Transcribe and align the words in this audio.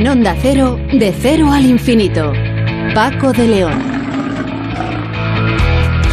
En 0.00 0.08
Onda 0.08 0.34
Cero, 0.40 0.80
de 0.94 1.12
cero 1.12 1.52
al 1.52 1.66
infinito. 1.66 2.32
Paco 2.94 3.32
de 3.32 3.46
León. 3.46 3.74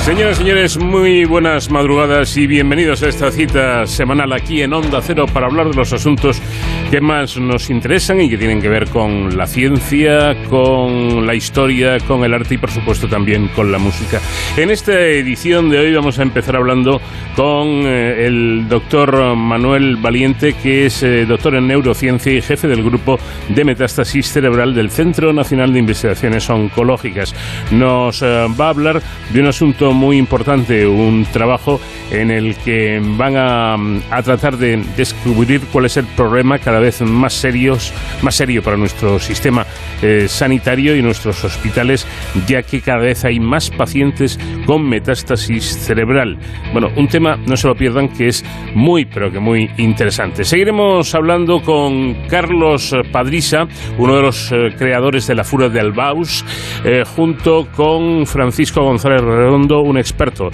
Señoras 0.04 0.36
y 0.36 0.42
señores, 0.42 0.78
muy 0.78 1.24
buenas 1.24 1.72
madrugadas 1.72 2.36
y 2.36 2.48
bienvenidos 2.48 3.02
a 3.04 3.08
esta 3.08 3.32
cita 3.32 3.86
semanal 3.86 4.34
aquí 4.34 4.62
en 4.62 4.74
Onda 4.74 5.02
Cero 5.02 5.26
para 5.34 5.46
hablar 5.46 5.70
de 5.70 5.76
los 5.76 5.94
asuntos 5.94 6.42
que 6.90 7.02
más 7.02 7.38
nos 7.38 7.70
interesan 7.70 8.22
y 8.22 8.30
que 8.30 8.38
tienen 8.38 8.62
que 8.62 8.70
ver 8.70 8.88
con 8.90 9.36
la 9.36 9.46
ciencia, 9.46 10.36
con 10.50 11.28
la 11.28 11.36
historia, 11.36 11.98
con 12.00 12.24
el 12.24 12.34
arte 12.34 12.56
y 12.56 12.58
por 12.58 12.72
supuesto 12.72 13.10
también 13.10 13.50
con 13.50 13.72
la 13.72 13.78
música. 13.78 14.22
En 14.56 14.70
esta 14.70 14.94
edición 14.94 15.70
de 15.70 15.80
hoy 15.80 15.94
vamos 15.94 16.18
a 16.20 16.24
empezar 16.24 16.56
hablando 16.56 17.02
con 17.36 17.68
eh, 17.86 18.26
el 18.26 18.70
doctor 18.70 19.36
Manuel 19.36 19.98
Valiente, 19.98 20.54
que 20.54 20.86
es 20.86 21.04
eh, 21.04 21.26
doctor 21.26 21.56
en 21.56 21.68
neurociencia 21.68 22.32
y 22.32 22.42
jefe 22.42 22.68
del 22.70 22.84
grupo 22.84 23.20
de 23.50 23.66
metástasis 23.66 24.32
cerebral 24.32 24.74
del 24.74 24.90
Centro 24.90 25.34
Nacional 25.34 25.74
de 25.74 25.80
Investigaciones 25.80 26.50
Oncológicas. 26.50 27.36
Nos 27.70 28.22
eh, 28.22 28.46
va 28.60 28.68
a 28.68 28.70
hablar 28.70 29.02
de 29.34 29.42
un 29.42 29.48
asunto 29.48 29.92
muy 29.92 30.18
importante, 30.18 30.88
un 30.88 31.26
trabajo 31.34 31.82
en 32.12 32.32
el 32.32 32.56
que 32.56 33.02
van 33.04 33.36
a, 33.36 33.74
a 34.10 34.24
tratar 34.24 34.58
de 34.58 34.82
descubrir 34.96 35.62
cuál 35.72 35.86
es 35.86 35.98
el 35.98 36.06
problema 36.06 36.60
cada 36.60 36.77
vez 36.80 37.02
más 37.02 37.34
serios, 37.34 37.94
más 38.22 38.36
serio 38.36 38.62
para 38.62 38.78
nuestro 38.78 39.20
sistema 39.20 39.66
eh, 40.02 40.28
sanitario 40.28 40.96
y 40.96 41.02
nuestros 41.02 41.44
hospitales, 41.44 42.08
ya 42.48 42.62
que 42.62 42.82
cada 42.82 43.00
vez 43.00 43.26
hay 43.26 43.40
más 43.40 43.70
pacientes 43.70 44.40
con 44.66 44.88
metástasis 44.88 45.66
cerebral. 45.80 46.38
Bueno, 46.72 46.90
un 46.96 47.08
tema, 47.08 47.36
no 47.48 47.58
se 47.58 47.68
lo 47.68 47.76
pierdan, 47.76 48.10
que 48.10 48.28
es 48.28 48.46
muy, 48.76 49.06
pero 49.06 49.32
que 49.32 49.40
muy 49.40 49.70
interesante. 49.78 50.44
Seguiremos 50.44 51.16
hablando 51.16 51.62
con 51.62 52.28
Carlos 52.28 52.96
Padrisa, 53.12 53.68
uno 53.98 54.16
de 54.16 54.22
los 54.22 54.52
eh, 54.52 54.70
creadores 54.78 55.26
de 55.28 55.36
la 55.36 55.44
Fura 55.44 55.70
de 55.70 55.80
Albaus, 55.80 56.46
eh, 56.86 57.04
junto 57.04 57.68
con 57.76 58.26
Francisco 58.26 58.84
González 58.84 59.22
Redondo, 59.22 59.82
un 59.82 59.98
experto. 59.98 60.50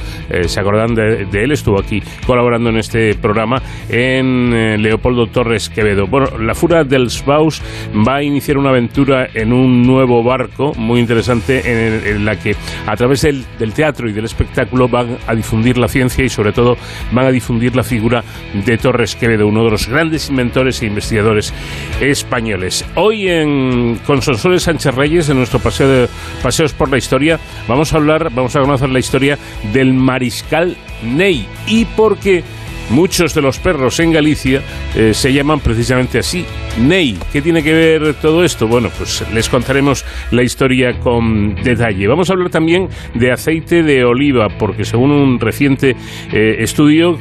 se 0.46 0.60
acordan 0.60 0.96
de, 0.96 1.26
de, 1.26 1.44
él, 1.44 1.52
estuvo 1.52 1.80
aquí 1.80 2.02
colaborando 2.26 2.70
en 2.70 2.78
este 2.78 3.16
programa 3.16 3.62
en 3.90 4.82
Leopoldo 4.82 5.28
Torres 5.28 5.70
Quevedo. 5.70 6.08
Bueno, 6.14 6.38
la 6.38 6.54
Fura 6.54 6.84
del 6.84 7.10
Sbaus 7.10 7.60
va 8.08 8.18
a 8.18 8.22
iniciar 8.22 8.60
una 8.60 8.70
aventura 8.70 9.28
en 9.34 9.52
un 9.52 9.82
nuevo 9.82 10.22
barco 10.22 10.72
muy 10.76 11.00
interesante 11.00 11.64
en, 12.12 12.24
la 12.24 12.40
que 12.40 12.56
a 12.86 12.96
través 12.96 13.24
del, 13.24 13.74
teatro 13.74 14.08
y 14.08 14.14
del 14.14 14.26
espectáculo 14.26 14.88
van 14.88 15.18
a 15.26 15.34
difundir 15.34 15.80
la 15.80 15.88
ciencia 15.88 16.24
y 16.24 16.30
sobre 16.30 16.52
todo 16.52 16.78
van 17.14 17.26
a 17.26 17.32
difundir 17.32 17.76
la 17.76 17.82
figura 17.82 18.24
de 18.54 18.78
Torres 18.78 19.16
Quevedo, 19.16 19.48
uno 19.48 19.64
de 19.64 19.72
los 19.72 19.88
grandes 19.88 20.30
inventores 20.30 20.84
e 20.84 20.86
investigadores 20.86 21.52
españoles. 22.00 22.86
Hoy 22.94 23.28
en, 23.28 24.00
con 24.06 24.22
Sonsoles 24.22 24.62
Sánchez 24.62 24.94
Reyes, 24.94 25.30
en 25.30 25.38
nuestro 25.38 25.58
paseo 25.58 25.88
de 25.88 26.10
Paseos 26.44 26.74
por 26.74 26.92
la 26.92 27.00
Historia, 27.00 27.40
vamos 27.68 27.92
a 27.92 27.98
hablar, 27.98 28.30
vamos 28.36 28.56
a 28.56 28.60
conocer 28.60 28.92
la 28.92 29.00
historia 29.00 29.40
del 29.74 29.96
mariscal 29.96 30.78
Ney 31.02 31.48
y 31.66 31.86
por 31.86 32.20
qué 32.20 32.44
Muchos 32.90 33.34
de 33.34 33.42
los 33.42 33.60
perros 33.60 34.00
en 34.00 34.12
Galicia 34.12 34.62
eh, 34.96 35.14
se 35.14 35.34
llaman 35.34 35.60
precisamente 35.60 36.20
así, 36.20 36.46
Ney. 36.80 37.18
¿Qué 37.32 37.42
tiene 37.42 37.64
que 37.64 37.74
ver 37.74 38.14
todo 38.16 38.44
esto? 38.44 38.68
Bueno, 38.68 38.90
pues 38.98 39.24
les 39.34 39.50
contaremos 39.50 40.06
la 40.32 40.44
historia 40.44 41.00
con 41.00 41.56
detalle. 41.56 42.08
Vamos 42.08 42.30
a 42.30 42.34
hablar 42.34 42.50
también 42.50 42.90
de 43.16 43.32
aceite 43.32 43.84
de 43.84 44.04
oliva, 44.04 44.48
porque 44.60 44.86
según 44.86 45.12
un 45.12 45.40
reciente 45.40 45.96
eh, 46.32 46.58
estudio 46.60 47.18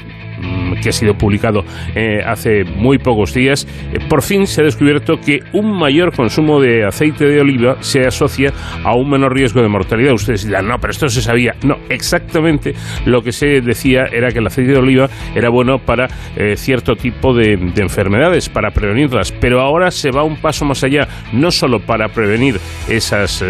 que 0.83 0.89
ha 0.89 0.93
sido 0.93 1.15
publicado 1.15 1.65
eh, 1.95 2.21
hace 2.25 2.65
muy 2.65 2.99
pocos 2.99 3.35
días, 3.35 3.67
eh, 3.93 3.99
por 4.09 4.23
fin 4.23 4.47
se 4.47 4.63
ha 4.63 4.65
descubierto 4.65 5.17
que 5.17 5.41
un 5.53 5.79
mayor 5.79 6.15
consumo 6.15 6.61
de 6.61 6.85
aceite 6.85 7.27
de 7.27 7.41
oliva 7.41 7.77
se 7.81 8.07
asocia 8.07 8.53
a 8.85 8.95
un 8.95 9.11
menor 9.11 9.35
riesgo 9.35 9.63
de 9.63 9.69
mortalidad. 9.69 10.13
Ustedes 10.15 10.47
dirán, 10.47 10.67
no, 10.69 10.77
pero 10.79 10.91
esto 10.91 11.09
se 11.09 11.23
sabía. 11.23 11.55
No, 11.65 11.77
exactamente 11.89 12.75
lo 13.07 13.23
que 13.23 13.33
se 13.33 13.61
decía 13.61 14.07
era 14.13 14.31
que 14.31 14.39
el 14.39 14.47
aceite 14.47 14.73
de 14.73 14.79
oliva 14.79 15.09
era 15.35 15.49
bueno 15.49 15.79
para 15.79 16.09
eh, 16.37 16.57
cierto 16.57 16.95
tipo 16.95 17.35
de, 17.35 17.57
de 17.57 17.83
enfermedades, 17.83 18.49
para 18.49 18.71
prevenirlas. 18.71 19.33
Pero 19.33 19.61
ahora 19.61 19.91
se 19.91 20.11
va 20.11 20.25
un 20.25 20.37
paso 20.37 20.65
más 20.65 20.83
allá, 20.85 21.07
no 21.33 21.51
solo 21.51 21.81
para 21.81 22.09
prevenir 22.09 22.57
esas 22.89 23.43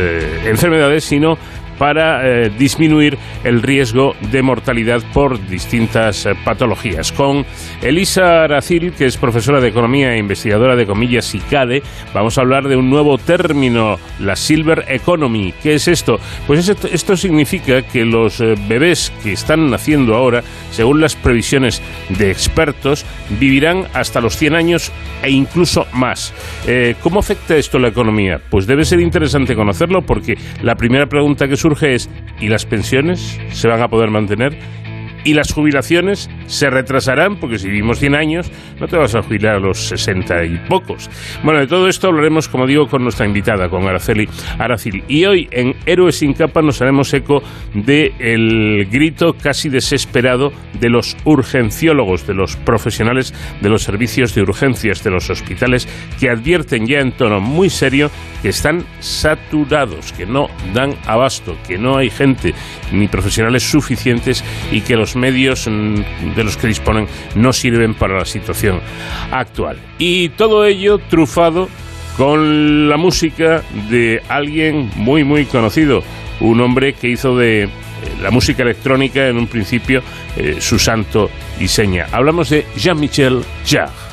enfermedades, 0.46 1.04
sino 1.04 1.36
para 1.82 2.24
eh, 2.24 2.48
disminuir 2.56 3.18
el 3.42 3.60
riesgo 3.60 4.14
de 4.30 4.40
mortalidad 4.40 5.02
por 5.12 5.44
distintas 5.48 6.26
eh, 6.26 6.34
patologías. 6.44 7.10
Con 7.10 7.44
Elisa 7.82 8.44
Aracil, 8.44 8.92
que 8.92 9.06
es 9.06 9.16
profesora 9.16 9.60
de 9.60 9.70
Economía 9.70 10.14
e 10.14 10.18
investigadora 10.18 10.76
de 10.76 10.86
comillas 10.86 11.34
ICADE, 11.34 11.82
vamos 12.14 12.38
a 12.38 12.42
hablar 12.42 12.68
de 12.68 12.76
un 12.76 12.88
nuevo 12.88 13.18
término, 13.18 13.98
la 14.20 14.36
Silver 14.36 14.84
Economy. 14.86 15.54
¿Qué 15.60 15.74
es 15.74 15.88
esto? 15.88 16.20
Pues 16.46 16.68
esto, 16.68 17.16
significa 17.16 17.82
que 17.82 18.04
los 18.04 18.40
eh, 18.40 18.54
bebés 18.68 19.12
que 19.24 19.32
están 19.32 19.68
naciendo 19.68 20.14
ahora, 20.14 20.44
según 20.70 21.00
las 21.00 21.16
previsiones 21.16 21.82
de 22.10 22.30
expertos, 22.30 23.04
vivirán 23.40 23.88
hasta 23.92 24.20
los 24.20 24.36
100 24.36 24.54
años 24.54 24.92
e 25.20 25.32
incluso 25.32 25.88
más. 25.92 26.32
¿Cómo 27.00 27.18
afecta 27.18 27.56
esto 27.56 27.78
la 27.78 27.88
economía? 27.88 28.40
Pues 28.50 28.66
debe 28.66 28.84
ser 28.84 29.00
interesante 29.00 29.54
conocerlo 29.54 30.02
porque 30.02 30.36
la 30.62 30.74
primera 30.74 31.06
pregunta 31.06 31.48
que 31.48 31.56
surge 31.56 31.71
es, 31.80 32.10
¿y 32.40 32.48
las 32.48 32.66
pensiones 32.66 33.38
se 33.52 33.68
van 33.68 33.82
a 33.82 33.88
poder 33.88 34.10
mantener? 34.10 34.58
Y 35.24 35.34
las 35.34 35.52
jubilaciones 35.52 36.30
se 36.46 36.70
retrasarán, 36.70 37.36
porque 37.36 37.58
si 37.58 37.68
vivimos 37.68 37.98
100 37.98 38.14
años, 38.14 38.50
no 38.80 38.88
te 38.88 38.96
vas 38.96 39.14
a 39.14 39.22
jubilar 39.22 39.56
a 39.56 39.60
los 39.60 39.88
60 39.88 40.44
y 40.44 40.58
pocos. 40.68 41.10
Bueno, 41.42 41.60
de 41.60 41.66
todo 41.66 41.88
esto 41.88 42.08
hablaremos, 42.08 42.48
como 42.48 42.66
digo, 42.66 42.86
con 42.88 43.02
nuestra 43.02 43.26
invitada, 43.26 43.68
con 43.68 43.86
Araceli 43.86 44.28
Aracil. 44.58 45.04
Y 45.08 45.24
hoy 45.24 45.48
en 45.50 45.74
Héroes 45.86 46.16
sin 46.16 46.34
capa 46.34 46.62
nos 46.62 46.80
haremos 46.82 47.12
eco 47.14 47.42
del 47.74 48.12
el 48.18 48.86
grito 48.90 49.34
casi 49.34 49.68
desesperado 49.68 50.52
de 50.78 50.88
los 50.88 51.16
urgenciólogos, 51.24 52.26
de 52.26 52.34
los 52.34 52.56
profesionales 52.56 53.34
de 53.60 53.68
los 53.68 53.82
servicios 53.82 54.34
de 54.34 54.42
urgencias 54.42 55.02
de 55.04 55.10
los 55.10 55.30
hospitales, 55.30 55.88
que 56.18 56.30
advierten 56.30 56.86
ya 56.86 57.00
en 57.00 57.12
tono 57.12 57.40
muy 57.40 57.70
serio 57.70 58.10
que 58.42 58.48
están 58.48 58.84
saturados, 59.00 60.12
que 60.12 60.26
no 60.26 60.48
dan 60.74 60.94
abasto, 61.06 61.56
que 61.66 61.78
no 61.78 61.96
hay 61.96 62.10
gente 62.10 62.54
ni 62.92 63.08
profesionales 63.08 63.62
suficientes 63.62 64.44
y 64.70 64.80
que 64.80 64.96
los 64.96 65.11
medios 65.16 65.66
mm, 65.68 66.34
de 66.34 66.44
los 66.44 66.56
que 66.56 66.66
disponen 66.66 67.06
no 67.34 67.52
sirven 67.52 67.94
para 67.94 68.18
la 68.18 68.24
situación 68.24 68.80
actual. 69.30 69.78
Y 69.98 70.30
todo 70.30 70.64
ello 70.64 70.98
trufado 70.98 71.68
con 72.16 72.88
la 72.88 72.96
música 72.96 73.62
de 73.88 74.22
alguien 74.28 74.90
muy 74.96 75.24
muy 75.24 75.46
conocido, 75.46 76.02
un 76.40 76.60
hombre 76.60 76.92
que 76.92 77.08
hizo 77.08 77.36
de 77.36 77.64
eh, 77.64 77.68
la 78.20 78.30
música 78.30 78.62
electrónica 78.62 79.28
en 79.28 79.36
un 79.36 79.46
principio 79.46 80.02
eh, 80.36 80.56
su 80.60 80.78
santo 80.78 81.30
y 81.60 81.68
seña. 81.68 82.06
Hablamos 82.12 82.50
de 82.50 82.66
Jean-Michel 82.76 83.42
Jarre. 83.66 84.11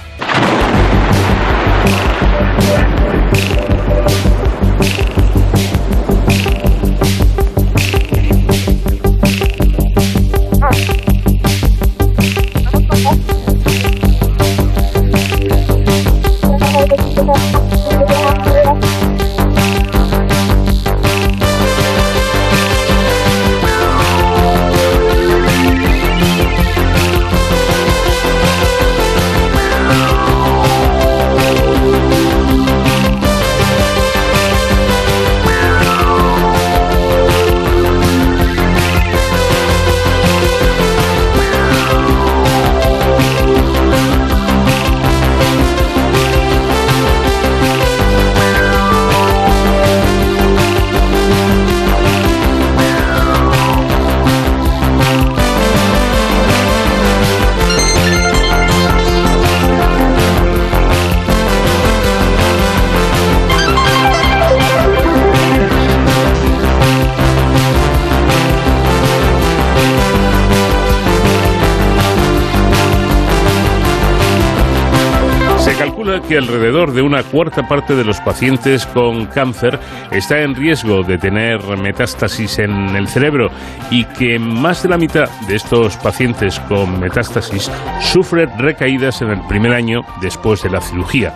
Que 76.29 76.37
alrededor 76.37 76.93
de 76.93 77.01
una 77.01 77.23
cuarta 77.23 77.67
parte 77.67 77.95
de 77.95 78.03
los 78.05 78.21
pacientes 78.21 78.85
con 78.85 79.25
cáncer 79.25 79.79
está 80.11 80.41
en 80.41 80.53
riesgo 80.53 81.01
de 81.01 81.17
tener 81.17 81.59
metástasis 81.75 82.59
en 82.59 82.95
el 82.95 83.07
cerebro 83.07 83.49
y 83.89 84.05
que 84.05 84.37
más 84.37 84.83
de 84.83 84.89
la 84.89 84.99
mitad 84.99 85.27
de 85.47 85.55
estos 85.55 85.97
pacientes 85.97 86.59
con 86.59 86.99
metástasis 86.99 87.71
sufren 87.99 88.47
recaídas 88.59 89.23
en 89.23 89.31
el 89.31 89.41
primer 89.47 89.73
año 89.73 90.01
después 90.21 90.61
de 90.61 90.69
la 90.69 90.81
cirugía. 90.81 91.33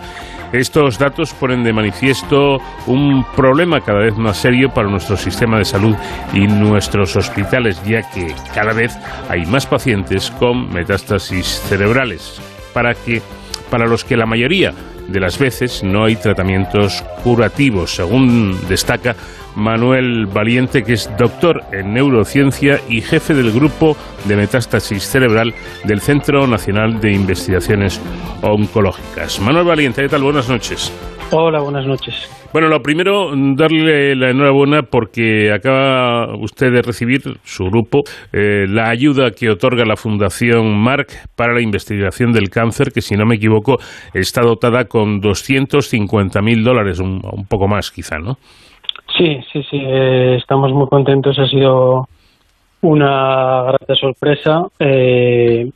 Estos 0.52 0.96
datos 0.96 1.34
ponen 1.34 1.64
de 1.64 1.72
manifiesto 1.72 2.58
un 2.86 3.26
problema 3.34 3.80
cada 3.80 3.98
vez 3.98 4.16
más 4.16 4.36
serio 4.36 4.68
para 4.72 4.88
nuestro 4.88 5.16
sistema 5.16 5.58
de 5.58 5.64
salud 5.64 5.96
y 6.32 6.46
nuestros 6.46 7.16
hospitales, 7.16 7.82
ya 7.84 8.08
que 8.12 8.32
cada 8.54 8.72
vez 8.72 8.96
hay 9.28 9.44
más 9.46 9.66
pacientes 9.66 10.30
con 10.38 10.72
metástasis 10.72 11.60
cerebrales, 11.68 12.40
para 12.72 12.94
que 12.94 13.20
para 13.74 13.88
los 13.88 14.04
que 14.04 14.16
la 14.16 14.24
mayoría 14.24 14.72
de 15.08 15.18
las 15.18 15.36
veces 15.36 15.82
no 15.82 16.04
hay 16.04 16.14
tratamientos 16.14 17.02
curativos, 17.24 17.96
según 17.96 18.56
destaca 18.68 19.16
Manuel 19.56 20.26
Valiente, 20.26 20.84
que 20.84 20.92
es 20.92 21.10
doctor 21.18 21.64
en 21.72 21.92
neurociencia 21.92 22.80
y 22.88 23.00
jefe 23.00 23.34
del 23.34 23.50
grupo 23.50 23.96
de 24.26 24.36
metástasis 24.36 25.02
cerebral 25.02 25.52
del 25.82 26.00
Centro 26.00 26.46
Nacional 26.46 27.00
de 27.00 27.14
Investigaciones 27.14 28.00
Oncológicas. 28.42 29.40
Manuel 29.40 29.64
Valiente, 29.64 30.02
¿qué 30.02 30.08
tal? 30.08 30.22
Buenas 30.22 30.48
noches. 30.48 30.92
Hola, 31.32 31.60
buenas 31.60 31.86
noches. 31.86 32.30
Bueno, 32.52 32.68
lo 32.68 32.80
primero, 32.80 33.32
darle 33.56 34.14
la 34.14 34.30
enhorabuena 34.30 34.82
porque 34.82 35.52
acaba 35.52 36.36
usted 36.36 36.72
de 36.72 36.82
recibir, 36.82 37.20
su 37.42 37.64
grupo, 37.64 38.02
eh, 38.32 38.66
la 38.68 38.88
ayuda 38.90 39.32
que 39.32 39.50
otorga 39.50 39.84
la 39.84 39.96
Fundación 39.96 40.76
Marc 40.78 41.10
para 41.34 41.54
la 41.54 41.60
investigación 41.60 42.32
del 42.32 42.50
cáncer, 42.50 42.92
que 42.92 43.00
si 43.00 43.16
no 43.16 43.26
me 43.26 43.34
equivoco 43.34 43.78
está 44.12 44.42
dotada 44.42 44.84
con 44.84 45.20
250.000 45.20 46.62
dólares, 46.62 47.00
un, 47.00 47.20
un 47.24 47.46
poco 47.46 47.66
más 47.66 47.90
quizá, 47.90 48.18
¿no? 48.18 48.36
Sí, 49.16 49.40
sí, 49.52 49.62
sí, 49.70 49.78
eh, 49.80 50.36
estamos 50.36 50.72
muy 50.72 50.86
contentos. 50.88 51.38
Ha 51.38 51.46
sido 51.46 52.08
una 52.80 53.64
grata 53.64 53.94
sorpresa. 53.94 54.66
Eh, 54.78 55.70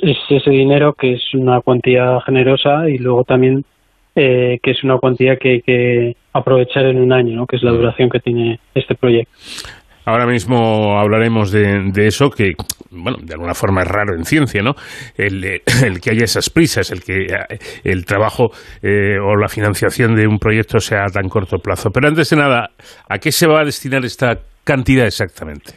es 0.00 0.18
ese 0.28 0.50
dinero 0.50 0.94
que 0.94 1.14
es 1.14 1.34
una 1.34 1.60
cuantía 1.60 2.20
generosa 2.24 2.88
y 2.88 2.98
luego 2.98 3.24
también 3.24 3.64
eh, 4.14 4.58
que 4.62 4.70
es 4.72 4.84
una 4.84 4.98
cuantía 4.98 5.36
que 5.36 5.50
hay 5.50 5.62
que 5.62 6.16
aprovechar 6.32 6.86
en 6.86 7.00
un 7.00 7.12
año, 7.12 7.36
¿no? 7.36 7.46
que 7.46 7.56
es 7.56 7.62
la 7.62 7.72
duración 7.72 8.10
que 8.10 8.20
tiene 8.20 8.58
este 8.74 8.94
proyecto. 8.94 9.32
Ahora 10.04 10.26
mismo 10.26 10.98
hablaremos 10.98 11.52
de, 11.52 11.92
eso, 12.06 12.28
que, 12.28 12.54
bueno, 12.90 13.18
de 13.22 13.34
alguna 13.34 13.54
forma 13.54 13.82
es 13.82 13.88
raro 13.88 14.16
en 14.16 14.24
ciencia, 14.24 14.60
¿no? 14.60 14.74
El, 15.16 15.44
el 15.84 16.00
que 16.00 16.10
haya 16.10 16.24
esas 16.24 16.50
prisas, 16.50 16.90
el 16.90 17.02
que 17.04 17.26
el 17.84 18.04
trabajo 18.04 18.50
eh, 18.82 19.18
o 19.22 19.36
la 19.36 19.48
financiación 19.48 20.16
de 20.16 20.26
un 20.26 20.38
proyecto 20.38 20.80
sea 20.80 21.04
a 21.04 21.08
tan 21.08 21.28
corto 21.28 21.58
plazo. 21.58 21.90
Pero 21.92 22.08
antes 22.08 22.30
de 22.30 22.36
nada, 22.36 22.70
¿a 23.08 23.18
qué 23.18 23.30
se 23.30 23.46
va 23.46 23.60
a 23.60 23.64
destinar 23.64 24.04
esta 24.04 24.38
cantidad 24.64 25.06
exactamente? 25.06 25.74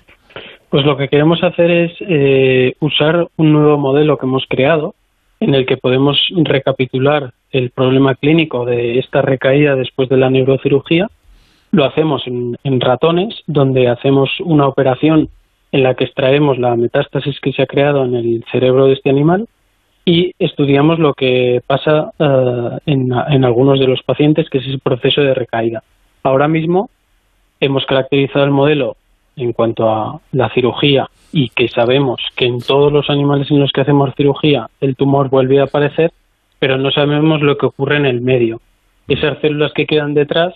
Pues 0.70 0.84
lo 0.86 0.98
que 0.98 1.08
queremos 1.08 1.44
hacer 1.44 1.70
es 1.70 1.92
eh, 2.02 2.74
usar 2.80 3.28
un 3.38 3.54
nuevo 3.54 3.78
modelo 3.78 4.18
que 4.18 4.26
hemos 4.26 4.44
creado, 4.50 4.96
en 5.40 5.54
el 5.54 5.66
que 5.68 5.78
podemos 5.78 6.18
recapitular 6.44 7.32
el 7.58 7.70
problema 7.70 8.16
clínico 8.16 8.66
de 8.66 9.00
esta 9.00 9.22
recaída 9.22 9.76
después 9.76 10.10
de 10.10 10.18
la 10.18 10.30
neurocirugía 10.30 11.08
lo 11.72 11.86
hacemos 11.86 12.24
en, 12.28 12.82
ratones, 12.82 13.44
donde 13.48 13.88
hacemos 13.88 14.30
una 14.42 14.68
operación 14.68 15.30
en 15.72 15.84
la 15.84 15.94
que 15.94 16.04
extraemos 16.04 16.58
la 16.58 16.76
metástasis 16.76 17.40
que 17.40 17.54
se 17.54 17.62
ha 17.62 17.66
creado 17.66 18.04
en 18.04 18.16
el 18.16 18.46
cerebro 18.52 18.88
de 18.88 18.94
este 18.94 19.10
animal 19.10 19.48
y 20.04 20.34
estudiamos 20.38 21.00
lo 21.00 21.14
que 21.14 21.62
pasa 21.66 22.12
eh, 22.20 22.78
en, 22.86 23.12
en, 23.30 23.46
algunos 23.46 23.80
de 23.80 23.88
los 23.88 24.04
pacientes, 24.04 24.50
que 24.50 24.60
es 24.60 24.68
el 24.68 24.80
proceso 24.80 25.22
de 25.22 25.34
recaída. 25.34 25.82
Ahora 26.24 26.48
mismo 26.48 26.90
hemos 27.60 27.86
caracterizado 27.86 28.46
el 28.46 28.52
modelo 28.52 28.98
en 29.38 29.54
cuanto 29.54 29.90
a 29.90 30.20
la 30.34 30.50
cirugía 30.50 31.10
y 31.32 31.50
que 31.50 31.68
sabemos 31.70 32.22
que 32.36 32.46
en 32.46 32.60
todos 32.60 32.92
los 32.92 33.10
animales 33.10 33.50
en 33.50 33.60
los 33.60 33.72
que 33.72 33.82
hacemos 33.82 34.14
cirugía 34.16 34.70
el 34.82 34.96
tumor 34.96 35.30
vuelve 35.30 35.60
a 35.60 35.64
aparecer, 35.64 36.12
pero 36.60 36.78
no 36.78 36.92
sabemos 36.92 37.42
lo 37.42 37.58
que 37.58 37.66
ocurre 37.66 37.98
en 37.98 38.06
el 38.06 38.22
medio. 38.22 38.62
Esas 39.08 39.40
células 39.40 39.72
que 39.74 39.86
quedan 39.86 40.14
detrás 40.14 40.54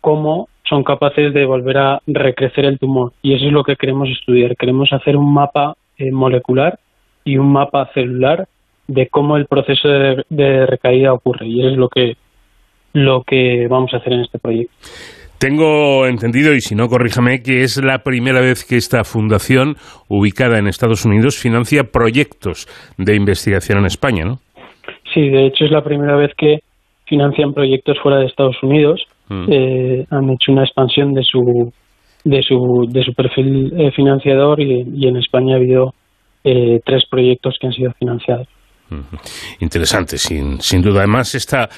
cómo 0.00 0.48
son 0.68 0.84
capaces 0.84 1.34
de 1.34 1.44
volver 1.44 1.78
a 1.78 2.00
recrecer 2.06 2.64
el 2.64 2.78
tumor. 2.78 3.12
Y 3.22 3.34
eso 3.34 3.46
es 3.46 3.52
lo 3.52 3.64
que 3.64 3.76
queremos 3.76 4.08
estudiar. 4.08 4.56
Queremos 4.56 4.92
hacer 4.92 5.16
un 5.16 5.32
mapa 5.34 5.74
eh, 5.98 6.12
molecular 6.12 6.78
y 7.24 7.36
un 7.36 7.52
mapa 7.52 7.90
celular 7.92 8.46
de 8.86 9.08
cómo 9.08 9.36
el 9.36 9.46
proceso 9.46 9.88
de, 9.88 10.66
recaída 10.66 11.12
ocurre. 11.12 11.46
Y 11.46 11.60
eso 11.60 11.70
es 11.70 11.76
lo 11.76 11.88
que, 11.88 12.16
lo 12.92 13.22
que 13.24 13.66
vamos 13.68 13.92
a 13.92 13.98
hacer 13.98 14.12
en 14.12 14.20
este 14.20 14.38
proyecto. 14.38 14.74
Tengo 15.38 16.06
entendido, 16.06 16.54
y 16.54 16.60
si 16.60 16.74
no, 16.74 16.88
corríjame, 16.88 17.42
que 17.42 17.62
es 17.62 17.82
la 17.82 18.02
primera 18.02 18.40
vez 18.40 18.64
que 18.64 18.76
esta 18.76 19.04
fundación, 19.04 19.76
ubicada 20.06 20.58
en 20.58 20.66
Estados 20.66 21.06
Unidos, 21.06 21.38
financia 21.38 21.84
proyectos 21.84 22.68
de 22.98 23.16
investigación 23.16 23.78
en 23.78 23.86
España, 23.86 24.24
¿no? 24.24 24.40
Sí, 25.14 25.28
de 25.28 25.46
hecho 25.46 25.64
es 25.64 25.70
la 25.70 25.82
primera 25.82 26.16
vez 26.16 26.32
que 26.36 26.60
financian 27.06 27.52
proyectos 27.52 27.98
fuera 28.00 28.18
de 28.18 28.26
Estados 28.26 28.56
Unidos 28.62 29.04
Mm. 29.30 29.44
eh, 29.48 30.06
han 30.10 30.28
hecho 30.30 30.50
una 30.50 30.64
expansión 30.64 31.14
de 31.14 31.22
su 31.22 31.72
de 32.24 32.42
su, 32.42 32.86
de 32.90 33.02
su 33.02 33.14
perfil 33.14 33.72
eh, 33.78 33.92
financiador 33.92 34.60
y, 34.60 35.06
en 35.06 35.16
España 35.16 35.54
ha 35.54 35.56
habido 35.56 35.94
eh, 36.44 36.80
tres 36.84 37.04
proyectos 37.08 37.56
que 37.58 37.68
han 37.68 37.72
sido 37.72 37.92
financiados. 37.92 38.46
Interesante, 39.60 40.18
sin, 40.18 40.60
sin 40.60 40.82
duda. 40.82 40.98
Además, 40.98 41.34
esta, 41.34 41.70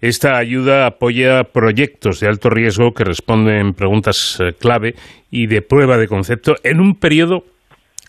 esta 0.00 0.38
ayuda 0.38 0.86
apoya 0.86 1.42
proyectos 1.52 2.20
de 2.20 2.28
alto 2.28 2.48
riesgo 2.48 2.92
que 2.92 3.04
responden 3.04 3.74
preguntas 3.74 4.40
eh, 4.40 4.52
clave 4.58 4.94
y 5.30 5.48
de 5.48 5.60
prueba 5.60 5.98
de 5.98 6.06
concepto 6.06 6.54
en 6.62 6.80
un 6.80 6.94
periodo 6.94 7.42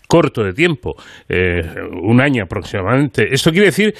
corto 0.08 0.44
de 0.44 0.52
tiempo, 0.52 0.94
un 2.02 2.20
año 2.20 2.44
aproximadamente. 2.44 3.32
¿Esto 3.32 3.50
quiere 3.50 3.66
decir 3.66 3.94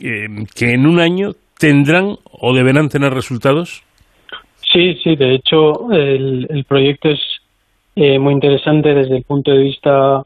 que 0.00 0.72
en 0.72 0.86
un 0.86 0.98
año 0.98 1.32
tendrán 1.58 2.16
o 2.24 2.54
deberán 2.54 2.88
tener 2.88 3.12
resultados? 3.12 3.84
Sí, 4.72 4.94
sí, 5.02 5.16
de 5.16 5.34
hecho 5.34 5.90
el, 5.92 6.64
proyecto 6.66 7.10
es 7.10 7.20
eh, 7.96 8.18
muy 8.18 8.32
interesante 8.32 8.94
desde 8.94 9.16
el 9.16 9.24
punto 9.24 9.50
de 9.50 9.58
vista, 9.58 10.22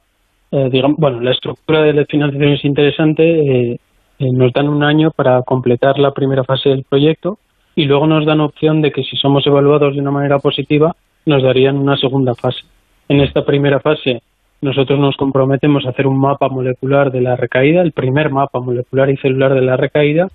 eh, 0.53 0.69
digamos, 0.71 0.99
bueno, 0.99 1.21
la 1.21 1.33
estructura 1.33 1.83
de 1.83 1.95
la 1.95 2.05
financiación 2.05 2.53
es 2.53 2.65
interesante, 2.65 3.73
eh, 3.73 3.79
nos 4.19 4.53
dan 4.53 4.69
un 4.69 4.85
año 4.85 5.11
para 5.11 5.43
completar 5.43 5.99
la 5.99 6.13
primera 6.13 6.45
fase 6.45 6.69
del 6.69 6.85
proyecto 6.85 7.39
y 7.75 7.85
luego 7.85 8.07
nos 8.07 8.27
dan 8.27 8.41
opción 8.41 8.81
de 8.81 8.93
que 8.93 9.03
si 9.03 9.17
somos 9.17 9.47
evaluados 9.47 9.95
de 9.95 10.01
una 10.01 10.11
manera 10.11 10.39
positiva 10.39 10.95
nos 11.27 11.43
darían 11.43 11.79
una 11.79 11.97
segunda 11.97 12.35
fase. 12.35 12.61
En 13.09 13.21
esta 13.21 13.45
primera 13.45 13.81
fase 13.81 14.23
nosotros 14.65 14.99
nos 14.99 15.17
comprometemos 15.17 15.85
a 15.85 15.91
hacer 15.91 16.07
un 16.07 16.19
mapa 16.19 16.49
molecular 16.49 17.13
de 17.13 17.21
la 17.21 17.37
recaída, 17.37 17.83
el 17.83 17.93
primer 17.93 18.31
mapa 18.31 18.61
molecular 18.61 19.11
y 19.11 19.19
celular 19.19 19.53
de 19.53 19.61
la 19.61 19.77
recaída, 19.77 20.29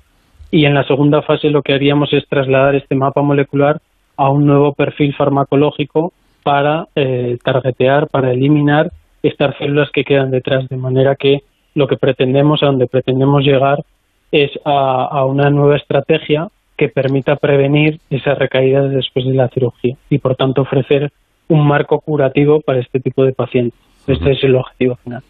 y 0.51 0.65
en 0.65 0.75
la 0.75 0.83
segunda 0.83 1.23
fase 1.23 1.49
lo 1.49 1.63
que 1.63 1.73
haríamos 1.73 2.13
es 2.13 2.27
trasladar 2.27 2.75
este 2.75 2.93
mapa 2.93 3.23
molecular 3.23 3.81
a 4.17 4.29
un 4.29 4.45
nuevo 4.45 4.73
perfil 4.73 5.15
farmacológico 5.15 6.13
para 6.43 6.87
eh, 6.95 7.39
targetear, 7.43 8.07
para 8.07 8.31
eliminar 8.31 8.91
estas 9.23 9.57
células 9.57 9.89
que 9.91 10.03
quedan 10.03 10.29
detrás, 10.29 10.69
de 10.69 10.77
manera 10.77 11.15
que 11.15 11.39
lo 11.73 11.87
que 11.87 11.97
pretendemos, 11.97 12.61
a 12.61 12.67
donde 12.67 12.85
pretendemos 12.85 13.43
llegar, 13.43 13.83
es 14.31 14.51
a, 14.63 15.25
una 15.25 15.49
nueva 15.49 15.75
estrategia 15.75 16.49
que 16.77 16.89
permita 16.89 17.35
prevenir 17.35 17.99
esas 18.11 18.37
recaídas 18.37 18.91
después 18.91 19.25
de 19.25 19.33
la 19.33 19.49
cirugía 19.49 19.95
y, 20.07 20.19
por 20.19 20.35
tanto, 20.35 20.61
ofrecer 20.61 21.11
un 21.47 21.67
marco 21.67 21.99
curativo 21.99 22.61
para 22.61 22.79
este 22.79 22.99
tipo 22.99 23.23
de 23.23 23.33
pacientes. 23.33 23.88
Este 24.13 24.31
es 24.31 24.43
el 24.43 24.55
objetivo 24.55 24.95
final. 24.95 25.21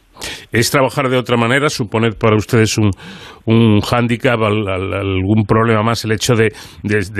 ¿Es 0.51 0.71
trabajar 0.71 1.09
de 1.09 1.17
otra 1.17 1.37
manera? 1.37 1.69
¿Supone 1.69 2.11
para 2.11 2.35
ustedes 2.35 2.77
un, 2.77 2.91
un 3.45 3.79
hándicap, 3.81 4.41
algún 4.41 5.45
problema 5.47 5.83
más 5.83 6.03
el 6.05 6.11
hecho 6.11 6.33
de, 6.35 6.51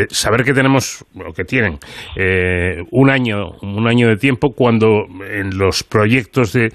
saber 0.09 0.43
que 0.43 0.53
tenemos, 0.53 1.05
o 1.15 1.31
que 1.33 1.43
tienen, 1.43 1.77
eh, 2.17 2.81
un 2.91 3.09
año 3.09 3.51
un 3.61 3.87
año 3.87 4.07
de 4.07 4.17
tiempo 4.17 4.49
cuando 4.55 5.05
en 5.29 5.57
los 5.57 5.83
proyectos 5.83 6.53
de, 6.53 6.69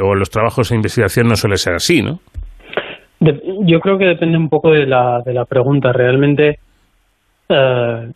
o 0.00 0.14
los 0.14 0.30
trabajos 0.30 0.68
de 0.68 0.76
investigación 0.76 1.28
no 1.28 1.36
suele 1.36 1.56
ser 1.56 1.74
así, 1.74 2.02
¿no? 2.02 2.20
yo 3.20 3.80
creo 3.80 3.98
que 3.98 4.06
depende 4.06 4.38
un 4.38 4.48
poco 4.48 4.70
de 4.70 4.86
la, 4.86 5.20
de 5.22 5.34
la 5.34 5.44
pregunta. 5.44 5.92
Realmente, 5.92 6.58
eh, 7.50 8.10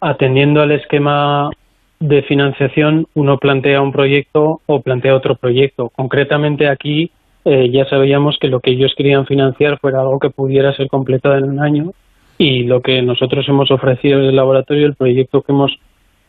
atendiendo 0.00 0.60
al 0.60 0.72
esquema 0.72 1.50
de 2.00 2.22
financiación 2.22 3.06
uno 3.14 3.38
plantea 3.38 3.80
un 3.80 3.92
proyecto 3.92 4.60
o 4.66 4.80
plantea 4.80 5.14
otro 5.14 5.36
proyecto. 5.36 5.90
Concretamente 5.94 6.68
aquí 6.68 7.10
eh, 7.44 7.70
ya 7.70 7.84
sabíamos 7.86 8.38
que 8.38 8.48
lo 8.48 8.60
que 8.60 8.70
ellos 8.70 8.94
querían 8.96 9.26
financiar 9.26 9.78
fuera 9.78 10.00
algo 10.00 10.18
que 10.18 10.30
pudiera 10.30 10.74
ser 10.74 10.88
completado 10.88 11.36
en 11.36 11.44
un 11.44 11.60
año 11.60 11.92
y 12.38 12.64
lo 12.64 12.80
que 12.80 13.02
nosotros 13.02 13.48
hemos 13.48 13.70
ofrecido 13.70 14.18
en 14.18 14.26
el 14.26 14.36
laboratorio, 14.36 14.86
el 14.86 14.94
proyecto 14.94 15.42
que 15.42 15.52
hemos 15.52 15.76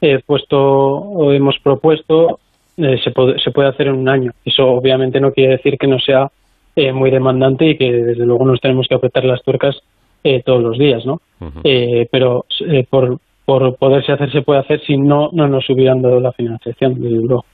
eh, 0.01 0.19
puesto 0.25 0.59
o 0.59 1.31
hemos 1.31 1.57
propuesto, 1.59 2.39
eh, 2.77 2.99
se, 3.03 3.11
puede, 3.11 3.39
se 3.39 3.51
puede 3.51 3.69
hacer 3.69 3.87
en 3.87 3.95
un 3.95 4.09
año. 4.09 4.31
Eso 4.43 4.67
obviamente 4.67 5.19
no 5.19 5.31
quiere 5.31 5.53
decir 5.53 5.77
que 5.77 5.87
no 5.87 5.99
sea 5.99 6.29
muy 6.93 7.09
demandante 7.09 7.69
y 7.69 7.77
que 7.77 7.89
desde 7.89 8.25
luego 8.25 8.45
nos 8.45 8.59
tenemos 8.59 8.85
que 8.89 8.95
apretar 8.95 9.23
las 9.23 9.41
tuercas 9.43 9.77
todos 10.43 10.61
los 10.61 10.77
días, 10.77 11.05
¿no? 11.05 11.21
pero 12.11 12.45
por, 12.89 13.17
por 13.45 13.77
poderse 13.77 14.11
hacer 14.11 14.31
se 14.31 14.41
puede 14.41 14.59
hacer, 14.59 14.81
si 14.85 14.97
no, 14.97 15.29
no 15.31 15.47
nos 15.47 15.69
hubieran 15.69 16.01
dado 16.01 16.19
la 16.19 16.31
financiación, 16.31 16.99
del 16.99 17.15
euro. 17.15 17.45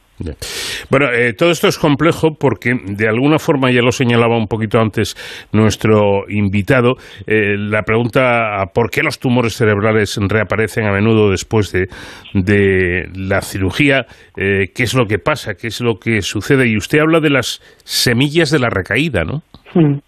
Bueno, 0.89 1.07
eh, 1.11 1.33
todo 1.33 1.51
esto 1.51 1.67
es 1.67 1.77
complejo 1.77 2.35
porque 2.39 2.73
de 2.85 3.07
alguna 3.07 3.39
forma, 3.39 3.71
ya 3.71 3.81
lo 3.81 3.91
señalaba 3.91 4.37
un 4.37 4.47
poquito 4.47 4.79
antes 4.79 5.15
nuestro 5.51 6.29
invitado, 6.29 6.95
eh, 7.27 7.55
la 7.57 7.83
pregunta 7.83 8.63
por 8.73 8.89
qué 8.89 9.01
los 9.03 9.19
tumores 9.19 9.53
cerebrales 9.53 10.19
reaparecen 10.21 10.85
a 10.85 10.91
menudo 10.91 11.29
después 11.31 11.71
de, 11.71 11.87
de 12.33 13.09
la 13.15 13.41
cirugía, 13.41 14.05
eh, 14.37 14.67
qué 14.75 14.83
es 14.83 14.93
lo 14.93 15.05
que 15.05 15.17
pasa, 15.17 15.55
qué 15.55 15.67
es 15.67 15.81
lo 15.81 15.95
que 15.95 16.21
sucede. 16.21 16.67
Y 16.67 16.77
usted 16.77 16.99
habla 16.99 17.19
de 17.19 17.29
las 17.29 17.59
semillas 17.83 18.51
de 18.51 18.59
la 18.59 18.69
recaída, 18.69 19.23
¿no? 19.23 19.41
Hmm. 19.73 19.99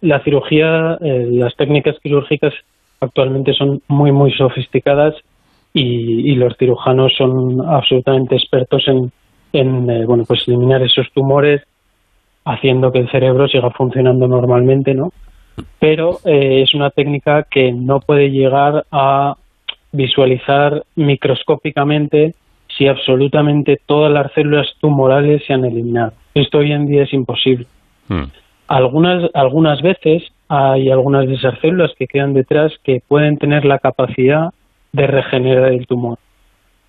la 0.00 0.22
cirugía, 0.22 0.96
las 1.00 1.54
técnicas 1.56 1.96
quirúrgicas 2.02 2.54
actualmente 3.02 3.52
son 3.52 3.82
muy, 3.88 4.12
muy 4.12 4.32
sofisticadas 4.32 5.14
y, 5.74 6.34
los 6.36 6.56
cirujanos 6.56 7.12
son 7.16 7.60
absolutamente 7.66 8.36
expertos 8.36 8.86
en, 8.86 9.10
en 9.52 9.90
eh, 9.90 10.04
bueno, 10.06 10.24
pues 10.26 10.46
eliminar 10.46 10.82
esos 10.82 11.10
tumores 11.12 11.62
haciendo 12.44 12.92
que 12.92 13.00
el 13.00 13.10
cerebro 13.10 13.48
siga 13.48 13.70
funcionando 13.70 14.26
normalmente, 14.28 14.94
¿no? 14.94 15.12
Pero 15.78 16.18
eh, 16.24 16.62
es 16.62 16.74
una 16.74 16.90
técnica 16.90 17.44
que 17.44 17.72
no 17.72 18.00
puede 18.00 18.30
llegar 18.30 18.84
a 18.90 19.36
visualizar 19.92 20.82
microscópicamente 20.96 22.34
si 22.76 22.86
absolutamente 22.88 23.78
todas 23.84 24.12
las 24.12 24.32
células 24.32 24.66
tumorales 24.80 25.42
se 25.46 25.52
han 25.52 25.64
eliminado. 25.64 26.12
Esto 26.34 26.58
hoy 26.58 26.72
en 26.72 26.86
día 26.86 27.02
es 27.02 27.12
imposible. 27.12 27.66
Hmm. 28.08 28.24
Algunas, 28.68 29.30
algunas 29.34 29.82
veces 29.82 30.22
hay 30.54 30.90
algunas 30.90 31.26
de 31.26 31.36
esas 31.36 31.58
células 31.60 31.92
que 31.98 32.06
quedan 32.06 32.34
detrás 32.34 32.74
que 32.84 33.00
pueden 33.08 33.38
tener 33.38 33.64
la 33.64 33.78
capacidad 33.78 34.52
de 34.92 35.06
regenerar 35.06 35.72
el 35.72 35.86
tumor. 35.86 36.18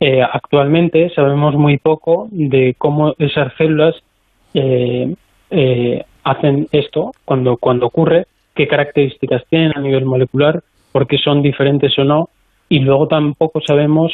Eh, 0.02 0.22
actualmente 0.22 1.10
sabemos 1.16 1.56
muy 1.56 1.78
poco 1.78 2.28
de 2.30 2.76
cómo 2.78 3.16
esas 3.20 3.54
células 3.58 3.96
eh, 4.54 5.16
eh, 5.50 6.04
hacen 6.26 6.68
esto 6.74 7.12
cuando, 7.24 7.56
cuando 7.56 7.86
ocurre, 7.86 8.26
qué 8.54 8.68
características 8.68 9.44
tienen 9.50 9.72
a 9.78 9.80
nivel 9.80 10.04
molecular, 10.04 10.62
por 10.92 11.08
qué 11.08 11.18
son 11.18 11.42
diferentes 11.42 11.98
o 11.98 12.04
no, 12.04 12.28
y 12.68 12.80
luego 12.80 13.08
tampoco 13.08 13.62
sabemos 13.66 14.14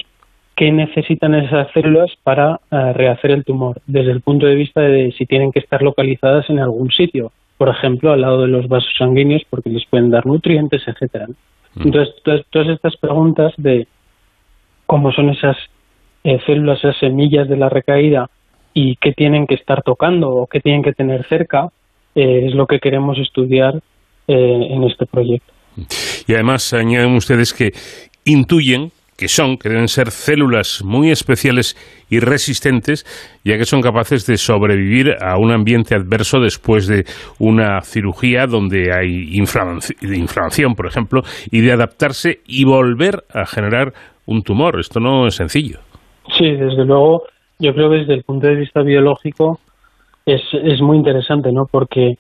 qué 0.56 0.72
necesitan 0.72 1.34
esas 1.34 1.72
células 1.72 2.12
para 2.22 2.60
rehacer 2.70 3.32
el 3.32 3.46
tumor, 3.46 3.82
desde 3.88 4.12
el 4.12 4.22
punto 4.22 4.46
de 4.46 4.54
vista 4.54 4.82
de 4.82 5.12
si 5.18 5.26
tienen 5.26 5.52
que 5.52 5.60
estar 5.60 5.82
localizadas 5.82 6.48
en 6.52 6.60
algún 6.60 6.92
sitio, 6.92 7.32
por 7.60 7.68
ejemplo, 7.68 8.14
al 8.14 8.22
lado 8.22 8.44
de 8.44 8.48
los 8.48 8.70
vasos 8.70 8.94
sanguíneos, 8.98 9.42
porque 9.50 9.70
les 9.70 9.86
pueden 9.86 10.10
dar 10.10 10.26
nutrientes, 10.26 10.82
etcétera. 10.88 11.28
Mm. 11.76 11.88
Entonces, 11.88 12.16
todas, 12.24 12.70
estas 12.70 12.96
preguntas 12.96 13.54
de 13.58 13.86
cómo 14.86 15.12
son 15.12 15.30
esas 15.30 15.58
eh, 16.24 16.40
células, 16.46 16.80
esas 16.80 16.98
semillas 17.00 17.50
de 17.50 17.58
la 17.58 17.68
recaída 17.68 18.30
y 18.74 18.96
qué 18.96 19.12
tienen 19.12 19.46
que 19.46 19.56
estar 19.56 19.84
tocando 19.84 20.30
o 20.30 20.48
qué 20.48 20.62
tienen 20.62 20.82
que 20.82 20.94
tener 20.94 21.28
cerca, 21.28 21.68
eh, 22.16 22.46
es 22.48 22.56
lo 22.56 22.66
que 22.66 22.80
queremos 22.80 23.18
estudiar 23.18 23.76
eh, 24.30 24.68
en 24.72 24.86
este 24.86 25.06
proyecto. 25.06 25.52
Y 26.28 26.34
además 26.36 26.72
añaden 26.72 27.14
ustedes 27.14 27.54
que 27.54 27.74
intuyen 28.24 28.94
que 29.20 29.28
son, 29.28 29.58
que 29.58 29.68
deben 29.68 29.90
ser 29.90 30.12
células 30.12 30.82
muy 30.86 31.12
especiales 31.12 31.76
y 32.10 32.22
resistentes, 32.22 33.04
ya 33.44 33.58
que 33.58 33.66
son 33.66 33.82
capaces 33.82 34.26
de 34.26 34.38
sobrevivir 34.38 35.12
a 35.22 35.38
un 35.38 35.52
ambiente 35.52 35.94
adverso 35.94 36.40
después 36.40 36.88
de 36.88 37.04
una 37.38 37.82
cirugía 37.82 38.46
donde 38.48 38.94
hay 38.94 39.36
inflamación, 39.36 40.74
por 40.74 40.88
ejemplo, 40.88 41.22
y 41.52 41.60
de 41.60 41.74
adaptarse 41.74 42.38
y 42.48 42.64
volver 42.64 43.26
a 43.34 43.46
generar 43.46 43.92
un 44.26 44.42
tumor. 44.42 44.80
Esto 44.80 45.02
no 45.02 45.28
es 45.28 45.36
sencillo. 45.36 45.80
Sí, 46.38 46.52
desde 46.52 46.86
luego, 46.86 47.24
yo 47.60 47.74
creo 47.74 47.90
que 47.90 47.98
desde 47.98 48.14
el 48.14 48.24
punto 48.24 48.48
de 48.48 48.56
vista 48.56 48.82
biológico 48.84 49.60
es, 50.26 50.42
es 50.64 50.80
muy 50.80 50.96
interesante, 50.96 51.52
¿no? 51.52 51.66
Porque 51.70 52.14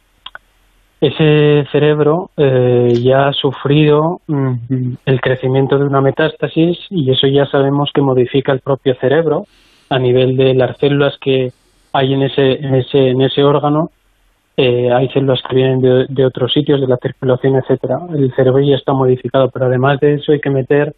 ese 1.01 1.65
cerebro 1.71 2.31
eh, 2.35 2.93
ya 3.01 3.29
ha 3.29 3.33
sufrido 3.33 4.19
mm, 4.27 4.93
el 5.05 5.21
crecimiento 5.21 5.77
de 5.77 5.85
una 5.85 6.01
metástasis 6.01 6.77
y 6.89 7.09
eso 7.09 7.27
ya 7.27 7.45
sabemos 7.45 7.91
que 7.93 8.01
modifica 8.01 8.51
el 8.51 8.59
propio 8.59 8.95
cerebro 8.95 9.45
a 9.89 9.97
nivel 9.97 10.35
de 10.35 10.53
las 10.53 10.77
células 10.77 11.17
que 11.21 11.51
hay 11.93 12.13
en 12.13 12.23
ese, 12.23 12.51
en 12.51 12.75
ese, 12.75 13.09
en 13.09 13.21
ese 13.21 13.43
órgano. 13.43 13.91
Eh, 14.57 14.91
hay 14.91 15.07
células 15.09 15.41
que 15.47 15.55
vienen 15.55 15.79
de, 16.09 16.25
otros 16.25 16.51
sitios, 16.51 16.81
de 16.81 16.87
la 16.87 16.97
circulación, 16.97 17.55
etcétera. 17.55 17.99
El 18.13 18.33
cerebro 18.35 18.61
ya 18.61 18.75
está 18.75 18.91
modificado, 18.91 19.49
pero 19.49 19.67
además 19.67 20.01
de 20.01 20.15
eso 20.15 20.33
hay 20.33 20.41
que 20.41 20.49
meter 20.49 20.93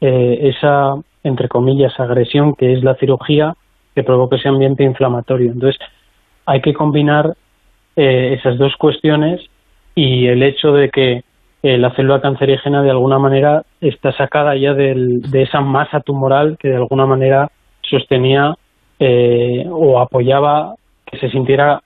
eh, 0.00 0.50
esa, 0.50 0.96
entre 1.22 1.48
comillas, 1.48 1.98
agresión 2.00 2.54
que 2.54 2.72
es 2.72 2.82
la 2.82 2.96
cirugía 2.96 3.54
que 3.94 4.02
provoca 4.02 4.34
ese 4.34 4.48
ambiente 4.48 4.82
inflamatorio. 4.82 5.52
Entonces, 5.52 5.80
hay 6.44 6.60
que 6.60 6.74
combinar 6.74 7.36
eh, 7.96 8.36
esas 8.38 8.58
dos 8.58 8.74
cuestiones 8.76 9.40
y 9.94 10.26
el 10.26 10.42
hecho 10.42 10.72
de 10.72 10.90
que 10.90 11.22
eh, 11.62 11.78
la 11.78 11.94
célula 11.94 12.20
cancerígena 12.20 12.82
de 12.82 12.90
alguna 12.90 13.20
manera 13.20 13.62
está 13.80 14.12
sacada 14.12 14.56
ya 14.56 14.74
de 14.74 15.22
esa 15.32 15.60
masa 15.60 16.00
tumoral 16.00 16.58
que 16.58 16.68
de 16.68 16.76
alguna 16.76 17.06
manera 17.06 17.50
sostenía 17.82 18.56
eh, 18.98 19.64
o 19.70 20.00
apoyaba 20.00 20.74
que 21.06 21.18
se 21.18 21.30
sintiera 21.30 21.80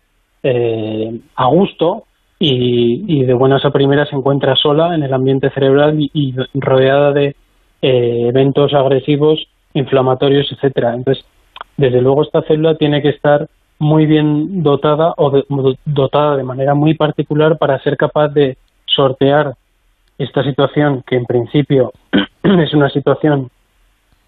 a 1.34 1.46
gusto 1.46 2.04
y, 2.38 3.24
de 3.24 3.34
buenas 3.34 3.66
a 3.66 3.70
primeras 3.70 4.08
se 4.08 4.16
encuentra 4.16 4.56
sola 4.56 4.94
en 4.94 5.02
el 5.02 5.12
ambiente 5.12 5.50
cerebral 5.50 5.98
y, 5.98 6.34
rodeada 6.54 7.12
de 7.12 7.36
eventos 7.82 8.72
agresivos, 8.72 9.46
inflamatorios, 9.74 10.50
etcétera. 10.50 10.94
Entonces, 10.94 11.22
desde 11.76 12.00
luego 12.00 12.22
esta 12.22 12.40
célula 12.42 12.76
tiene 12.76 13.02
que 13.02 13.10
estar 13.10 13.48
muy 13.78 14.06
bien 14.06 14.62
dotada 14.62 15.14
o 15.16 15.42
dotada 15.84 16.36
de 16.36 16.42
manera 16.42 16.74
muy 16.74 16.94
particular 16.94 17.58
para 17.58 17.78
ser 17.82 17.96
capaz 17.96 18.28
de 18.28 18.56
sortear 18.86 19.54
esta 20.18 20.42
situación 20.42 21.02
que 21.06 21.16
en 21.16 21.24
principio 21.24 21.92
es 22.42 22.74
una 22.74 22.90
situación 22.90 23.50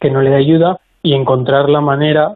que 0.00 0.10
no 0.10 0.22
le 0.22 0.34
ayuda 0.34 0.78
y 1.02 1.14
encontrar 1.14 1.68
la 1.68 1.80
manera 1.80 2.34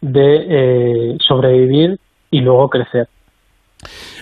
de 0.00 0.46
eh, 0.48 1.16
sobrevivir 1.26 1.98
y 2.30 2.40
luego 2.40 2.68
crecer. 2.68 3.08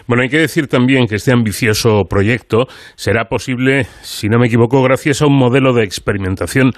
Bueno, 0.07 0.23
hay 0.23 0.29
que 0.29 0.39
decir 0.39 0.69
también 0.69 1.07
que 1.07 1.17
este 1.17 1.33
ambicioso 1.33 2.05
proyecto 2.05 2.67
será 2.95 3.25
posible, 3.25 3.85
si 4.03 4.29
no 4.29 4.39
me 4.39 4.47
equivoco, 4.47 4.83
gracias 4.83 5.23
a 5.23 5.27
un 5.27 5.37
modelo 5.37 5.73
de 5.73 5.85
experimentación 5.85 6.73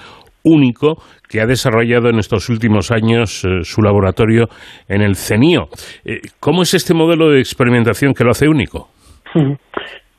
único 0.44 1.02
que 1.28 1.40
ha 1.40 1.46
desarrollado 1.46 2.08
en 2.08 2.18
estos 2.18 2.48
últimos 2.48 2.90
años 2.90 3.44
eh, 3.44 3.62
su 3.62 3.82
laboratorio 3.82 4.48
en 4.88 5.02
el 5.02 5.14
CENIO. 5.14 5.68
Eh, 6.04 6.20
¿Cómo 6.40 6.62
es 6.62 6.74
este 6.74 6.94
modelo 6.94 7.30
de 7.30 7.40
experimentación 7.40 8.14
que 8.14 8.24
lo 8.24 8.30
hace 8.30 8.48
único? 8.48 8.88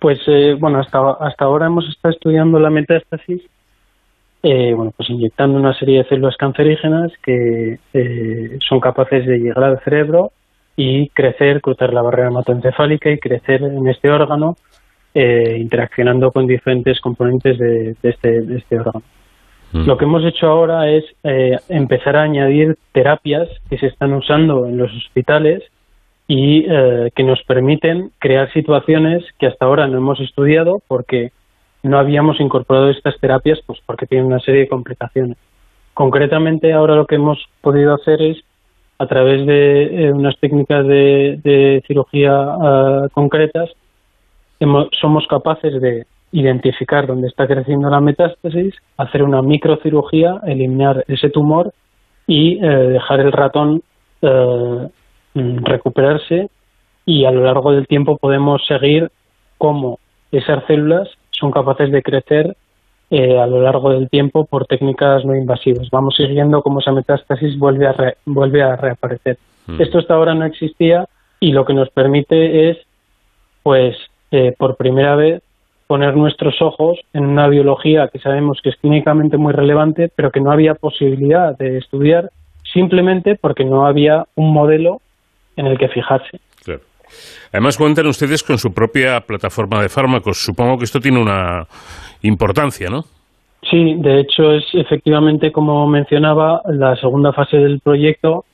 Pues 0.01 0.18
eh, 0.28 0.56
bueno, 0.58 0.80
hasta, 0.80 0.98
hasta 1.20 1.44
ahora 1.44 1.66
hemos 1.66 1.86
estado 1.89 2.13
estudiando 2.13 2.58
la 2.58 2.70
metástasis, 2.70 3.42
bueno, 4.42 4.94
pues 4.96 5.10
inyectando 5.10 5.60
una 5.60 5.74
serie 5.74 5.98
de 5.98 6.08
células 6.08 6.38
cancerígenas 6.38 7.12
que 7.22 7.80
son 8.66 8.80
capaces 8.80 9.25
de 9.25 9.39
llegar 9.39 9.62
al 9.62 9.84
cerebro 9.84 10.32
y 10.78 11.10
crecer, 11.10 11.60
cruzar 11.60 11.92
la 11.94 12.01
barrera 12.01 12.30
hematoencefálica 12.30 13.12
y 13.12 13.20
crecer 13.20 13.62
en 13.62 13.86
este 13.89 14.10
órgano, 14.10 14.56
interaccionando 15.13 16.32
con 16.32 16.48
diferentes 16.48 17.01
componentes 17.01 17.58
de, 17.58 17.98
este, 18.01 18.39
de 18.39 18.58
este 18.58 18.78
órgano. 18.78 19.01
Mm. 19.71 19.85
Lo 19.85 19.97
que 19.97 20.05
hemos 20.05 20.25
hecho 20.25 20.47
ahora 20.47 20.89
es 20.89 21.03
eh, 21.23 21.57
empezar 21.69 22.15
a 22.15 22.23
añadir 22.23 22.77
terapias 22.91 23.47
que 23.69 23.77
se 23.77 23.88
están 23.88 24.13
usando 24.13 24.65
en 24.65 24.77
los 24.77 24.91
hospitales 24.95 25.63
y 26.27 26.65
eh, 26.67 27.11
que 27.15 27.23
nos 27.23 27.41
permiten 27.43 28.11
crear 28.19 28.51
situaciones 28.53 29.23
que 29.38 29.47
hasta 29.47 29.65
ahora 29.65 29.88
no 29.88 29.97
hemos 29.97 30.19
estudiado 30.19 30.81
porque 30.88 31.31
no 31.83 31.97
habíamos 31.97 32.39
incorporado 32.39 32.89
estas 32.89 33.19
terapias 33.19 33.59
pues 33.65 33.79
porque 33.85 34.05
tienen 34.05 34.27
una 34.27 34.39
serie 34.39 34.61
de 34.61 34.67
complicaciones. 34.67 35.38
Concretamente 35.93 36.73
ahora 36.73 36.95
lo 36.95 37.05
que 37.05 37.15
hemos 37.15 37.39
podido 37.61 37.93
hacer 37.93 38.21
es 38.21 38.38
a 38.97 39.07
través 39.07 39.45
de 39.45 39.83
eh, 40.07 40.11
unas 40.11 40.38
técnicas 40.39 40.85
de, 40.85 41.83
cirugía 41.88 43.07
concretas 43.13 43.69
somos 44.99 45.25
capaces 45.27 45.81
de 45.81 46.05
identificar 46.31 47.07
dónde 47.07 47.27
está 47.27 47.48
creciendo 47.48 47.89
la 47.89 48.01
metástasis, 48.01 48.75
hacer 48.98 49.24
una 49.24 49.41
microcirugía, 49.41 50.39
eliminar 50.45 51.03
ese 51.07 51.29
tumor 51.29 51.74
y 52.27 52.63
eh, 52.63 52.67
dejar 52.67 53.19
el 53.21 53.31
ratón 53.31 53.81
eh, 54.21 54.89
mm, 55.33 55.63
recuperarse 55.63 56.50
y 57.05 57.25
a 57.25 57.31
lo 57.31 57.43
largo 57.43 57.71
del 57.71 57.88
tiempo 57.88 58.17
podemos 58.17 58.62
seguir 58.67 59.09
cómo 59.57 60.00
esas 60.31 60.63
células 60.67 61.09
son 61.31 61.51
capaces 61.51 61.91
de 61.91 62.03
crecer 62.03 62.55
eh, 63.09 63.39
a 63.39 63.48
lo 63.48 63.62
largo 63.62 63.89
del 63.89 64.09
tiempo 64.09 64.45
por 64.45 64.67
técnicas 64.67 65.25
no 65.25 65.36
invasivas. 65.36 65.89
Vamos 65.89 66.15
siguiendo 66.15 66.62
cómo 66.62 66.79
esa 66.79 66.91
metástasis 66.91 67.57
vuelve 67.57 67.88
a, 67.88 68.13
vuelve 68.25 68.62
a 68.62 68.75
reaparecer. 68.75 69.39
Mm. 69.65 69.81
Esto 69.81 69.98
hasta 69.98 70.13
ahora 70.13 70.36
no 70.36 70.45
existía 70.45 71.07
y 71.39 71.51
lo 71.51 71.65
que 71.65 71.74
nos 71.74 71.89
permite 71.89 72.69
es, 72.69 72.77
pues, 73.63 73.98
por 74.59 74.75
primera 74.75 75.15
vez 75.15 75.41
poner 75.89 76.15
nuestros 76.15 76.62
ojos 76.62 77.00
en 77.13 77.25
una 77.25 77.48
biología 77.48 78.10
que 78.13 78.19
sabemos 78.19 78.60
que 78.62 78.69
es 78.69 78.75
clínicamente 78.75 79.38
muy 79.38 79.53
relevante, 79.53 80.12
pero 80.15 80.29
que 80.29 80.39
no 80.39 80.51
había 80.51 80.75
posibilidad 80.75 81.58
de 81.58 81.79
estudiar 81.79 82.29
simplemente 82.72 83.34
porque 83.34 83.65
no 83.65 83.88
había 83.88 84.25
un 84.36 84.53
modelo 84.53 85.01
en 85.55 85.65
el 85.65 85.79
que 85.79 85.88
fijarse. 85.88 86.39
Claro. 86.63 86.81
Además 87.51 87.75
cuentan 87.75 88.05
ustedes 88.05 88.43
con 88.43 88.60
su 88.60 88.72
propia 88.72 89.22
plataforma 89.22 89.81
de 89.81 89.89
fármacos. 89.89 90.38
Supongo 90.38 90.77
que 90.77 90.86
esto 90.86 91.00
tiene 91.00 91.19
una 91.19 91.65
importancia, 92.22 92.88
¿no? 92.91 93.05
Sí, 93.63 93.96
de 93.98 94.19
hecho 94.19 94.53
es 94.53 94.65
efectivamente, 94.74 95.51
como 95.51 95.88
mencionaba, 95.88 96.62
la 96.67 96.98
segunda 96.98 97.34
fase 97.34 97.58
del 97.58 97.79
proyecto, 97.79 98.46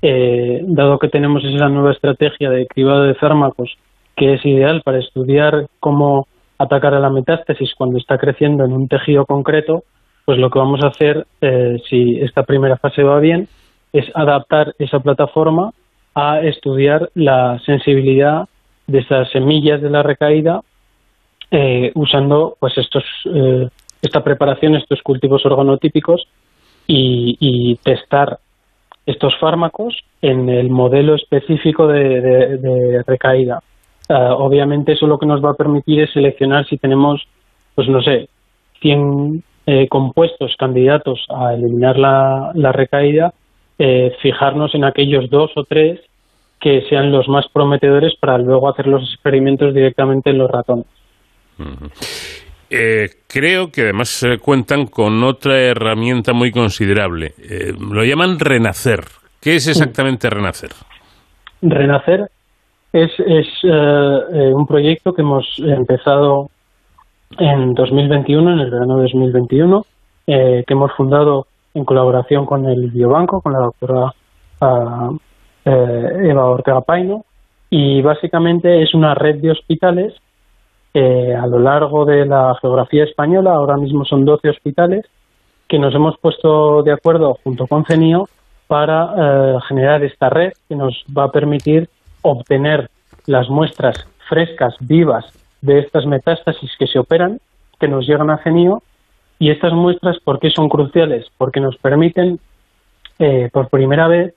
eh, 0.00 0.60
dado 0.62 1.00
que 1.00 1.08
tenemos 1.08 1.42
esa 1.42 1.68
nueva 1.68 1.90
estrategia 1.90 2.50
de 2.50 2.68
cribado 2.68 3.02
de 3.02 3.16
fármacos 3.16 3.76
que 4.16 4.34
es 4.34 4.46
ideal 4.46 4.80
para 4.84 5.00
estudiar 5.00 5.66
cómo 5.80 6.28
atacar 6.58 6.94
a 6.94 7.00
la 7.00 7.10
metástasis 7.10 7.74
cuando 7.76 7.98
está 7.98 8.18
creciendo 8.18 8.64
en 8.64 8.72
un 8.72 8.88
tejido 8.88 9.26
concreto, 9.26 9.84
pues 10.24 10.38
lo 10.38 10.50
que 10.50 10.58
vamos 10.58 10.82
a 10.82 10.88
hacer, 10.88 11.26
eh, 11.40 11.76
si 11.88 12.20
esta 12.20 12.44
primera 12.44 12.76
fase 12.76 13.02
va 13.02 13.18
bien, 13.20 13.48
es 13.92 14.06
adaptar 14.14 14.74
esa 14.78 15.00
plataforma 15.00 15.72
a 16.14 16.40
estudiar 16.40 17.10
la 17.14 17.58
sensibilidad 17.64 18.48
de 18.86 18.98
esas 18.98 19.30
semillas 19.30 19.80
de 19.82 19.90
la 19.90 20.02
recaída 20.02 20.60
eh, 21.50 21.92
usando 21.94 22.56
pues 22.58 22.76
estos 22.78 23.04
eh, 23.26 23.68
esta 24.04 24.22
preparación, 24.22 24.74
estos 24.74 25.00
cultivos 25.02 25.44
organotípicos 25.46 26.26
y, 26.86 27.78
testar 27.82 28.38
estos 29.06 29.34
fármacos 29.38 29.96
en 30.20 30.48
el 30.48 30.68
modelo 30.70 31.14
específico 31.14 31.86
de, 31.86 33.02
recaída. 33.06 33.62
Ah, 34.08 34.34
obviamente 34.34 34.92
eso 34.92 35.06
lo 35.06 35.18
que 35.18 35.26
nos 35.26 35.42
va 35.44 35.50
a 35.50 35.54
permitir 35.54 36.00
es 36.00 36.12
seleccionar 36.12 36.66
si 36.66 36.76
tenemos, 36.76 37.22
pues 37.74 37.88
no 37.88 38.02
sé, 38.02 38.28
100 38.80 39.42
eh, 39.66 39.88
compuestos 39.88 40.54
candidatos 40.58 41.24
a 41.30 41.54
eliminar 41.54 41.98
la, 41.98 42.52
la 42.54 42.72
recaída, 42.72 43.32
eh, 43.78 44.12
fijarnos 44.20 44.74
en 44.74 44.84
aquellos 44.84 45.30
dos 45.30 45.50
o 45.56 45.64
tres 45.64 46.00
que 46.60 46.82
sean 46.88 47.12
los 47.12 47.28
más 47.28 47.46
prometedores 47.52 48.14
para 48.20 48.38
luego 48.38 48.68
hacer 48.68 48.86
los 48.86 49.02
experimentos 49.12 49.74
directamente 49.74 50.30
en 50.30 50.38
los 50.38 50.50
ratones. 50.50 50.86
Eh, 52.70 53.08
creo 53.28 53.70
que 53.70 53.82
además 53.82 54.08
se 54.08 54.38
cuentan 54.38 54.86
con 54.86 55.22
otra 55.24 55.58
herramienta 55.60 56.32
muy 56.32 56.50
considerable. 56.50 57.34
Eh, 57.38 57.72
lo 57.78 58.02
llaman 58.04 58.38
Renacer. 58.38 59.04
¿Qué 59.40 59.56
es 59.56 59.68
exactamente 59.68 60.30
Renacer? 60.30 60.70
Renacer 61.60 62.30
es, 62.94 63.12
es 63.18 63.46
eh, 63.64 64.52
un 64.54 64.66
proyecto 64.66 65.12
que 65.12 65.22
hemos 65.22 65.46
empezado 65.58 66.50
en 67.38 67.74
2021, 67.74 68.52
en 68.52 68.58
el 68.60 68.70
verano 68.70 68.96
de 68.96 69.02
2021, 69.02 69.84
que 70.26 70.64
hemos 70.68 70.92
fundado 70.92 71.46
en 71.74 71.84
colaboración 71.84 72.46
con 72.46 72.64
el 72.66 72.90
Biobanco, 72.90 73.42
con 73.42 73.52
la 73.52 73.58
doctora 73.58 74.14
ah, 74.60 75.10
Eva 75.64 76.46
Ortega 76.46 76.80
Paino, 76.80 77.24
y 77.68 78.00
básicamente 78.00 78.82
es 78.82 78.94
una 78.94 79.14
red 79.14 79.36
de 79.42 79.50
hospitales 79.50 80.14
eh, 80.96 81.34
a 81.34 81.48
lo 81.48 81.58
largo 81.58 82.04
de 82.04 82.24
la 82.24 82.56
geografía 82.60 83.02
española, 83.02 83.54
ahora 83.54 83.76
mismo 83.76 84.04
son 84.04 84.24
12 84.24 84.48
hospitales, 84.48 85.04
que 85.66 85.76
nos 85.76 85.92
hemos 85.92 86.16
puesto 86.18 86.84
de 86.84 86.92
acuerdo 86.92 87.36
junto 87.42 87.66
con 87.66 87.84
CENIO 87.84 88.28
para 88.68 89.12
eh, 89.16 89.58
generar 89.66 90.04
esta 90.04 90.30
red 90.30 90.52
que 90.68 90.76
nos 90.76 91.04
va 91.06 91.24
a 91.24 91.32
permitir 91.32 91.88
obtener 92.24 92.90
las 93.26 93.48
muestras 93.48 94.06
frescas, 94.28 94.74
vivas, 94.80 95.24
de 95.60 95.78
estas 95.78 96.04
metástasis 96.04 96.70
que 96.78 96.86
se 96.86 96.98
operan, 96.98 97.40
que 97.80 97.88
nos 97.88 98.06
llegan 98.06 98.30
a 98.30 98.38
CENIO. 98.38 98.82
Y 99.38 99.50
estas 99.50 99.72
muestras, 99.72 100.18
¿por 100.20 100.38
qué 100.38 100.50
son 100.50 100.68
cruciales? 100.68 101.26
Porque 101.38 101.60
nos 101.60 101.76
permiten, 101.76 102.38
eh, 103.18 103.48
por 103.52 103.68
primera 103.68 104.08
vez, 104.08 104.34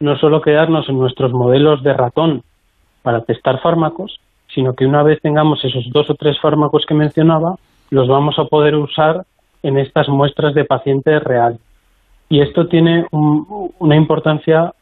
no 0.00 0.16
solo 0.18 0.40
quedarnos 0.42 0.88
en 0.88 0.98
nuestros 0.98 1.32
modelos 1.32 1.82
de 1.82 1.92
ratón 1.92 2.42
para 3.02 3.22
testar 3.22 3.60
fármacos, 3.60 4.20
sino 4.52 4.74
que 4.74 4.86
una 4.86 5.02
vez 5.02 5.20
tengamos 5.22 5.64
esos 5.64 5.88
dos 5.90 6.10
o 6.10 6.14
tres 6.14 6.38
fármacos 6.40 6.84
que 6.86 6.94
mencionaba, 6.94 7.56
los 7.90 8.08
vamos 8.08 8.38
a 8.38 8.44
poder 8.44 8.74
usar 8.74 9.24
en 9.62 9.78
estas 9.78 10.08
muestras 10.08 10.54
de 10.54 10.64
paciente 10.64 11.18
real. 11.20 11.58
Y 12.28 12.40
esto 12.40 12.66
tiene 12.66 13.06
una 13.10 13.96
importancia 13.96 14.72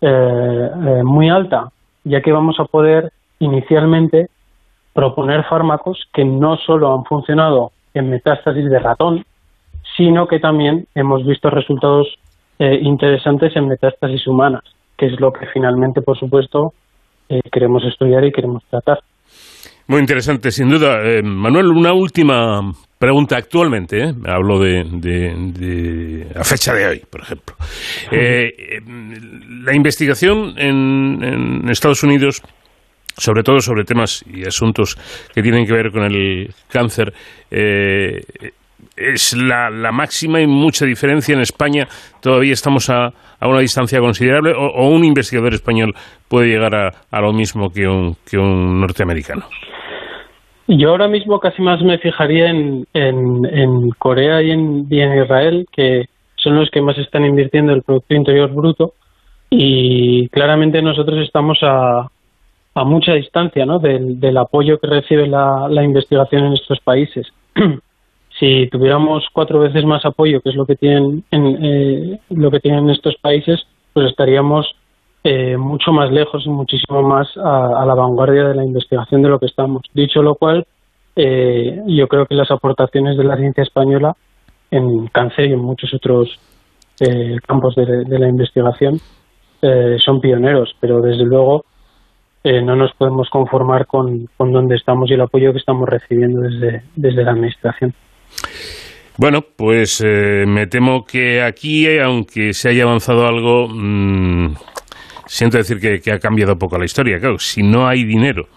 eh, 0.00 0.06
eh, 0.06 1.02
muy 1.04 1.28
alta, 1.28 1.68
ya 2.04 2.20
que 2.20 2.32
vamos 2.32 2.60
a 2.60 2.64
poder 2.64 3.12
inicialmente 3.38 4.28
proponer 4.92 5.44
fármacos 5.44 5.98
que 6.12 6.24
no 6.24 6.56
solo 6.56 6.94
han 6.94 7.04
funcionado 7.04 7.72
en 7.94 8.10
metástasis 8.10 8.70
de 8.70 8.78
ratón, 8.78 9.24
sino 9.96 10.26
que 10.26 10.38
también 10.38 10.86
hemos 10.94 11.26
visto 11.26 11.50
resultados 11.50 12.06
eh, 12.58 12.78
interesantes 12.82 13.54
en 13.56 13.68
metástasis 13.68 14.26
humanas, 14.26 14.62
que 14.96 15.06
es 15.06 15.20
lo 15.20 15.32
que 15.32 15.46
finalmente, 15.52 16.00
por 16.00 16.18
supuesto, 16.18 16.72
queremos 17.50 17.82
estudiar 17.84 18.24
y 18.24 18.32
queremos 18.32 18.62
tratar. 18.70 19.00
Muy 19.86 20.00
interesante, 20.00 20.50
sin 20.50 20.70
duda. 20.70 21.02
Eh, 21.02 21.22
Manuel, 21.22 21.68
una 21.68 21.92
última 21.92 22.60
pregunta 22.98 23.36
actualmente, 23.36 24.02
¿eh? 24.02 24.14
hablo 24.26 24.58
de, 24.58 24.84
de, 24.84 26.26
a 26.34 26.44
fecha 26.44 26.72
de 26.74 26.86
hoy, 26.86 27.02
por 27.08 27.22
ejemplo. 27.22 27.56
Eh, 28.10 28.80
la 29.64 29.74
investigación 29.74 30.54
en, 30.56 31.68
Estados 31.68 32.02
Unidos 32.02 32.42
sobre 33.16 33.44
todo 33.44 33.60
sobre 33.60 33.84
temas 33.84 34.24
y 34.26 34.44
asuntos 34.44 34.98
que 35.32 35.40
tienen 35.40 35.66
que 35.66 35.72
ver 35.72 35.92
con 35.92 36.02
el 36.02 36.52
cáncer, 36.68 37.14
es 38.96 39.34
la, 39.34 39.70
máxima 39.92 40.40
y 40.40 40.46
mucha 40.46 40.84
diferencia 40.84 41.34
en 41.34 41.40
España. 41.40 41.88
Todavía 42.20 42.52
estamos 42.52 42.90
a, 42.90 43.12
a 43.40 43.48
una 43.48 43.60
distancia 43.60 44.00
considerable 44.00 44.52
o, 44.56 44.88
un 44.88 45.04
investigador 45.04 45.54
español 45.54 45.94
puede 46.28 46.48
llegar 46.48 46.74
a, 46.74 46.92
a 47.10 47.20
lo 47.20 47.32
mismo 47.32 47.70
que 47.70 47.86
un, 47.86 48.16
que 48.28 48.38
un 48.38 48.80
norteamericano. 48.80 49.46
Yo 50.66 50.90
ahora 50.90 51.08
mismo 51.08 51.40
casi 51.40 51.60
más 51.60 51.82
me 51.82 51.98
fijaría 51.98 52.48
en, 52.48 52.86
en, 52.94 53.90
Corea 53.98 54.42
y 54.42 54.50
en, 54.50 54.86
Israel, 54.90 55.66
que 55.70 56.06
son 56.36 56.56
los 56.56 56.70
que 56.70 56.80
más 56.80 56.96
están 56.98 57.24
invirtiendo 57.24 57.72
el 57.72 57.82
Producto 57.82 58.14
Interior 58.14 58.50
Bruto, 58.52 58.94
y 59.50 60.28
claramente 60.30 60.80
nosotros 60.80 61.20
estamos 61.20 61.58
a, 61.62 62.08
a 62.74 62.84
mucha 62.84 63.12
distancia 63.12 63.66
¿no? 63.66 63.78
del, 63.78 64.18
del 64.18 64.36
apoyo 64.38 64.78
que 64.78 64.86
recibe 64.86 65.26
la, 65.26 65.68
la 65.68 65.84
investigación 65.84 66.46
en 66.46 66.54
estos 66.54 66.80
países. 66.80 67.26
si 68.38 68.66
tuviéramos 68.68 69.26
cuatro 69.32 69.60
veces 69.60 69.84
más 69.84 70.04
apoyo, 70.04 70.40
que 70.40 70.50
es 70.50 70.56
lo 70.56 70.66
que 70.66 70.76
tienen 70.76 71.24
en, 71.30 71.58
eh, 71.64 72.20
lo 72.30 72.50
que 72.50 72.60
tienen 72.60 72.90
estos 72.90 73.16
países, 73.16 73.64
pues 73.92 74.10
estaríamos 74.10 74.74
eh, 75.24 75.56
mucho 75.56 75.90
más 75.92 76.10
lejos 76.12 76.44
y 76.46 76.50
muchísimo 76.50 77.02
más 77.02 77.28
a, 77.36 77.84
la 77.84 77.94
vanguardia 77.94 78.44
de 78.44 78.54
la 78.54 78.64
investigación 78.64 79.22
de 79.22 79.28
lo 79.28 79.38
que 79.38 79.46
estamos. 79.46 79.82
Dicho 79.92 80.22
lo 80.22 80.34
cual, 80.34 80.66
eh, 81.16 81.80
yo 81.86 82.06
creo 82.08 82.26
que 82.26 82.34
las 82.34 82.50
aportaciones 82.50 83.16
de 83.16 83.24
la 83.24 83.36
ciencia 83.36 83.62
española 83.62 84.14
en 84.70 85.06
cáncer 85.08 85.46
y 85.46 85.52
en 85.52 85.60
muchos 85.60 85.92
otros 85.94 86.38
campos 87.46 87.74
de, 87.74 88.18
la 88.18 88.28
investigación 88.28 89.00
son 89.98 90.20
pioneros, 90.20 90.76
pero 90.80 91.00
desde 91.00 91.24
luego 91.24 91.64
no 92.44 92.76
nos 92.76 92.92
podemos 92.94 93.28
conformar 93.30 93.86
con, 93.86 94.28
con 94.36 94.52
donde 94.52 94.76
estamos 94.76 95.10
y 95.10 95.14
el 95.14 95.22
apoyo 95.22 95.52
que 95.52 95.58
estamos 95.58 95.88
recibiendo 95.88 96.42
desde, 96.42 96.84
desde 96.94 97.24
la 97.24 97.32
administración. 97.32 97.92
Bueno, 99.16 99.42
pues 99.56 100.02
eh, 100.04 100.44
me 100.46 100.66
temo 100.66 101.04
que 101.04 101.40
aquí, 101.40 101.86
aunque 101.98 102.52
se 102.52 102.70
haya 102.70 102.82
avanzado 102.82 103.26
algo, 103.28 103.68
mm, 103.68 104.54
siento 105.26 105.58
decir 105.58 105.78
que, 105.80 106.12
ha 106.12 106.18
cambiado 106.18 106.56
poco 106.56 106.78
la 106.78 106.84
historia. 106.84 107.18
Claro, 107.18 107.38
si 107.38 107.62
no 107.62 107.86
hay 107.86 108.04
dinero 108.04 108.48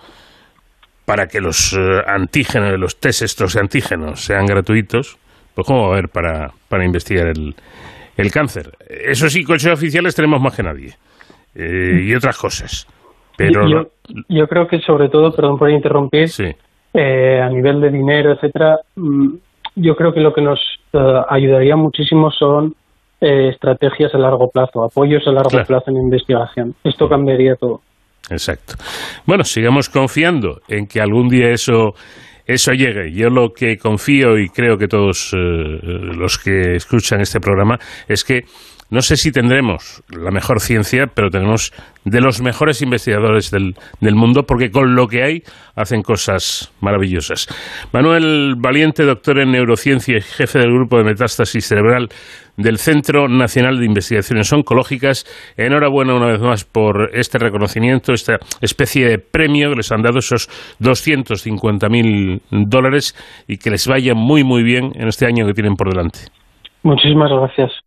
para 1.05 1.27
que 1.27 1.39
los 1.39 1.73
eh, 1.73 2.01
antígenos, 2.05 2.77
los 2.79 2.99
test 2.99 3.21
estos 3.21 3.55
antígenos 3.55 4.25
sean 4.25 4.45
gratuitos, 4.45 5.17
pues 5.55 5.65
¿cómo 5.65 5.83
va 5.83 5.87
a 5.87 5.91
haber 5.93 6.09
para, 6.09 6.51
para 6.67 6.85
investigar 6.85 7.27
el, 7.27 7.55
el 8.17 8.31
cáncer? 8.31 8.71
Eso 8.87 9.29
sí, 9.29 9.43
coches 9.43 9.71
oficiales 9.71 10.15
tenemos 10.15 10.41
más 10.41 10.55
que 10.55 10.63
nadie. 10.63 10.93
Eh, 11.55 12.03
y 12.03 12.13
otras 12.13 12.37
cosas. 12.37 12.87
Pero 13.35 13.67
yo, 13.67 13.87
yo, 14.29 14.47
creo 14.47 14.67
que 14.67 14.79
sobre 14.79 15.09
todo, 15.09 15.31
perdón 15.31 15.57
por 15.57 15.69
interrumpir, 15.69 16.29
a 16.93 17.49
nivel 17.49 17.81
de 17.81 17.89
dinero, 17.89 18.33
etcétera, 18.33 18.79
mm, 18.95 19.35
yo 19.75 19.95
creo 19.95 20.13
que 20.13 20.19
lo 20.19 20.33
que 20.33 20.41
nos 20.41 20.59
eh, 20.93 21.21
ayudaría 21.29 21.75
muchísimo 21.75 22.31
son 22.31 22.75
eh, 23.21 23.49
estrategias 23.49 24.13
a 24.13 24.17
largo 24.17 24.49
plazo, 24.49 24.83
apoyos 24.83 25.25
a 25.27 25.31
largo 25.31 25.49
plazo 25.65 25.89
en 25.89 25.97
investigación. 25.97 26.75
Esto 26.83 27.07
cambiaría 27.07 27.55
todo. 27.55 27.81
Exacto. 28.29 28.73
Bueno, 29.25 29.43
sigamos 29.43 29.89
confiando 29.89 30.59
en 30.67 30.85
que 30.85 30.99
algún 31.01 31.29
día 31.29 31.49
eso 31.49 31.93
eso 32.45 32.71
llegue. 32.71 33.11
Yo 33.11 33.29
lo 33.29 33.49
que 33.49 33.77
confío 33.77 34.37
y 34.37 34.47
creo 34.47 34.77
que 34.77 34.87
todos 34.87 35.33
eh, 35.33 35.37
los 35.37 36.37
que 36.37 36.75
escuchan 36.75 37.19
este 37.19 37.39
programa 37.39 37.77
es 38.07 38.23
que 38.23 38.43
no 38.89 39.01
sé 39.01 39.17
si 39.17 39.31
tendremos 39.31 40.01
la 40.09 40.31
mejor 40.31 40.61
ciencia, 40.61 41.07
pero 41.13 41.29
tenemos 41.29 41.73
de 42.05 42.21
los 42.21 42.41
mejores 42.41 42.81
investigadores 42.81 43.51
del, 43.51 43.75
del, 43.99 44.15
mundo, 44.15 44.43
porque 44.43 44.71
con 44.71 44.95
lo 44.95 45.07
que 45.07 45.23
hay 45.23 45.43
hacen 45.75 46.01
cosas 46.01 46.73
maravillosas. 46.79 47.47
Manuel 47.91 48.55
Valiente, 48.57 49.03
doctor 49.03 49.39
en 49.39 49.51
neurociencia 49.51 50.17
y 50.17 50.21
jefe 50.21 50.59
del 50.59 50.71
grupo 50.71 50.97
de 50.97 51.03
metástasis 51.03 51.67
cerebral 51.67 52.09
del 52.55 52.77
Centro 52.77 53.27
Nacional 53.27 53.77
de 53.77 53.85
Investigaciones 53.85 54.51
Oncológicas. 54.51 55.25
Enhorabuena 55.57 56.15
una 56.15 56.27
vez 56.27 56.41
más 56.41 56.63
por 56.65 57.11
este 57.13 57.37
reconocimiento, 57.37 58.13
esta 58.13 58.39
especie 58.61 59.07
de 59.07 59.19
premio 59.19 59.69
que 59.69 59.75
les 59.77 59.91
han 59.91 60.01
dado 60.01 60.19
esos 60.19 60.49
250.000 60.79 62.41
dólares 62.49 63.15
y 63.47 63.57
que 63.57 63.69
les 63.69 63.87
vaya 63.87 64.13
muy, 64.15 64.43
muy 64.43 64.63
bien 64.63 64.91
en 64.95 65.07
este 65.07 65.25
año 65.25 65.45
que 65.45 65.53
tienen 65.53 65.75
por 65.75 65.89
delante. 65.89 66.19
Muchísimas 66.83 67.29
gracias. 67.31 67.86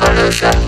Más 0.00 0.67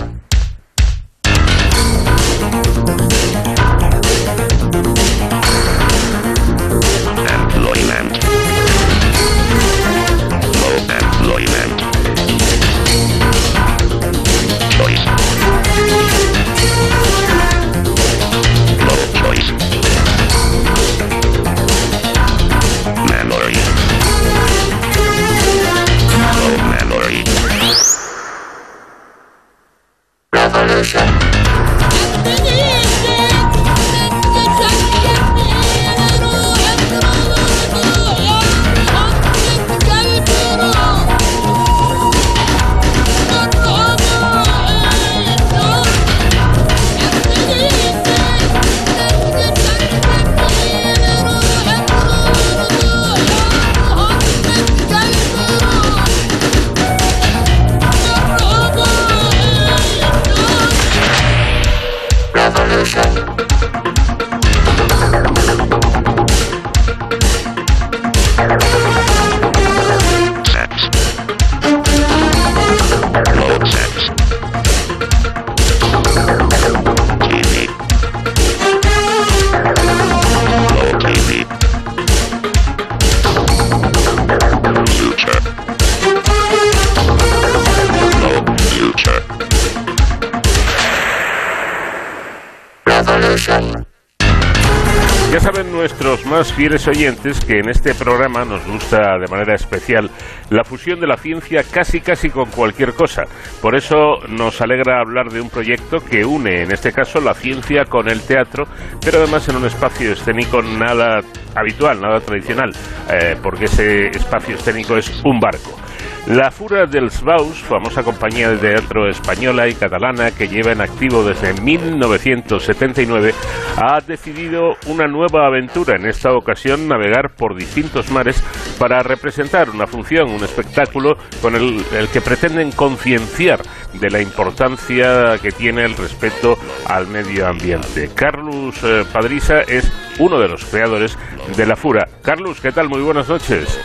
fieles 96.61 96.87
oyentes 96.87 97.43
que 97.43 97.57
en 97.57 97.69
este 97.69 97.95
programa 97.95 98.45
nos 98.45 98.63
gusta 98.67 99.17
de 99.19 99.27
manera 99.31 99.55
especial 99.55 100.11
la 100.51 100.63
fusión 100.63 100.99
de 100.99 101.07
la 101.07 101.17
ciencia 101.17 101.63
casi 101.63 102.01
casi 102.01 102.29
con 102.29 102.51
cualquier 102.51 102.93
cosa. 102.93 103.23
Por 103.63 103.75
eso 103.75 104.19
nos 104.29 104.61
alegra 104.61 104.99
hablar 104.99 105.31
de 105.31 105.41
un 105.41 105.49
proyecto 105.49 105.97
que 105.97 106.23
une, 106.23 106.61
en 106.61 106.71
este 106.71 106.91
caso, 106.91 107.19
la 107.19 107.33
ciencia 107.33 107.85
con 107.85 108.07
el 108.07 108.21
teatro, 108.21 108.65
pero 109.03 109.17
además 109.17 109.49
en 109.49 109.55
un 109.55 109.65
espacio 109.65 110.11
escénico 110.11 110.61
nada 110.61 111.21
habitual, 111.55 111.99
nada 111.99 112.19
tradicional, 112.19 112.69
eh, 113.09 113.35
porque 113.41 113.65
ese 113.65 114.09
espacio 114.09 114.53
escénico 114.53 114.97
es 114.97 115.19
un 115.25 115.39
barco. 115.39 115.81
La 116.27 116.51
Fura 116.51 116.85
dels 116.85 117.23
Baus, 117.23 117.57
famosa 117.63 118.03
compañía 118.03 118.51
de 118.51 118.57
teatro 118.57 119.09
española 119.09 119.67
y 119.67 119.73
catalana 119.73 120.29
que 120.29 120.47
lleva 120.47 120.71
en 120.71 120.79
activo 120.79 121.23
desde 121.23 121.59
1979, 121.59 123.33
ha 123.77 123.99
decidido 124.01 124.75
una 124.87 125.07
nueva 125.07 125.47
aventura, 125.47 125.95
en 125.95 126.05
esta 126.05 126.33
ocasión 126.33 126.87
navegar 126.87 127.35
por 127.35 127.55
distintos 127.55 128.11
mares 128.11 128.43
para 128.79 129.03
representar 129.03 129.69
una 129.69 129.87
función, 129.87 130.29
un 130.29 130.43
espectáculo 130.43 131.17
con 131.41 131.55
el, 131.55 131.83
que 132.11 132.21
pretenden 132.21 132.71
concienciar 132.71 133.59
de 133.93 134.09
la 134.09 134.21
importancia 134.21 135.37
que 135.41 135.51
tiene 135.51 135.83
el 135.83 135.95
respeto 135.95 136.57
al 136.87 137.07
medio 137.07 137.47
ambiente. 137.47 138.09
Carlos 138.15 138.81
eh, 138.83 139.03
Padrisa 139.11 139.61
es 139.61 139.91
uno 140.19 140.39
de 140.39 140.47
los 140.47 140.65
creadores 140.65 141.17
de 141.55 141.65
La 141.65 141.75
Fura. 141.75 142.07
Carlos, 142.23 142.61
¿qué 142.61 142.71
tal? 142.71 142.89
Muy 142.89 143.01
buenas 143.01 143.29
noches. 143.29 143.79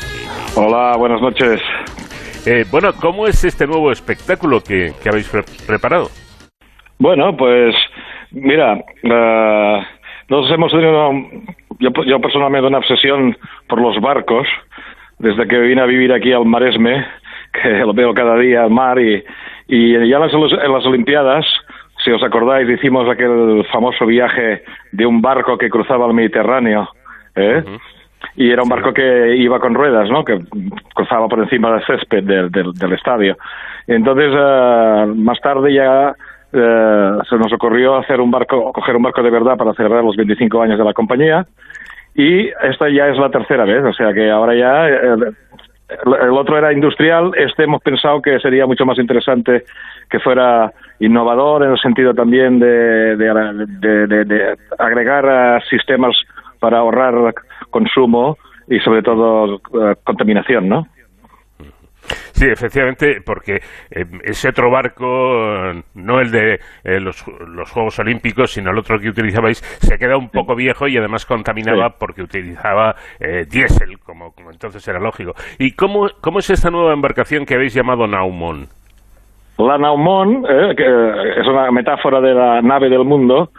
Hola, 0.54 0.96
buenas 0.96 1.20
noches. 1.20 1.60
Eh, 2.46 2.64
bueno, 2.70 2.92
¿cómo 3.00 3.26
es 3.26 3.44
este 3.44 3.66
nuevo 3.66 3.90
espectáculo 3.90 4.60
que, 4.62 4.94
habéis 5.06 5.28
preparado? 5.66 6.08
Bueno, 6.98 7.36
pues 7.36 7.74
mira, 8.36 8.74
uh, 8.74 9.82
nosotros 10.28 10.52
hemos 10.52 10.72
tenido, 10.72 11.12
yo, 11.78 12.20
personalmente, 12.20 12.66
una 12.66 12.78
obsesión 12.78 13.36
por 13.68 13.80
los 13.80 14.00
barcos 14.00 14.46
desde 15.18 15.46
que 15.48 15.58
vine 15.58 15.80
a 15.80 15.86
vivir 15.86 16.12
aquí 16.12 16.32
al 16.32 16.44
Maresme, 16.44 17.04
que 17.52 17.68
lo 17.70 17.94
veo 17.94 18.12
cada 18.14 18.36
día 18.36 18.64
al 18.64 18.70
mar 18.70 18.98
y, 18.98 19.22
y 19.68 19.92
ya 19.92 20.16
en 20.16 20.20
las, 20.20 20.32
en 20.32 20.72
las 20.72 20.86
Olimpiadas, 20.86 21.46
si 22.04 22.10
os 22.10 22.22
acordáis, 22.22 22.68
hicimos 22.68 23.08
aquel 23.08 23.64
famoso 23.72 24.04
viaje 24.06 24.62
de 24.92 25.06
un 25.06 25.22
barco 25.22 25.56
que 25.56 25.70
cruzaba 25.70 26.06
el 26.06 26.14
Mediterráneo. 26.14 26.88
¿eh? 27.34 27.64
y 28.34 28.50
era 28.50 28.62
un 28.62 28.68
barco 28.68 28.92
que 28.92 29.36
iba 29.36 29.58
con 29.60 29.74
ruedas, 29.74 30.10
¿no? 30.10 30.24
Que 30.24 30.38
cruzaba 30.94 31.28
por 31.28 31.38
encima 31.38 31.72
del 31.72 31.86
césped 31.86 32.24
del, 32.24 32.50
del, 32.50 32.92
estadio. 32.92 33.36
Entonces, 33.86 34.30
uh, 34.32 35.14
más 35.14 35.40
tarde 35.40 35.72
ya 35.72 36.14
uh, 36.56 37.22
se 37.28 37.36
nos 37.36 37.52
ocurrió 37.52 37.96
hacer 37.96 38.20
un 38.20 38.30
barco, 38.30 38.72
coger 38.72 38.96
un 38.96 39.02
barco 39.02 39.22
de 39.22 39.30
verdad 39.30 39.56
para 39.56 39.74
celebrar 39.74 40.02
los 40.02 40.16
25 40.16 40.62
años 40.62 40.78
de 40.78 40.84
la 40.84 40.92
compañía. 40.92 41.46
Y 42.14 42.48
esta 42.48 42.88
ya 42.88 43.08
es 43.08 43.18
la 43.18 43.30
tercera 43.30 43.64
vez, 43.64 43.84
o 43.84 43.92
sea 43.92 44.12
que 44.12 44.30
ahora 44.30 44.54
ya 44.54 44.88
el, 44.88 46.30
otro 46.32 46.58
era 46.58 46.72
industrial, 46.72 47.32
este 47.36 47.64
hemos 47.64 47.82
pensado 47.82 48.20
que 48.22 48.40
sería 48.40 48.66
mucho 48.66 48.86
más 48.86 48.98
interesante 48.98 49.64
que 50.10 50.18
fuera 50.18 50.72
innovador 50.98 51.62
en 51.62 51.72
el 51.72 51.78
sentido 51.78 52.14
también 52.14 52.58
de, 52.58 53.16
de, 53.16 54.56
agregar 54.78 55.62
sistemas 55.68 56.16
para 56.58 56.78
ahorrar 56.78 57.34
consumo 57.70 58.38
y 58.68 58.80
sobre 58.80 59.02
todo 59.02 59.56
eh, 59.56 59.94
contaminación, 60.02 60.68
¿no? 60.68 60.86
Sí, 62.32 62.46
efectivamente, 62.46 63.20
porque 63.24 63.56
eh, 63.90 64.04
ese 64.24 64.48
otro 64.48 64.70
barco, 64.70 65.04
no 65.94 66.20
el 66.20 66.30
de 66.30 66.54
eh, 66.84 67.00
los, 67.00 67.22
Juegos 67.70 67.98
Olímpicos, 67.98 68.52
sino 68.52 68.70
el 68.70 68.78
otro 68.78 68.98
que 68.98 69.08
utilizabais, 69.08 69.58
se 69.58 69.98
queda 69.98 70.16
un 70.16 70.28
poco 70.30 70.54
viejo 70.54 70.86
y 70.88 70.96
además 70.96 71.26
contaminaba 71.26 71.90
porque 71.98 72.22
utilizaba 72.22 72.94
diésel, 73.48 73.98
como, 73.98 74.32
como, 74.32 74.50
entonces 74.50 74.86
era 74.88 74.98
lógico. 74.98 75.34
¿Y 75.58 75.72
cómo, 75.72 76.08
cómo 76.20 76.38
es 76.38 76.50
esta 76.50 76.70
nueva 76.70 76.92
embarcación 76.92 77.44
que 77.44 77.54
habéis 77.54 77.74
llamado 77.74 78.06
Naumon? 78.06 78.66
La 79.58 79.78
Naumon, 79.78 80.44
que 80.76 80.84
es 81.40 81.46
una 81.46 81.70
metáfora 81.70 82.20
de 82.20 82.34
la 82.34 82.62
nave 82.62 82.88
del 82.88 83.04
mundo, 83.04 83.50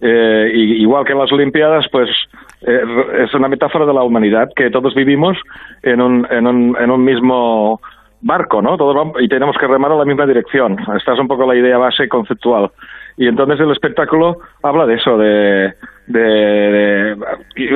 Eh, 0.00 0.50
igual 0.54 1.04
que 1.04 1.12
en 1.12 1.18
las 1.18 1.32
Olimpiadas, 1.32 1.86
pues 1.90 2.08
eh, 2.62 2.80
es 3.24 3.34
una 3.34 3.48
metáfora 3.48 3.86
de 3.86 3.94
la 3.94 4.02
humanidad, 4.02 4.50
que 4.54 4.70
todos 4.70 4.94
vivimos 4.94 5.36
en 5.82 6.00
un, 6.00 6.26
en 6.30 6.46
un, 6.46 6.76
en 6.78 6.90
un 6.90 7.04
mismo 7.04 7.80
barco, 8.20 8.60
¿no? 8.60 8.76
Todos 8.76 8.94
vamos, 8.94 9.16
y 9.20 9.28
tenemos 9.28 9.56
que 9.58 9.66
remar 9.66 9.92
en 9.92 9.98
la 9.98 10.04
misma 10.04 10.26
dirección. 10.26 10.76
Esta 10.96 11.14
es 11.14 11.18
un 11.18 11.28
poco 11.28 11.46
la 11.46 11.56
idea 11.56 11.78
base 11.78 12.08
conceptual. 12.08 12.70
Y 13.16 13.26
entonces 13.26 13.60
el 13.60 13.70
espectáculo 13.70 14.38
habla 14.62 14.86
de 14.86 14.94
eso, 14.94 15.18
de, 15.18 15.74
de, 16.06 17.16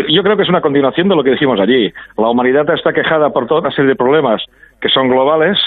yo 0.09 0.23
creo 0.23 0.37
que 0.37 0.45
es 0.45 0.49
una 0.49 0.61
continuación 0.61 1.09
de 1.09 1.17
lo 1.17 1.25
que 1.25 1.31
decimos 1.31 1.59
allí. 1.61 1.93
La 2.17 2.29
humanidad 2.29 2.69
está 2.71 2.93
quejada 2.93 3.31
por 3.31 3.47
toda 3.47 3.63
una 3.63 3.71
serie 3.73 3.91
de 3.91 3.97
problemas 3.97 4.43
que 4.81 4.89
son 4.89 5.09
globales. 5.09 5.59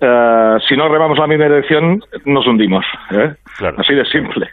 Eh, 0.00 0.56
si 0.68 0.76
no 0.76 0.88
remamos 0.88 1.18
la 1.18 1.26
misma 1.26 1.46
dirección, 1.46 2.02
nos 2.24 2.46
hundimos. 2.46 2.84
¿eh? 3.10 3.34
Así 3.78 3.94
de 3.94 4.04
simple. 4.06 4.48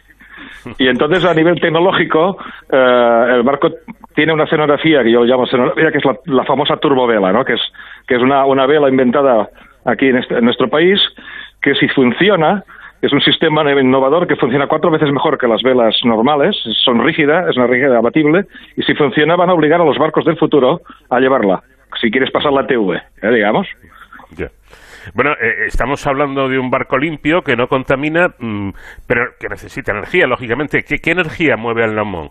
Y 0.77 0.87
entonces, 0.87 1.23
a 1.25 1.33
nivel 1.33 1.59
tecnológico, 1.59 2.37
eh, 2.71 3.25
el 3.35 3.43
barco 3.43 3.71
tiene 4.15 4.33
una 4.33 4.45
escenografía 4.45 5.03
que 5.03 5.11
yo 5.11 5.23
llamo 5.23 5.45
escenografía, 5.45 5.91
que 5.91 5.97
es 5.99 6.05
la, 6.25 6.43
famosa 6.45 6.77
turbovela, 6.77 7.31
¿no? 7.31 7.45
que 7.45 7.53
es, 7.53 7.61
que 8.07 8.15
es 8.15 8.21
una, 8.21 8.45
una 8.45 8.65
vela 8.65 8.89
inventada 8.89 9.49
aquí 9.85 10.07
en, 10.07 10.17
este, 10.17 10.37
en 10.37 10.45
nuestro 10.45 10.69
país, 10.69 10.99
que 11.61 11.75
si 11.75 11.87
funciona, 11.89 12.63
es 13.01 13.13
un 13.13 13.21
sistema 13.21 13.69
innovador 13.71 14.27
que 14.27 14.35
funciona 14.35 14.67
cuatro 14.67 14.89
veces 14.89 15.11
mejor 15.11 15.37
que 15.37 15.47
las 15.47 15.61
velas 15.61 15.95
normales, 16.03 16.55
son 16.83 17.03
rígidas, 17.03 17.47
es 17.49 17.57
una 17.57 17.67
rígida 17.67 17.97
abatible, 17.97 18.45
y 18.75 18.83
si 18.83 18.95
funciona 18.95 19.35
van 19.35 19.49
a 19.49 19.53
obligar 19.53 19.81
a 19.81 19.85
los 19.85 19.97
barcos 19.97 20.25
del 20.25 20.37
futuro 20.37 20.81
a 21.09 21.19
llevarla, 21.19 21.61
si 22.01 22.09
quieres 22.09 22.31
pasar 22.31 22.51
la 22.53 22.65
TV, 22.65 22.95
¿eh? 23.21 23.29
digamos. 23.29 23.67
Bueno, 25.13 25.31
eh, 25.33 25.65
estamos 25.67 26.05
hablando 26.07 26.49
de 26.49 26.57
un 26.57 26.69
barco 26.69 26.97
limpio 26.97 27.41
que 27.41 27.55
no 27.55 27.67
contamina, 27.67 28.29
mm, 28.39 28.69
pero 29.07 29.25
que 29.39 29.47
necesita 29.49 29.91
energía, 29.91 30.27
lógicamente. 30.27 30.83
¿Qué, 30.83 31.11
energía 31.11 31.57
mueve 31.57 31.83
al 31.83 31.95
Namón? 31.95 32.29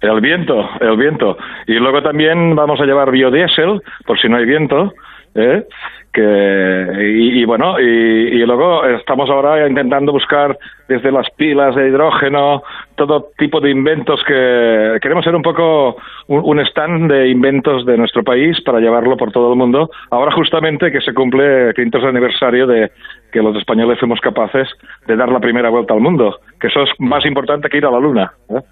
El 0.00 0.20
viento, 0.20 0.68
el 0.80 0.96
viento. 0.96 1.36
Y 1.66 1.74
luego 1.74 2.02
también 2.02 2.54
vamos 2.54 2.80
a 2.80 2.84
llevar 2.84 3.10
biodiesel, 3.10 3.82
por 4.06 4.18
si 4.20 4.28
no 4.28 4.36
hay 4.36 4.44
viento, 4.44 4.92
¿eh? 5.38 5.64
que 6.12 7.14
y, 7.14 7.44
bueno 7.44 7.78
y, 7.78 8.44
luego 8.44 8.84
estamos 8.86 9.28
ahora 9.28 9.68
intentando 9.68 10.10
buscar 10.10 10.58
desde 10.88 11.12
las 11.12 11.28
pilas 11.30 11.74
de 11.76 11.88
hidrógeno 11.88 12.62
todo 12.96 13.28
tipo 13.36 13.60
de 13.60 13.70
inventos 13.70 14.22
que 14.26 14.98
queremos 15.02 15.24
ser 15.24 15.36
un 15.36 15.42
poco 15.42 15.96
un, 16.28 16.58
stand 16.60 17.12
de 17.12 17.28
inventos 17.28 17.84
de 17.84 17.98
nuestro 17.98 18.24
país 18.24 18.58
para 18.62 18.80
llevarlo 18.80 19.16
por 19.16 19.32
todo 19.32 19.52
el 19.52 19.58
mundo 19.58 19.90
ahora 20.10 20.32
justamente 20.32 20.90
que 20.90 21.02
se 21.02 21.12
cumple 21.12 21.68
el 21.68 21.74
quinto 21.74 21.98
aniversario 21.98 22.66
de 22.66 22.90
que 23.30 23.42
los 23.42 23.54
españoles 23.56 23.98
fuimos 23.98 24.20
capaces 24.20 24.68
de 25.06 25.16
dar 25.16 25.28
la 25.28 25.40
primera 25.40 25.68
vuelta 25.68 25.94
al 25.94 26.00
mundo 26.00 26.40
que 26.58 26.68
eso 26.68 26.82
es 26.82 26.90
más 26.98 27.24
importante 27.26 27.68
que 27.68 27.78
ir 27.78 27.86
a 27.86 27.90
la 27.90 28.00
luna 28.00 28.32
¿eh? 28.48 28.62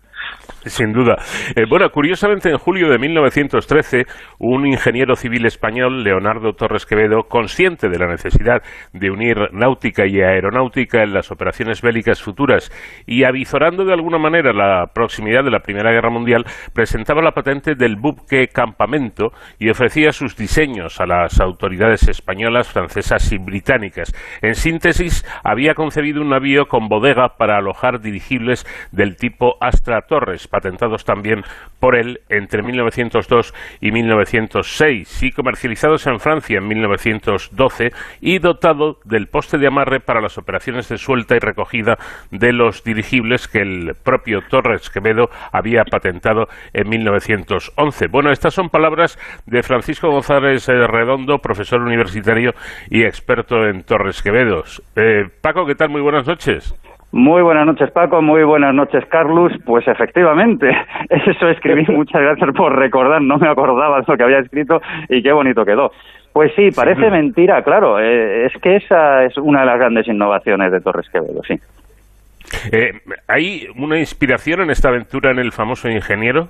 Sin 0.65 0.93
duda. 0.93 1.17
Eh, 1.55 1.65
bueno, 1.69 1.89
curiosamente, 1.91 2.51
en 2.51 2.59
julio 2.59 2.89
de 2.91 2.99
1913, 2.99 4.05
un 4.39 4.67
ingeniero 4.67 5.15
civil 5.15 5.47
español, 5.47 6.03
Leonardo 6.03 6.55
Torres 6.55 6.87
Quevedo, 6.87 7.25
consciente 7.29 7.89
de 7.89 7.99
la 7.99 8.09
necesidad 8.09 8.63
de 8.93 9.11
unir 9.11 9.37
náutica 9.53 10.07
y 10.07 10.21
aeronáutica 10.21 11.03
en 11.03 11.13
las 11.13 11.31
operaciones 11.31 11.83
bélicas 11.83 12.21
futuras 12.21 12.71
y 13.07 13.25
avizorando 13.25 13.85
de 13.85 13.93
alguna 13.93 14.19
manera 14.19 14.53
la 14.53 14.87
proximidad 14.93 15.45
de 15.45 15.51
la 15.51 15.61
Primera 15.61 15.93
Guerra 15.93 16.11
Mundial, 16.11 16.45
presentaba 16.75 17.23
la 17.23 17.33
patente 17.33 17.75
del 17.75 17.97
buque 17.97 18.49
Campamento 18.49 19.31
y 19.59 19.71
ofrecía 19.71 20.13
sus 20.13 20.37
diseños 20.37 21.01
a 21.01 21.07
las 21.07 21.41
autoridades 21.41 22.09
españolas, 22.09 22.69
francesas 22.73 23.33
y 23.33 23.39
británicas. 23.39 24.13
En 24.43 24.55
síntesis, 24.55 25.25
había 25.45 25.75
concebido 25.75 26.21
un 26.21 26.31
navío 26.31 26.67
con 26.67 26.89
bodega 26.89 27.37
para 27.39 27.59
alojar 27.59 28.01
dirigibles 28.01 28.67
del 28.93 29.17
tipo 29.17 29.57
Astra 29.61 30.03
Torres, 30.09 30.36
patentados 30.49 31.05
también 31.05 31.43
por 31.81 31.97
él 31.97 32.21
entre 32.29 32.63
1902 32.63 33.55
y 33.81 33.93
1906 33.93 35.23
y 35.23 35.33
comercializados 35.33 36.07
en 36.07 36.21
Francia 36.21 36.59
en 36.59 36.69
1912 36.69 37.91
y 38.21 38.39
dotado 38.39 38.99
del 39.05 39.29
poste 39.29 39.59
de 39.59 39.67
amarre 39.67 40.01
para 40.01 40.21
las 40.21 40.39
operaciones 40.39 40.89
de 40.89 40.99
suelta 40.99 41.37
y 41.37 41.39
recogida 41.39 41.99
de 42.31 42.53
los 42.53 42.85
dirigibles 42.85 43.49
que 43.49 43.61
el 43.61 43.95
propio 44.03 44.41
Torres 44.49 44.91
Quevedo 44.91 45.31
había 45.53 45.85
patentado 45.85 46.49
en 46.73 46.89
1911. 46.89 48.07
Bueno, 48.09 48.31
estas 48.31 48.55
son 48.55 48.69
palabras 48.69 49.19
de 49.47 49.63
Francisco 49.63 50.11
González 50.11 50.69
eh, 50.69 50.87
Redondo, 50.87 51.39
profesor 51.39 51.81
universitario 51.81 52.53
y 52.91 53.05
experto 53.05 53.67
en 53.67 53.85
Torres 53.85 54.23
Quevedos. 54.23 54.83
Eh, 54.97 55.25
Paco, 55.41 55.67
¿qué 55.67 55.75
tal? 55.75 55.91
Muy 55.91 56.01
buenas 56.01 56.27
noches. 56.27 56.75
Muy 57.13 57.43
buenas 57.43 57.67
noches, 57.67 57.91
Paco. 57.93 58.21
Muy 58.21 58.43
buenas 58.45 58.75
noches, 58.75 59.05
Carlos. 59.07 59.53
Pues 59.65 59.87
efectivamente, 59.89 60.71
eso 61.09 61.49
escribí. 61.49 61.85
Muchas 61.93 62.21
gracias 62.21 62.55
por 62.55 62.77
recordar. 62.77 63.23
No 63.23 63.39
me 63.39 63.49
acordaba 63.49 64.01
de 64.01 64.05
lo 64.07 64.17
que 64.17 64.23
había 64.23 64.41
escrito 64.41 64.81
y 65.09 65.23
qué 65.23 65.33
bonito 65.33 65.65
quedó. 65.65 65.93
Pues 66.33 66.53
sí, 66.55 66.71
parece 66.71 67.09
mentira, 67.09 67.63
claro. 67.63 67.99
Eh, 67.99 68.45
es 68.45 68.53
que 68.61 68.77
esa 68.77 69.25
es 69.25 69.39
una 69.39 69.61
de 69.61 69.67
las 69.67 69.79
grandes 69.79 70.07
innovaciones 70.07 70.71
de 70.71 70.83
Torres 70.83 71.09
Quevedo, 71.09 71.41
sí. 71.49 71.59
Eh, 72.73 72.93
¿Hay 73.27 73.67
una 73.77 73.99
inspiración 73.99 74.61
en 74.61 74.71
esta 74.71 74.89
aventura 74.89 75.31
en 75.31 75.39
el 75.39 75.53
famoso 75.53 75.89
ingeniero? 75.89 76.49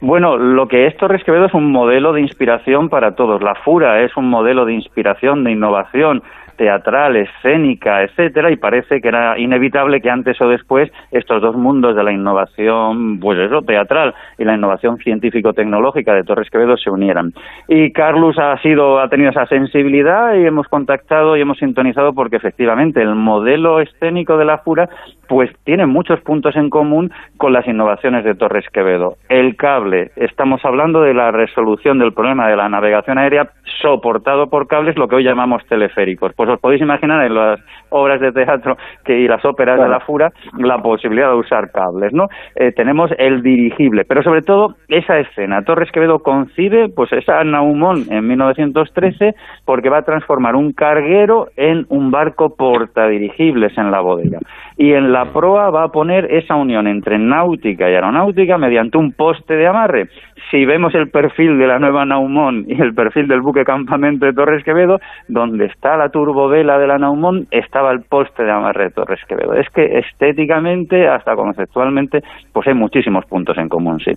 Bueno, 0.00 0.36
lo 0.36 0.68
que 0.68 0.86
es 0.86 0.96
Torres 0.96 1.24
Quevedo 1.24 1.46
es 1.46 1.54
un 1.54 1.70
modelo 1.70 2.12
de 2.12 2.20
inspiración 2.20 2.88
para 2.88 3.14
todos. 3.14 3.42
La 3.42 3.54
Fura 3.54 4.02
es 4.02 4.16
un 4.16 4.28
modelo 4.28 4.64
de 4.64 4.74
inspiración, 4.74 5.44
de 5.44 5.52
innovación 5.52 6.22
teatral, 6.56 7.16
escénica, 7.16 8.02
etcétera, 8.02 8.50
y 8.50 8.56
parece 8.56 9.00
que 9.00 9.08
era 9.08 9.38
inevitable 9.38 10.00
que 10.00 10.10
antes 10.10 10.40
o 10.40 10.48
después 10.48 10.90
estos 11.10 11.40
dos 11.42 11.56
mundos 11.56 11.94
de 11.94 12.02
la 12.02 12.12
innovación, 12.12 13.20
pues 13.20 13.38
eso, 13.38 13.62
teatral 13.62 14.14
y 14.38 14.44
la 14.44 14.54
innovación 14.54 14.98
científico-tecnológica 14.98 16.14
de 16.14 16.24
Torres 16.24 16.50
Quevedo 16.50 16.76
se 16.76 16.90
unieran. 16.90 17.32
Y 17.68 17.92
Carlos 17.92 18.38
ha 18.38 18.56
sido, 18.62 19.00
ha 19.00 19.08
tenido 19.08 19.30
esa 19.30 19.46
sensibilidad 19.46 20.34
y 20.34 20.46
hemos 20.46 20.68
contactado 20.68 21.36
y 21.36 21.40
hemos 21.40 21.58
sintonizado 21.58 22.12
porque 22.12 22.36
efectivamente 22.36 23.00
el 23.02 23.14
modelo 23.14 23.80
escénico 23.80 24.36
de 24.36 24.44
la 24.44 24.58
Fura 24.58 24.88
pues 25.28 25.50
tiene 25.64 25.86
muchos 25.86 26.20
puntos 26.20 26.56
en 26.56 26.70
común 26.70 27.10
con 27.36 27.52
las 27.52 27.66
innovaciones 27.66 28.24
de 28.24 28.34
Torres 28.34 28.64
Quevedo. 28.72 29.16
El 29.28 29.56
cable, 29.56 30.10
estamos 30.16 30.64
hablando 30.64 31.02
de 31.02 31.14
la 31.14 31.30
resolución 31.30 31.98
del 31.98 32.12
problema 32.12 32.48
de 32.48 32.56
la 32.56 32.68
navegación 32.68 33.18
aérea 33.18 33.50
soportado 33.80 34.48
por 34.48 34.66
cables, 34.66 34.96
lo 34.96 35.08
que 35.08 35.16
hoy 35.16 35.24
llamamos 35.24 35.64
teleféricos. 35.66 36.32
Pues 36.36 36.48
os 36.50 36.60
podéis 36.60 36.82
imaginar 36.82 37.24
en 37.24 37.34
las 37.34 37.60
obras 37.90 38.20
de 38.20 38.32
teatro 38.32 38.76
que, 39.04 39.18
y 39.18 39.28
las 39.28 39.44
óperas 39.44 39.80
de 39.80 39.88
la 39.88 40.00
Fura 40.00 40.30
la 40.58 40.78
posibilidad 40.78 41.30
de 41.30 41.36
usar 41.36 41.70
cables, 41.70 42.12
¿no? 42.12 42.26
Eh, 42.54 42.72
tenemos 42.72 43.10
el 43.18 43.42
dirigible, 43.42 44.04
pero 44.04 44.22
sobre 44.22 44.42
todo 44.42 44.74
esa 44.88 45.18
escena. 45.18 45.62
Torres 45.62 45.90
Quevedo 45.92 46.18
concibe 46.20 46.88
pues 46.94 47.12
esa 47.12 47.42
Naumón 47.44 48.04
en 48.10 48.26
1913 48.26 49.34
porque 49.64 49.88
va 49.88 49.98
a 49.98 50.02
transformar 50.02 50.56
un 50.56 50.72
carguero 50.72 51.48
en 51.56 51.86
un 51.88 52.10
barco 52.10 52.54
portadirigibles 52.56 53.76
en 53.78 53.90
la 53.90 54.00
bodega. 54.00 54.38
Y 54.76 54.92
en 54.92 55.12
la 55.12 55.32
proa 55.32 55.70
va 55.70 55.84
a 55.84 55.88
poner 55.88 56.26
esa 56.32 56.54
unión 56.54 56.86
entre 56.86 57.18
náutica 57.18 57.88
y 57.88 57.94
aeronáutica 57.94 58.58
mediante 58.58 58.98
un 58.98 59.12
poste 59.12 59.54
de 59.54 59.66
amarre. 59.66 60.08
Si 60.50 60.64
vemos 60.64 60.94
el 60.94 61.10
perfil 61.10 61.58
de 61.58 61.66
la 61.66 61.78
nueva 61.78 62.04
Naumón 62.04 62.64
y 62.68 62.80
el 62.80 62.94
perfil 62.94 63.26
del 63.26 63.40
buque 63.40 63.64
campamento 63.66 64.24
de 64.24 64.32
Torres 64.32 64.64
Quevedo, 64.64 64.98
donde 65.28 65.66
está 65.66 65.98
la 65.98 66.08
turbovela 66.08 66.78
de 66.78 66.86
la 66.86 66.98
Naumón, 66.98 67.46
estaba 67.50 67.92
el 67.92 68.00
poste 68.00 68.44
de 68.44 68.50
amarre 68.50 68.84
de 68.84 68.90
Torres 68.90 69.20
Quevedo. 69.28 69.52
Es 69.52 69.68
que 69.68 69.98
estéticamente, 69.98 71.06
hasta 71.06 71.34
conceptualmente, 71.34 72.22
pues 72.52 72.66
hay 72.66 72.74
muchísimos 72.74 73.26
puntos 73.26 73.58
en 73.58 73.68
común, 73.68 74.00
sí. 74.00 74.12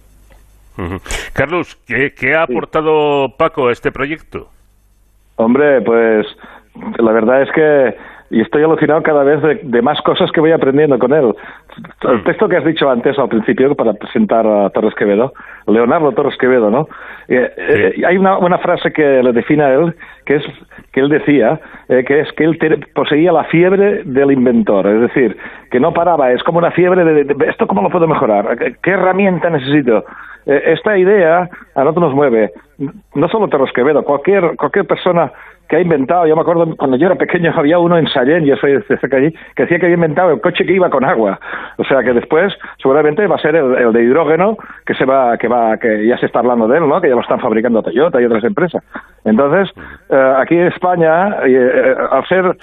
Carlos, 1.33 1.75
¿qué, 1.85 2.35
ha 2.35 2.43
aportado 2.43 3.35
Paco 3.37 3.67
a 3.67 3.71
este 3.73 3.91
proyecto? 3.91 4.47
Hombre, 5.35 5.81
pues 5.81 6.25
la 6.99 7.11
verdad 7.11 7.41
es 7.41 7.51
que 7.51 7.95
y 8.29 8.41
estoy 8.41 8.63
alucinado 8.63 9.01
cada 9.01 9.23
vez 9.23 9.41
de, 9.63 9.81
más 9.81 10.01
cosas 10.01 10.31
que 10.31 10.39
voy 10.39 10.51
aprendiendo 10.51 10.99
con 10.99 11.13
él. 11.13 11.33
El 12.01 12.17
mm. 12.17 12.23
texto 12.23 12.47
que 12.47 12.57
has 12.57 12.65
dicho 12.65 12.89
antes 12.89 13.17
al 13.17 13.29
principio 13.29 13.73
para 13.75 13.93
presentar 13.93 14.45
a 14.45 14.69
Torres 14.69 14.93
Quevedo, 14.95 15.33
Leonardo 15.67 16.11
Torres 16.11 16.37
Quevedo, 16.37 16.69
¿no? 16.69 16.87
Eh, 17.27 17.51
eh, 17.57 18.03
hay 18.05 18.17
una, 18.17 18.37
una, 18.37 18.57
frase 18.59 18.91
que 18.91 19.23
le 19.23 19.31
define 19.33 19.63
a 19.63 19.73
él, 19.73 19.95
que 20.25 20.35
es 20.35 20.43
que 20.91 20.99
él 20.99 21.09
decía, 21.09 21.59
eh, 21.87 22.03
que 22.03 22.19
es 22.19 22.31
que 22.33 22.43
él 22.43 22.87
poseía 22.93 23.31
la 23.31 23.45
fiebre 23.45 24.03
del 24.03 24.31
inventor, 24.31 24.87
es 24.87 25.01
decir, 25.01 25.37
que 25.71 25.79
no 25.79 25.93
paraba, 25.93 26.31
es 26.31 26.43
como 26.43 26.59
una 26.59 26.71
fiebre 26.71 27.03
de, 27.03 27.35
esto 27.47 27.67
cómo 27.67 27.81
lo 27.81 27.89
puedo 27.89 28.07
mejorar, 28.07 28.57
qué 28.81 28.91
herramienta 28.91 29.49
necesito. 29.49 30.05
esta 30.45 30.97
idea 30.97 31.49
a 31.75 31.83
nosotros 31.83 32.05
nos 32.05 32.15
mueve, 32.15 32.51
no 33.15 33.27
solo 33.29 33.47
Torres 33.47 33.71
Quevedo, 33.73 34.03
cualquier 34.03 34.55
cualquier 34.55 34.85
persona 34.85 35.31
que 35.69 35.75
ha 35.75 35.81
inventado, 35.81 36.25
yo 36.25 36.35
me 36.35 36.41
acuerdo 36.41 36.75
cuando 36.75 36.97
yo 36.97 37.05
era 37.05 37.15
pequeño 37.15 37.53
había 37.55 37.77
uno 37.77 37.97
en 37.97 38.07
Sallén, 38.07 38.43
yo 38.43 38.55
soy 38.57 38.73
de 38.73 38.81
cerca 38.81 39.17
allí, 39.17 39.31
que 39.55 39.63
decía 39.63 39.77
que 39.77 39.85
había 39.85 39.95
inventado 39.95 40.31
el 40.31 40.41
coche 40.41 40.65
que 40.65 40.73
iba 40.73 40.89
con 40.89 41.05
agua. 41.05 41.39
O 41.77 41.83
sea 41.83 42.01
que 42.01 42.11
después 42.11 42.51
seguramente 42.81 43.27
va 43.27 43.35
a 43.35 43.39
ser 43.39 43.55
el, 43.55 43.93
de 43.93 44.03
hidrógeno 44.03 44.57
que 44.83 44.95
se 44.95 45.05
va, 45.05 45.37
que 45.37 45.47
va, 45.47 45.77
que 45.77 46.07
ya 46.07 46.17
se 46.17 46.25
está 46.25 46.39
hablando 46.39 46.67
de 46.67 46.79
él, 46.79 46.89
¿no? 46.89 46.99
Que 46.99 47.09
ya 47.09 47.15
lo 47.15 47.21
están 47.21 47.39
fabricando 47.39 47.83
Toyota 47.83 48.19
y 48.19 48.25
otras 48.25 48.43
empresas. 48.43 48.83
Entonces, 49.23 49.69
eh, 50.09 50.33
aquí 50.37 50.55
en 50.55 50.67
España, 50.67 51.37
eh, 51.45 51.95
al 52.11 52.27
ser, 52.27 52.57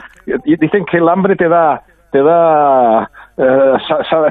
dicen 0.45 0.85
que 0.85 0.97
el 0.97 1.09
hambre 1.09 1.37
te 1.37 1.49
da, 1.49 1.83
te 2.11 2.21
da 2.21 3.09
eh, 3.39 3.73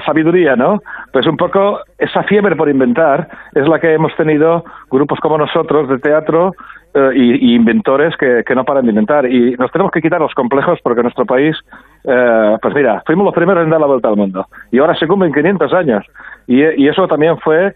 sabiduría, 0.04 0.56
¿no? 0.56 0.82
Pues 1.12 1.28
un 1.28 1.38
poco 1.38 1.80
esa 2.00 2.24
fiebre 2.24 2.56
por 2.56 2.70
inventar 2.70 3.28
es 3.54 3.68
la 3.68 3.80
que 3.80 3.94
hemos 3.94 4.15
tenido 4.15 4.63
grupos 4.89 5.20
como 5.20 5.38
nosotros 5.38 5.88
de 5.89 6.00
teatro 6.00 6.54
eh, 6.96 7.12
y, 7.13 7.54
inventores 7.54 8.15
que, 8.18 8.44
no 8.56 8.65
paran 8.65 8.86
de 8.86 8.89
inventar. 8.89 9.30
Y 9.30 9.52
nos 9.58 9.72
tenemos 9.72 9.91
que 9.91 10.02
quitar 10.02 10.20
los 10.20 10.34
complejos 10.34 10.80
porque 10.82 11.04
nuestro 11.04 11.24
país, 11.24 11.56
eh, 12.04 12.58
pues 12.60 12.74
mira, 12.74 13.04
fuimos 13.06 13.26
los 13.26 13.36
primeros 13.36 13.63
en 13.63 13.70
dar 13.70 13.80
la 13.80 13.86
vuelta 13.86 14.10
al 14.10 14.18
mundo. 14.18 14.48
Y 14.72 14.80
ahora 14.80 14.96
se 14.96 15.06
cumplen 15.06 15.34
500 15.34 15.72
años. 15.74 16.04
Y, 16.48 16.63
y 16.63 16.88
eso 16.88 17.08
también 17.08 17.38
fue, 17.38 17.76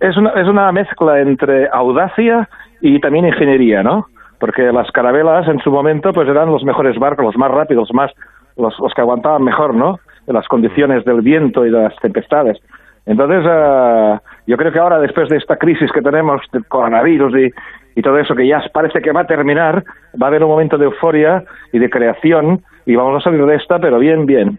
es, 0.00 0.16
una, 0.16 0.30
es 0.30 0.46
una 0.46 0.70
mezcla 0.70 1.20
entre 1.20 1.68
audacia 1.72 2.48
y 2.80 3.00
también 3.00 3.26
ingeniería, 3.26 3.82
¿no? 3.82 4.06
Porque 4.38 4.70
las 4.72 4.90
carabelas 4.92 5.48
en 5.48 5.58
su 5.60 5.70
momento 5.72 6.12
pues 6.12 6.28
eran 6.28 6.50
los 6.50 6.62
mejores 6.64 6.96
barcos, 6.98 7.24
los 7.24 7.36
más 7.36 7.50
rápidos, 7.50 7.88
los 7.88 7.94
más 7.94 8.12
los 8.56 8.94
que 8.94 9.00
aguantaban 9.00 9.42
mejor, 9.42 9.74
¿no? 9.74 9.98
De 10.32 10.38
las 10.38 10.48
condiciones 10.48 11.04
del 11.04 11.20
viento 11.20 11.64
y 11.66 11.70
de 11.70 11.82
las 11.82 11.96
tempestades. 11.96 12.58
Entonces, 13.04 13.44
eh, 13.48 14.18
yo 14.46 14.56
creo 14.56 14.72
que 14.72 14.78
ahora, 14.78 14.98
después 14.98 15.28
de 15.28 15.36
esta 15.36 15.56
crisis 15.56 15.90
que 15.92 16.02
tenemos 16.02 16.40
del 16.52 16.64
coronavirus 16.66 17.34
y, 17.36 17.52
y 17.98 18.02
todo 18.02 18.18
eso 18.18 18.34
que 18.34 18.46
ya 18.46 18.62
parece 18.72 19.00
que 19.00 19.12
va 19.12 19.22
a 19.22 19.26
terminar, 19.26 19.84
va 20.20 20.26
a 20.26 20.28
haber 20.28 20.42
un 20.42 20.50
momento 20.50 20.78
de 20.78 20.84
euforia 20.86 21.44
y 21.72 21.78
de 21.78 21.90
creación 21.90 22.62
y 22.86 22.96
vamos 22.96 23.20
a 23.20 23.30
salir 23.30 23.44
de 23.44 23.56
esta, 23.56 23.78
pero 23.78 23.98
bien, 23.98 24.26
bien. 24.26 24.58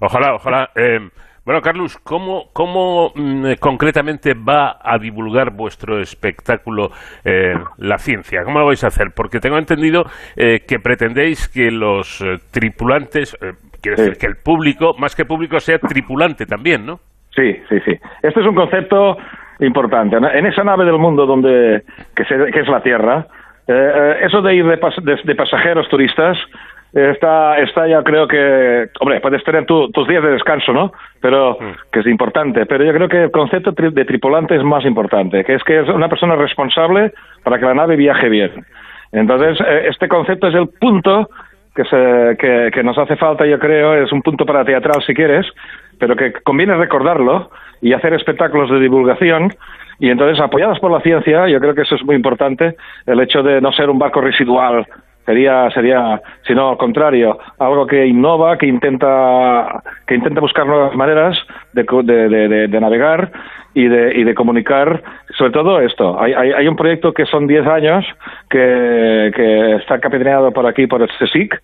Ojalá, 0.00 0.34
ojalá. 0.34 0.70
Eh, 0.74 1.00
bueno, 1.44 1.60
Carlos, 1.60 1.98
¿cómo, 1.98 2.44
cómo 2.54 3.12
mm, 3.14 3.54
concretamente 3.60 4.32
va 4.32 4.78
a 4.82 4.98
divulgar 4.98 5.50
vuestro 5.50 6.00
espectáculo 6.00 6.90
eh, 7.22 7.52
la 7.78 7.98
ciencia? 7.98 8.44
¿Cómo 8.44 8.60
lo 8.60 8.66
vais 8.66 8.82
a 8.82 8.86
hacer? 8.86 9.08
Porque 9.14 9.40
tengo 9.40 9.58
entendido 9.58 10.04
eh, 10.36 10.60
que 10.66 10.78
pretendéis 10.78 11.48
que 11.48 11.70
los 11.70 12.22
eh, 12.22 12.38
tripulantes, 12.50 13.36
quiero 13.82 13.96
decir, 13.98 14.16
que 14.18 14.26
el 14.26 14.36
público, 14.36 14.94
más 14.98 15.14
que 15.14 15.26
público, 15.26 15.60
sea 15.60 15.78
tripulante 15.78 16.46
también, 16.46 16.86
¿no? 16.86 17.00
Sí, 17.34 17.52
sí, 17.68 17.78
sí. 17.84 17.92
Este 18.22 18.40
es 18.40 18.46
un 18.46 18.54
concepto 18.54 19.18
importante. 19.60 20.16
En 20.16 20.46
esa 20.46 20.64
nave 20.64 20.86
del 20.86 20.98
mundo 20.98 21.26
donde 21.26 21.82
que, 22.14 22.22
es 22.22 22.68
la 22.68 22.80
Tierra, 22.82 23.26
eso 23.66 24.40
de 24.40 24.54
ir 24.54 24.64
de 24.66 25.34
pasajeros 25.34 25.88
turistas 25.88 26.38
está, 26.94 27.58
está 27.58 27.88
ya 27.88 28.02
creo 28.02 28.28
que, 28.28 28.88
hombre, 29.00 29.20
puedes 29.20 29.42
tener 29.42 29.66
tus 29.66 30.08
días 30.08 30.22
de 30.22 30.30
descanso, 30.30 30.72
¿no? 30.72 30.92
Pero, 31.20 31.58
que 31.90 32.00
es 32.00 32.06
importante, 32.06 32.66
pero 32.66 32.84
yo 32.84 32.92
creo 32.92 33.08
que 33.08 33.24
el 33.24 33.30
concepto 33.30 33.72
de 33.72 34.04
tripulante 34.04 34.54
es 34.54 34.62
más 34.62 34.84
importante, 34.84 35.44
que 35.44 35.54
es 35.54 35.64
que 35.64 35.80
es 35.80 35.88
una 35.88 36.08
persona 36.08 36.36
responsable 36.36 37.12
para 37.42 37.58
que 37.58 37.66
la 37.66 37.74
nave 37.74 37.96
viaje 37.96 38.28
bien. 38.28 38.64
Entonces, 39.12 39.58
eh, 39.66 39.86
este 39.90 40.08
concepto 40.08 40.48
es 40.48 40.54
el 40.54 40.68
punto 40.68 41.28
que, 41.74 41.84
se, 41.84 42.36
que, 42.38 42.70
que 42.72 42.82
nos 42.84 42.96
hace 42.96 43.16
falta, 43.16 43.44
yo 43.44 43.58
creo, 43.58 43.94
es 43.94 44.12
un 44.12 44.22
punto 44.22 44.46
para 44.46 44.64
teatral 44.64 45.02
si 45.04 45.14
quieres, 45.14 45.46
pero 45.98 46.14
que 46.14 46.32
conviene 46.32 46.76
recordarlo 46.76 47.50
y 47.80 47.92
hacer 47.92 48.14
espectáculos 48.14 48.70
de 48.70 48.78
divulgación 48.78 49.52
y 49.98 50.10
entonces 50.10 50.40
apoyadas 50.40 50.78
por 50.78 50.90
la 50.90 51.00
ciencia, 51.00 51.48
yo 51.48 51.60
creo 51.60 51.74
que 51.74 51.82
eso 51.82 51.94
es 51.94 52.04
muy 52.04 52.16
importante, 52.16 52.76
el 53.06 53.20
hecho 53.20 53.42
de 53.42 53.60
no 53.60 53.72
ser 53.72 53.90
un 53.90 53.98
barco 53.98 54.20
residual 54.20 54.86
Sería, 55.26 55.70
sería, 55.70 56.20
sino 56.46 56.70
al 56.70 56.76
contrario, 56.76 57.38
algo 57.58 57.86
que 57.86 58.06
innova, 58.06 58.58
que 58.58 58.66
intenta, 58.66 59.82
que 60.06 60.14
intenta 60.16 60.40
buscar 60.40 60.66
nuevas 60.66 60.94
maneras 60.94 61.38
de, 61.72 61.84
de, 62.04 62.68
de, 62.68 62.80
navegar 62.80 63.32
y 63.74 63.88
de, 63.88 64.14
y 64.14 64.24
de 64.24 64.34
comunicar, 64.34 65.02
sobre 65.36 65.52
todo 65.52 65.80
esto. 65.80 66.20
Hay, 66.20 66.32
hay, 66.32 66.68
un 66.68 66.76
proyecto 66.76 67.12
que 67.12 67.26
son 67.26 67.46
10 67.46 67.66
años, 67.66 68.04
que, 68.48 69.32
que 69.34 69.76
está 69.76 69.98
capitaneado 69.98 70.52
por 70.52 70.66
aquí, 70.66 70.86
por 70.86 71.02
el 71.02 71.08
CSIC, 71.08 71.60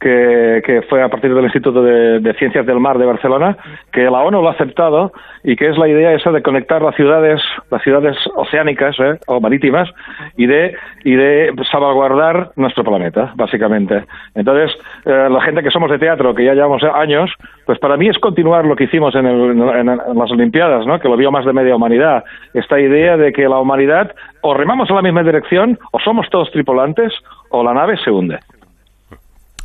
que, 0.00 0.82
fue 0.88 1.02
a 1.02 1.08
partir 1.08 1.34
del 1.34 1.44
Instituto 1.44 1.82
de, 1.82 2.34
Ciencias 2.38 2.66
del 2.66 2.80
Mar 2.80 2.98
de 2.98 3.06
Barcelona, 3.06 3.56
que 3.92 4.02
la 4.02 4.22
ONU 4.22 4.42
lo 4.42 4.48
ha 4.48 4.52
aceptado 4.52 5.12
y 5.42 5.56
que 5.56 5.68
es 5.68 5.78
la 5.78 5.88
idea 5.88 6.12
esa 6.12 6.30
de 6.30 6.42
conectar 6.42 6.82
las 6.82 6.94
ciudades, 6.94 7.40
las 7.70 7.82
ciudades 7.82 8.16
oceánicas 8.34 8.96
¿eh? 8.98 9.18
o 9.26 9.40
marítimas 9.40 9.88
y 10.36 10.46
de, 10.46 10.76
y 11.04 11.14
de 11.14 11.54
salvaguardar 11.70 12.50
nuestro 12.56 12.84
planeta, 12.84 13.32
básicamente. 13.36 14.04
Entonces, 14.34 14.76
eh, 15.06 15.28
la 15.30 15.40
gente 15.42 15.62
que 15.62 15.70
somos 15.70 15.90
de 15.90 15.98
teatro, 15.98 16.34
que 16.34 16.44
ya 16.44 16.54
llevamos 16.54 16.82
años, 16.82 17.30
pues 17.66 17.78
para 17.78 17.96
mí 17.96 18.08
es 18.08 18.18
continuar 18.18 18.64
lo 18.66 18.76
que 18.76 18.84
hicimos 18.84 19.14
en, 19.14 19.26
en 19.26 19.86
las 19.86 20.30
Olimpiadas, 20.30 20.86
¿no? 20.86 20.98
que 21.00 21.08
lo 21.08 21.16
vio 21.16 21.30
más 21.30 21.44
de 21.44 21.52
media 21.52 21.76
humanidad. 21.76 22.24
Esta 22.52 22.78
idea 22.78 23.16
de 23.16 23.32
que 23.32 23.48
la 23.48 23.58
humanidad 23.58 24.14
o 24.42 24.54
remamos 24.54 24.90
en 24.90 24.96
la 24.96 25.02
misma 25.02 25.22
dirección, 25.22 25.78
o 25.92 25.98
somos 26.00 26.28
todos 26.28 26.50
tripulantes, 26.50 27.12
o 27.50 27.64
la 27.64 27.72
nave 27.72 27.96
se 27.96 28.10
hunde. 28.10 28.38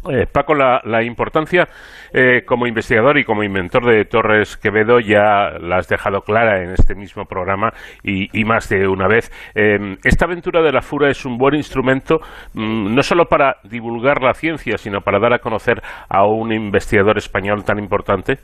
Eh, 0.07 0.25
Paco, 0.31 0.53
la, 0.55 1.03
importancia 1.03 1.67
eh, 2.13 2.43
como 2.45 2.65
investigador 2.65 3.17
y 3.17 3.25
como 3.25 3.43
inventor 3.43 3.85
de 3.85 4.05
Torres 4.05 4.55
Quevedo 4.55 4.99
ya 5.01 5.57
la 5.59 5.77
has 5.77 5.89
dejado 5.89 6.21
clara 6.21 6.63
en 6.63 6.71
este 6.71 6.95
mismo 6.95 7.25
programa 7.25 7.73
y, 8.01 8.43
más 8.45 8.69
de 8.69 8.88
una 8.88 9.07
vez. 9.07 9.29
Em, 9.53 9.97
esta 10.05 10.25
aventura 10.25 10.62
de 10.62 10.71
la 10.71 10.81
Fura 10.81 11.09
es 11.09 11.25
un 11.25 11.38
buen 11.38 11.55
instrumento 11.55 12.19
mm, 12.53 12.95
no 12.95 13.01
solo 13.01 13.25
para 13.25 13.57
divulgar 13.63 14.23
la 14.23 14.33
ciencia, 14.33 14.77
sino 14.77 15.01
para 15.01 15.19
dar 15.19 15.33
a 15.33 15.39
conocer 15.39 15.81
a 16.07 16.25
un 16.25 16.53
investigador 16.53 17.17
español 17.17 17.65
tan 17.65 17.77
importante. 17.77 18.38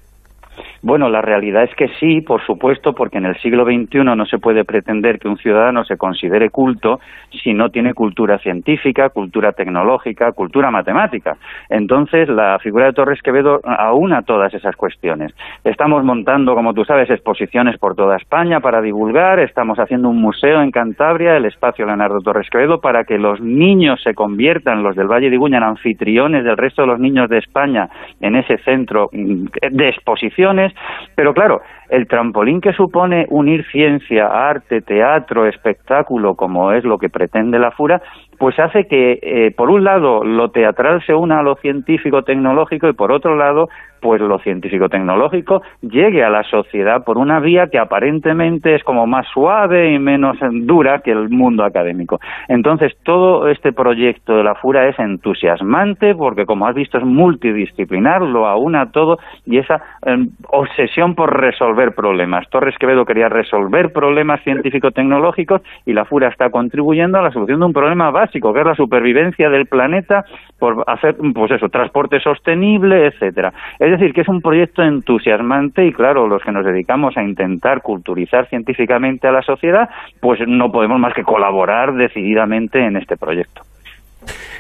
Bueno, 0.86 1.10
la 1.10 1.20
realidad 1.20 1.64
es 1.64 1.74
que 1.74 1.88
sí, 2.00 2.22
por 2.22 2.46
supuesto, 2.46 2.94
porque 2.94 3.18
en 3.18 3.26
el 3.26 3.36
siglo 3.38 3.66
XXI 3.66 4.04
no 4.04 4.24
se 4.28 4.38
puede 4.38 4.64
pretender 4.66 5.18
que 5.18 5.28
un 5.28 5.38
ciudadano 5.38 5.84
se 5.84 5.98
considere 5.98 6.52
culto 6.52 7.00
si 7.42 7.56
no 7.56 7.72
tiene 7.72 7.96
cultura 7.96 8.38
científica, 8.38 9.10
cultura 9.10 9.54
tecnológica, 9.54 10.32
cultura 10.34 10.70
matemática. 10.70 11.38
Entonces, 11.72 12.30
la 12.30 12.60
figura 12.60 12.86
de 12.86 12.94
Torres 12.94 13.20
Quevedo 13.24 13.62
aúna 13.64 14.22
todas 14.22 14.54
esas 14.54 14.76
cuestiones. 14.76 15.34
Estamos 15.64 16.04
montando, 16.04 16.54
como 16.54 16.76
tú 16.76 16.86
sabes, 16.86 17.10
exposiciones 17.10 17.80
por 17.80 17.96
toda 17.96 18.18
España 18.18 18.60
para 18.60 18.80
divulgar, 18.80 19.40
estamos 19.40 19.80
haciendo 19.80 20.10
un 20.10 20.22
museo 20.22 20.62
en 20.62 20.70
Cantabria, 20.70 21.36
el 21.36 21.46
espacio 21.46 21.88
Leonardo 21.88 22.20
Torres 22.20 22.48
Quevedo, 22.52 22.80
para 22.80 23.06
que 23.06 23.18
los 23.18 23.42
niños 23.42 24.04
se 24.04 24.14
conviertan, 24.14 24.84
los 24.84 24.96
del 24.96 25.08
Valle 25.08 25.32
de 25.32 25.36
Iguña, 25.36 25.58
en 25.58 25.64
anfitriones 25.64 26.44
del 26.44 26.58
resto 26.58 26.84
de 26.84 26.90
los 26.90 27.00
niños 27.00 27.28
de 27.28 27.40
España 27.40 27.90
en 28.22 28.36
ese 28.36 28.60
centro 28.60 29.10
de 29.12 29.90
exposiciones 29.90 30.75
pero 31.16 31.34
claro, 31.34 31.62
el 31.90 32.08
trampolín 32.08 32.62
que 32.62 32.74
supone 32.74 33.26
unir 33.30 33.66
ciencia, 33.72 34.28
arte, 34.28 34.82
teatro, 34.82 35.48
espectáculo, 35.48 36.36
como 36.36 36.72
es 36.72 36.84
lo 36.84 36.98
que 36.98 37.10
pretende 37.10 37.60
la 37.60 37.72
FURA, 37.72 38.02
pues 38.38 38.60
hace 38.60 38.86
que, 38.86 39.20
eh, 39.22 39.52
por 39.56 39.70
un 39.70 39.84
lado, 39.84 40.24
lo 40.24 40.50
teatral 40.50 41.02
se 41.06 41.14
una 41.14 41.40
a 41.40 41.44
lo 41.44 41.56
científico-tecnológico 41.56 42.88
y, 42.88 42.94
por 42.94 43.12
otro 43.12 43.36
lado, 43.36 43.68
pues 44.06 44.22
lo 44.22 44.38
científico-tecnológico 44.38 45.64
llegue 45.82 46.24
a 46.24 46.30
la 46.30 46.44
sociedad 46.44 47.04
por 47.04 47.18
una 47.18 47.40
vía 47.40 47.70
que 47.72 47.80
aparentemente 47.80 48.76
es 48.76 48.84
como 48.84 49.08
más 49.08 49.26
suave 49.34 49.92
y 49.92 49.98
menos 49.98 50.38
dura 50.62 51.00
que 51.00 51.10
el 51.10 51.30
mundo 51.30 51.64
académico. 51.64 52.20
Entonces, 52.48 52.96
todo 53.02 53.48
este 53.48 53.74
proyecto 53.74 54.38
de 54.38 54.44
la 54.44 54.54
FURA 54.54 54.90
es 54.90 55.00
entusiasmante 55.00 56.14
porque, 56.14 56.46
como 56.46 56.68
has 56.68 56.76
visto, 56.76 57.00
es 57.00 57.04
multidisciplinar, 57.04 58.22
lo 58.22 58.46
aúna 58.46 58.92
todo 58.92 59.18
y 59.44 59.58
esa 59.58 59.82
em, 60.06 60.30
obsesión 60.50 61.16
por 61.16 61.36
resolver 61.42 61.96
problemas. 61.96 62.48
Torres 62.52 62.78
Quevedo 62.78 63.06
quería 63.06 63.28
resolver 63.28 63.92
problemas 63.92 64.40
científico-tecnológicos 64.44 65.62
y 65.84 65.94
la 65.94 66.06
FURA 66.06 66.28
está 66.28 66.52
contribuyendo 66.52 67.18
a 67.18 67.24
la 67.24 67.32
solución 67.32 67.60
de 67.60 67.66
un 67.66 67.74
problema 67.74 68.12
básico, 68.12 68.54
que 68.54 68.60
es 68.60 68.68
la 68.68 68.76
supervivencia 68.76 69.50
del 69.50 69.66
planeta 69.66 70.26
por 70.60 70.84
hacer, 70.86 71.16
pues 71.34 71.50
eso, 71.54 71.70
transporte 71.70 72.20
sostenible, 72.20 73.08
etcétera. 73.08 73.52
Decir, 74.00 74.14
que 74.14 74.22
es 74.22 74.28
un 74.28 74.42
proyecto 74.42 74.84
entusiasmante 74.84 75.86
y 75.86 75.92
claro, 75.92 76.28
los 76.28 76.44
que 76.44 76.52
nos 76.52 76.66
dedicamos 76.66 77.18
a 77.18 77.24
intentar 77.24 77.82
culturizar 77.82 78.48
científicamente 78.50 79.28
a 79.28 79.32
la 79.32 79.42
sociedad, 79.42 79.90
pues 80.20 80.40
no 80.48 80.72
podemos 80.72 81.00
más 81.00 81.14
que 81.14 81.24
colaborar 81.24 81.94
decididamente 81.94 82.80
en 82.80 82.98
este 82.98 83.18
proyecto. 83.18 83.62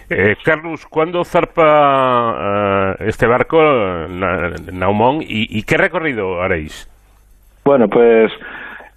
Eh, 0.09 0.35
Carlos, 0.43 0.85
¿cuándo 0.85 1.23
zarpa 1.23 2.95
eh, 2.99 3.05
este 3.07 3.25
barco, 3.25 3.59
Naumón, 4.71 5.19
y, 5.21 5.63
qué 5.63 5.77
recorrido 5.77 6.41
haréis? 6.41 6.89
Bueno, 7.63 7.87
pues 7.87 8.31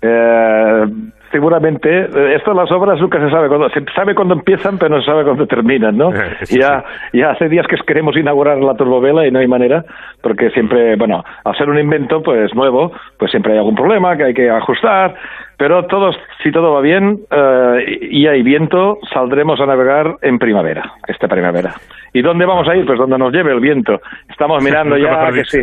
eh, 0.00 0.86
seguramente, 1.30 1.88
eh, 1.88 2.34
esto 2.36 2.50
de 2.52 2.56
las 2.56 2.70
obras 2.70 3.00
nunca 3.00 3.18
se 3.20 3.30
sabe 3.30 3.48
cuándo, 3.48 3.68
se 3.70 3.84
sabe 3.94 4.14
cuándo 4.14 4.34
empiezan, 4.34 4.78
pero 4.78 4.96
no 4.96 5.00
se 5.00 5.06
sabe 5.06 5.24
cuándo 5.24 5.46
terminan, 5.46 5.96
¿no? 5.96 6.10
ya, 6.50 6.84
ya 7.12 7.30
hace 7.30 7.48
días 7.48 7.66
que 7.66 7.76
queremos 7.86 8.16
inaugurar 8.16 8.58
la 8.58 8.74
turbovela 8.74 9.26
y 9.26 9.30
no 9.30 9.38
hay 9.38 9.46
manera, 9.46 9.84
porque 10.22 10.50
siempre, 10.50 10.96
bueno, 10.96 11.24
al 11.44 11.56
ser 11.56 11.68
un 11.68 11.78
invento, 11.78 12.22
pues 12.22 12.54
nuevo, 12.54 12.92
pues 13.18 13.30
siempre 13.30 13.52
hay 13.52 13.58
algún 13.58 13.74
problema 13.74 14.16
que 14.16 14.24
hay 14.24 14.34
que 14.34 14.50
ajustar, 14.50 15.14
pero 15.56 15.86
todos, 15.86 16.16
si 16.42 16.52
todo 16.52 16.72
va 16.72 16.80
bien 16.80 17.18
eh, 17.30 17.98
y 18.10 18.26
hay 18.26 18.42
viento, 18.42 18.98
saldremos 19.12 19.60
a 19.60 19.66
navegar 19.66 20.16
en 20.22 20.38
primavera, 20.38 20.92
esta 21.06 21.28
primavera. 21.28 21.74
¿Y 22.12 22.22
dónde 22.22 22.46
vamos 22.46 22.68
a 22.68 22.76
ir? 22.76 22.86
Pues 22.86 22.98
donde 22.98 23.18
nos 23.18 23.32
lleve 23.32 23.52
el 23.52 23.60
viento. 23.60 24.00
Estamos 24.30 24.62
mirando 24.62 24.96
ya 24.96 25.30
que 25.32 25.44
sí. 25.44 25.62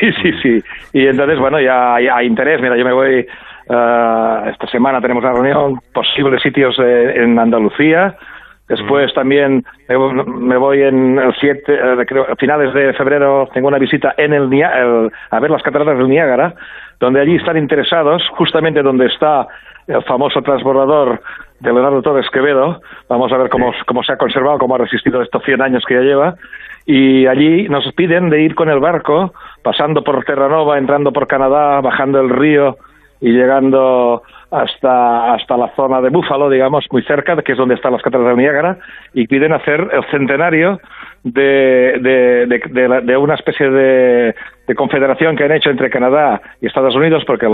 Sí, 0.00 0.12
sí, 0.22 0.32
sí. 0.42 0.62
Y 0.94 1.06
entonces, 1.06 1.38
bueno, 1.38 1.60
ya 1.60 1.96
hay 1.96 2.26
interés. 2.26 2.58
Mira, 2.60 2.74
yo 2.74 2.86
me 2.86 2.92
voy 2.94 3.26
Uh, 3.66 4.48
esta 4.50 4.66
semana 4.70 5.00
tenemos 5.00 5.24
una 5.24 5.32
reunión, 5.32 5.80
posibles 5.92 6.42
sitios 6.42 6.78
eh, 6.78 7.22
en 7.22 7.38
Andalucía, 7.38 8.14
Después 8.68 9.12
también 9.12 9.62
me 9.88 10.56
voy 10.56 10.80
en 10.82 11.18
el 11.18 11.34
siete, 11.38 11.78
creo, 12.06 12.26
a 12.30 12.36
finales 12.36 12.72
de 12.72 12.94
febrero 12.94 13.46
tengo 13.52 13.68
una 13.68 13.78
visita 13.78 14.14
en 14.16 14.32
el, 14.32 14.48
a 15.30 15.40
ver 15.40 15.50
las 15.50 15.62
cataratas 15.62 15.98
del 15.98 16.08
Niágara, 16.08 16.54
donde 16.98 17.20
allí 17.20 17.36
están 17.36 17.58
interesados, 17.58 18.22
justamente 18.38 18.82
donde 18.82 19.06
está 19.06 19.46
el 19.86 20.02
famoso 20.04 20.40
transbordador 20.40 21.20
de 21.60 21.72
Leonardo 21.74 22.00
Torres 22.00 22.30
Quevedo. 22.30 22.80
Vamos 23.06 23.30
a 23.32 23.36
ver 23.36 23.50
cómo, 23.50 23.70
cómo 23.86 24.02
se 24.02 24.12
ha 24.12 24.16
conservado, 24.16 24.58
cómo 24.58 24.76
ha 24.76 24.78
resistido 24.78 25.20
estos 25.20 25.42
100 25.44 25.60
años 25.60 25.84
que 25.86 25.94
ya 25.94 26.00
lleva. 26.00 26.34
Y 26.86 27.26
allí 27.26 27.68
nos 27.68 27.92
piden 27.92 28.30
de 28.30 28.42
ir 28.42 28.54
con 28.54 28.70
el 28.70 28.80
barco, 28.80 29.34
pasando 29.62 30.02
por 30.02 30.24
Terranova, 30.24 30.78
entrando 30.78 31.12
por 31.12 31.26
Canadá, 31.26 31.82
bajando 31.82 32.18
el 32.18 32.30
río 32.30 32.78
y 33.20 33.30
llegando 33.30 34.22
hasta, 34.50 35.34
hasta 35.34 35.56
la 35.56 35.74
zona 35.74 36.00
de 36.00 36.10
Búfalo, 36.10 36.48
digamos, 36.48 36.86
muy 36.90 37.02
cerca, 37.02 37.36
que 37.42 37.52
es 37.52 37.58
donde 37.58 37.74
están 37.74 37.92
las 37.92 38.02
cataratas 38.02 38.36
de 38.36 38.42
Niágara, 38.42 38.78
y 39.12 39.26
piden 39.26 39.52
hacer 39.52 39.88
el 39.92 40.04
centenario 40.10 40.80
de, 41.24 41.98
de, 42.00 43.02
de, 43.02 43.16
una 43.16 43.34
especie 43.34 43.70
de, 43.70 44.34
confederación 44.76 45.36
que 45.36 45.44
han 45.44 45.52
hecho 45.52 45.70
entre 45.70 45.90
Canadá 45.90 46.40
y 46.60 46.66
Estados 46.66 46.94
Unidos, 46.94 47.24
porque 47.26 47.46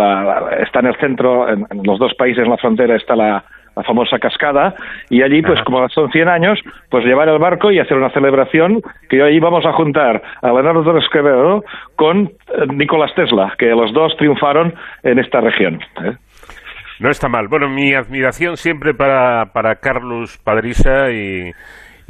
está 0.63 0.81
en 0.81 0.87
el 0.87 0.97
centro, 0.97 1.49
en, 1.49 1.67
los 1.85 1.99
dos 1.99 2.15
países 2.15 2.45
en 2.45 2.51
la 2.51 2.57
frontera 2.59 2.97
está 2.97 3.17
la, 3.17 3.45
famosa 3.83 4.18
cascada, 4.18 4.74
y 5.09 5.22
allí, 5.22 5.43
pues 5.43 5.61
como 5.62 5.89
son 5.89 6.11
100 6.11 6.28
años, 6.28 6.59
pues 6.91 7.05
llevar 7.05 7.28
el 7.28 7.39
barco 7.39 7.70
y 7.70 7.78
hacer 7.78 7.97
una 7.97 8.11
celebración 8.11 8.83
que 9.09 9.22
hoy 9.22 9.39
vamos 9.41 9.64
a 9.66 9.72
juntar 9.72 10.22
a 10.43 10.47
Leonardo 10.49 10.83
Torres 10.83 11.09
Quevedo 11.12 11.64
con 11.97 12.26
eh, 12.26 12.33
Nicolás 12.72 13.14
Tesla, 13.14 13.55
que 13.59 13.66
los 13.66 13.93
dos 13.93 14.16
triunfaron 14.16 14.74
en 15.03 15.18
esta 15.18 15.41
región. 15.41 15.81
¿eh? 16.05 16.16
No 17.01 17.11
está 17.11 17.28
mal. 17.28 17.49
Bueno, 17.49 17.68
mi 17.68 17.95
admiración 17.95 18.57
siempre 18.57 18.93
para, 18.95 19.53
para 19.53 19.76
Carlos 19.76 20.39
Padrisa 20.45 21.11
y, 21.11 21.51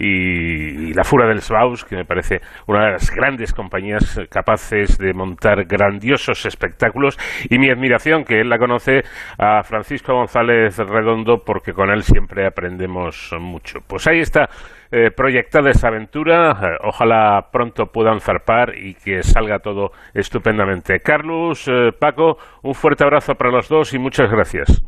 y, 0.00 0.92
la 0.94 1.04
Fura 1.04 1.26
del 1.28 1.40
Sbaus, 1.40 1.84
que 1.84 1.96
me 1.96 2.04
parece 2.04 2.40
una 2.66 2.86
de 2.86 2.92
las 2.92 3.10
grandes 3.10 3.52
compañías 3.52 4.20
capaces 4.30 4.98
de 4.98 5.12
montar 5.12 5.64
grandiosos 5.66 6.46
espectáculos, 6.46 7.18
y 7.48 7.58
mi 7.58 7.70
admiración, 7.70 8.24
que 8.24 8.40
él 8.40 8.48
la 8.48 8.58
conoce, 8.58 9.02
a 9.38 9.62
Francisco 9.62 10.14
González 10.14 10.78
Redondo, 10.78 11.42
porque 11.44 11.72
con 11.72 11.90
él 11.90 12.02
siempre 12.02 12.46
aprendemos 12.46 13.34
mucho. 13.38 13.80
Pues 13.86 14.06
ahí 14.08 14.20
está. 14.20 14.48
Eh, 14.92 15.12
proyectada 15.12 15.70
esa 15.70 15.86
aventura. 15.86 16.50
Eh, 16.50 16.76
ojalá 16.82 17.46
pronto 17.52 17.86
puedan 17.86 18.18
zarpar 18.18 18.76
y 18.76 18.94
que 18.94 19.22
salga 19.22 19.60
todo 19.60 19.92
estupendamente. 20.14 20.98
Carlos, 20.98 21.68
eh, 21.68 21.92
Paco, 21.96 22.38
un 22.64 22.74
fuerte 22.74 23.04
abrazo 23.04 23.36
para 23.36 23.52
los 23.52 23.68
dos 23.68 23.94
y 23.94 24.00
muchas 24.00 24.28
gracias. 24.28 24.82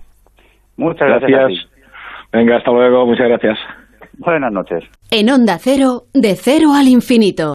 Muchas 0.77 1.07
gracias. 1.07 1.69
Venga, 2.33 2.57
hasta 2.57 2.73
luego. 2.73 3.07
Muchas 3.07 3.29
gracias. 3.29 3.59
Buenas 4.19 4.53
noches. 4.53 4.85
En 5.11 5.31
Onda 5.31 5.59
Cero, 5.59 6.05
de 6.13 6.37
cero 6.37 6.73
al 6.75 6.89
infinito. 6.89 7.55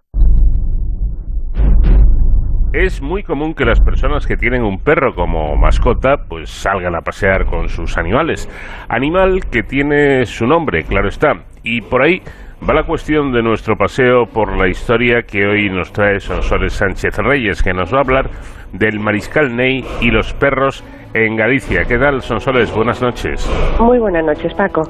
Es 2.74 3.02
muy 3.02 3.24
común 3.24 3.54
que 3.54 3.66
las 3.66 3.80
personas 3.80 4.28
que 4.28 4.36
tienen 4.36 4.64
un 4.64 4.80
perro 4.80 5.16
como 5.16 5.56
mascota 5.56 6.18
pues 6.28 6.50
salgan 6.50 6.96
a 6.96 7.02
pasear 7.02 7.46
con 7.46 7.70
sus 7.70 7.98
animales. 7.98 8.48
Animal 8.90 9.46
que 9.50 9.64
tiene 9.64 10.26
su 10.26 10.46
nombre, 10.46 10.84
claro 10.84 11.08
está. 11.08 11.46
Y 11.64 11.82
por 11.82 12.04
ahí 12.04 12.22
va 12.68 12.74
la 12.74 12.84
cuestión 12.84 13.32
de 13.32 13.42
nuestro 13.42 13.76
paseo 13.78 14.26
por 14.26 14.58
la 14.58 14.68
historia 14.68 15.24
que 15.24 15.46
hoy 15.48 15.70
nos 15.70 15.92
trae 15.92 16.20
Sonsoles 16.20 16.74
Sánchez 16.74 17.18
Reyes, 17.18 17.64
que 17.64 17.74
nos 17.74 17.92
va 17.92 18.00
a 18.00 18.02
hablar 18.02 18.30
del 18.74 19.00
mariscal 19.00 19.56
Ney 19.56 19.84
y 20.02 20.12
los 20.12 20.34
perros 20.34 20.84
en 21.14 21.36
Galicia. 21.36 21.84
¿Qué 21.88 21.98
tal, 21.98 22.22
Sonsoles? 22.22 22.72
Buenas 22.76 23.02
noches. 23.02 23.50
Muy 23.80 23.98
buenas 23.98 24.26
noches, 24.26 24.54
Paco. 24.54 24.82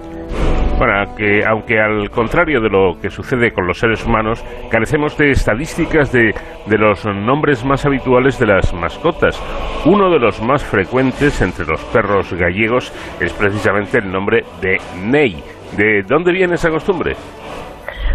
Bueno, 0.77 1.15
que 1.15 1.43
aunque 1.43 1.79
al 1.79 2.11
contrario 2.11 2.61
de 2.61 2.69
lo 2.69 2.99
que 3.01 3.09
sucede 3.09 3.51
con 3.51 3.65
los 3.65 3.79
seres 3.79 4.05
humanos, 4.05 4.45
carecemos 4.69 5.17
de 5.17 5.31
estadísticas 5.31 6.11
de, 6.11 6.35
de 6.67 6.77
los 6.77 7.03
nombres 7.03 7.65
más 7.65 7.83
habituales 7.85 8.37
de 8.37 8.45
las 8.45 8.71
mascotas. 8.75 9.41
Uno 9.85 10.11
de 10.11 10.19
los 10.19 10.39
más 10.39 10.63
frecuentes 10.63 11.41
entre 11.41 11.65
los 11.65 11.83
perros 11.85 12.31
gallegos 12.33 12.93
es 13.19 13.33
precisamente 13.33 13.97
el 13.97 14.11
nombre 14.11 14.43
de 14.61 14.77
Ney. 15.01 15.43
¿De 15.75 16.03
dónde 16.03 16.31
viene 16.31 16.53
esa 16.53 16.69
costumbre? 16.69 17.15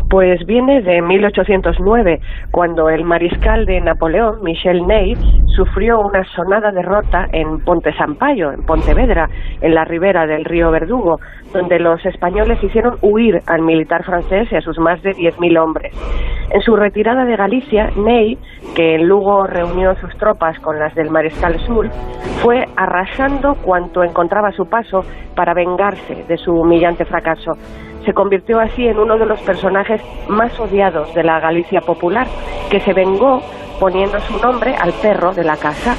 Pues 0.08 0.44
viene 0.46 0.82
de 0.82 1.00
1809, 1.00 2.20
cuando 2.50 2.88
el 2.90 3.04
mariscal 3.04 3.64
de 3.64 3.80
Napoleón, 3.80 4.42
Michel 4.42 4.86
Ney, 4.86 5.14
sufrió 5.56 6.00
una 6.00 6.24
sonada 6.24 6.70
derrota 6.70 7.26
en 7.32 7.60
Ponte 7.64 7.92
Sampaio, 7.94 8.52
en 8.52 8.62
Pontevedra, 8.62 9.28
en 9.60 9.74
la 9.74 9.84
ribera 9.84 10.26
del 10.26 10.44
río 10.44 10.70
Verdugo, 10.70 11.18
donde 11.52 11.78
los 11.78 12.04
españoles 12.04 12.62
hicieron 12.62 12.96
huir 13.02 13.40
al 13.46 13.62
militar 13.62 14.04
francés 14.04 14.48
y 14.50 14.56
a 14.56 14.60
sus 14.60 14.78
más 14.78 15.02
de 15.02 15.10
10.000 15.10 15.58
hombres. 15.58 15.92
En 16.50 16.60
su 16.60 16.76
retirada 16.76 17.24
de 17.24 17.36
Galicia, 17.36 17.90
Ney, 17.96 18.36
que 18.76 18.96
en 18.96 19.08
Lugo 19.08 19.46
reunió 19.46 19.94
sus 19.96 20.14
tropas 20.18 20.58
con 20.60 20.78
las 20.78 20.94
del 20.94 21.10
mariscal 21.10 21.58
Sur, 21.60 21.88
fue 22.42 22.66
arrasando 22.76 23.54
cuanto 23.62 24.02
encontraba 24.02 24.52
su 24.52 24.66
paso 24.66 25.00
para 25.34 25.54
vengarse 25.54 26.24
de 26.28 26.36
su 26.36 26.52
humillante 26.52 27.04
fracaso 27.06 27.52
se 28.04 28.12
convirtió 28.12 28.60
así 28.60 28.86
en 28.86 28.98
uno 28.98 29.18
de 29.18 29.26
los 29.26 29.40
personajes 29.40 30.00
más 30.28 30.58
odiados 30.58 31.12
de 31.14 31.22
la 31.22 31.40
Galicia 31.40 31.80
popular, 31.80 32.26
que 32.70 32.80
se 32.80 32.92
vengó 32.92 33.42
poniendo 33.78 34.18
su 34.20 34.38
nombre 34.38 34.74
al 34.74 34.92
perro 34.92 35.32
de 35.32 35.44
la 35.44 35.56
casa. 35.56 35.96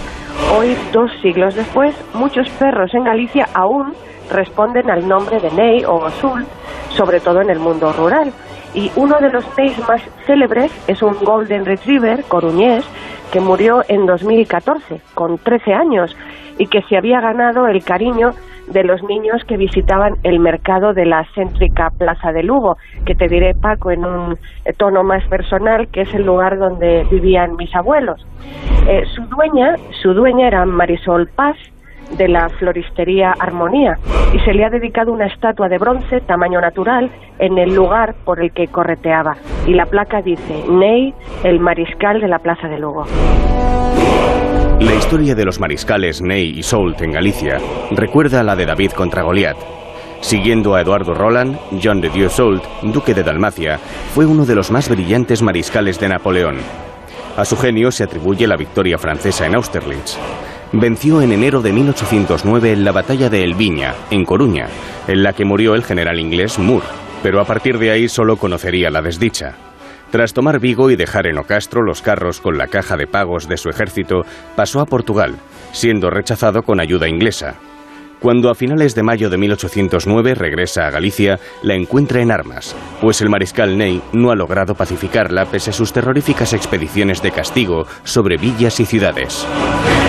Hoy, 0.58 0.76
dos 0.92 1.12
siglos 1.22 1.56
después, 1.56 1.96
muchos 2.14 2.50
perros 2.52 2.94
en 2.94 3.04
Galicia 3.04 3.48
aún 3.54 3.94
responden 4.32 4.90
al 4.90 5.08
nombre 5.08 5.40
de 5.40 5.52
Ney 5.52 5.84
o 5.86 6.06
Azul, 6.06 6.46
sobre 6.90 7.20
todo 7.20 7.42
en 7.42 7.50
el 7.50 7.60
mundo 7.60 7.92
rural. 7.94 8.32
Y 8.74 8.92
uno 8.96 9.20
de 9.20 9.30
los 9.30 9.46
Neys 9.58 9.78
más 9.88 10.02
célebres 10.26 10.72
es 10.88 11.02
un 11.04 11.16
Golden 11.24 11.66
Retriever 11.66 12.24
coruñés 12.24 12.84
que 13.32 13.40
murió 13.40 13.84
en 13.88 14.06
2014, 14.06 15.02
con 15.14 15.38
13 15.38 15.74
años, 15.74 16.16
y 16.58 16.68
que 16.68 16.82
se 16.84 16.98
había 16.98 17.20
ganado 17.20 17.68
el 17.68 17.84
cariño 17.84 18.32
de 18.68 18.84
los 18.84 19.04
niños 19.04 19.44
que 19.48 19.58
visitaban 19.58 20.16
el 20.24 20.40
mercado 20.40 20.94
de 20.94 21.06
la 21.06 21.26
céntrica 21.36 21.90
Plaza 21.98 22.32
de 22.32 22.44
Lugo, 22.44 22.78
que 23.06 23.16
te 23.16 23.28
diré, 23.28 23.54
Paco, 23.56 23.92
en 23.92 24.06
un 24.06 24.38
tono 24.78 25.04
más 25.04 25.26
personal, 25.28 25.88
que 25.90 26.02
es 26.02 26.14
el 26.14 26.26
lugar 26.26 26.58
donde 26.58 27.06
vivían 27.12 27.56
mis 27.56 27.74
abuelos. 27.76 28.26
Eh, 28.88 29.04
su 29.14 29.24
dueña, 29.24 29.76
su 30.02 30.14
dueña 30.14 30.48
era 30.48 30.66
Marisol 30.66 31.28
Paz, 31.28 31.58
de 32.18 32.28
la 32.28 32.50
floristería 32.50 33.34
Armonía 33.40 33.98
y 34.34 34.40
se 34.40 34.54
le 34.54 34.66
ha 34.66 34.70
dedicado 34.70 35.12
una 35.12 35.28
estatua 35.28 35.70
de 35.70 35.78
bronce 35.78 36.22
tamaño 36.22 36.62
natural 36.62 37.10
en 37.40 37.58
el 37.58 37.74
lugar 37.74 38.14
por 38.26 38.42
el 38.42 38.52
que 38.52 38.68
correteaba 38.68 39.36
y 39.66 39.74
la 39.74 39.86
placa 39.86 40.22
dice 40.22 40.64
Ney, 40.70 41.14
el 41.44 41.60
mariscal 41.60 42.22
de 42.22 42.28
la 42.28 42.40
Plaza 42.40 42.68
de 42.68 42.80
Lugo. 42.80 43.06
La 44.84 44.96
historia 44.96 45.34
de 45.34 45.46
los 45.46 45.62
mariscales 45.62 46.22
Ney 46.22 46.60
y 46.60 46.62
Soult 46.62 47.02
en 47.04 47.14
Galicia 47.14 47.58
recuerda 47.92 48.42
a 48.42 48.44
la 48.44 48.54
de 48.58 48.66
David 48.66 48.92
contra 48.92 49.24
Goliat. 49.24 49.56
Siguiendo 50.20 50.76
a 50.76 50.82
Eduardo 50.82 51.14
Roland, 51.14 51.58
John 51.82 52.02
de 52.02 52.10
Dieu 52.10 52.30
Soult, 52.30 52.62
duque 52.82 53.14
de 53.14 53.24
Dalmacia, 53.24 53.80
fue 54.14 54.26
uno 54.26 54.46
de 54.46 54.56
los 54.56 54.72
más 54.72 54.90
brillantes 54.90 55.42
mariscales 55.42 56.02
de 56.02 56.10
Napoleón. 56.10 56.58
A 57.38 57.46
su 57.46 57.56
genio 57.56 57.94
se 57.94 58.04
atribuye 58.04 58.46
la 58.46 58.58
victoria 58.58 58.98
francesa 58.98 59.46
en 59.46 59.56
Austerlitz. 59.56 60.18
Venció 60.74 61.22
en 61.22 61.32
enero 61.32 61.62
de 61.62 61.72
1809 61.72 62.74
en 62.74 62.84
la 62.84 62.92
batalla 62.92 63.30
de 63.30 63.42
El 63.46 63.54
Viña, 63.54 63.96
en 64.12 64.26
Coruña, 64.26 64.68
en 65.08 65.24
la 65.24 65.32
que 65.32 65.46
murió 65.46 65.76
el 65.76 65.86
general 65.86 66.20
inglés 66.20 66.60
Moore, 66.60 66.86
pero 67.24 67.40
a 67.40 67.46
partir 67.46 67.78
de 67.78 67.92
ahí 67.92 68.10
solo 68.10 68.36
conocería 68.36 68.90
la 68.90 69.02
desdicha. 69.02 69.56
Tras 70.14 70.32
tomar 70.32 70.60
Vigo 70.60 70.92
y 70.92 70.96
dejar 70.96 71.26
en 71.26 71.40
Ocastro 71.40 71.82
los 71.82 72.04
carros 72.04 72.40
con 72.40 72.56
la 72.56 72.68
caja 72.68 72.96
de 72.98 73.08
pagos 73.08 73.50
de 73.50 73.58
su 73.58 73.70
ejército, 73.70 74.28
pasó 74.56 74.80
a 74.80 74.86
Portugal, 74.86 75.38
siendo 75.72 76.12
rechazado 76.12 76.62
con 76.62 76.80
ayuda 76.80 77.10
inglesa. 77.10 77.56
Cuando 78.20 78.52
a 78.52 78.54
finales 78.54 78.94
de 78.94 79.02
mayo 79.02 79.32
de 79.32 79.40
1809 79.40 80.36
regresa 80.36 80.86
a 80.86 80.92
Galicia, 80.92 81.40
la 81.64 81.74
encuentra 81.74 82.22
en 82.22 82.30
armas, 82.30 82.76
pues 83.02 83.22
el 83.22 83.30
mariscal 83.30 83.76
Ney 83.76 84.04
no 84.12 84.30
ha 84.30 84.36
logrado 84.36 84.76
pacificarla 84.76 85.48
pese 85.48 85.72
a 85.72 85.74
sus 85.74 85.92
terroríficas 85.92 86.54
expediciones 86.54 87.24
de 87.24 87.32
castigo 87.32 87.88
sobre 88.04 88.38
villas 88.38 88.80
y 88.80 88.86
ciudades. 88.86 89.48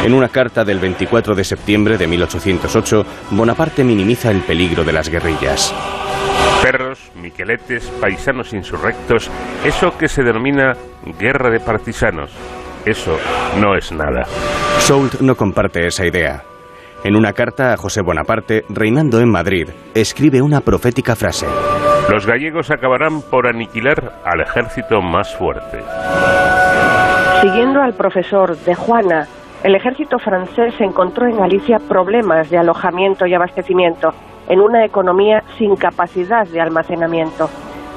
En 0.05 0.13
una 0.13 0.29
carta 0.29 0.67
del 0.67 0.81
24 0.81 1.35
de 1.35 1.45
septiembre 1.45 1.97
de 1.97 2.07
1808, 2.09 3.07
Bonaparte 3.31 3.83
minimiza 3.83 4.31
el 4.31 4.43
peligro 4.43 4.85
de 4.85 4.93
las 4.93 5.09
guerrillas 5.09 5.73
perros, 6.65 7.13
miqueletes, 7.15 7.91
paisanos 8.01 8.55
insurrectos, 8.55 9.31
eso 9.67 9.99
que 9.99 10.09
se 10.09 10.23
denomina 10.23 10.73
guerra 11.19 11.51
de 11.51 11.61
partisanos. 11.61 12.35
Eso 12.87 13.19
no 13.61 13.77
es 13.77 13.93
nada. 13.93 14.25
Soult 14.79 15.21
no 15.21 15.35
comparte 15.35 15.87
esa 15.87 16.07
idea. 16.07 16.43
En 17.05 17.17
una 17.17 17.35
carta 17.35 17.75
a 17.75 17.77
José 17.77 18.01
Bonaparte, 18.01 18.65
reinando 18.71 19.21
en 19.21 19.31
Madrid, 19.31 19.69
escribe 19.95 20.41
una 20.41 20.63
profética 20.63 21.15
frase. 21.15 21.47
Los 22.11 22.27
gallegos 22.27 22.71
acabarán 22.71 23.21
por 23.31 23.47
aniquilar 23.47 24.23
al 24.25 24.41
ejército 24.41 25.03
más 25.03 25.37
fuerte. 25.37 25.83
Siguiendo 27.43 27.83
al 27.83 27.93
profesor 27.93 28.57
de 28.57 28.75
Juana 28.75 29.29
El 29.63 29.75
ejército 29.75 30.19
francés 30.19 30.75
encontró 30.81 31.27
en 31.27 31.37
Galicia 31.37 31.79
problemas 31.89 32.49
de 32.49 32.59
alojamiento 32.59 33.27
y 33.27 33.35
abastecimiento, 33.35 34.15
en 34.49 34.61
una 34.61 34.85
economía 34.85 35.43
sin 35.59 35.77
capacidad 35.77 36.47
de 36.47 36.61
almacenamiento. 36.61 37.49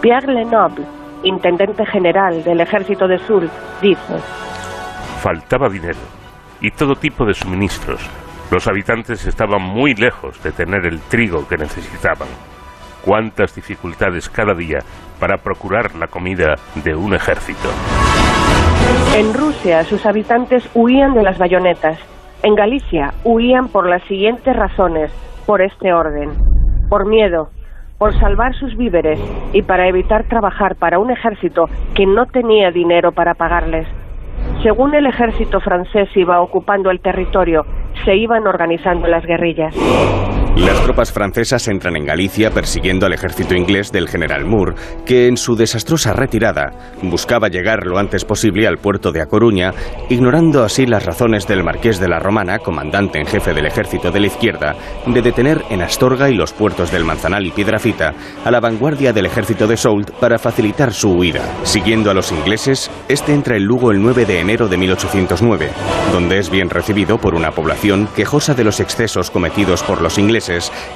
Pierre 0.01 0.33
Lenoble, 0.33 0.85
intendente 1.23 1.85
general 1.85 2.43
del 2.43 2.61
ejército 2.61 3.07
de 3.07 3.19
Sul, 3.19 3.49
dice: 3.81 4.17
Faltaba 5.21 5.69
dinero 5.69 5.99
y 6.61 6.71
todo 6.71 6.95
tipo 6.95 7.25
de 7.25 7.33
suministros. 7.33 8.01
Los 8.51 8.67
habitantes 8.67 9.25
estaban 9.27 9.61
muy 9.61 9.93
lejos 9.93 10.41
de 10.41 10.51
tener 10.51 10.85
el 10.85 11.01
trigo 11.01 11.47
que 11.47 11.57
necesitaban. 11.57 12.29
Cuántas 13.03 13.53
dificultades 13.53 14.29
cada 14.29 14.53
día 14.53 14.79
para 15.19 15.37
procurar 15.37 15.95
la 15.95 16.07
comida 16.07 16.55
de 16.75 16.95
un 16.95 17.13
ejército. 17.13 17.69
En 19.15 19.33
Rusia 19.33 19.83
sus 19.83 20.05
habitantes 20.05 20.69
huían 20.73 21.13
de 21.13 21.23
las 21.23 21.37
bayonetas. 21.37 21.99
En 22.43 22.55
Galicia 22.55 23.13
huían 23.23 23.67
por 23.67 23.89
las 23.89 24.03
siguientes 24.03 24.55
razones, 24.55 25.11
por 25.47 25.61
este 25.61 25.93
orden. 25.93 26.29
Por 26.89 27.07
miedo, 27.07 27.49
por 27.97 28.13
salvar 28.19 28.53
sus 28.55 28.75
víveres 28.75 29.19
y 29.53 29.63
para 29.63 29.87
evitar 29.87 30.25
trabajar 30.25 30.75
para 30.75 30.99
un 30.99 31.09
ejército 31.09 31.65
que 31.95 32.05
no 32.05 32.25
tenía 32.27 32.69
dinero 32.69 33.13
para 33.13 33.33
pagarles. 33.33 33.87
Según 34.61 34.93
el 34.93 35.07
ejército 35.07 35.59
francés 35.61 36.09
iba 36.15 36.41
ocupando 36.41 36.91
el 36.91 36.99
territorio, 36.99 37.65
se 38.05 38.15
iban 38.15 38.45
organizando 38.45 39.07
las 39.07 39.25
guerrillas. 39.25 39.73
Las 40.57 40.81
tropas 40.81 41.11
francesas 41.11 41.67
entran 41.67 41.95
en 41.95 42.05
Galicia 42.05 42.49
persiguiendo 42.49 43.05
al 43.05 43.13
ejército 43.13 43.53
inglés 43.53 43.91
del 43.91 44.09
general 44.09 44.43
Moore, 44.43 44.73
que 45.05 45.27
en 45.27 45.37
su 45.37 45.55
desastrosa 45.55 46.13
retirada 46.13 46.71
buscaba 47.03 47.47
llegar 47.47 47.85
lo 47.85 47.99
antes 47.99 48.25
posible 48.25 48.67
al 48.67 48.79
puerto 48.79 49.11
de 49.11 49.21
A 49.21 49.27
Coruña, 49.27 49.71
ignorando 50.09 50.63
así 50.63 50.87
las 50.87 51.05
razones 51.05 51.45
del 51.45 51.63
marqués 51.63 51.99
de 51.99 52.07
la 52.07 52.17
Romana, 52.17 52.57
comandante 52.57 53.19
en 53.19 53.27
jefe 53.27 53.53
del 53.53 53.67
ejército 53.67 54.09
de 54.09 54.19
la 54.19 54.27
izquierda, 54.27 54.75
de 55.05 55.21
detener 55.21 55.63
en 55.69 55.83
Astorga 55.83 56.27
y 56.27 56.33
los 56.33 56.53
puertos 56.53 56.91
del 56.91 57.05
Manzanal 57.05 57.45
y 57.45 57.51
Piedrafita 57.51 58.15
a 58.43 58.49
la 58.49 58.59
vanguardia 58.59 59.13
del 59.13 59.27
ejército 59.27 59.67
de 59.67 59.77
Soult 59.77 60.09
para 60.13 60.39
facilitar 60.39 60.91
su 60.91 61.11
huida. 61.11 61.41
Siguiendo 61.65 62.09
a 62.09 62.15
los 62.15 62.31
ingleses, 62.31 62.89
este 63.07 63.31
entra 63.31 63.57
en 63.57 63.63
Lugo 63.63 63.91
el 63.91 64.01
9 64.01 64.25
de 64.25 64.39
enero 64.39 64.67
de 64.67 64.77
1809, 64.77 65.69
donde 66.11 66.39
es 66.39 66.49
bien 66.49 66.71
recibido 66.71 67.19
por 67.19 67.35
una 67.35 67.51
población 67.51 68.09
quejosa 68.15 68.55
de 68.55 68.63
los 68.63 68.79
excesos 68.79 69.29
cometidos 69.29 69.83
por 69.83 70.01
los 70.01 70.17
ingleses 70.17 70.46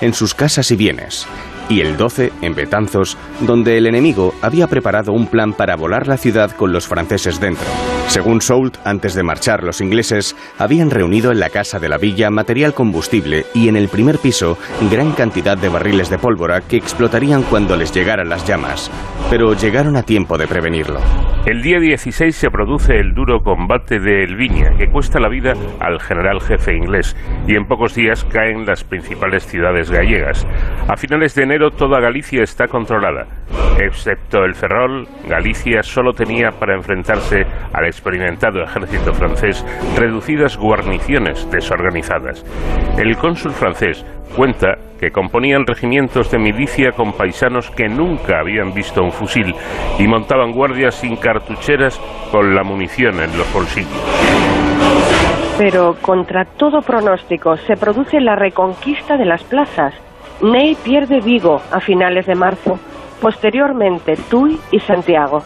en 0.01 0.13
sus 0.13 0.33
casas 0.33 0.71
y 0.71 0.75
bienes, 0.75 1.27
y 1.71 1.79
el 1.79 1.95
12 1.95 2.33
en 2.41 2.53
Betanzos, 2.53 3.17
donde 3.39 3.77
el 3.77 3.87
enemigo 3.87 4.33
había 4.41 4.67
preparado 4.67 5.13
un 5.13 5.27
plan 5.27 5.53
para 5.53 5.77
volar 5.77 6.05
la 6.05 6.17
ciudad 6.17 6.51
con 6.51 6.73
los 6.73 6.85
franceses 6.85 7.39
dentro. 7.39 7.65
Según 8.07 8.41
Soult, 8.41 8.77
antes 8.83 9.15
de 9.15 9.23
marchar, 9.23 9.63
los 9.63 9.79
ingleses 9.79 10.35
habían 10.59 10.89
reunido 10.89 11.31
en 11.31 11.39
la 11.39 11.49
casa 11.49 11.79
de 11.79 11.87
la 11.87 11.97
villa 11.97 12.29
material 12.29 12.73
combustible 12.73 13.45
y 13.53 13.69
en 13.69 13.77
el 13.77 13.87
primer 13.87 14.17
piso 14.17 14.57
gran 14.91 15.13
cantidad 15.13 15.57
de 15.57 15.69
barriles 15.69 16.09
de 16.09 16.17
pólvora 16.17 16.59
que 16.59 16.75
explotarían 16.75 17.43
cuando 17.43 17.77
les 17.77 17.93
llegaran 17.93 18.27
las 18.27 18.45
llamas, 18.45 18.91
pero 19.29 19.53
llegaron 19.53 19.95
a 19.95 20.03
tiempo 20.03 20.37
de 20.37 20.47
prevenirlo. 20.47 20.99
El 21.45 21.61
día 21.61 21.79
16 21.79 22.35
se 22.35 22.49
produce 22.49 22.99
el 22.99 23.13
duro 23.13 23.39
combate 23.39 23.99
de 23.99 24.25
Elviña, 24.25 24.77
que 24.77 24.89
cuesta 24.89 25.19
la 25.19 25.29
vida 25.29 25.53
al 25.79 25.99
general 25.99 26.41
jefe 26.41 26.75
inglés, 26.75 27.15
y 27.47 27.55
en 27.55 27.65
pocos 27.65 27.95
días 27.95 28.25
caen 28.25 28.65
las 28.65 28.83
principales 28.83 29.45
ciudades 29.47 29.89
gallegas. 29.89 30.45
A 30.87 30.97
finales 30.97 31.33
de 31.33 31.43
enero 31.43 31.60
toda 31.69 31.99
Galicia 31.99 32.41
está 32.43 32.67
controlada. 32.67 33.27
Excepto 33.79 34.43
el 34.43 34.55
Ferrol, 34.55 35.07
Galicia 35.27 35.83
solo 35.83 36.13
tenía 36.13 36.51
para 36.51 36.75
enfrentarse 36.75 37.45
al 37.73 37.85
experimentado 37.85 38.63
ejército 38.63 39.13
francés 39.13 39.65
reducidas 39.97 40.57
guarniciones 40.57 41.49
desorganizadas. 41.51 42.43
El 42.97 43.15
cónsul 43.17 43.51
francés 43.51 44.05
cuenta 44.35 44.75
que 44.99 45.11
componían 45.11 45.65
regimientos 45.65 46.31
de 46.31 46.39
milicia 46.39 46.91
con 46.91 47.13
paisanos 47.13 47.69
que 47.71 47.87
nunca 47.87 48.39
habían 48.39 48.73
visto 48.73 49.03
un 49.03 49.11
fusil 49.11 49.53
y 49.99 50.07
montaban 50.07 50.51
guardias 50.51 50.95
sin 50.95 51.15
cartucheras 51.15 51.99
con 52.31 52.55
la 52.55 52.63
munición 52.63 53.19
en 53.19 53.37
los 53.37 53.51
bolsillos. 53.53 53.89
Pero 55.57 55.95
contra 56.01 56.45
todo 56.45 56.81
pronóstico 56.81 57.57
se 57.57 57.75
produce 57.75 58.19
la 58.19 58.35
reconquista 58.35 59.17
de 59.17 59.25
las 59.25 59.43
plazas. 59.43 59.93
Ney 60.41 60.75
pierde 60.83 61.19
Vigo 61.19 61.61
a 61.71 61.79
finales 61.79 62.25
de 62.25 62.33
marzo, 62.33 62.79
posteriormente 63.21 64.15
Tui 64.27 64.59
y 64.71 64.79
Santiago. 64.79 65.43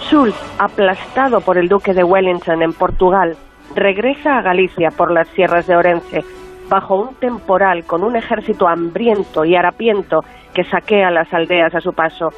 Soult, 0.00 0.34
aplastado 0.58 1.42
por 1.42 1.58
el 1.58 1.68
duque 1.68 1.92
de 1.92 2.02
Wellington 2.02 2.62
en 2.62 2.72
Portugal, 2.72 3.36
regresa 3.74 4.38
a 4.38 4.42
Galicia 4.42 4.88
por 4.96 5.12
las 5.12 5.28
sierras 5.28 5.66
de 5.66 5.76
Orense, 5.76 6.24
bajo 6.70 6.96
un 6.96 7.14
temporal 7.16 7.84
con 7.84 8.02
un 8.02 8.16
ejército 8.16 8.66
hambriento 8.66 9.44
y 9.44 9.54
harapiento 9.54 10.20
que 10.54 10.64
saquea 10.64 11.10
las 11.10 11.30
aldeas 11.34 11.74
a 11.74 11.80
su 11.82 11.92
paso. 11.92 12.28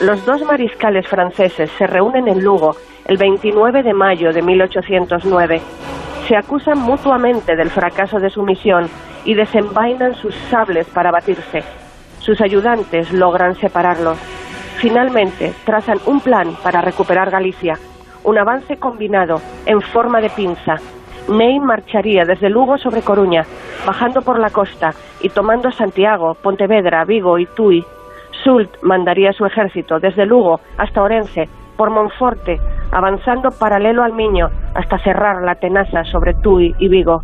Los 0.00 0.24
dos 0.24 0.44
mariscales 0.44 1.08
franceses 1.08 1.72
se 1.72 1.88
reúnen 1.88 2.28
en 2.28 2.44
Lugo 2.44 2.76
el 3.06 3.16
29 3.16 3.82
de 3.82 3.92
mayo 3.92 4.32
de 4.32 4.42
1809. 4.42 5.60
Se 6.26 6.36
acusan 6.36 6.78
mutuamente 6.78 7.56
del 7.56 7.70
fracaso 7.70 8.18
de 8.18 8.30
su 8.30 8.42
misión 8.42 8.88
y 9.24 9.34
desenvainan 9.34 10.14
sus 10.14 10.34
sables 10.50 10.86
para 10.88 11.10
batirse. 11.10 11.62
Sus 12.20 12.40
ayudantes 12.40 13.12
logran 13.12 13.56
separarlos. 13.56 14.18
Finalmente, 14.76 15.52
trazan 15.64 15.98
un 16.06 16.20
plan 16.20 16.54
para 16.62 16.80
recuperar 16.80 17.30
Galicia, 17.30 17.74
un 18.24 18.38
avance 18.38 18.76
combinado 18.76 19.40
en 19.66 19.80
forma 19.80 20.20
de 20.20 20.30
pinza. 20.30 20.76
Ney 21.28 21.58
marcharía 21.60 22.24
desde 22.24 22.50
Lugo 22.50 22.78
sobre 22.78 23.02
Coruña, 23.02 23.44
bajando 23.86 24.22
por 24.22 24.38
la 24.38 24.50
costa 24.50 24.90
y 25.20 25.28
tomando 25.28 25.70
Santiago, 25.70 26.34
Pontevedra, 26.34 27.04
Vigo 27.04 27.38
y 27.38 27.46
Tui. 27.46 27.84
Sult 28.44 28.70
mandaría 28.82 29.32
su 29.32 29.44
ejército 29.44 29.98
desde 30.00 30.26
Lugo 30.26 30.60
hasta 30.78 31.02
Orense, 31.02 31.48
por 31.76 31.90
Monforte, 31.90 32.60
avanzando 32.90 33.50
paralelo 33.50 34.02
al 34.02 34.12
Miño 34.12 34.50
hasta 34.74 34.98
cerrar 34.98 35.42
la 35.42 35.56
tenaza 35.56 36.04
sobre 36.04 36.34
Tui 36.34 36.74
y 36.78 36.88
Vigo. 36.88 37.22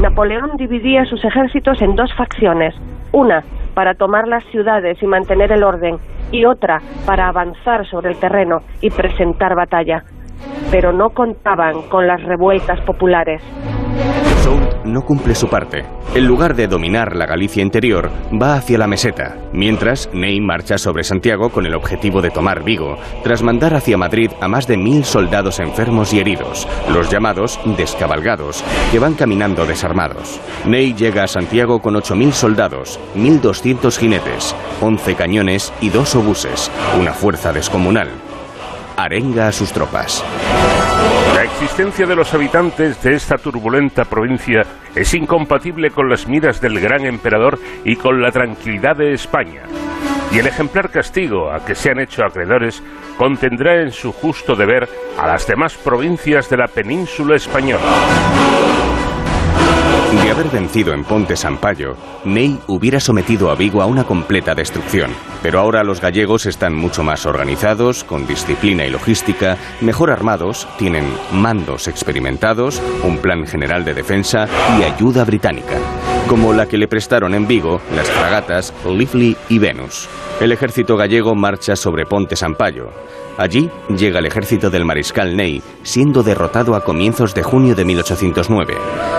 Napoleón 0.00 0.56
dividía 0.56 1.04
sus 1.04 1.24
ejércitos 1.24 1.80
en 1.82 1.94
dos 1.96 2.12
facciones, 2.14 2.74
una 3.12 3.42
para 3.74 3.94
tomar 3.94 4.26
las 4.26 4.44
ciudades 4.46 5.02
y 5.02 5.06
mantener 5.06 5.52
el 5.52 5.62
orden, 5.62 5.98
y 6.32 6.44
otra 6.44 6.80
para 7.06 7.28
avanzar 7.28 7.86
sobre 7.86 8.10
el 8.10 8.18
terreno 8.18 8.62
y 8.80 8.90
presentar 8.90 9.54
batalla. 9.54 10.04
Pero 10.70 10.92
no 10.92 11.10
contaban 11.10 11.82
con 11.88 12.06
las 12.06 12.22
revueltas 12.22 12.80
populares. 12.80 13.42
Soult 14.38 14.84
no 14.84 15.02
cumple 15.02 15.34
su 15.34 15.48
parte. 15.48 15.84
En 16.14 16.26
lugar 16.26 16.56
de 16.56 16.66
dominar 16.66 17.14
la 17.14 17.26
Galicia 17.26 17.62
interior, 17.62 18.10
va 18.30 18.54
hacia 18.54 18.78
la 18.78 18.86
meseta, 18.86 19.36
mientras 19.52 20.08
Ney 20.12 20.40
marcha 20.40 20.78
sobre 20.78 21.04
Santiago 21.04 21.50
con 21.50 21.66
el 21.66 21.74
objetivo 21.74 22.22
de 22.22 22.30
tomar 22.30 22.64
Vigo, 22.64 22.98
tras 23.22 23.42
mandar 23.42 23.74
hacia 23.74 23.98
Madrid 23.98 24.30
a 24.40 24.48
más 24.48 24.66
de 24.66 24.76
mil 24.76 25.04
soldados 25.04 25.58
enfermos 25.58 26.12
y 26.12 26.20
heridos, 26.20 26.66
los 26.92 27.10
llamados 27.10 27.60
descabalgados, 27.76 28.64
que 28.90 28.98
van 28.98 29.14
caminando 29.14 29.66
desarmados. 29.66 30.40
Ney 30.64 30.94
llega 30.94 31.24
a 31.24 31.28
Santiago 31.28 31.80
con 31.80 31.94
8.000 31.94 32.32
soldados, 32.32 32.98
1.200 33.16 33.96
jinetes, 33.98 34.54
11 34.80 35.14
cañones 35.14 35.72
y 35.80 35.90
dos 35.90 36.14
obuses, 36.14 36.70
una 36.98 37.12
fuerza 37.12 37.52
descomunal. 37.52 38.08
Arenga 38.98 39.46
a 39.46 39.52
sus 39.52 39.72
tropas. 39.72 40.24
La 41.32 41.44
existencia 41.44 42.04
de 42.04 42.16
los 42.16 42.34
habitantes 42.34 43.00
de 43.00 43.14
esta 43.14 43.36
turbulenta 43.36 44.04
provincia 44.04 44.62
es 44.92 45.14
incompatible 45.14 45.92
con 45.92 46.08
las 46.08 46.26
miras 46.26 46.60
del 46.60 46.80
gran 46.80 47.06
emperador 47.06 47.60
y 47.84 47.94
con 47.94 48.20
la 48.20 48.32
tranquilidad 48.32 48.96
de 48.96 49.12
España. 49.12 49.62
Y 50.32 50.40
el 50.40 50.48
ejemplar 50.48 50.90
castigo 50.90 51.48
a 51.48 51.64
que 51.64 51.76
se 51.76 51.92
han 51.92 52.00
hecho 52.00 52.24
acreedores 52.24 52.82
contendrá 53.16 53.80
en 53.80 53.92
su 53.92 54.10
justo 54.10 54.56
deber 54.56 54.88
a 55.16 55.28
las 55.28 55.46
demás 55.46 55.76
provincias 55.76 56.50
de 56.50 56.56
la 56.56 56.66
península 56.66 57.36
española. 57.36 58.97
De 60.12 60.30
haber 60.30 60.48
vencido 60.48 60.94
en 60.94 61.04
Ponte 61.04 61.36
Sampaio, 61.36 61.94
Ney 62.24 62.58
hubiera 62.66 62.98
sometido 62.98 63.50
a 63.50 63.54
Vigo 63.54 63.82
a 63.82 63.86
una 63.86 64.04
completa 64.04 64.54
destrucción. 64.54 65.10
Pero 65.42 65.60
ahora 65.60 65.84
los 65.84 66.00
gallegos 66.00 66.46
están 66.46 66.74
mucho 66.74 67.04
más 67.04 67.26
organizados, 67.26 68.04
con 68.04 68.26
disciplina 68.26 68.86
y 68.86 68.90
logística, 68.90 69.58
mejor 69.82 70.10
armados, 70.10 70.66
tienen 70.78 71.04
mandos 71.30 71.88
experimentados, 71.88 72.80
un 73.04 73.18
plan 73.18 73.46
general 73.46 73.84
de 73.84 73.92
defensa 73.92 74.48
y 74.78 74.82
ayuda 74.82 75.24
británica, 75.24 75.76
como 76.26 76.54
la 76.54 76.66
que 76.66 76.78
le 76.78 76.88
prestaron 76.88 77.34
en 77.34 77.46
Vigo 77.46 77.82
las 77.94 78.08
fragatas 78.08 78.72
Lively 78.86 79.36
y 79.50 79.58
Venus. 79.58 80.08
El 80.40 80.52
ejército 80.52 80.96
gallego 80.96 81.34
marcha 81.34 81.76
sobre 81.76 82.06
Ponte 82.06 82.34
Sampaio. 82.34 82.88
Allí 83.38 83.70
llega 83.88 84.18
el 84.18 84.26
ejército 84.26 84.68
del 84.68 84.84
mariscal 84.84 85.36
Ney, 85.36 85.62
siendo 85.84 86.24
derrotado 86.24 86.74
a 86.74 86.80
comienzos 86.80 87.36
de 87.36 87.44
junio 87.44 87.76
de 87.76 87.84
1809. 87.84 88.74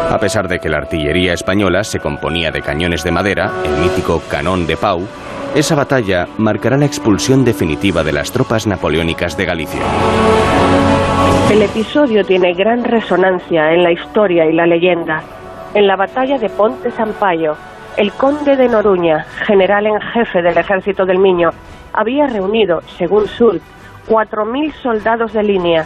A 0.09 0.17
pesar 0.20 0.49
de 0.49 0.59
que 0.59 0.67
la 0.67 0.78
artillería 0.78 1.32
española 1.32 1.86
se 1.86 1.99
componía 1.99 2.51
de 2.51 2.61
cañones 2.61 3.01
de 3.05 3.11
madera, 3.11 3.49
el 3.63 3.82
mítico 3.82 4.22
canón 4.30 4.67
de 4.67 4.76
Pau, 4.76 5.07
esa 5.55 5.74
batalla 5.74 6.28
marcará 6.38 6.76
la 6.76 6.86
expulsión 6.86 7.45
definitiva 7.45 8.03
de 8.03 8.11
las 8.11 8.30
tropas 8.34 8.67
napoleónicas 8.67 9.38
de 9.38 9.45
Galicia. 9.45 9.82
El 11.49 11.61
episodio 11.61 12.26
tiene 12.26 12.53
gran 12.53 12.84
resonancia 12.84 13.72
en 13.72 13.84
la 13.84 13.93
historia 13.93 14.45
y 14.45 14.53
la 14.53 14.65
leyenda. 14.65 15.24
En 15.74 15.88
la 15.88 15.95
batalla 15.95 16.38
de 16.38 16.49
Ponte 16.49 16.91
Sampaio, 16.91 17.55
el 17.95 18.11
conde 18.11 18.57
de 18.57 18.67
Noruña, 18.67 19.24
general 19.47 19.88
en 19.88 20.01
jefe 20.01 20.41
del 20.41 20.57
ejército 20.57 21.05
del 21.05 21.20
Miño, 21.20 21.51
había 21.93 22.28
reunido, 22.28 22.82
según 22.97 23.26
Sul, 23.26 23.61
4.000 24.10 24.74
soldados 24.82 25.34
de 25.34 25.43
línea, 25.43 25.86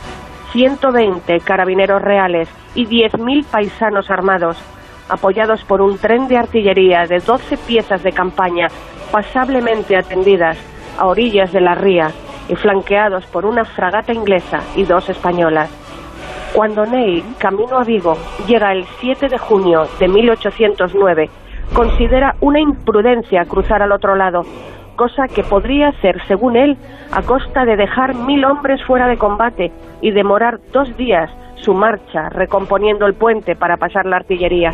120 0.53 1.41
carabineros 1.41 2.01
reales 2.01 2.47
y 2.73 2.87
10.000 2.87 3.45
paisanos 3.45 4.09
armados, 4.09 4.57
apoyados 5.09 5.63
por 5.65 5.81
un 5.81 5.97
tren 5.97 6.27
de 6.29 6.37
artillería 6.37 7.05
de 7.05 7.19
12 7.19 7.57
piezas 7.57 8.01
de 8.01 8.13
campaña 8.13 8.67
pasablemente 9.11 9.97
atendidas 9.97 10.57
a 10.97 11.05
orillas 11.05 11.51
de 11.51 11.61
la 11.61 11.75
ría 11.75 12.11
y 12.49 12.55
flanqueados 12.55 13.25
por 13.27 13.45
una 13.45 13.65
fragata 13.65 14.13
inglesa 14.13 14.61
y 14.75 14.83
dos 14.83 15.09
españolas. 15.09 15.69
Cuando 16.53 16.85
Ney, 16.85 17.23
camino 17.37 17.77
a 17.77 17.83
Vigo, 17.83 18.17
llega 18.47 18.71
el 18.71 18.85
7 18.99 19.27
de 19.27 19.37
junio 19.37 19.87
de 19.99 20.07
1809, 20.07 21.29
considera 21.73 22.35
una 22.41 22.59
imprudencia 22.59 23.45
cruzar 23.45 23.81
al 23.81 23.91
otro 23.91 24.15
lado, 24.15 24.43
cosa 24.95 25.27
que 25.27 25.43
podría 25.43 25.89
hacer, 25.89 26.21
según 26.27 26.55
él, 26.55 26.77
a 27.11 27.21
costa 27.21 27.65
de 27.65 27.75
dejar 27.75 28.15
mil 28.15 28.45
hombres 28.45 28.83
fuera 28.83 29.07
de 29.07 29.17
combate 29.17 29.71
y 30.01 30.11
demorar 30.11 30.59
dos 30.71 30.95
días 30.97 31.29
su 31.55 31.73
marcha 31.73 32.29
recomponiendo 32.29 33.05
el 33.05 33.13
puente 33.13 33.55
para 33.55 33.77
pasar 33.77 34.05
la 34.05 34.17
artillería. 34.17 34.71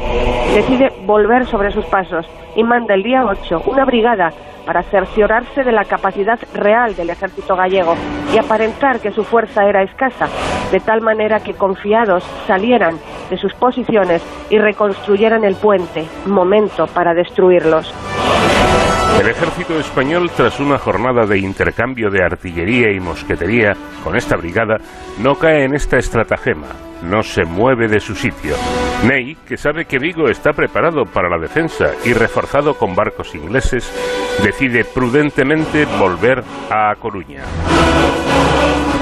Decide 0.56 0.92
volver 1.06 1.46
sobre 1.46 1.72
sus 1.72 1.86
pasos 1.86 2.26
y 2.56 2.64
manda 2.64 2.96
el 2.96 3.04
día 3.04 3.26
8 3.26 3.64
una 3.68 3.86
brigada 3.86 4.34
para 4.66 4.84
cerciorarse 4.84 5.64
de 5.64 5.72
la 5.72 5.86
capacidad 5.86 6.40
real 6.54 6.96
del 6.96 7.10
ejército 7.10 7.56
gallego 7.56 7.96
y 8.34 8.38
aparentar 8.38 9.00
que 9.00 9.12
su 9.12 9.24
fuerza 9.24 9.66
era 9.66 9.84
escasa, 9.84 10.28
de 10.72 10.80
tal 10.80 11.02
manera 11.02 11.40
que 11.40 11.54
confiados 11.54 12.24
salieran 12.48 12.98
de 13.30 13.38
sus 13.38 13.54
posiciones 13.54 14.22
y 14.50 14.58
reconstruyeran 14.58 15.44
el 15.44 15.56
puente, 15.56 16.06
momento 16.26 16.88
para 16.88 17.14
destruirlos. 17.14 17.94
El 19.20 19.28
ejército 19.28 19.78
español, 19.78 20.32
tras 20.36 20.62
una 20.62 20.78
jornada 20.78 21.26
de 21.26 21.40
intercambio 21.40 22.10
de 22.10 22.24
artillería 22.24 22.92
y 22.92 23.02
mosquetería 23.02 23.74
con 24.02 24.16
esta 24.16 24.38
brigada, 24.38 24.78
no 25.20 25.36
cae 25.36 25.66
en 25.66 25.76
esta 25.76 25.98
estratagema, 25.98 26.68
no 27.02 27.24
se 27.24 27.44
mueve 27.44 27.88
de 27.88 28.00
su 28.00 28.16
sitio. 28.16 28.56
Ney, 29.08 29.36
que 29.48 29.58
sabe 29.58 29.86
que 29.86 30.00
Vigo 30.00 30.30
está 30.30 30.52
preparado 30.52 31.06
para 31.06 31.30
la 31.30 31.38
defensa 31.38 31.92
y 32.04 32.14
reforzado 32.14 32.74
con 32.74 32.96
barcos 32.96 33.34
ingleses, 33.34 33.92
decide 34.44 34.84
prudentemente 34.84 35.86
volver 36.00 36.44
a 36.70 36.94
Coruña. 36.96 37.44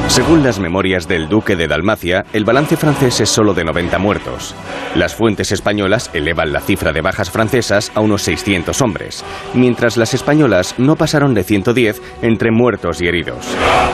Según 0.08 0.42
las 0.42 0.58
memorias 0.58 1.08
del 1.08 1.28
duque 1.28 1.58
de 1.58 1.68
Dalmacia, 1.68 2.26
el 2.32 2.46
balance 2.46 2.78
francés 2.78 3.20
es 3.20 3.30
solo 3.30 3.54
de 3.54 3.66
90 3.66 4.00
muertos. 4.00 4.56
Las 4.96 5.14
fuentes 5.14 5.52
españolas 5.52 6.10
elevan 6.14 6.54
la 6.54 6.62
cifra 6.62 6.94
de 6.94 7.02
bajas 7.02 7.30
francesas 7.30 7.92
a 7.94 8.00
unos 8.00 8.24
600 8.24 8.82
hombres, 8.82 9.24
mientras 9.54 9.98
las 9.98 10.14
españolas 10.14 10.76
no 10.78 10.96
pasaron 10.96 11.34
de 11.34 11.44
110 11.44 12.02
entre 12.22 12.52
muertos 12.52 13.02
y 13.02 13.08
heridos. 13.08 13.46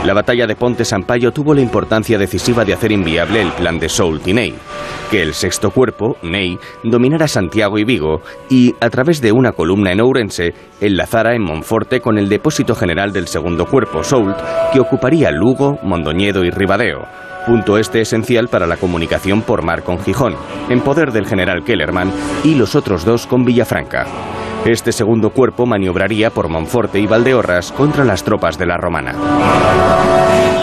La 0.05 0.13
batalla 0.13 0.45
de 0.45 0.55
Ponte 0.55 0.85
Sampaio 0.85 1.31
tuvo 1.31 1.55
la 1.55 1.61
importancia 1.61 2.17
decisiva 2.17 2.63
de 2.63 2.73
hacer 2.73 2.91
inviable 2.91 3.41
el 3.41 3.51
plan 3.51 3.79
de 3.79 3.89
Soult 3.89 4.27
y 4.27 4.33
Ney, 4.33 4.53
que 5.09 5.21
el 5.21 5.33
sexto 5.33 5.71
cuerpo, 5.71 6.17
Ney, 6.21 6.57
dominara 6.83 7.27
Santiago 7.27 7.77
y 7.79 7.85
Vigo 7.85 8.21
y, 8.49 8.75
a 8.79 8.89
través 8.89 9.19
de 9.19 9.31
una 9.31 9.51
columna 9.51 9.91
en 9.91 10.01
Ourense, 10.01 10.53
enlazara 10.79 11.35
en 11.35 11.43
Monforte 11.43 12.01
con 12.01 12.17
el 12.17 12.29
depósito 12.29 12.75
general 12.75 13.11
del 13.13 13.27
segundo 13.27 13.65
cuerpo, 13.65 14.03
Soult, 14.03 14.37
que 14.71 14.79
ocuparía 14.79 15.31
Lugo, 15.31 15.79
Mondoñedo 16.03 16.43
y 16.43 16.49
Ribadeo, 16.49 17.05
punto 17.47 17.77
este 17.77 18.01
esencial 18.01 18.49
para 18.49 18.67
la 18.67 18.75
comunicación 18.75 19.41
por 19.41 19.61
mar 19.61 19.83
con 19.83 20.03
Gijón, 20.03 20.35
en 20.67 20.81
poder 20.81 21.13
del 21.13 21.25
general 21.25 21.63
Kellerman, 21.63 22.11
y 22.43 22.55
los 22.55 22.75
otros 22.75 23.05
dos 23.05 23.25
con 23.25 23.45
Villafranca. 23.45 24.05
Este 24.65 24.91
segundo 24.91 25.29
cuerpo 25.29 25.65
maniobraría 25.65 26.29
por 26.29 26.49
Monforte 26.49 26.99
y 26.99 27.07
Valdeorras 27.07 27.71
contra 27.71 28.03
las 28.03 28.21
tropas 28.25 28.57
de 28.57 28.65
la 28.65 28.75
Romana. 28.75 29.13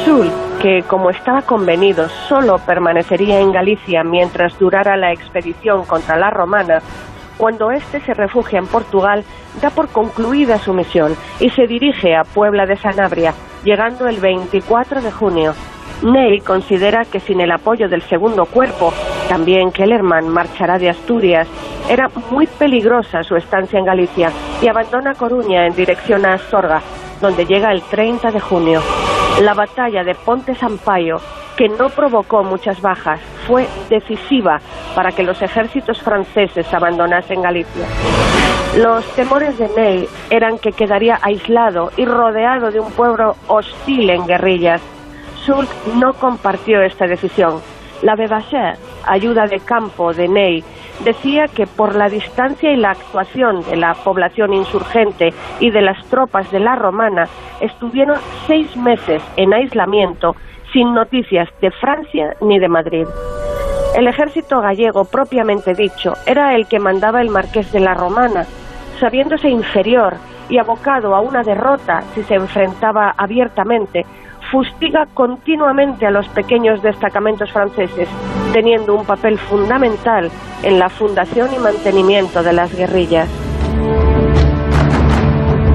Sul, 0.05 0.31
que 0.61 0.83
como 0.87 1.09
estaba 1.09 1.41
convenido 1.41 2.11
solo 2.29 2.59
permanecería 2.59 3.41
en 3.41 3.51
Galicia 3.51 4.05
mientras 4.05 4.59
durara 4.59 4.99
la 4.99 5.11
expedición 5.11 5.87
contra 5.87 6.19
la 6.19 6.29
Romana, 6.29 6.83
cuando 7.41 7.71
éste 7.71 8.01
se 8.01 8.13
refugia 8.13 8.59
en 8.59 8.67
Portugal, 8.67 9.25
da 9.63 9.71
por 9.71 9.89
concluida 9.89 10.59
su 10.59 10.75
misión 10.75 11.17
y 11.41 11.49
se 11.49 11.67
dirige 11.67 12.15
a 12.15 12.23
Puebla 12.23 12.67
de 12.67 12.77
Sanabria, 12.77 13.33
llegando 13.65 14.07
el 14.07 14.21
24 14.21 15.01
de 15.01 15.11
junio. 15.11 15.55
Ney 16.03 16.41
considera 16.41 17.07
que 17.07 17.19
sin 17.19 17.41
el 17.41 17.51
apoyo 17.51 17.89
del 17.89 18.03
segundo 18.03 18.45
cuerpo, 18.45 18.93
también 19.31 19.73
Kellerman 19.73 20.29
marchará 20.29 20.79
de 20.79 20.91
Asturias, 20.91 21.49
era 21.89 22.09
muy 22.31 22.47
peligrosa 22.47 23.23
su 23.23 23.37
estancia 23.37 23.79
en 23.79 23.87
Galicia 23.87 24.31
y 24.61 24.69
abandona 24.69 25.15
Coruña 25.15 25.67
en 25.67 25.75
dirección 25.75 26.27
a 26.27 26.35
Astorga, 26.35 26.83
donde 27.23 27.47
llega 27.47 27.73
el 27.73 27.81
30 27.81 28.33
de 28.33 28.41
junio. 28.41 28.83
La 29.41 29.55
batalla 29.55 30.05
de 30.05 30.15
Ponte 30.15 30.55
Sampaio, 30.55 31.17
que 31.57 31.69
no 31.69 31.89
provocó 31.89 32.45
muchas 32.45 32.83
bajas, 32.83 33.21
fue 33.51 33.67
decisiva 33.89 34.61
para 34.95 35.11
que 35.11 35.25
los 35.25 35.43
ejércitos 35.43 36.01
franceses 36.01 36.73
abandonasen 36.73 37.43
Galicia. 37.43 37.85
Los 38.77 39.05
temores 39.17 39.59
de 39.59 39.69
Ney 39.77 40.09
eran 40.31 40.57
que 40.59 40.71
quedaría 40.71 41.19
aislado 41.21 41.91
y 41.97 42.05
rodeado 42.05 42.71
de 42.71 42.79
un 42.79 42.93
pueblo 42.93 43.35
hostil 43.49 44.09
en 44.11 44.25
guerrillas. 44.25 44.81
Soult 45.45 45.69
no 45.97 46.13
compartió 46.13 46.81
esta 46.81 47.09
decisión. 47.09 47.61
La 48.03 48.15
Bebacher, 48.15 48.77
ayuda 49.05 49.47
de 49.47 49.59
campo 49.59 50.13
de 50.13 50.29
Ney, 50.29 50.63
decía 51.05 51.47
que 51.49 51.67
por 51.67 51.97
la 51.97 52.09
distancia 52.09 52.71
y 52.71 52.77
la 52.77 52.93
actuación 52.93 53.63
de 53.63 53.77
la 53.77 53.95
población 53.95 54.55
insurgente 54.55 55.31
y 55.59 55.73
de 55.73 55.83
las 55.83 56.07
tropas 56.07 56.49
de 56.53 56.61
la 56.61 56.77
romana, 56.77 57.25
estuvieron 57.61 58.17
seis 58.47 58.77
meses 58.77 59.21
en 59.37 59.53
aislamiento 59.53 60.37
sin 60.73 60.95
noticias 60.95 61.49
de 61.61 61.71
Francia 61.71 62.37
ni 62.41 62.59
de 62.59 62.69
Madrid. 62.69 63.07
El 63.97 64.07
ejército 64.07 64.61
gallego, 64.61 65.05
propiamente 65.05 65.75
dicho, 65.75 66.15
era 66.27 66.55
el 66.55 66.67
que 66.67 66.79
mandaba 66.79 67.21
el 67.21 67.29
marqués 67.29 67.73
de 67.73 67.81
la 67.81 67.95
Romana, 67.95 68.47
sabiéndose 69.01 69.49
inferior 69.49 70.15
y 70.49 70.59
abocado 70.59 71.15
a 71.15 71.21
una 71.21 71.43
derrota 71.43 72.03
si 72.15 72.23
se 72.23 72.35
enfrentaba 72.35 73.15
abiertamente, 73.17 74.05
fustiga 74.51 75.07
continuamente 75.15 76.07
a 76.07 76.11
los 76.11 76.29
pequeños 76.29 76.83
destacamentos 76.83 77.51
franceses, 77.53 78.09
teniendo 78.53 78.95
un 78.95 79.07
papel 79.07 79.39
fundamental 79.39 80.31
en 80.63 80.79
la 80.79 80.89
fundación 80.89 81.53
y 81.55 81.59
mantenimiento 81.59 82.43
de 82.43 82.53
las 82.53 82.77
guerrillas. 82.77 83.29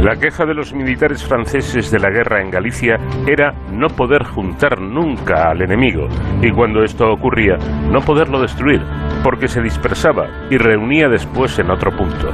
La 0.05 0.17
queja 0.17 0.45
de 0.45 0.53
los 0.53 0.71
militares 0.71 1.23
franceses 1.23 1.89
de 1.89 1.97
la 1.97 2.11
guerra 2.11 2.39
en 2.39 2.51
Galicia 2.51 2.97
era 3.25 3.53
no 3.71 3.87
poder 3.87 4.23
juntar 4.23 4.79
nunca 4.79 5.49
al 5.49 5.63
enemigo 5.63 6.07
y 6.43 6.51
cuando 6.51 6.83
esto 6.83 7.11
ocurría 7.11 7.57
no 7.89 8.01
poderlo 8.01 8.39
destruir 8.39 8.83
porque 9.23 9.47
se 9.47 9.63
dispersaba 9.63 10.27
y 10.51 10.57
reunía 10.57 11.09
después 11.09 11.57
en 11.57 11.71
otro 11.71 11.89
punto. 11.89 12.29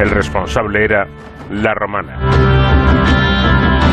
El 0.00 0.10
responsable 0.10 0.84
era 0.84 1.08
la 1.50 1.74
romana. 1.74 2.16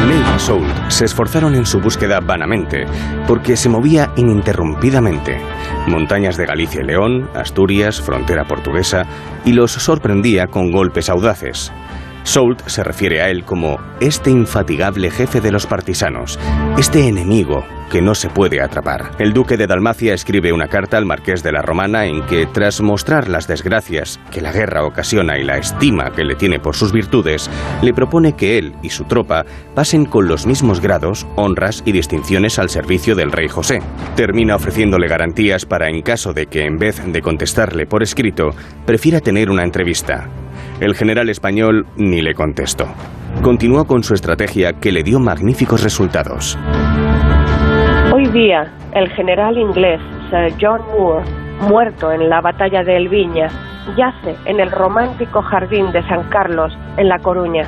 Ney 0.07 0.21
y 0.35 0.39
Soult 0.39 0.89
se 0.89 1.05
esforzaron 1.05 1.55
en 1.55 1.65
su 1.65 1.79
búsqueda 1.79 2.19
vanamente, 2.19 2.85
porque 3.27 3.55
se 3.55 3.67
movía 3.67 4.11
ininterrumpidamente. 4.15 5.39
Montañas 5.87 6.37
de 6.37 6.45
Galicia 6.45 6.81
y 6.83 6.85
León, 6.85 7.27
Asturias, 7.33 7.99
frontera 7.99 8.43
portuguesa, 8.43 9.07
y 9.43 9.53
los 9.53 9.71
sorprendía 9.71 10.45
con 10.45 10.71
golpes 10.71 11.09
audaces. 11.09 11.73
Soult 12.23 12.65
se 12.67 12.83
refiere 12.83 13.21
a 13.21 13.29
él 13.29 13.43
como 13.43 13.79
este 13.99 14.31
infatigable 14.31 15.11
jefe 15.11 15.41
de 15.41 15.51
los 15.51 15.67
partisanos, 15.67 16.39
este 16.77 17.07
enemigo 17.07 17.63
que 17.91 18.01
no 18.01 18.15
se 18.15 18.29
puede 18.29 18.59
atrapar. 18.59 19.11
El 19.19 19.33
duque 19.33 19.55
de 19.55 19.67
Dalmacia 19.67 20.15
escribe 20.15 20.51
una 20.51 20.67
carta 20.67 20.97
al 20.97 21.05
marqués 21.05 21.43
de 21.43 21.51
la 21.51 21.61
Romana 21.61 22.05
en 22.05 22.25
que, 22.25 22.47
tras 22.47 22.81
mostrar 22.81 23.27
las 23.27 23.47
desgracias 23.47 24.19
que 24.31 24.41
la 24.41 24.51
guerra 24.51 24.83
ocasiona 24.83 25.37
y 25.37 25.43
la 25.43 25.57
estima 25.57 26.11
que 26.11 26.23
le 26.23 26.33
tiene 26.33 26.59
por 26.59 26.75
sus 26.75 26.91
virtudes, 26.91 27.51
le 27.83 27.93
propone 27.93 28.33
que 28.33 28.57
él 28.57 28.73
y 28.81 28.89
su 28.89 29.03
tropa 29.03 29.45
pasen 29.75 30.05
con 30.05 30.27
los 30.27 30.47
mismos 30.47 30.81
grados, 30.81 31.27
honras 31.35 31.83
y 31.85 31.91
distinciones 31.91 32.57
al 32.57 32.69
servicio 32.69 33.15
del 33.15 33.31
rey 33.31 33.47
José. 33.47 33.79
Termina 34.15 34.55
ofreciéndole 34.55 35.07
garantías 35.07 35.65
para, 35.65 35.87
en 35.87 36.01
caso 36.01 36.33
de 36.33 36.47
que, 36.47 36.65
en 36.65 36.77
vez 36.77 36.99
de 37.05 37.21
contestarle 37.21 37.85
por 37.85 38.01
escrito, 38.01 38.51
prefiera 38.85 39.19
tener 39.19 39.51
una 39.51 39.63
entrevista. 39.63 40.29
El 40.83 40.95
general 40.95 41.29
español 41.29 41.85
ni 41.95 42.21
le 42.21 42.33
contestó. 42.33 42.83
Continuó 43.41 43.85
con 43.85 44.03
su 44.03 44.13
estrategia 44.13 44.73
que 44.81 44.91
le 44.91 45.01
dio 45.01 45.17
magníficos 45.17 45.81
resultados. 45.81 46.59
Hoy 48.13 48.27
día, 48.27 48.69
el 48.93 49.09
general 49.11 49.57
inglés 49.57 50.01
Sir 50.29 50.53
John 50.59 50.81
Moore, 50.91 51.23
muerto 51.61 52.11
en 52.11 52.27
la 52.27 52.41
batalla 52.41 52.83
de 52.83 52.97
Elviña, 52.97 53.47
yace 53.95 54.35
en 54.43 54.59
el 54.59 54.71
romántico 54.71 55.41
jardín 55.41 55.89
de 55.93 56.05
San 56.09 56.27
Carlos, 56.27 56.77
en 56.97 57.07
La 57.07 57.19
Coruña. 57.19 57.63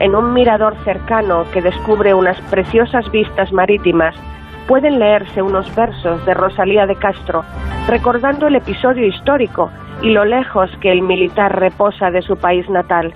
En 0.00 0.16
un 0.16 0.32
mirador 0.32 0.74
cercano 0.82 1.44
que 1.52 1.62
descubre 1.62 2.14
unas 2.14 2.40
preciosas 2.50 3.08
vistas 3.12 3.52
marítimas, 3.52 4.16
pueden 4.66 4.98
leerse 4.98 5.40
unos 5.40 5.72
versos 5.76 6.26
de 6.26 6.34
Rosalía 6.34 6.86
de 6.86 6.96
Castro, 6.96 7.44
recordando 7.86 8.48
el 8.48 8.56
episodio 8.56 9.06
histórico 9.06 9.70
y 10.02 10.10
lo 10.10 10.24
lejos 10.24 10.70
que 10.80 10.90
el 10.90 11.02
militar 11.02 11.58
reposa 11.58 12.10
de 12.10 12.22
su 12.22 12.36
país 12.36 12.68
natal. 12.68 13.12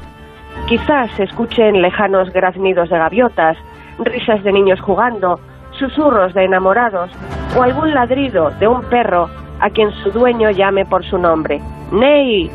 Quizás 0.69 1.19
escuchen 1.19 1.83
lejanos 1.83 2.33
graznidos 2.33 2.89
de 2.91 2.99
gaviotas, 2.99 3.57
risas 3.99 4.43
de 4.45 4.53
niños 4.53 4.81
jugando, 4.81 5.41
susurros 5.73 6.35
de 6.35 6.45
enamorados 6.45 7.11
o 7.57 7.63
algún 7.63 7.93
ladrido 7.93 8.51
de 8.59 8.69
un 8.69 8.83
perro 8.85 9.29
a 9.61 9.71
quien 9.71 9.91
su 10.03 10.11
dueño 10.11 10.51
llame 10.51 10.85
por 10.85 11.05
su 11.05 11.19
nombre. 11.19 11.61
¡Ney! 11.93 12.51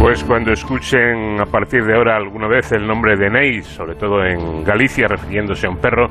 Pues 0.00 0.22
cuando 0.22 0.52
escuchen 0.52 1.40
a 1.40 1.46
partir 1.46 1.84
de 1.84 1.96
ahora 1.96 2.16
alguna 2.16 2.46
vez 2.46 2.70
el 2.70 2.86
nombre 2.86 3.16
de 3.16 3.28
Ney, 3.30 3.62
sobre 3.62 3.96
todo 3.96 4.24
en 4.24 4.62
Galicia, 4.62 5.08
refiriéndose 5.08 5.66
a 5.66 5.70
un 5.70 5.78
perro, 5.78 6.08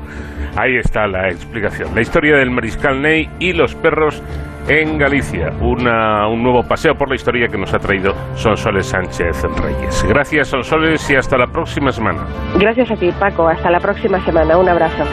ahí 0.56 0.76
está 0.76 1.06
la 1.06 1.28
explicación. 1.28 1.94
La 1.94 2.02
historia 2.02 2.36
del 2.36 2.50
mariscal 2.50 3.00
Ney 3.00 3.30
y 3.38 3.54
los 3.54 3.74
perros 3.74 4.22
en 4.68 4.98
Galicia. 4.98 5.50
Una, 5.60 6.28
un 6.28 6.42
nuevo 6.42 6.62
paseo 6.62 6.94
por 6.94 7.08
la 7.08 7.16
historia 7.16 7.48
que 7.48 7.58
nos 7.58 7.72
ha 7.72 7.78
traído 7.78 8.12
Sonsoles 8.34 8.86
Sánchez 8.86 9.42
Reyes. 9.56 10.04
Gracias, 10.08 10.48
Sonsoles, 10.48 11.10
y 11.10 11.16
hasta 11.16 11.36
la 11.38 11.46
próxima 11.46 11.90
semana. 11.90 12.26
Gracias 12.58 12.90
a 12.90 12.96
ti, 12.96 13.10
Paco. 13.18 13.48
Hasta 13.48 13.70
la 13.70 13.80
próxima 13.80 14.24
semana. 14.24 14.56
Un 14.58 14.68
abrazo. 14.68 15.04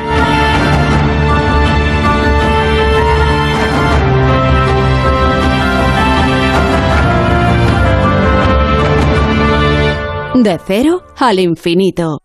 De 10.36 10.60
cero 10.68 11.02
al 11.18 11.40
infinito. 11.40 12.20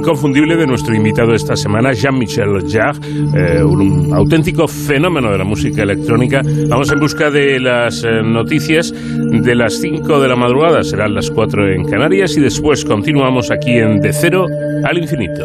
Inconfundible 0.00 0.56
de 0.56 0.66
nuestro 0.66 0.94
invitado 0.94 1.34
esta 1.34 1.56
semana, 1.56 1.92
Jean-Michel 1.92 2.66
Jarre, 2.66 3.00
eh, 3.36 3.62
un 3.62 4.14
auténtico 4.14 4.66
fenómeno 4.66 5.30
de 5.30 5.36
la 5.36 5.44
música 5.44 5.82
electrónica. 5.82 6.40
Vamos 6.68 6.90
en 6.90 7.00
busca 7.00 7.30
de 7.30 7.60
las 7.60 8.02
eh, 8.02 8.22
noticias 8.22 8.94
de 8.94 9.54
las 9.54 9.74
5 9.74 10.20
de 10.20 10.28
la 10.28 10.36
madrugada, 10.36 10.82
serán 10.82 11.14
las 11.14 11.30
4 11.30 11.72
en 11.74 11.84
Canarias 11.84 12.34
y 12.36 12.40
después 12.40 12.82
continuamos 12.84 13.50
aquí 13.50 13.72
en 13.72 14.00
De 14.00 14.14
Cero 14.14 14.46
al 14.84 14.96
Infinito. 14.96 15.44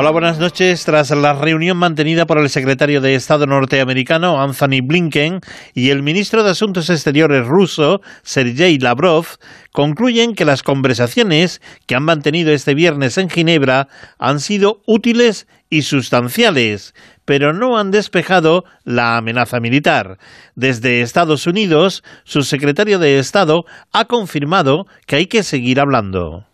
Hola, 0.00 0.12
buenas 0.12 0.38
noches. 0.38 0.84
Tras 0.84 1.10
la 1.10 1.32
reunión 1.32 1.76
mantenida 1.76 2.24
por 2.24 2.38
el 2.38 2.48
secretario 2.50 3.00
de 3.00 3.16
Estado 3.16 3.46
norteamericano 3.46 4.40
Anthony 4.40 4.80
Blinken 4.80 5.40
y 5.74 5.90
el 5.90 6.04
ministro 6.04 6.44
de 6.44 6.50
Asuntos 6.50 6.88
Exteriores 6.88 7.44
ruso 7.44 8.00
Sergei 8.22 8.78
Lavrov, 8.78 9.26
concluyen 9.72 10.36
que 10.36 10.44
las 10.44 10.62
conversaciones 10.62 11.60
que 11.88 11.96
han 11.96 12.04
mantenido 12.04 12.52
este 12.52 12.74
viernes 12.74 13.18
en 13.18 13.28
Ginebra 13.28 13.88
han 14.20 14.38
sido 14.38 14.82
útiles 14.86 15.48
y 15.68 15.82
sustanciales, 15.82 16.94
pero 17.24 17.52
no 17.52 17.76
han 17.76 17.90
despejado 17.90 18.62
la 18.84 19.16
amenaza 19.16 19.58
militar. 19.58 20.18
Desde 20.54 21.00
Estados 21.00 21.48
Unidos, 21.48 22.04
su 22.22 22.42
secretario 22.42 23.00
de 23.00 23.18
Estado 23.18 23.64
ha 23.92 24.04
confirmado 24.04 24.84
que 25.08 25.16
hay 25.16 25.26
que 25.26 25.42
seguir 25.42 25.80
hablando. 25.80 26.44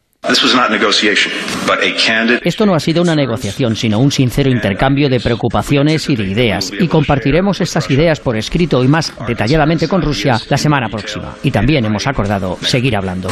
Esto 2.43 2.67
no 2.67 2.75
ha 2.75 2.81
sido 2.81 3.03
una 3.03 3.15
negociación, 3.15 3.77
sino 3.77 3.99
un 3.99 4.11
sincero 4.11 4.51
intercambio 4.51 5.09
de 5.09 5.21
preocupaciones 5.21 6.09
y 6.09 6.17
de 6.17 6.25
ideas. 6.25 6.73
Y 6.79 6.89
compartiremos 6.89 7.61
estas 7.61 7.91
ideas 7.91 8.21
por 8.21 8.37
escrito 8.37 8.83
y 8.83 8.89
más 8.89 9.13
detalladamente 9.27 9.87
con 9.87 10.03
Rusia 10.03 10.39
la 10.49 10.57
semana 10.57 10.89
próxima. 10.89 11.37
Y 11.43 11.51
también 11.51 11.85
hemos 11.85 12.07
acordado 12.07 12.57
seguir 12.63 12.97
hablando. 12.97 13.29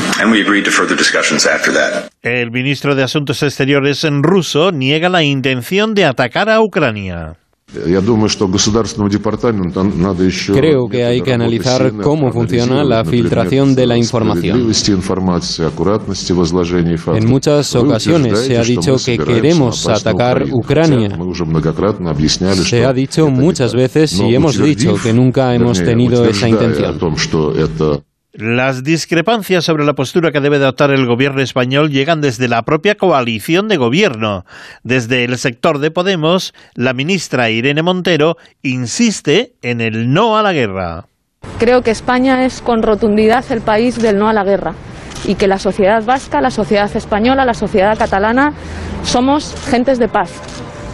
El 2.22 2.50
ministro 2.50 2.94
de 2.94 3.02
Asuntos 3.02 3.42
Exteriores 3.42 4.04
en 4.04 4.22
ruso 4.22 4.70
niega 4.70 5.08
la 5.08 5.22
intención 5.22 5.94
de 5.94 6.04
atacar 6.04 6.48
a 6.50 6.60
Ucrania. 6.60 7.36
Creo 10.54 10.88
que 10.88 11.04
hay 11.04 11.22
que 11.22 11.32
analizar 11.32 11.92
cómo 12.02 12.30
funciona 12.32 12.84
la 12.84 13.04
filtración 13.04 13.74
de 13.74 13.86
la 13.86 13.96
información. 13.96 14.70
En 17.14 17.26
muchas 17.28 17.74
ocasiones 17.74 18.38
se 18.38 18.58
ha 18.58 18.62
dicho 18.62 18.96
que 19.04 19.18
queremos 19.18 19.88
atacar 19.88 20.44
Ucrania. 20.50 21.18
Se 22.54 22.84
ha 22.84 22.92
dicho 22.92 23.28
muchas 23.28 23.74
veces 23.74 24.12
y 24.20 24.34
hemos 24.34 24.58
dicho 24.58 24.94
que 25.02 25.12
nunca 25.12 25.54
hemos 25.54 25.82
tenido 25.82 26.24
esa 26.26 26.48
intención. 26.48 26.98
Las 28.34 28.82
discrepancias 28.82 29.62
sobre 29.62 29.84
la 29.84 29.92
postura 29.92 30.32
que 30.32 30.40
debe 30.40 30.56
adoptar 30.56 30.90
el 30.90 31.04
gobierno 31.04 31.42
español 31.42 31.90
llegan 31.90 32.22
desde 32.22 32.48
la 32.48 32.62
propia 32.62 32.94
coalición 32.94 33.68
de 33.68 33.76
gobierno. 33.76 34.46
Desde 34.82 35.24
el 35.24 35.36
sector 35.36 35.80
de 35.80 35.90
Podemos, 35.90 36.54
la 36.74 36.94
ministra 36.94 37.50
Irene 37.50 37.82
Montero 37.82 38.38
insiste 38.62 39.52
en 39.60 39.82
el 39.82 40.14
no 40.14 40.38
a 40.38 40.42
la 40.42 40.54
guerra. 40.54 41.04
Creo 41.58 41.82
que 41.82 41.90
España 41.90 42.46
es 42.46 42.62
con 42.62 42.82
rotundidad 42.82 43.44
el 43.52 43.60
país 43.60 44.00
del 44.00 44.18
no 44.18 44.30
a 44.30 44.32
la 44.32 44.44
guerra 44.44 44.72
y 45.26 45.34
que 45.34 45.46
la 45.46 45.58
sociedad 45.58 46.02
vasca, 46.02 46.40
la 46.40 46.50
sociedad 46.50 46.90
española, 46.96 47.44
la 47.44 47.52
sociedad 47.52 47.98
catalana 47.98 48.54
somos 49.04 49.54
gentes 49.68 49.98
de 49.98 50.08
paz. 50.08 50.30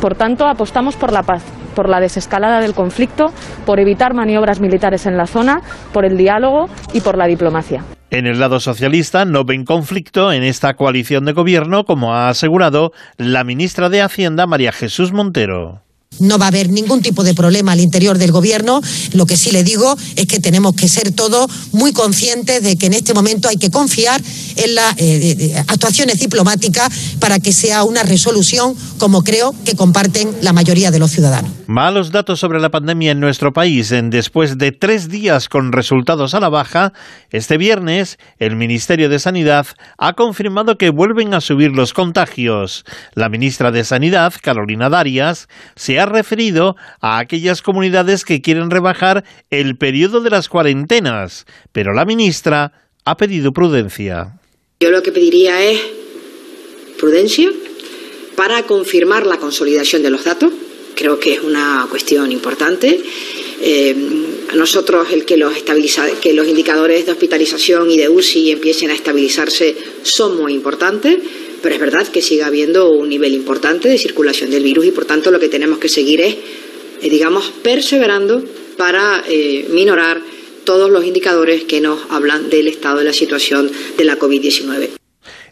Por 0.00 0.14
tanto, 0.14 0.46
apostamos 0.46 0.96
por 0.96 1.12
la 1.12 1.22
paz 1.22 1.42
por 1.78 1.88
la 1.88 2.00
desescalada 2.00 2.60
del 2.60 2.74
conflicto, 2.74 3.32
por 3.64 3.78
evitar 3.78 4.12
maniobras 4.12 4.58
militares 4.58 5.06
en 5.06 5.16
la 5.16 5.28
zona, 5.28 5.62
por 5.92 6.04
el 6.04 6.16
diálogo 6.16 6.68
y 6.92 7.02
por 7.02 7.16
la 7.16 7.28
diplomacia. 7.28 7.84
En 8.10 8.26
el 8.26 8.40
lado 8.40 8.58
socialista 8.58 9.24
no 9.24 9.44
ven 9.44 9.64
conflicto 9.64 10.32
en 10.32 10.42
esta 10.42 10.74
coalición 10.74 11.24
de 11.24 11.34
gobierno, 11.34 11.84
como 11.84 12.14
ha 12.14 12.30
asegurado 12.30 12.90
la 13.16 13.44
ministra 13.44 13.88
de 13.90 14.02
Hacienda, 14.02 14.48
María 14.48 14.72
Jesús 14.72 15.12
Montero. 15.12 15.82
No 16.20 16.38
va 16.38 16.46
a 16.46 16.48
haber 16.48 16.70
ningún 16.70 17.00
tipo 17.00 17.22
de 17.22 17.34
problema 17.34 17.72
al 17.72 17.80
interior 17.80 18.18
del 18.18 18.32
gobierno. 18.32 18.80
Lo 19.12 19.26
que 19.26 19.36
sí 19.36 19.52
le 19.52 19.62
digo 19.62 19.96
es 20.16 20.26
que 20.26 20.40
tenemos 20.40 20.74
que 20.74 20.88
ser 20.88 21.12
todos 21.12 21.48
muy 21.72 21.92
conscientes 21.92 22.62
de 22.62 22.76
que 22.76 22.86
en 22.86 22.94
este 22.94 23.14
momento 23.14 23.48
hay 23.48 23.56
que 23.56 23.70
confiar 23.70 24.20
en 24.56 24.74
las 24.74 24.94
eh, 24.98 25.62
actuaciones 25.68 26.18
diplomáticas 26.18 26.90
para 27.20 27.38
que 27.38 27.52
sea 27.52 27.84
una 27.84 28.02
resolución 28.02 28.74
como 28.98 29.22
creo 29.22 29.54
que 29.64 29.76
comparten 29.76 30.34
la 30.42 30.52
mayoría 30.52 30.90
de 30.90 30.98
los 30.98 31.12
ciudadanos. 31.12 31.52
Malos 31.66 32.10
datos 32.10 32.40
sobre 32.40 32.60
la 32.60 32.70
pandemia 32.70 33.12
en 33.12 33.20
nuestro 33.20 33.52
país. 33.52 33.92
En 33.92 34.10
después 34.10 34.58
de 34.58 34.72
tres 34.72 35.08
días 35.08 35.48
con 35.48 35.72
resultados 35.72 36.34
a 36.34 36.40
la 36.40 36.48
baja, 36.48 36.92
este 37.30 37.58
viernes 37.58 38.18
el 38.38 38.56
Ministerio 38.56 39.08
de 39.08 39.18
Sanidad 39.18 39.66
ha 39.98 40.14
confirmado 40.14 40.78
que 40.78 40.90
vuelven 40.90 41.34
a 41.34 41.40
subir 41.40 41.70
los 41.70 41.92
contagios. 41.92 42.84
La 43.14 43.28
ministra 43.28 43.70
de 43.70 43.84
Sanidad, 43.84 44.32
Carolina 44.42 44.88
Darias, 44.88 45.48
se 45.76 45.97
ha 46.00 46.06
referido 46.06 46.76
a 47.00 47.18
aquellas 47.18 47.62
comunidades 47.62 48.24
que 48.24 48.40
quieren 48.40 48.70
rebajar 48.70 49.24
el 49.50 49.76
periodo 49.76 50.20
de 50.20 50.30
las 50.30 50.48
cuarentenas, 50.48 51.46
pero 51.72 51.92
la 51.92 52.04
ministra 52.04 52.90
ha 53.04 53.16
pedido 53.16 53.52
prudencia. 53.52 54.38
Yo 54.80 54.90
lo 54.90 55.02
que 55.02 55.12
pediría 55.12 55.62
es 55.62 55.80
prudencia 56.98 57.50
para 58.36 58.62
confirmar 58.64 59.26
la 59.26 59.38
consolidación 59.38 60.02
de 60.02 60.10
los 60.10 60.24
datos. 60.24 60.52
Creo 60.94 61.18
que 61.18 61.34
es 61.34 61.40
una 61.42 61.86
cuestión 61.90 62.30
importante. 62.32 63.00
Eh, 63.60 63.96
a 64.50 64.54
nosotros 64.54 65.08
el 65.12 65.24
que 65.24 65.36
los, 65.36 65.52
que 66.22 66.32
los 66.32 66.46
indicadores 66.46 67.06
de 67.06 67.12
hospitalización 67.12 67.90
y 67.90 67.96
de 67.96 68.08
UCI 68.08 68.52
empiecen 68.52 68.90
a 68.90 68.94
estabilizarse 68.94 69.76
son 70.02 70.36
muy 70.36 70.54
importantes 70.54 71.18
pero 71.62 71.74
es 71.74 71.80
verdad 71.80 72.06
que 72.08 72.22
sigue 72.22 72.42
habiendo 72.42 72.90
un 72.90 73.08
nivel 73.08 73.34
importante 73.34 73.88
de 73.88 73.98
circulación 73.98 74.50
del 74.50 74.62
virus 74.62 74.86
y 74.86 74.90
por 74.90 75.04
tanto 75.04 75.30
lo 75.30 75.40
que 75.40 75.48
tenemos 75.48 75.78
que 75.78 75.88
seguir 75.88 76.20
es, 76.20 76.34
eh, 77.02 77.10
digamos, 77.10 77.52
perseverando 77.62 78.42
para 78.76 79.24
eh, 79.28 79.66
minorar 79.70 80.20
todos 80.64 80.90
los 80.90 81.04
indicadores 81.04 81.64
que 81.64 81.80
nos 81.80 82.00
hablan 82.10 82.50
del 82.50 82.68
estado 82.68 82.98
de 82.98 83.04
la 83.04 83.12
situación 83.12 83.70
de 83.96 84.04
la 84.04 84.18
COVID-19. 84.18 84.97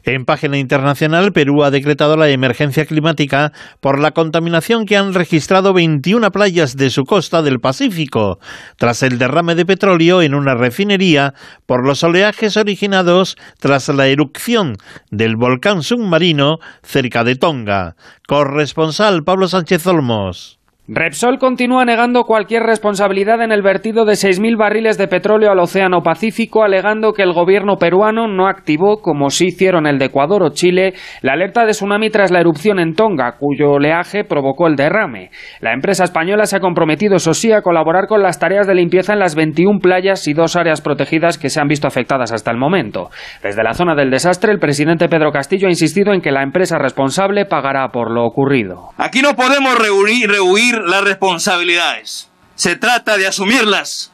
En 0.08 0.24
página 0.24 0.56
internacional, 0.56 1.32
Perú 1.32 1.64
ha 1.64 1.72
decretado 1.72 2.16
la 2.16 2.28
emergencia 2.28 2.86
climática 2.86 3.52
por 3.80 3.98
la 3.98 4.12
contaminación 4.12 4.86
que 4.86 4.96
han 4.96 5.14
registrado 5.14 5.72
21 5.72 6.30
playas 6.30 6.76
de 6.76 6.90
su 6.90 7.02
costa 7.02 7.42
del 7.42 7.58
Pacífico, 7.58 8.38
tras 8.76 9.02
el 9.02 9.18
derrame 9.18 9.56
de 9.56 9.66
petróleo 9.66 10.22
en 10.22 10.36
una 10.36 10.54
refinería 10.54 11.34
por 11.66 11.84
los 11.84 12.04
oleajes 12.04 12.56
originados 12.56 13.36
tras 13.58 13.88
la 13.88 14.06
erupción 14.06 14.76
del 15.10 15.34
volcán 15.34 15.82
submarino 15.82 16.58
cerca 16.84 17.24
de 17.24 17.34
Tonga. 17.34 17.96
Corresponsal 18.28 19.24
Pablo 19.24 19.48
Sánchez 19.48 19.88
Olmos. 19.88 20.60
Repsol 20.88 21.40
continúa 21.40 21.84
negando 21.84 22.22
cualquier 22.22 22.62
responsabilidad 22.62 23.42
en 23.42 23.50
el 23.50 23.60
vertido 23.60 24.04
de 24.04 24.12
6.000 24.12 24.56
barriles 24.56 24.96
de 24.96 25.08
petróleo 25.08 25.50
al 25.50 25.58
Océano 25.58 26.02
Pacífico, 26.02 26.62
alegando 26.62 27.12
que 27.12 27.24
el 27.24 27.32
gobierno 27.32 27.74
peruano 27.76 28.28
no 28.28 28.46
activó, 28.46 29.02
como 29.02 29.30
sí 29.30 29.46
hicieron 29.46 29.88
el 29.88 29.98
de 29.98 30.04
Ecuador 30.04 30.44
o 30.44 30.50
Chile, 30.50 30.94
la 31.22 31.32
alerta 31.32 31.66
de 31.66 31.72
tsunami 31.72 32.10
tras 32.10 32.30
la 32.30 32.38
erupción 32.38 32.78
en 32.78 32.94
Tonga, 32.94 33.32
cuyo 33.32 33.72
oleaje 33.72 34.22
provocó 34.22 34.68
el 34.68 34.76
derrame. 34.76 35.30
La 35.60 35.72
empresa 35.72 36.04
española 36.04 36.46
se 36.46 36.58
ha 36.58 36.60
comprometido, 36.60 37.16
eso 37.16 37.34
sí, 37.34 37.50
a 37.50 37.62
colaborar 37.62 38.06
con 38.06 38.22
las 38.22 38.38
tareas 38.38 38.68
de 38.68 38.76
limpieza 38.76 39.12
en 39.12 39.18
las 39.18 39.34
21 39.34 39.80
playas 39.80 40.28
y 40.28 40.34
dos 40.34 40.54
áreas 40.54 40.82
protegidas 40.82 41.36
que 41.36 41.50
se 41.50 41.60
han 41.60 41.66
visto 41.66 41.88
afectadas 41.88 42.30
hasta 42.30 42.52
el 42.52 42.58
momento. 42.58 43.10
Desde 43.42 43.64
la 43.64 43.74
zona 43.74 43.96
del 43.96 44.12
desastre, 44.12 44.52
el 44.52 44.60
presidente 44.60 45.08
Pedro 45.08 45.32
Castillo 45.32 45.66
ha 45.66 45.70
insistido 45.70 46.12
en 46.12 46.20
que 46.20 46.30
la 46.30 46.44
empresa 46.44 46.78
responsable 46.78 47.44
pagará 47.44 47.88
por 47.88 48.12
lo 48.12 48.24
ocurrido. 48.24 48.90
Aquí 48.98 49.20
no 49.20 49.34
podemos 49.34 49.76
rehuir, 49.76 50.75
las 50.84 51.04
responsabilidades. 51.04 52.28
Se 52.54 52.76
trata 52.76 53.16
de 53.16 53.26
asumirlas. 53.26 54.10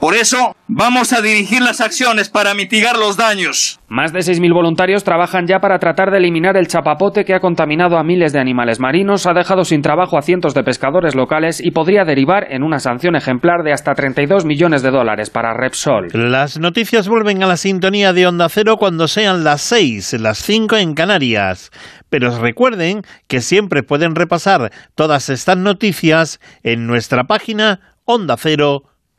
Por 0.00 0.14
eso 0.14 0.56
vamos 0.68 1.12
a 1.12 1.20
dirigir 1.20 1.62
las 1.62 1.80
acciones 1.80 2.28
para 2.28 2.54
mitigar 2.54 2.96
los 2.96 3.16
daños. 3.16 3.78
Más 3.88 4.12
de 4.12 4.20
6.000 4.20 4.52
voluntarios 4.52 5.04
trabajan 5.04 5.46
ya 5.46 5.60
para 5.60 5.78
tratar 5.78 6.10
de 6.10 6.18
eliminar 6.18 6.56
el 6.56 6.66
chapapote 6.66 7.24
que 7.24 7.34
ha 7.34 7.40
contaminado 7.40 7.96
a 7.98 8.02
miles 8.02 8.32
de 8.32 8.40
animales 8.40 8.80
marinos, 8.80 9.26
ha 9.26 9.32
dejado 9.32 9.64
sin 9.64 9.82
trabajo 9.82 10.18
a 10.18 10.22
cientos 10.22 10.54
de 10.54 10.64
pescadores 10.64 11.14
locales 11.14 11.60
y 11.60 11.70
podría 11.70 12.04
derivar 12.04 12.46
en 12.50 12.62
una 12.62 12.78
sanción 12.78 13.16
ejemplar 13.16 13.62
de 13.62 13.72
hasta 13.72 13.94
32 13.94 14.44
millones 14.44 14.82
de 14.82 14.90
dólares 14.90 15.30
para 15.30 15.54
Repsol. 15.54 16.08
Las 16.12 16.58
noticias 16.58 17.08
vuelven 17.08 17.42
a 17.42 17.46
la 17.46 17.56
sintonía 17.56 18.12
de 18.12 18.26
Onda 18.26 18.48
Cero 18.48 18.76
cuando 18.78 19.08
sean 19.08 19.44
las 19.44 19.60
6, 19.62 20.14
las 20.14 20.38
5 20.38 20.76
en 20.76 20.94
Canarias. 20.94 21.70
Pero 22.08 22.38
recuerden 22.38 23.02
que 23.28 23.40
siempre 23.40 23.82
pueden 23.82 24.14
repasar 24.14 24.72
todas 24.94 25.28
estas 25.28 25.56
noticias 25.56 26.40
en 26.62 26.86
nuestra 26.86 27.24
página 27.24 27.80
ondacero.com 28.04 28.91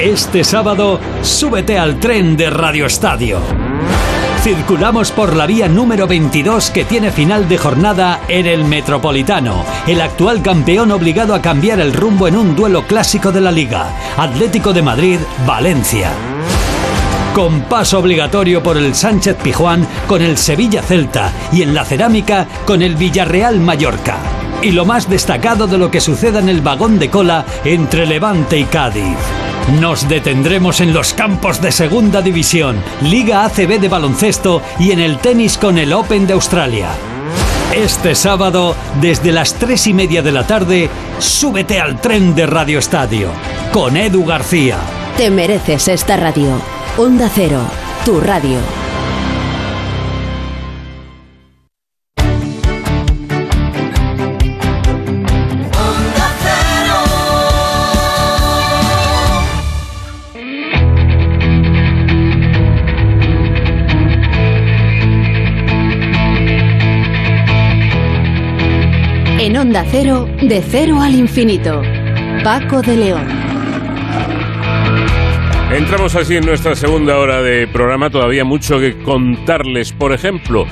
Este 0.00 0.44
sábado, 0.44 1.00
súbete 1.22 1.78
al 1.78 1.98
tren 1.98 2.36
de 2.36 2.50
Radio 2.50 2.84
Estadio. 2.84 3.40
Circulamos 4.42 5.10
por 5.10 5.34
la 5.34 5.46
vía 5.46 5.68
número 5.68 6.06
22 6.06 6.70
que 6.70 6.84
tiene 6.84 7.10
final 7.10 7.48
de 7.48 7.56
jornada 7.56 8.20
en 8.28 8.44
el 8.44 8.64
Metropolitano. 8.64 9.64
El 9.86 10.02
actual 10.02 10.42
campeón 10.42 10.92
obligado 10.92 11.34
a 11.34 11.40
cambiar 11.40 11.80
el 11.80 11.94
rumbo 11.94 12.28
en 12.28 12.36
un 12.36 12.54
duelo 12.54 12.86
clásico 12.86 13.32
de 13.32 13.40
la 13.40 13.50
liga. 13.50 13.88
Atlético 14.18 14.74
de 14.74 14.82
Madrid, 14.82 15.18
Valencia. 15.46 16.10
Con 17.34 17.62
paso 17.62 17.98
obligatorio 17.98 18.62
por 18.62 18.76
el 18.76 18.94
Sánchez 18.94 19.36
Pijuán 19.42 19.86
con 20.06 20.20
el 20.20 20.36
Sevilla 20.36 20.82
Celta 20.82 21.32
y 21.52 21.62
en 21.62 21.74
la 21.74 21.86
cerámica 21.86 22.46
con 22.66 22.82
el 22.82 22.96
Villarreal 22.96 23.60
Mallorca. 23.60 24.18
Y 24.62 24.72
lo 24.72 24.84
más 24.84 25.08
destacado 25.08 25.66
de 25.66 25.78
lo 25.78 25.90
que 25.90 26.02
suceda 26.02 26.38
en 26.40 26.50
el 26.50 26.60
vagón 26.60 26.98
de 26.98 27.08
cola 27.08 27.46
entre 27.64 28.04
Levante 28.04 28.58
y 28.58 28.64
Cádiz. 28.64 29.45
Nos 29.72 30.08
detendremos 30.08 30.80
en 30.80 30.94
los 30.94 31.12
campos 31.12 31.60
de 31.60 31.72
Segunda 31.72 32.22
División, 32.22 32.76
Liga 33.02 33.44
ACB 33.44 33.80
de 33.80 33.88
baloncesto 33.88 34.62
y 34.78 34.92
en 34.92 35.00
el 35.00 35.18
tenis 35.18 35.58
con 35.58 35.76
el 35.76 35.92
Open 35.92 36.24
de 36.28 36.34
Australia. 36.34 36.90
Este 37.74 38.14
sábado, 38.14 38.76
desde 39.00 39.32
las 39.32 39.54
3 39.54 39.88
y 39.88 39.92
media 39.92 40.22
de 40.22 40.30
la 40.30 40.46
tarde, 40.46 40.88
súbete 41.18 41.80
al 41.80 42.00
tren 42.00 42.36
de 42.36 42.46
Radio 42.46 42.78
Estadio 42.78 43.30
con 43.72 43.96
Edu 43.96 44.24
García. 44.24 44.78
Te 45.16 45.32
mereces 45.32 45.88
esta 45.88 46.16
radio. 46.16 46.60
Onda 46.96 47.28
Cero, 47.34 47.62
tu 48.04 48.20
radio. 48.20 48.85
Cero, 69.84 70.26
de 70.40 70.62
cero 70.62 71.00
al 71.00 71.14
infinito. 71.14 71.82
Paco 72.42 72.80
de 72.80 72.96
León. 72.96 73.26
Entramos 75.70 76.14
así 76.14 76.36
en 76.36 76.46
nuestra 76.46 76.74
segunda 76.74 77.18
hora 77.18 77.42
de 77.42 77.66
programa, 77.66 78.08
todavía 78.08 78.44
mucho 78.44 78.78
que 78.78 78.96
contarles. 79.02 79.92
Por 79.92 80.12
ejemplo, 80.12 80.66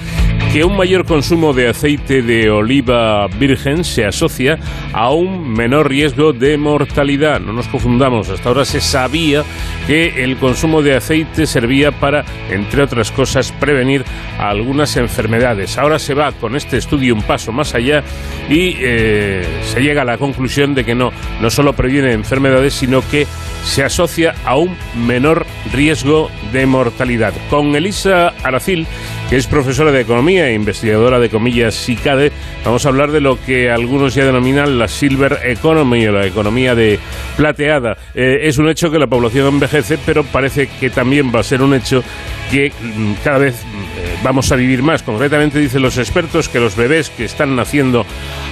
que 0.54 0.62
un 0.62 0.76
mayor 0.76 1.04
consumo 1.04 1.52
de 1.52 1.68
aceite 1.68 2.22
de 2.22 2.48
oliva 2.48 3.26
virgen 3.26 3.82
se 3.82 4.04
asocia 4.04 4.56
a 4.92 5.10
un 5.10 5.52
menor 5.52 5.88
riesgo 5.88 6.32
de 6.32 6.56
mortalidad. 6.56 7.40
No 7.40 7.52
nos 7.52 7.66
confundamos, 7.66 8.28
hasta 8.28 8.50
ahora 8.50 8.64
se 8.64 8.80
sabía 8.80 9.42
que 9.88 10.22
el 10.22 10.36
consumo 10.36 10.80
de 10.80 10.94
aceite 10.94 11.48
servía 11.48 11.90
para, 11.90 12.24
entre 12.50 12.84
otras 12.84 13.10
cosas, 13.10 13.50
prevenir 13.50 14.04
algunas 14.38 14.96
enfermedades. 14.96 15.76
Ahora 15.76 15.98
se 15.98 16.14
va 16.14 16.30
con 16.30 16.54
este 16.54 16.76
estudio 16.76 17.16
un 17.16 17.22
paso 17.22 17.50
más 17.50 17.74
allá 17.74 18.04
y 18.48 18.76
eh, 18.78 19.44
se 19.64 19.80
llega 19.80 20.02
a 20.02 20.04
la 20.04 20.18
conclusión 20.18 20.72
de 20.72 20.84
que 20.84 20.94
no, 20.94 21.10
no 21.40 21.50
solo 21.50 21.72
previene 21.72 22.12
enfermedades, 22.12 22.74
sino 22.74 23.02
que 23.10 23.26
se 23.64 23.82
asocia 23.82 24.36
a 24.44 24.56
un 24.56 24.76
menor 25.04 25.46
riesgo 25.72 26.30
de 26.52 26.64
mortalidad. 26.66 27.32
Con 27.50 27.74
Elisa 27.74 28.28
Aracil, 28.44 28.86
que 29.28 29.36
es 29.36 29.46
profesora 29.46 29.90
de 29.90 30.00
economía 30.00 30.48
e 30.48 30.54
investigadora 30.54 31.18
de 31.18 31.30
comillas 31.30 31.74
SICADE, 31.74 32.32
vamos 32.64 32.84
a 32.84 32.88
hablar 32.88 33.10
de 33.10 33.20
lo 33.20 33.40
que 33.42 33.70
algunos 33.70 34.14
ya 34.14 34.24
denominan 34.24 34.78
la 34.78 34.88
Silver 34.88 35.38
Economy 35.44 36.06
o 36.06 36.12
la 36.12 36.26
economía 36.26 36.74
de 36.74 36.98
plateada. 37.36 37.96
Eh, 38.14 38.40
es 38.42 38.58
un 38.58 38.68
hecho 38.68 38.90
que 38.90 38.98
la 38.98 39.06
población 39.06 39.46
envejece, 39.48 39.98
pero 40.04 40.24
parece 40.24 40.68
que 40.68 40.90
también 40.90 41.32
va 41.34 41.40
a 41.40 41.44
ser 41.44 41.62
un 41.62 41.74
hecho 41.74 42.02
que 42.50 42.70
mm, 42.70 43.12
cada 43.24 43.38
vez 43.38 43.54
eh, 43.54 44.16
vamos 44.22 44.50
a 44.52 44.56
vivir 44.56 44.82
más. 44.82 45.02
Concretamente 45.02 45.58
dicen 45.58 45.82
los 45.82 45.98
expertos 45.98 46.48
que 46.48 46.60
los 46.60 46.76
bebés 46.76 47.10
que 47.10 47.24
están 47.24 47.56
naciendo 47.56 48.04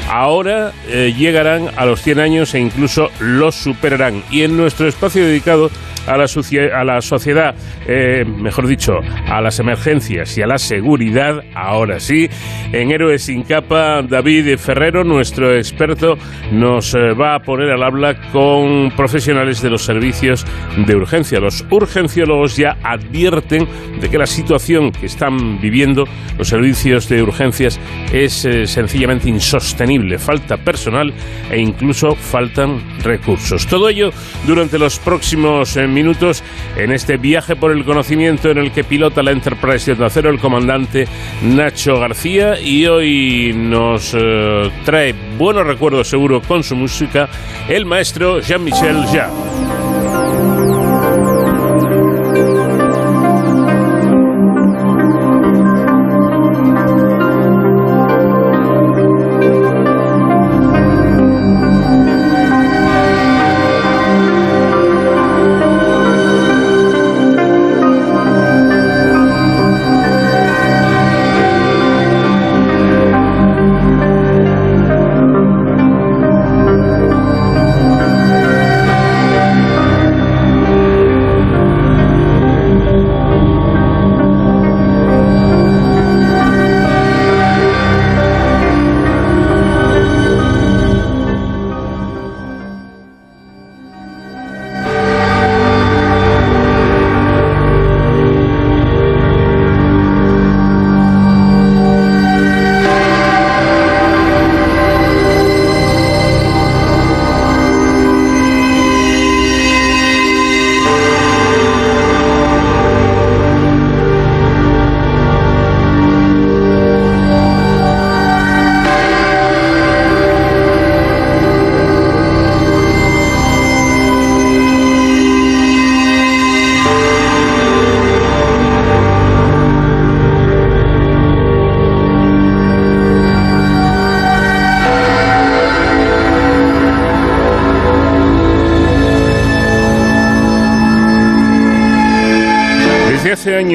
ahora 0.08 0.72
eh, 0.88 1.14
llegarán 1.16 1.70
a 1.76 1.86
los 1.86 2.02
100 2.02 2.20
años 2.20 2.54
e 2.54 2.60
incluso 2.60 3.10
los 3.20 3.54
superarán. 3.54 4.22
Y 4.30 4.42
en 4.42 4.56
nuestro 4.56 4.88
espacio 4.88 5.24
dedicado 5.24 5.70
a 6.06 6.16
la, 6.16 6.24
a 6.24 6.84
la 6.84 7.00
sociedad, 7.00 7.54
eh, 7.86 8.24
mejor 8.24 8.66
dicho, 8.66 8.94
a 9.28 9.40
las 9.40 9.58
emergencias 9.60 10.36
y 10.36 10.42
a 10.42 10.46
la 10.46 10.58
seguridad, 10.58 11.42
ahora 11.54 12.00
sí, 12.00 12.28
en 12.72 12.90
Héroes 12.90 13.22
sin 13.24 13.42
capa, 13.42 14.02
David 14.02 14.56
Ferrero, 14.58 15.04
nuestro 15.04 15.54
experto, 15.56 16.16
nos 16.52 16.94
eh, 16.94 17.12
va 17.12 17.36
a 17.36 17.40
poner 17.40 17.70
al 17.70 17.82
habla 17.82 18.30
con 18.32 18.90
profesionales 18.96 19.62
de 19.62 19.70
los 19.70 19.84
servicios 19.84 20.46
de 20.86 20.96
urgencia. 20.96 21.40
Los 21.40 21.64
urgenciólogos 21.70 22.56
ya 22.56 22.76
advierten 22.82 23.66
de 24.00 24.08
que 24.08 24.18
la 24.18 24.26
situación 24.26 24.92
que 24.92 25.06
están 25.06 25.60
viviendo 25.60 26.04
los 26.38 26.48
servicios 26.48 27.08
de 27.08 27.22
urgencias 27.22 27.78
es 28.12 28.44
eh, 28.44 28.66
sencillamente 28.66 29.28
insostenible. 29.28 30.18
Falta 30.18 30.56
personal 30.56 31.12
e 31.50 31.60
incluso 31.60 32.14
faltan 32.14 32.80
recursos. 33.02 33.66
Todo 33.66 33.88
ello 33.88 34.10
durante 34.46 34.78
los 34.78 34.98
próximos 34.98 35.76
minutos 35.92 36.42
en 36.76 36.92
este 36.92 37.16
viaje 37.16 37.56
por 37.56 37.72
el 37.72 37.84
conocimiento 37.84 38.50
en 38.50 38.58
el 38.58 38.72
que 38.72 38.84
pilota 38.84 39.22
la 39.22 39.30
Enterprise 39.30 39.94
de 39.94 40.04
Acero 40.04 40.30
el 40.30 40.38
comandante 40.38 41.06
Nacho 41.42 41.98
García 41.98 42.60
y 42.60 42.86
hoy 42.86 43.52
nos 43.54 44.14
eh, 44.14 44.70
trae 44.84 45.14
buenos 45.38 45.66
recuerdos 45.66 46.08
seguro 46.08 46.40
con 46.42 46.62
su 46.62 46.76
música 46.76 47.28
el 47.68 47.86
maestro 47.86 48.40
Jean-Michel 48.40 49.04
Jarre. 49.06 49.71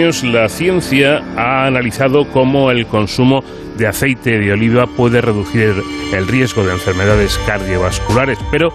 La 0.07 0.47
ciencia 0.47 1.21
ha 1.35 1.65
analizado 1.65 2.29
cómo 2.31 2.71
el 2.71 2.87
consumo 2.87 3.43
de 3.77 3.87
aceite 3.87 4.39
de 4.39 4.53
oliva 4.53 4.85
puede 4.87 5.19
reducir 5.19 5.73
el 6.13 6.27
riesgo 6.27 6.63
de 6.63 6.71
enfermedades 6.71 7.37
cardiovasculares, 7.45 8.39
pero 8.49 8.69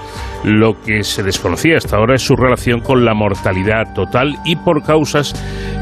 lo 0.45 0.79
que 0.81 1.03
se 1.03 1.23
desconocía 1.23 1.79
hasta 1.79 1.97
ahora 1.97 2.17
es 2.17 2.23
su 2.23 2.37
relación 2.37 2.81
con 2.81 3.07
la 3.07 3.15
mortalidad 3.15 3.95
total 3.95 4.37
y 4.45 4.57
por 4.57 4.83
causas 4.83 5.33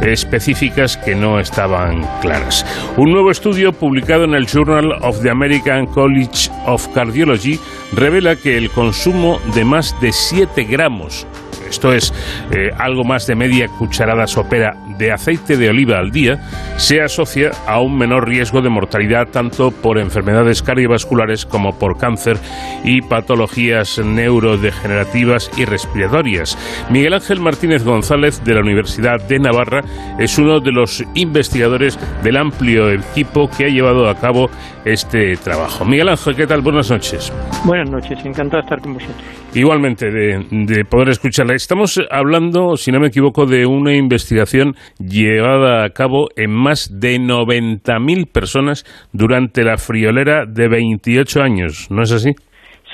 específicas 0.03 0.97
que 0.97 1.17
no 1.17 1.41
estaban 1.41 2.07
claras. 2.21 2.65
Un 2.97 3.11
nuevo 3.11 3.33
estudio 3.33 3.73
publicado 3.73 4.25
en 4.25 4.35
el 4.35 4.47
Journal 4.47 4.93
of 5.03 5.21
the 5.21 5.31
American 5.31 5.87
College 5.87 6.49
of 6.67 6.87
Cardiology 6.95 7.59
revela 7.93 8.37
que 8.37 8.57
el 8.57 8.71
consumo 8.71 9.41
de 9.55 9.65
más 9.65 10.01
de 10.01 10.13
7 10.13 10.65
gramos 10.65 11.27
esto 11.71 11.93
es 11.93 12.13
eh, 12.51 12.71
algo 12.77 13.05
más 13.05 13.27
de 13.27 13.35
media 13.35 13.69
cucharada 13.69 14.27
sopera 14.27 14.77
de 14.99 15.13
aceite 15.13 15.57
de 15.57 15.71
oliva 15.71 15.99
al 15.99 16.11
día, 16.11 16.39
se 16.77 17.01
asocia 17.01 17.53
a 17.67 17.81
un 17.81 17.97
menor 17.97 18.29
riesgo 18.29 18.61
de 18.61 18.69
mortalidad 18.69 19.29
tanto 19.29 19.71
por 19.71 19.99
enfermedades 19.99 20.63
cardiovasculares 20.63 21.47
como 21.47 21.79
por 21.79 21.97
cáncer 21.97 22.37
y 22.85 23.03
patologías 23.03 23.99
neurodegenerativas 23.99 25.51
y 25.57 25.65
respiratorias. 25.65 26.57
Miguel 26.91 27.15
Ángel 27.15 27.41
Martínez 27.41 27.85
González 27.85 28.43
de 28.45 28.55
la 28.55 28.61
Universidad 28.61 29.27
de 29.29 29.39
Navarra 29.39 29.83
es 30.19 30.39
uno 30.39 30.61
de 30.61 30.73
los 30.73 31.05
investigadores 31.15 31.99
del 32.23 32.37
amplio 32.37 32.91
equipo 32.91 33.49
que 33.49 33.67
ha 33.67 33.69
llevado 33.69 34.09
a 34.09 34.15
cabo 34.15 34.51
este 34.85 35.37
trabajo. 35.37 35.85
Miguel 35.85 36.09
Ángel, 36.09 36.35
¿qué 36.37 36.47
tal? 36.47 36.63
Buenas 36.63 36.91
noches. 36.91 37.33
Buenas 37.65 37.91
noches, 37.91 38.19
encantado 38.25 38.63
de 38.63 38.67
estar 38.67 38.81
con 38.81 38.95
vosotros. 38.95 39.25
Igualmente, 39.55 40.11
de, 40.11 40.47
de 40.51 40.85
poder 40.85 41.09
escucharla. 41.09 41.55
Estamos 41.55 42.01
hablando, 42.11 42.77
si 42.77 42.93
no 42.93 43.01
me 43.01 43.09
equivoco, 43.09 43.47
de 43.47 43.67
una 43.67 43.95
investigación 43.95 44.75
llevada 44.99 45.85
a 45.85 45.91
cabo 45.91 46.29
en 46.37 46.53
más 46.53 47.01
de 47.01 47.19
90.000 47.19 48.31
personas 48.31 48.85
durante 49.13 49.65
la 49.65 49.77
friolera 49.77 50.45
de 50.47 50.69
28 50.69 51.43
años, 51.43 51.89
¿no 51.91 52.03
es 52.03 52.13
así? 52.13 52.31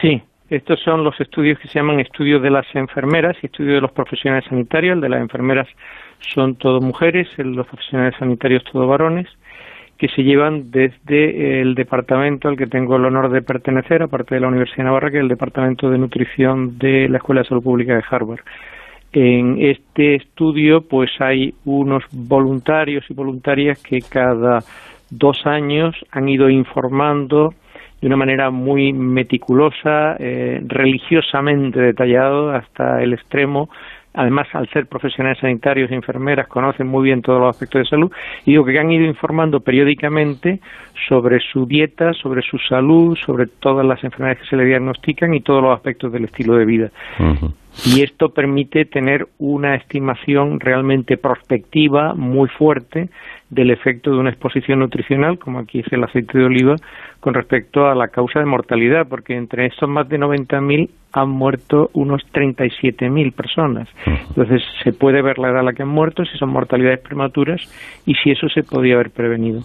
Sí, 0.01 0.22
estos 0.49 0.80
son 0.80 1.03
los 1.03 1.18
estudios 1.20 1.59
que 1.59 1.68
se 1.68 1.78
llaman 1.78 2.01
estudios 2.01 2.40
de 2.42 2.51
las 2.51 2.66
enfermeras 2.74 3.36
y 3.42 3.47
estudios 3.47 3.74
de 3.74 3.80
los 3.80 3.92
profesionales 3.92 4.44
sanitarios. 4.49 4.94
El 4.94 5.01
de 5.01 5.09
las 5.09 5.20
enfermeras 5.20 5.68
son 6.20 6.55
todo 6.57 6.80
mujeres, 6.80 7.28
el 7.38 7.53
de 7.53 7.57
los 7.57 7.66
profesionales 7.66 8.14
sanitarios 8.18 8.62
todo 8.64 8.86
varones, 8.86 9.26
que 9.99 10.09
se 10.09 10.22
llevan 10.22 10.70
desde 10.70 11.61
el 11.62 11.74
departamento 11.74 12.49
al 12.49 12.57
que 12.57 12.66
tengo 12.66 12.97
el 12.97 13.07
honor 13.07 13.30
de 13.30 13.42
pertenecer, 13.42 14.03
aparte 14.03 14.34
de 14.34 14.40
la 14.40 14.49
Universidad 14.49 14.78
de 14.78 14.84
Navarra, 14.84 15.11
que 15.11 15.16
es 15.16 15.22
el 15.22 15.28
Departamento 15.28 15.90
de 15.90 15.99
Nutrición 15.99 16.78
de 16.78 17.09
la 17.09 17.16
Escuela 17.16 17.40
de 17.40 17.49
Salud 17.49 17.64
Pública 17.64 17.94
de 17.94 18.05
Harvard. 18.09 18.40
En 19.12 19.57
este 19.62 20.16
estudio, 20.16 20.82
pues 20.82 21.11
hay 21.20 21.55
unos 21.64 22.05
voluntarios 22.12 23.05
y 23.09 23.14
voluntarias 23.14 23.82
que 23.82 24.01
cada 24.01 24.59
dos 25.11 25.47
años 25.47 25.97
han 26.11 26.28
ido 26.28 26.51
informando 26.51 27.55
de 28.01 28.07
una 28.07 28.16
manera 28.16 28.51
muy 28.51 28.92
meticulosa, 28.92 30.16
eh, 30.18 30.61
religiosamente 30.66 31.80
detallado 31.80 32.51
hasta 32.51 33.03
el 33.03 33.14
extremo, 33.14 33.70
además 34.16 34.49
al 34.55 34.68
ser 34.70 34.86
profesionales 34.86 35.38
sanitarios 35.40 35.90
y 35.90 35.94
enfermeras 35.94 36.49
conocen 36.49 36.86
muy 36.86 37.05
bien 37.05 37.22
todos 37.22 37.40
los 37.40 37.51
aspectos 37.51 37.80
de 37.80 37.84
salud. 37.86 38.11
Y 38.44 38.53
digo 38.53 38.64
que 38.64 38.78
han 38.78 38.90
ido 38.90 39.05
informando 39.05 39.61
periódicamente 39.61 40.61
sobre 41.09 41.38
su 41.40 41.66
dieta, 41.66 42.12
sobre 42.14 42.42
su 42.42 42.59
salud, 42.59 43.16
sobre 43.16 43.47
todas 43.47 43.86
las 43.86 44.03
enfermedades 44.03 44.40
que 44.40 44.49
se 44.49 44.57
le 44.57 44.64
diagnostican 44.64 45.34
y 45.34 45.40
todos 45.40 45.62
los 45.62 45.74
aspectos 45.74 46.12
del 46.12 46.24
estilo 46.24 46.55
de 46.57 46.64
vida. 46.64 46.90
Y 47.84 48.02
esto 48.02 48.30
permite 48.30 48.84
tener 48.84 49.26
una 49.38 49.74
estimación 49.74 50.60
realmente 50.60 51.16
prospectiva 51.16 52.14
muy 52.14 52.48
fuerte 52.48 53.08
del 53.50 53.70
efecto 53.70 54.10
de 54.10 54.18
una 54.18 54.30
exposición 54.30 54.80
nutricional, 54.80 55.38
como 55.38 55.60
aquí 55.60 55.80
es 55.80 55.92
el 55.92 56.02
aceite 56.02 56.38
de 56.38 56.44
oliva, 56.44 56.76
con 57.20 57.34
respecto 57.34 57.86
a 57.86 57.94
la 57.94 58.08
causa 58.08 58.40
de 58.40 58.46
mortalidad, 58.46 59.06
porque 59.08 59.36
entre 59.36 59.66
estos 59.66 59.88
más 59.88 60.08
de 60.08 60.18
90.000 60.18 60.88
han 61.12 61.30
muerto 61.30 61.90
unos 61.94 62.22
37.000 62.32 63.32
personas. 63.32 63.88
Entonces 64.04 64.62
se 64.82 64.92
puede 64.92 65.22
ver 65.22 65.38
la 65.38 65.48
edad 65.48 65.60
a 65.60 65.62
la 65.62 65.72
que 65.72 65.82
han 65.82 65.88
muerto, 65.88 66.24
si 66.24 66.36
son 66.36 66.50
mortalidades 66.50 67.00
prematuras 67.00 67.60
y 68.04 68.14
si 68.14 68.32
eso 68.32 68.48
se 68.48 68.62
podía 68.62 68.94
haber 68.94 69.10
prevenido. 69.10 69.62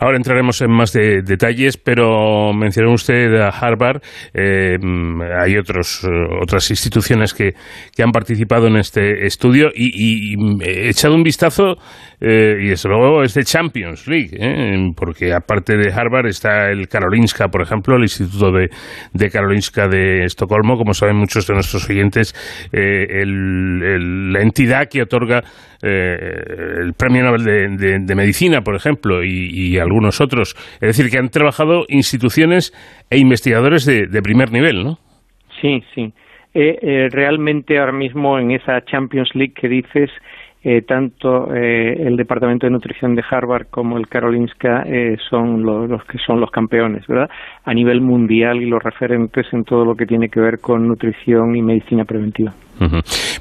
Ahora 0.00 0.16
entraremos 0.16 0.60
en 0.62 0.70
más 0.70 0.92
detalles, 0.92 1.76
pero 1.76 2.52
mencionó 2.52 2.92
usted 2.92 3.34
a 3.36 3.48
Harvard. 3.48 4.02
Eh, 4.34 4.76
hay 5.38 5.56
otros, 5.56 6.06
otras 6.42 6.70
instituciones 6.70 6.99
que, 7.36 7.54
que, 7.94 8.02
han 8.02 8.12
participado 8.12 8.66
en 8.66 8.76
este 8.76 9.26
estudio 9.26 9.70
y, 9.74 10.34
he 10.62 10.88
echado 10.88 11.14
un 11.14 11.22
vistazo 11.22 11.76
eh, 12.20 12.56
y 12.60 12.68
desde 12.68 12.88
luego 12.88 13.22
es 13.22 13.34
de 13.34 13.44
Champions 13.44 14.06
League, 14.06 14.36
¿eh? 14.38 14.92
porque 14.96 15.32
aparte 15.32 15.76
de 15.76 15.92
Harvard 15.92 16.26
está 16.26 16.70
el 16.70 16.88
Karolinska, 16.88 17.48
por 17.48 17.62
ejemplo, 17.62 17.96
el 17.96 18.02
Instituto 18.02 18.50
de, 18.52 18.68
de 19.12 19.30
Karolinska 19.30 19.88
de 19.88 20.24
Estocolmo, 20.24 20.76
como 20.76 20.94
saben 20.94 21.16
muchos 21.16 21.46
de 21.46 21.54
nuestros 21.54 21.88
oyentes, 21.88 22.34
eh, 22.72 23.24
la 23.24 24.42
entidad 24.42 24.88
que 24.90 25.02
otorga 25.02 25.42
eh, 25.82 26.82
el 26.82 26.92
Premio 26.92 27.22
Nobel 27.22 27.76
de, 28.04 28.14
Medicina, 28.14 28.60
por 28.60 28.76
ejemplo, 28.76 29.24
y, 29.24 29.78
algunos 29.78 30.20
otros. 30.20 30.54
Es 30.74 30.96
decir, 30.96 31.10
que 31.10 31.18
han 31.18 31.28
trabajado 31.28 31.84
instituciones 31.88 32.72
e 33.08 33.18
investigadores 33.18 33.86
de, 33.86 34.22
primer 34.22 34.52
nivel, 34.52 34.84
¿no? 34.84 34.98
Sí, 35.60 35.82
sí. 35.94 36.12
Realmente 36.52 37.78
ahora 37.78 37.92
mismo 37.92 38.38
en 38.38 38.50
esa 38.50 38.84
Champions 38.84 39.30
League 39.34 39.54
que 39.54 39.68
dices, 39.68 40.10
eh, 40.62 40.82
tanto 40.82 41.54
eh, 41.54 42.06
el 42.06 42.18
Departamento 42.18 42.66
de 42.66 42.72
Nutrición 42.72 43.14
de 43.14 43.22
Harvard 43.30 43.68
como 43.70 43.96
el 43.96 44.08
Karolinska 44.08 44.82
eh, 44.82 45.16
son 45.30 45.62
los, 45.62 46.04
que 46.04 46.18
son 46.18 46.38
los 46.38 46.50
campeones, 46.50 47.06
¿verdad? 47.06 47.30
A 47.64 47.72
nivel 47.72 48.02
mundial 48.02 48.60
y 48.60 48.66
los 48.66 48.82
referentes 48.82 49.46
en 49.54 49.64
todo 49.64 49.86
lo 49.86 49.94
que 49.94 50.04
tiene 50.04 50.28
que 50.28 50.38
ver 50.38 50.58
con 50.60 50.86
nutrición 50.86 51.56
y 51.56 51.62
medicina 51.62 52.04
preventiva. 52.04 52.52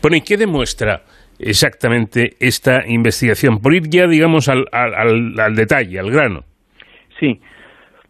Bueno, 0.02 0.16
¿y 0.16 0.22
qué 0.22 0.38
demuestra 0.38 1.02
exactamente 1.38 2.38
esta 2.40 2.88
investigación? 2.88 3.60
Por 3.60 3.74
ir 3.74 3.84
ya, 3.90 4.08
digamos, 4.08 4.48
al, 4.48 4.64
al, 4.72 5.38
al 5.38 5.56
detalle, 5.56 6.00
al 6.00 6.12
grano. 6.12 6.44
Sí, 7.20 7.42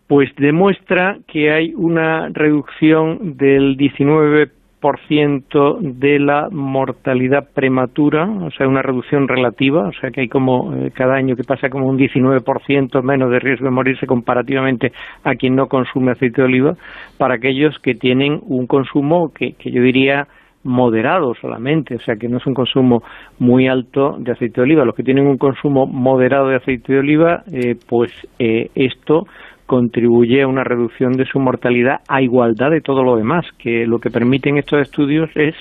pues 0.06 0.30
demuestra 0.38 1.18
que 1.28 1.52
hay 1.52 1.74
una 1.76 2.30
reducción 2.30 3.38
del 3.38 3.76
19 3.76 4.59
ciento 4.59 4.59
de 4.82 6.20
la 6.20 6.48
mortalidad 6.52 7.50
prematura, 7.54 8.26
o 8.26 8.50
sea, 8.52 8.68
una 8.68 8.82
reducción 8.82 9.28
relativa, 9.28 9.88
o 9.88 9.94
sea, 9.94 10.12
que 10.12 10.22
hay 10.22 10.28
como 10.30 10.74
eh, 10.74 10.92
cada 10.94 11.16
año 11.16 11.36
que 11.36 11.44
pasa 11.44 11.70
como 11.70 11.88
un 11.88 11.98
19% 11.98 13.02
menos 13.04 13.30
de 13.30 13.40
riesgo 13.40 13.66
de 13.66 13.72
morirse 13.72 14.08
comparativamente 14.08 14.94
a 15.24 15.36
quien 15.36 15.56
no 15.56 15.68
consume 15.68 16.12
aceite 16.12 16.42
de 16.42 16.48
oliva, 16.48 16.76
para 17.18 17.36
aquellos 17.36 17.78
que 17.80 17.96
tienen 17.96 18.40
un 18.44 18.68
consumo 18.68 19.34
que, 19.34 19.56
yo 19.66 19.82
diría 19.82 20.28
moderado 20.64 21.34
solamente, 21.36 21.96
o 21.96 22.00
sea 22.00 22.16
que 22.16 22.28
no 22.28 22.38
es 22.38 22.46
un 22.46 22.54
consumo 22.54 23.02
muy 23.38 23.68
alto 23.68 24.18
de 24.20 24.32
aceite 24.32 24.56
de 24.56 24.64
oliva. 24.64 24.86
Los 24.86 24.96
que 24.96 25.04
tienen 25.04 25.28
un 25.28 25.38
consumo 25.38 25.88
moderado 25.88 26.50
de 26.50 26.58
aceite 26.58 26.94
de 26.94 27.00
oliva, 27.00 27.44
eh, 27.52 27.76
pues 27.88 28.12
eh, 28.40 28.70
esto 28.76 29.26
contribuye 29.70 30.42
a 30.42 30.48
una 30.48 30.64
reducción 30.64 31.14
de 31.14 31.26
su 31.26 31.40
mortalidad 31.40 32.02
a 32.08 32.24
igualdad 32.24 32.72
de 32.72 32.82
todo 32.82 33.04
lo 33.04 33.16
demás, 33.16 33.46
que 33.60 33.86
lo 33.86 34.00
que 34.00 34.10
permiten 34.10 34.58
estos 34.58 34.82
estudios 34.82 35.30
es 35.36 35.54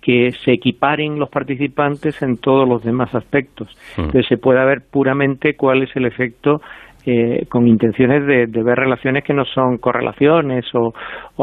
que 0.00 0.30
se 0.44 0.52
equiparen 0.52 1.18
los 1.18 1.28
participantes 1.28 2.22
en 2.22 2.36
todos 2.36 2.68
los 2.68 2.84
demás 2.84 3.12
aspectos. 3.16 3.68
Hmm. 3.96 4.02
Entonces 4.02 4.26
se 4.28 4.36
puede 4.36 4.64
ver 4.64 4.82
puramente 4.88 5.56
cuál 5.56 5.82
es 5.82 5.90
el 5.96 6.06
efecto 6.06 6.60
eh, 7.04 7.46
con 7.48 7.66
intenciones 7.66 8.24
de, 8.26 8.62
ver 8.62 8.78
relaciones 8.78 9.24
que 9.24 9.34
no 9.34 9.44
son 9.44 9.78
correlaciones 9.78 10.64
o, 10.74 10.94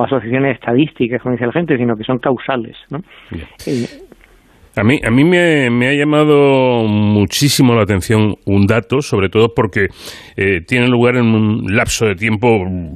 asociaciones 0.02 0.56
estadísticas, 0.56 1.22
como 1.22 1.34
dice 1.34 1.47
la 1.47 1.52
gente, 1.52 1.78
sino 1.78 1.97
que 1.97 2.06
son 2.06 2.20
causales. 2.20 2.78
¿no? 2.89 3.00
A 4.80 4.84
mí, 4.84 4.97
a 5.05 5.11
mí 5.11 5.25
me, 5.25 5.89
ha 5.89 5.93
llamado 5.93 6.88
muchísimo 6.88 7.75
la 7.75 7.84
atención 7.84 8.36
un 8.45 8.65
dato, 8.65 9.01
sobre 9.01 9.27
todo 9.27 9.53
porque 9.53 9.88
eh, 10.38 10.61
tiene 10.65 10.88
lugar 10.88 11.17
en 11.17 11.25
un 11.25 11.75
lapso 11.75 12.05
de 12.05 12.15
tiempo 12.15 12.47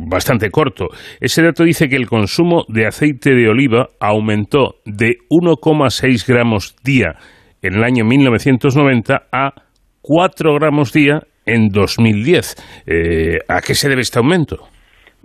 bastante 0.07 0.49
corto. 0.49 0.87
Ese 1.19 1.43
dato 1.43 1.65
dice 1.65 1.89
que 1.89 1.97
el 1.97 2.07
consumo 2.07 2.63
de 2.69 2.87
aceite 2.87 3.31
de 3.31 3.49
oliva 3.49 3.89
aumentó 3.99 4.75
de 4.85 5.17
1,6 5.29 6.25
gramos 6.25 6.73
día 6.85 7.17
en 7.61 7.73
el 7.73 7.83
año 7.83 8.05
1990 8.05 9.23
a 9.29 9.53
4 10.01 10.53
gramos 10.53 10.93
día 10.93 11.23
en 11.45 11.67
2010. 11.67 12.55
Eh, 12.85 13.39
¿A 13.49 13.59
qué 13.59 13.75
se 13.75 13.89
debe 13.89 14.03
este 14.03 14.19
aumento? 14.19 14.69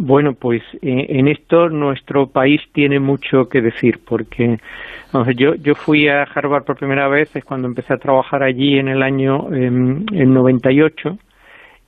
Bueno, 0.00 0.34
pues 0.34 0.62
eh, 0.80 1.06
en 1.08 1.26
esto 1.26 1.68
nuestro 1.68 2.28
país 2.28 2.60
tiene 2.72 3.00
mucho 3.00 3.48
que 3.48 3.60
decir, 3.60 3.98
porque 4.06 4.58
yo, 5.34 5.56
yo 5.56 5.74
fui 5.74 6.06
a 6.06 6.22
Harvard 6.22 6.64
por 6.64 6.76
primera 6.76 7.08
vez 7.08 7.34
es 7.34 7.44
cuando 7.44 7.66
empecé 7.66 7.94
a 7.94 7.98
trabajar 7.98 8.44
allí 8.44 8.78
en 8.78 8.86
el 8.86 9.02
año 9.02 9.52
em, 9.52 10.06
en 10.12 10.32
98 10.32 11.18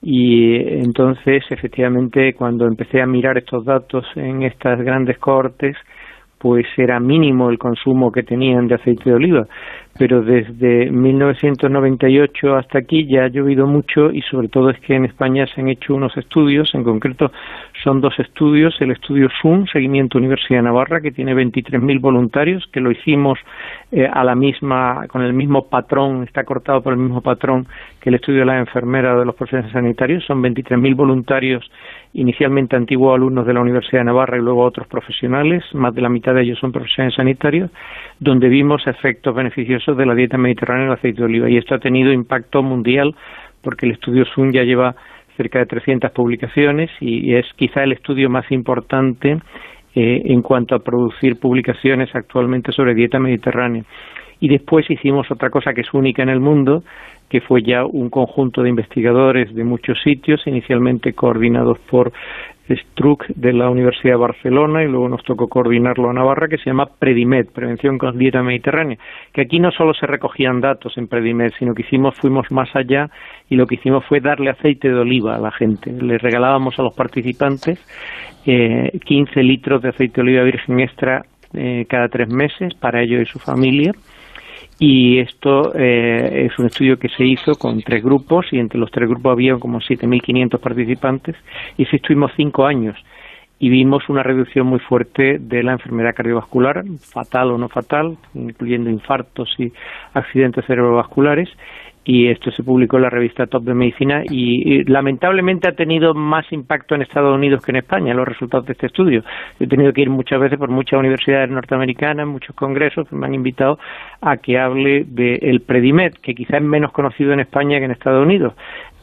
y 0.01 0.57
entonces 0.83 1.43
efectivamente 1.51 2.33
cuando 2.33 2.65
empecé 2.65 3.01
a 3.01 3.05
mirar 3.05 3.37
estos 3.37 3.63
datos 3.63 4.05
en 4.15 4.43
estas 4.43 4.81
grandes 4.81 5.17
cortes 5.17 5.77
pues 6.37 6.65
era 6.75 6.99
mínimo 6.99 7.49
el 7.49 7.59
consumo 7.59 8.11
que 8.11 8.23
tenían 8.23 8.67
de 8.67 8.75
aceite 8.75 9.09
de 9.09 9.15
oliva 9.15 9.47
pero 9.97 10.21
desde 10.21 10.89
1998 10.89 12.55
hasta 12.55 12.79
aquí 12.79 13.07
ya 13.07 13.25
ha 13.25 13.27
llovido 13.27 13.67
mucho 13.67 14.11
y 14.11 14.21
sobre 14.23 14.47
todo 14.47 14.69
es 14.69 14.79
que 14.79 14.95
en 14.95 15.05
España 15.05 15.45
se 15.47 15.61
han 15.61 15.67
hecho 15.67 15.93
unos 15.93 16.15
estudios, 16.17 16.73
en 16.73 16.83
concreto 16.83 17.31
son 17.83 17.99
dos 17.99 18.17
estudios, 18.19 18.75
el 18.79 18.91
estudio 18.91 19.27
SUN, 19.41 19.67
Seguimiento 19.67 20.17
Universidad 20.17 20.59
de 20.59 20.63
Navarra, 20.63 21.01
que 21.01 21.11
tiene 21.11 21.33
23.000 21.33 21.99
voluntarios, 21.99 22.65
que 22.71 22.79
lo 22.79 22.91
hicimos 22.91 23.39
eh, 23.91 24.07
a 24.11 24.23
la 24.23 24.35
misma, 24.35 25.07
con 25.07 25.23
el 25.23 25.33
mismo 25.33 25.67
patrón, 25.67 26.23
está 26.23 26.43
cortado 26.43 26.81
por 26.81 26.93
el 26.93 26.99
mismo 26.99 27.21
patrón 27.21 27.67
que 27.99 28.09
el 28.09 28.15
estudio 28.15 28.39
de 28.39 28.45
la 28.45 28.59
enfermera 28.59 29.15
de 29.17 29.25
los 29.25 29.35
profesionales 29.35 29.73
sanitarios, 29.73 30.23
son 30.25 30.41
23.000 30.41 30.95
voluntarios 30.95 31.69
inicialmente 32.13 32.75
antiguos 32.75 33.15
alumnos 33.15 33.45
de 33.45 33.53
la 33.53 33.61
Universidad 33.61 34.01
de 34.01 34.05
Navarra 34.05 34.37
y 34.37 34.41
luego 34.41 34.63
otros 34.63 34.87
profesionales, 34.87 35.63
más 35.73 35.93
de 35.93 36.01
la 36.01 36.09
mitad 36.09 36.33
de 36.33 36.41
ellos 36.41 36.59
son 36.59 36.71
profesionales 36.71 37.15
sanitarios, 37.15 37.71
donde 38.19 38.49
vimos 38.49 38.85
efectos 38.85 39.33
beneficiosos 39.33 39.80
de 39.85 40.05
la 40.05 40.15
dieta 40.15 40.37
mediterránea 40.37 40.87
el 40.87 40.93
aceite 40.93 41.19
de 41.19 41.25
oliva. 41.25 41.49
Y 41.49 41.57
esto 41.57 41.75
ha 41.75 41.79
tenido 41.79 42.11
impacto 42.11 42.63
mundial 42.63 43.15
porque 43.61 43.85
el 43.85 43.93
estudio 43.93 44.25
SUN 44.25 44.51
ya 44.51 44.63
lleva 44.63 44.95
cerca 45.37 45.59
de 45.59 45.65
300 45.65 46.11
publicaciones 46.11 46.89
y 46.99 47.33
es 47.35 47.45
quizá 47.55 47.83
el 47.83 47.93
estudio 47.93 48.29
más 48.29 48.49
importante 48.51 49.39
eh, 49.95 50.21
en 50.25 50.41
cuanto 50.41 50.75
a 50.75 50.79
producir 50.79 51.39
publicaciones 51.39 52.09
actualmente 52.15 52.71
sobre 52.71 52.93
dieta 52.93 53.19
mediterránea. 53.19 53.83
Y 54.41 54.49
después 54.49 54.89
hicimos 54.89 55.31
otra 55.31 55.49
cosa 55.49 55.73
que 55.73 55.81
es 55.81 55.93
única 55.93 56.23
en 56.23 56.29
el 56.29 56.41
mundo, 56.41 56.83
que 57.29 57.39
fue 57.39 57.63
ya 57.63 57.85
un 57.85 58.09
conjunto 58.09 58.61
de 58.61 58.69
investigadores 58.69 59.55
de 59.55 59.63
muchos 59.63 59.97
sitios, 60.03 60.45
inicialmente 60.45 61.13
coordinados 61.13 61.79
por 61.89 62.11
Struck 62.69 63.27
de 63.27 63.53
la 63.53 63.69
Universidad 63.69 64.13
de 64.13 64.19
Barcelona 64.19 64.83
y 64.83 64.87
luego 64.87 65.07
nos 65.09 65.23
tocó 65.23 65.47
coordinarlo 65.47 66.09
a 66.09 66.13
Navarra, 66.13 66.47
que 66.47 66.57
se 66.57 66.65
llama 66.65 66.87
Predimed, 66.99 67.47
Prevención 67.53 67.97
con 67.97 68.17
Dieta 68.17 68.43
Mediterránea, 68.43 68.97
que 69.33 69.41
aquí 69.41 69.59
no 69.59 69.71
solo 69.71 69.93
se 69.93 70.07
recogían 70.07 70.59
datos 70.59 70.97
en 70.97 71.07
Predimed, 71.07 71.51
sino 71.57 71.73
que 71.73 71.83
hicimos, 71.83 72.15
fuimos 72.15 72.51
más 72.51 72.75
allá 72.75 73.09
y 73.49 73.55
lo 73.55 73.65
que 73.65 73.75
hicimos 73.75 74.05
fue 74.05 74.19
darle 74.19 74.49
aceite 74.49 74.89
de 74.89 74.99
oliva 74.99 75.35
a 75.35 75.39
la 75.39 75.51
gente. 75.51 75.91
Le 75.91 76.17
regalábamos 76.17 76.77
a 76.79 76.83
los 76.83 76.95
participantes 76.95 77.79
eh, 78.45 78.91
15 79.05 79.43
litros 79.43 79.81
de 79.81 79.89
aceite 79.89 80.15
de 80.15 80.21
oliva 80.21 80.43
virgen 80.43 80.79
extra 80.79 81.23
eh, 81.53 81.85
cada 81.87 82.07
tres 82.07 82.29
meses 82.29 82.73
para 82.75 83.01
ellos 83.01 83.21
y 83.21 83.25
su 83.25 83.39
familia 83.39 83.91
y 84.79 85.19
esto 85.19 85.73
eh, 85.75 86.47
es 86.47 86.57
un 86.57 86.65
estudio 86.67 86.97
que 86.97 87.09
se 87.09 87.23
hizo 87.23 87.55
con 87.55 87.81
tres 87.81 88.03
grupos 88.03 88.47
y 88.51 88.59
entre 88.59 88.79
los 88.79 88.89
tres 88.91 89.07
grupos 89.07 89.33
había 89.33 89.55
como 89.57 89.79
7.500 89.79 90.59
participantes 90.59 91.35
y 91.77 91.85
se 91.85 91.97
estuvimos 91.97 92.31
cinco 92.35 92.65
años. 92.65 92.97
Y 93.59 93.69
vimos 93.69 94.09
una 94.09 94.23
reducción 94.23 94.65
muy 94.65 94.79
fuerte 94.79 95.37
de 95.37 95.61
la 95.61 95.73
enfermedad 95.73 96.15
cardiovascular, 96.15 96.83
fatal 96.99 97.51
o 97.51 97.59
no 97.59 97.69
fatal, 97.69 98.17
incluyendo 98.33 98.89
infartos 98.89 99.53
y 99.59 99.71
accidentes 100.15 100.65
cerebrovasculares, 100.65 101.47
y 102.03 102.29
esto 102.29 102.51
se 102.51 102.63
publicó 102.63 102.97
en 102.97 103.03
la 103.03 103.09
revista 103.09 103.45
Top 103.45 103.63
de 103.63 103.73
Medicina 103.73 104.23
y, 104.29 104.83
lamentablemente 104.85 105.69
ha 105.69 105.73
tenido 105.73 106.13
más 106.13 106.51
impacto 106.51 106.95
en 106.95 107.03
Estados 107.03 107.35
Unidos 107.35 107.63
que 107.63 107.71
en 107.71 107.77
España 107.77 108.13
los 108.13 108.27
resultados 108.27 108.65
de 108.65 108.73
este 108.73 108.87
estudio. 108.87 109.23
He 109.59 109.67
tenido 109.67 109.93
que 109.93 110.01
ir 110.01 110.09
muchas 110.09 110.39
veces 110.39 110.57
por 110.57 110.69
muchas 110.69 110.99
universidades 110.99 111.49
norteamericanas, 111.49 112.27
muchos 112.27 112.55
congresos, 112.55 113.11
me 113.11 113.27
han 113.27 113.35
invitado 113.35 113.77
a 114.21 114.37
que 114.37 114.57
hable 114.57 115.03
del 115.05 115.61
Predimed, 115.61 116.13
que 116.21 116.33
quizás 116.33 116.61
es 116.61 116.63
menos 116.63 116.91
conocido 116.91 117.33
en 117.33 117.41
España 117.41 117.77
que 117.77 117.85
en 117.85 117.91
Estados 117.91 118.25
Unidos 118.25 118.53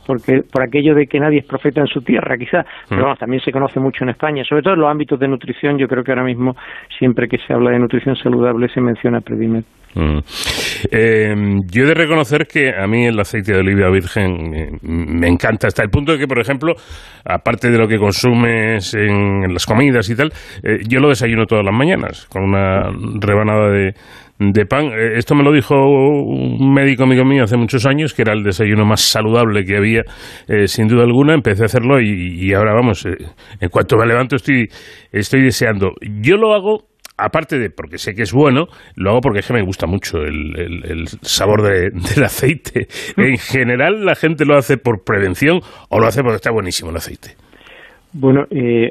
porque 0.08 0.40
por 0.50 0.62
aquello 0.62 0.94
de 0.94 1.06
que 1.06 1.20
nadie 1.20 1.40
es 1.40 1.46
profeta 1.46 1.82
en 1.82 1.86
su 1.86 2.00
tierra, 2.00 2.38
quizás, 2.38 2.64
pero 2.88 3.02
mm. 3.02 3.04
vamos, 3.04 3.18
también 3.18 3.42
se 3.42 3.52
conoce 3.52 3.78
mucho 3.78 4.04
en 4.04 4.10
España, 4.10 4.42
sobre 4.42 4.62
todo 4.62 4.72
en 4.72 4.80
los 4.80 4.90
ámbitos 4.90 5.20
de 5.20 5.28
nutrición, 5.28 5.76
yo 5.76 5.86
creo 5.86 6.02
que 6.02 6.12
ahora 6.12 6.24
mismo 6.24 6.56
siempre 6.98 7.28
que 7.28 7.36
se 7.46 7.52
habla 7.52 7.72
de 7.72 7.78
nutrición 7.78 8.16
saludable 8.16 8.68
se 8.70 8.80
menciona 8.80 9.20
Predimed. 9.20 9.64
Mm. 9.94 10.18
Eh, 10.92 11.34
yo 11.70 11.82
he 11.82 11.86
de 11.86 11.94
reconocer 11.94 12.46
que 12.46 12.70
a 12.74 12.86
mí 12.86 13.06
el 13.06 13.20
aceite 13.20 13.52
de 13.52 13.58
oliva 13.58 13.90
virgen 13.90 14.78
me 14.82 15.28
encanta, 15.28 15.66
hasta 15.66 15.82
el 15.82 15.90
punto 15.90 16.12
de 16.12 16.18
que, 16.18 16.26
por 16.26 16.38
ejemplo, 16.38 16.72
aparte 17.24 17.70
de 17.70 17.76
lo 17.76 17.86
que 17.86 17.98
consumes 17.98 18.94
en, 18.94 19.52
las 19.52 19.66
comidas 19.66 20.08
y 20.08 20.16
tal, 20.16 20.30
eh, 20.62 20.78
yo 20.88 21.00
lo 21.00 21.08
desayuno 21.08 21.44
todas 21.44 21.64
las 21.64 21.74
mañanas 21.74 22.26
con 22.32 22.44
una 22.44 22.90
rebanada 23.20 23.70
de, 23.70 23.92
de 24.38 24.66
pan. 24.66 24.86
Eh, 24.86 25.16
esto 25.16 25.34
me 25.34 25.42
lo 25.42 25.52
dijo 25.52 25.74
un 25.74 26.72
médico 26.72 27.04
amigo 27.04 27.24
mío 27.24 27.44
hace 27.44 27.56
muchos 27.56 27.86
años, 27.86 28.14
que 28.14 28.22
era 28.22 28.32
el 28.32 28.42
desayuno 28.42 28.84
más 28.84 29.00
saludable 29.00 29.64
que 29.64 29.76
había, 29.76 30.02
eh, 30.46 30.68
sin 30.68 30.86
duda 30.86 31.04
alguna. 31.04 31.34
Empecé 31.34 31.62
a 31.62 31.66
hacerlo 31.66 32.00
y, 32.00 32.52
ahora, 32.54 32.74
vamos, 32.74 33.04
eh, 33.06 33.16
en 33.60 33.68
cuanto 33.68 33.96
me 33.96 34.06
levanto 34.06 34.36
estoy, 34.36 34.68
estoy 35.12 35.42
deseando. 35.42 35.92
Yo 36.20 36.36
lo 36.36 36.54
hago 36.54 36.84
aparte 37.20 37.58
de 37.58 37.70
porque 37.70 37.98
sé 37.98 38.14
que 38.14 38.22
es 38.22 38.32
bueno, 38.32 38.66
lo 38.94 39.10
hago 39.10 39.20
porque 39.20 39.40
es 39.40 39.46
que 39.48 39.52
me 39.52 39.62
gusta 39.62 39.88
mucho 39.88 40.18
el, 40.18 41.08
sabor 41.22 41.62
del 41.62 42.24
aceite. 42.24 42.86
En 43.16 43.38
general, 43.38 44.04
la 44.04 44.14
gente 44.14 44.44
lo 44.44 44.56
hace 44.56 44.76
por 44.76 45.02
prevención 45.02 45.60
o 45.88 45.98
lo 45.98 46.06
hace 46.06 46.22
porque 46.22 46.36
está 46.36 46.52
buenísimo 46.52 46.90
el 46.90 46.96
aceite. 46.96 47.30
Bueno, 48.12 48.46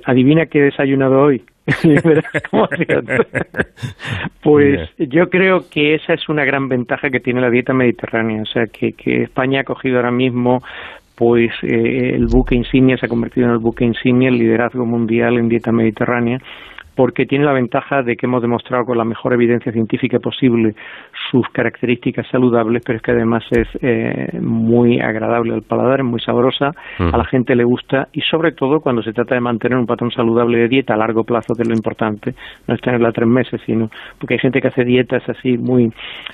adivina 0.05 0.45
qué 0.45 0.59
he 0.59 0.63
desayunado 0.63 1.21
hoy. 1.21 1.41
pues 4.41 4.89
yo 4.97 5.29
creo 5.29 5.69
que 5.69 5.95
esa 5.95 6.13
es 6.13 6.29
una 6.29 6.45
gran 6.45 6.69
ventaja 6.69 7.09
que 7.09 7.19
tiene 7.19 7.41
la 7.41 7.49
dieta 7.49 7.73
mediterránea, 7.73 8.41
o 8.41 8.45
sea, 8.45 8.67
que, 8.67 8.93
que 8.93 9.23
España 9.23 9.61
ha 9.61 9.63
cogido 9.63 9.97
ahora 9.97 10.11
mismo 10.11 10.61
pues 11.15 11.51
eh, 11.63 12.11
el 12.13 12.27
buque 12.27 12.55
insignia 12.55 12.95
se 12.95 13.07
ha 13.07 13.09
convertido 13.09 13.47
en 13.47 13.53
el 13.53 13.59
buque 13.59 13.83
insignia, 13.83 14.29
el 14.29 14.37
liderazgo 14.37 14.85
mundial 14.85 15.37
en 15.37 15.49
dieta 15.49 15.71
mediterránea 15.71 16.37
porque 16.97 17.27
tiene 17.27 17.45
la 17.45 17.53
ventaja 17.53 18.01
de 18.01 18.15
que 18.15 18.25
hemos 18.25 18.41
demostrado 18.41 18.83
con 18.83 18.97
la 18.97 19.05
mejor 19.05 19.31
evidencia 19.31 19.71
científica 19.71 20.17
posible 20.17 20.73
sus 21.29 21.47
características 21.49 22.25
saludables, 22.31 22.81
pero 22.83 22.97
es 22.97 23.03
que 23.03 23.11
además 23.11 23.43
es 23.51 23.67
eh, 23.81 24.39
muy 24.41 24.99
agradable 24.99 25.53
al 25.53 25.61
paladar, 25.61 25.99
es 25.99 26.05
muy 26.07 26.19
sabrosa, 26.19 26.71
a 26.97 27.15
la 27.15 27.25
gente 27.25 27.55
le 27.55 27.63
gusta 27.63 28.07
y 28.13 28.21
sobre 28.21 28.51
todo 28.51 28.79
cuando 28.79 29.03
se 29.03 29.13
trata 29.13 29.35
de 29.35 29.41
mantener 29.41 29.77
un 29.77 29.85
patrón 29.85 30.09
saludable 30.09 30.57
de 30.57 30.67
dieta 30.69 30.95
a 30.95 30.97
largo 30.97 31.23
plazo, 31.23 31.53
que 31.53 31.61
es 31.61 31.67
lo 31.67 31.75
importante, 31.75 32.33
no 32.67 32.73
es 32.73 32.81
tenerla 32.81 33.11
tres 33.11 33.27
meses, 33.27 33.61
sino 33.63 33.91
porque 34.17 34.33
hay 34.33 34.39
gente 34.39 34.59
que 34.59 34.69
hace 34.69 34.83
dietas 34.83 35.21
así 35.29 35.55
muy 35.55 35.91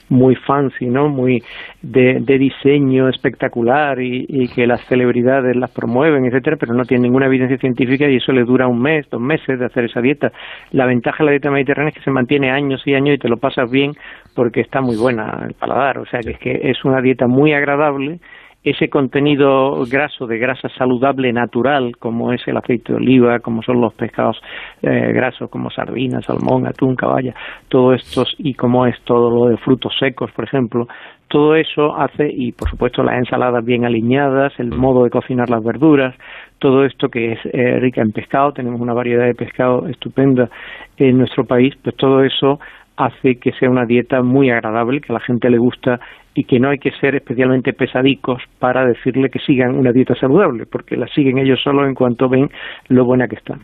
muy 0.07 0.35
fancy, 0.35 0.85
¿no? 0.85 1.09
Muy 1.09 1.43
de, 1.81 2.21
diseño 2.37 3.09
espectacular 3.09 3.99
y, 4.01 4.25
y, 4.29 4.47
que 4.47 4.65
las 4.65 4.81
celebridades 4.85 5.55
las 5.55 5.71
promueven, 5.71 6.25
etcétera, 6.25 6.55
pero 6.57 6.73
no 6.73 6.85
tiene 6.85 7.03
ninguna 7.03 7.25
evidencia 7.25 7.57
científica 7.57 8.07
y 8.07 8.15
eso 8.15 8.31
le 8.31 8.43
dura 8.43 8.67
un 8.67 8.81
mes, 8.81 9.09
dos 9.09 9.21
meses 9.21 9.59
de 9.59 9.65
hacer 9.65 9.85
esa 9.85 10.01
dieta. 10.01 10.31
La 10.71 10.85
ventaja 10.85 11.19
de 11.19 11.25
la 11.25 11.31
dieta 11.31 11.51
mediterránea 11.51 11.89
es 11.89 11.95
que 11.95 12.03
se 12.03 12.11
mantiene 12.11 12.51
años 12.51 12.81
y 12.85 12.95
años 12.95 13.15
y 13.15 13.19
te 13.19 13.29
lo 13.29 13.37
pasas 13.37 13.69
bien 13.69 13.93
porque 14.35 14.61
está 14.61 14.81
muy 14.81 14.95
buena 14.95 15.45
el 15.47 15.53
paladar, 15.53 15.97
o 15.99 16.05
sea 16.05 16.19
que 16.21 16.31
es 16.31 16.39
que 16.39 16.59
es 16.71 16.83
una 16.85 17.01
dieta 17.01 17.27
muy 17.27 17.53
agradable 17.53 18.19
ese 18.63 18.89
contenido 18.89 19.83
graso 19.89 20.25
de 20.25 20.37
grasa 20.37 20.69
saludable 20.69 21.33
natural, 21.33 21.97
como 21.99 22.31
es 22.31 22.41
el 22.47 22.55
aceite 22.55 22.93
de 22.93 22.97
oliva, 22.97 23.39
como 23.39 23.61
son 23.61 23.81
los 23.81 23.93
pescados 23.93 24.41
eh, 24.81 25.11
grasos, 25.13 25.49
como 25.49 25.69
sardinas, 25.69 26.25
salmón, 26.25 26.65
atún, 26.65 26.95
caballa, 26.95 27.33
todo 27.67 27.93
esto, 27.93 28.23
y 28.37 28.53
como 28.53 28.85
es 28.85 28.95
todo 29.03 29.29
lo 29.29 29.49
de 29.49 29.57
frutos 29.57 29.93
secos, 29.99 30.31
por 30.31 30.45
ejemplo, 30.45 30.87
todo 31.27 31.55
eso 31.55 31.95
hace, 31.97 32.29
y 32.31 32.51
por 32.53 32.69
supuesto 32.69 33.03
las 33.03 33.17
ensaladas 33.17 33.65
bien 33.65 33.85
alineadas, 33.85 34.53
el 34.59 34.69
modo 34.69 35.03
de 35.03 35.09
cocinar 35.09 35.49
las 35.49 35.63
verduras, 35.63 36.15
todo 36.59 36.85
esto 36.85 37.09
que 37.09 37.33
es 37.33 37.39
eh, 37.51 37.79
rica 37.79 38.01
en 38.01 38.11
pescado, 38.11 38.53
tenemos 38.53 38.79
una 38.79 38.93
variedad 38.93 39.25
de 39.25 39.33
pescado 39.33 39.87
estupenda 39.87 40.49
en 40.97 41.17
nuestro 41.17 41.43
país, 41.43 41.73
pues 41.83 41.95
todo 41.97 42.23
eso 42.23 42.59
hace 42.95 43.39
que 43.39 43.51
sea 43.53 43.69
una 43.69 43.85
dieta 43.85 44.21
muy 44.21 44.49
agradable, 44.51 45.01
que 45.01 45.11
a 45.11 45.15
la 45.15 45.19
gente 45.19 45.49
le 45.49 45.57
gusta 45.57 45.99
y 46.35 46.45
que 46.45 46.59
no 46.59 46.69
hay 46.69 46.79
que 46.79 46.91
ser 46.99 47.15
especialmente 47.15 47.73
pesadicos 47.73 48.41
para 48.59 48.85
decirle 48.85 49.29
que 49.29 49.39
sigan 49.39 49.75
una 49.75 49.91
dieta 49.91 50.15
saludable, 50.15 50.65
porque 50.65 50.95
la 50.95 51.07
siguen 51.07 51.37
ellos 51.37 51.59
solo 51.63 51.87
en 51.87 51.93
cuanto 51.93 52.27
ven 52.27 52.49
lo 52.89 53.05
buena 53.05 53.27
que 53.27 53.35
están. 53.35 53.61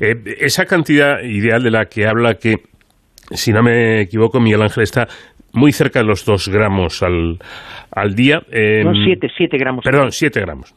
Eh, 0.00 0.14
esa 0.40 0.64
cantidad 0.64 1.20
ideal 1.22 1.62
de 1.62 1.70
la 1.70 1.86
que 1.86 2.06
habla 2.06 2.34
que, 2.34 2.56
si 3.30 3.52
no 3.52 3.62
me 3.62 4.00
equivoco, 4.00 4.40
Miguel 4.40 4.62
Ángel 4.62 4.82
está 4.82 5.06
muy 5.54 5.72
cerca 5.72 6.00
de 6.00 6.06
los 6.06 6.24
2 6.24 6.48
gramos 6.48 7.02
al, 7.02 7.38
al 7.92 8.14
día. 8.14 8.38
no, 8.38 8.92
7, 9.04 9.28
7 9.36 9.56
gramos. 9.56 9.84
Perdón, 9.84 10.10
7 10.10 10.40
gramos. 10.40 10.74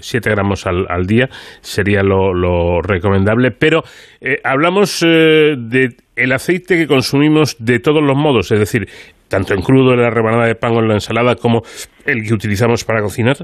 7 0.00 0.30
gramos 0.30 0.66
al, 0.66 0.86
al, 0.88 1.06
día 1.06 1.28
sería 1.60 2.02
lo, 2.02 2.32
lo 2.32 2.80
recomendable. 2.80 3.50
Pero 3.50 3.82
eh, 4.20 4.38
hablamos 4.42 5.02
eh, 5.06 5.54
de 5.58 5.96
el 6.16 6.32
aceite 6.32 6.78
que 6.78 6.86
consumimos 6.86 7.56
de 7.58 7.78
todos 7.78 8.02
los 8.02 8.16
modos, 8.16 8.50
es 8.50 8.58
decir, 8.58 8.88
tanto 9.28 9.54
en 9.54 9.62
crudo, 9.62 9.92
en 9.94 10.02
la 10.02 10.10
rebanada 10.10 10.46
de 10.46 10.54
pan 10.54 10.72
o 10.76 10.80
en 10.80 10.88
la 10.88 10.94
ensalada, 10.94 11.36
como 11.36 11.62
el 12.04 12.26
que 12.26 12.34
utilizamos 12.34 12.84
para 12.84 13.02
cocinar. 13.02 13.36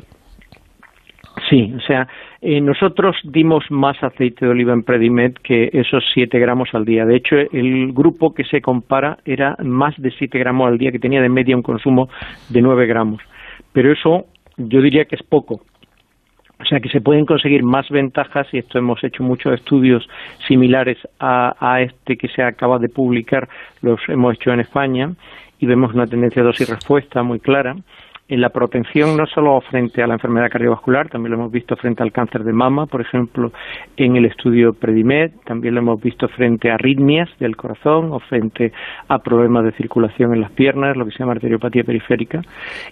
Sí, 1.48 1.72
o 1.76 1.80
sea, 1.80 2.08
eh, 2.40 2.60
nosotros 2.60 3.16
dimos 3.24 3.64
más 3.70 4.02
aceite 4.02 4.44
de 4.44 4.50
oliva 4.50 4.72
en 4.72 4.82
Predimed 4.82 5.34
que 5.42 5.70
esos 5.72 6.04
7 6.12 6.38
gramos 6.38 6.68
al 6.72 6.84
día. 6.84 7.06
De 7.06 7.16
hecho, 7.16 7.36
el 7.36 7.92
grupo 7.92 8.34
que 8.34 8.44
se 8.44 8.60
compara 8.60 9.18
era 9.24 9.56
más 9.62 9.94
de 9.96 10.10
7 10.10 10.38
gramos 10.38 10.68
al 10.68 10.78
día, 10.78 10.92
que 10.92 10.98
tenía 10.98 11.22
de 11.22 11.28
media 11.28 11.56
un 11.56 11.62
consumo 11.62 12.08
de 12.48 12.60
9 12.60 12.86
gramos. 12.86 13.22
Pero 13.72 13.92
eso 13.92 14.26
yo 14.56 14.82
diría 14.82 15.04
que 15.06 15.16
es 15.16 15.22
poco. 15.22 15.62
O 16.60 16.64
sea 16.64 16.80
que 16.80 16.90
se 16.90 17.00
pueden 17.00 17.26
conseguir 17.26 17.64
más 17.64 17.88
ventajas 17.90 18.46
y 18.52 18.58
esto 18.58 18.78
hemos 18.78 19.02
hecho 19.02 19.22
muchos 19.22 19.54
estudios 19.54 20.08
similares 20.46 20.96
a, 21.18 21.56
a 21.58 21.80
este 21.80 22.16
que 22.16 22.28
se 22.28 22.42
acaba 22.42 22.78
de 22.78 22.88
publicar, 22.88 23.48
los 23.80 24.00
hemos 24.08 24.34
hecho 24.34 24.52
en 24.52 24.60
España 24.60 25.10
y 25.62 25.66
vemos 25.66 25.94
una 25.94 26.08
tendencia 26.08 26.42
de 26.42 26.48
dosis-respuesta 26.48 27.22
muy 27.22 27.38
clara 27.38 27.76
en 28.32 28.40
la 28.40 28.48
protección 28.48 29.14
no 29.16 29.26
solo 29.26 29.60
frente 29.60 30.02
a 30.02 30.06
la 30.06 30.14
enfermedad 30.14 30.48
cardiovascular, 30.50 31.10
también 31.10 31.32
lo 31.32 31.38
hemos 31.38 31.52
visto 31.52 31.76
frente 31.76 32.02
al 32.02 32.12
cáncer 32.12 32.44
de 32.44 32.52
mama, 32.54 32.86
por 32.86 33.02
ejemplo, 33.02 33.52
en 33.98 34.16
el 34.16 34.24
estudio 34.24 34.72
Predimed, 34.72 35.32
también 35.44 35.74
lo 35.74 35.82
hemos 35.82 36.00
visto 36.00 36.28
frente 36.28 36.70
a 36.70 36.76
arritmias 36.76 37.28
del 37.40 37.56
corazón 37.56 38.10
o 38.10 38.20
frente 38.20 38.72
a 39.08 39.18
problemas 39.18 39.64
de 39.64 39.72
circulación 39.72 40.32
en 40.32 40.40
las 40.40 40.50
piernas, 40.52 40.96
lo 40.96 41.04
que 41.04 41.10
se 41.10 41.18
llama 41.18 41.32
arteriopatía 41.32 41.84
periférica, 41.84 42.40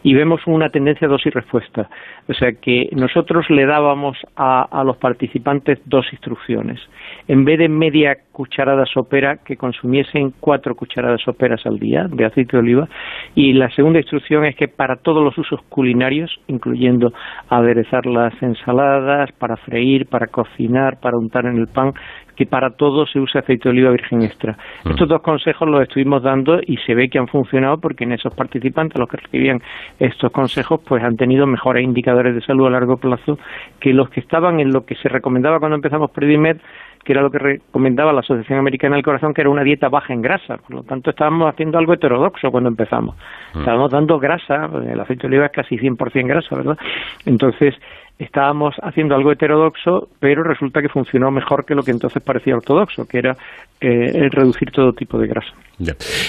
y 0.03 0.13
vemos 0.13 0.43
una 0.47 0.69
tendencia 0.69 1.09
dosis-respuesta. 1.09 1.89
O 2.29 2.35
sea 2.35 2.53
que 2.53 2.91
nosotros 2.93 3.49
le 3.49 3.65
dábamos 3.65 4.19
a, 4.37 4.65
a 4.65 4.85
los 4.85 4.99
participantes 4.99 5.79
dos 5.87 6.07
instrucciones. 6.13 6.81
En 7.29 7.45
vez 7.45 7.59
de 7.59 7.69
media 7.69 8.17
cucharada 8.33 8.85
sopera, 8.87 9.39
que 9.45 9.57
consumiesen 9.57 10.33
cuatro 10.41 10.75
cucharadas 10.75 11.21
soperas 11.23 11.65
al 11.67 11.79
día 11.79 12.07
de 12.09 12.25
aceite 12.25 12.57
de 12.57 12.63
oliva, 12.63 12.89
y 13.35 13.53
la 13.53 13.71
segunda 13.71 13.99
instrucción 13.99 14.45
es 14.45 14.57
que 14.57 14.69
para 14.69 14.97
todos 14.97 15.23
los 15.23 15.37
usos 15.39 15.61
culinarios, 15.69 16.31
incluyendo 16.49 17.13
aderezar 17.49 18.07
las 18.07 18.33
ensaladas, 18.43 19.31
para 19.33 19.57
freír, 19.57 20.07
para 20.07 20.27
cocinar, 20.27 20.99
para 21.01 21.19
untar 21.19 21.47
en 21.47 21.59
el 21.59 21.67
pan, 21.67 21.93
que 22.41 22.47
para 22.47 22.71
todo 22.71 23.07
se 23.07 23.21
usa 23.21 23.43
aceite 23.43 23.69
de 23.69 23.71
oliva 23.71 23.91
virgen 23.91 24.23
extra. 24.23 24.57
Mm. 24.85 24.93
Estos 24.93 25.09
dos 25.09 25.21
consejos 25.21 25.69
los 25.69 25.83
estuvimos 25.83 26.23
dando 26.23 26.59
y 26.67 26.79
se 26.87 26.95
ve 26.95 27.11
que 27.11 27.19
han 27.19 27.29
funcionado 27.29 27.79
porque 27.79 28.05
en 28.05 28.13
esos 28.13 28.35
participantes, 28.35 28.99
los 28.99 29.11
que 29.11 29.19
recibían 29.19 29.59
estos 29.99 30.33
consejos, 30.33 30.81
pues 30.89 31.05
han 31.05 31.17
tenido 31.17 31.47
mejores 31.47 31.85
indicadores 31.85 32.35
de 32.35 32.41
salud 32.41 32.67
a 32.67 32.71
largo 32.71 32.97
plazo 32.97 33.39
que 33.79 33.93
los 33.93 34.09
que 34.09 34.21
estaban 34.21 34.59
en 34.59 34.73
lo 34.73 34.87
que 34.87 34.95
se 34.95 35.11
recomendaba 35.11 35.59
cuando 35.59 35.77
empezamos 35.77 36.11
Predimed, 36.13 36.57
que 37.05 37.12
era 37.12 37.22
lo 37.22 37.31
que 37.31 37.39
recomendaba 37.39 38.12
la 38.12 38.20
Asociación 38.20 38.59
Americana 38.59 38.97
del 38.97 39.05
Corazón, 39.05 39.32
que 39.32 39.40
era 39.40 39.51
una 39.51 39.64
dieta 39.64 39.89
baja 39.89 40.12
en 40.12 40.22
grasa. 40.22 40.59
Por 40.59 40.70
lo 40.70 40.82
tanto, 40.82 41.10
estábamos 41.10 41.52
haciendo 41.52 41.78
algo 41.78 41.94
heterodoxo 41.94 42.51
cuando 42.51 42.68
empezamos. 42.68 43.16
Mm. 43.55 43.60
Estábamos 43.60 43.90
dando 43.90 44.18
grasa, 44.18 44.68
el 44.86 45.01
aceite 45.01 45.22
de 45.22 45.28
oliva 45.28 45.47
es 45.47 45.52
casi 45.52 45.77
100% 45.77 46.27
grasa, 46.27 46.56
¿verdad? 46.56 46.78
Entonces, 47.24 47.74
estábamos 48.21 48.75
haciendo 48.83 49.15
algo 49.15 49.33
heterodoxo, 49.33 50.09
pero 50.21 50.43
resulta 50.43 50.83
que 50.83 50.89
funcionó 50.89 51.31
mejor 51.31 51.65
que 51.65 51.75
lo 51.75 51.83
que 51.83 51.91
entonces 51.91 52.23
parecía 52.23 52.55
ortodoxo, 52.55 53.07
que 53.07 53.19
era 53.19 53.37
eh, 53.81 54.29
reducir 54.31 54.71
todo 54.71 54.93
tipo 54.93 55.19
de 55.19 55.27
grasa. 55.27 55.53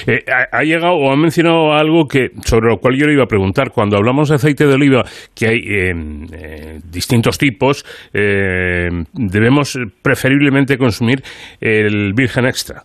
Eh, 0.08 0.24
ha, 0.52 0.64
llegado 0.64 0.96
o 0.96 1.12
ha 1.12 1.18
mencionado 1.18 1.74
algo 1.74 2.08
que 2.08 2.30
sobre 2.46 2.70
lo 2.70 2.78
cual 2.78 2.96
yo 2.96 3.06
le 3.08 3.14
iba 3.14 3.24
a 3.24 3.28
preguntar. 3.28 3.72
Cuando 3.72 3.98
hablamos 3.98 4.30
de 4.30 4.36
aceite 4.36 4.66
de 4.66 4.74
oliva, 4.74 5.04
que 5.36 5.48
hay 5.48 5.62
eh, 5.68 6.80
distintos 6.90 7.38
tipos, 7.38 7.86
debemos 8.14 9.78
preferiblemente 10.02 10.78
consumir 10.78 11.22
el 11.60 12.14
virgen 12.14 12.46
extra. 12.46 12.84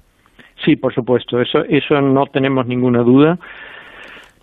Sí, 0.64 0.74
por 0.74 0.92
supuesto. 0.92 1.40
Eso, 1.40 1.62
eso 1.68 2.00
no 2.00 2.26
tenemos 2.26 2.66
ninguna 2.66 3.02
duda 3.02 3.38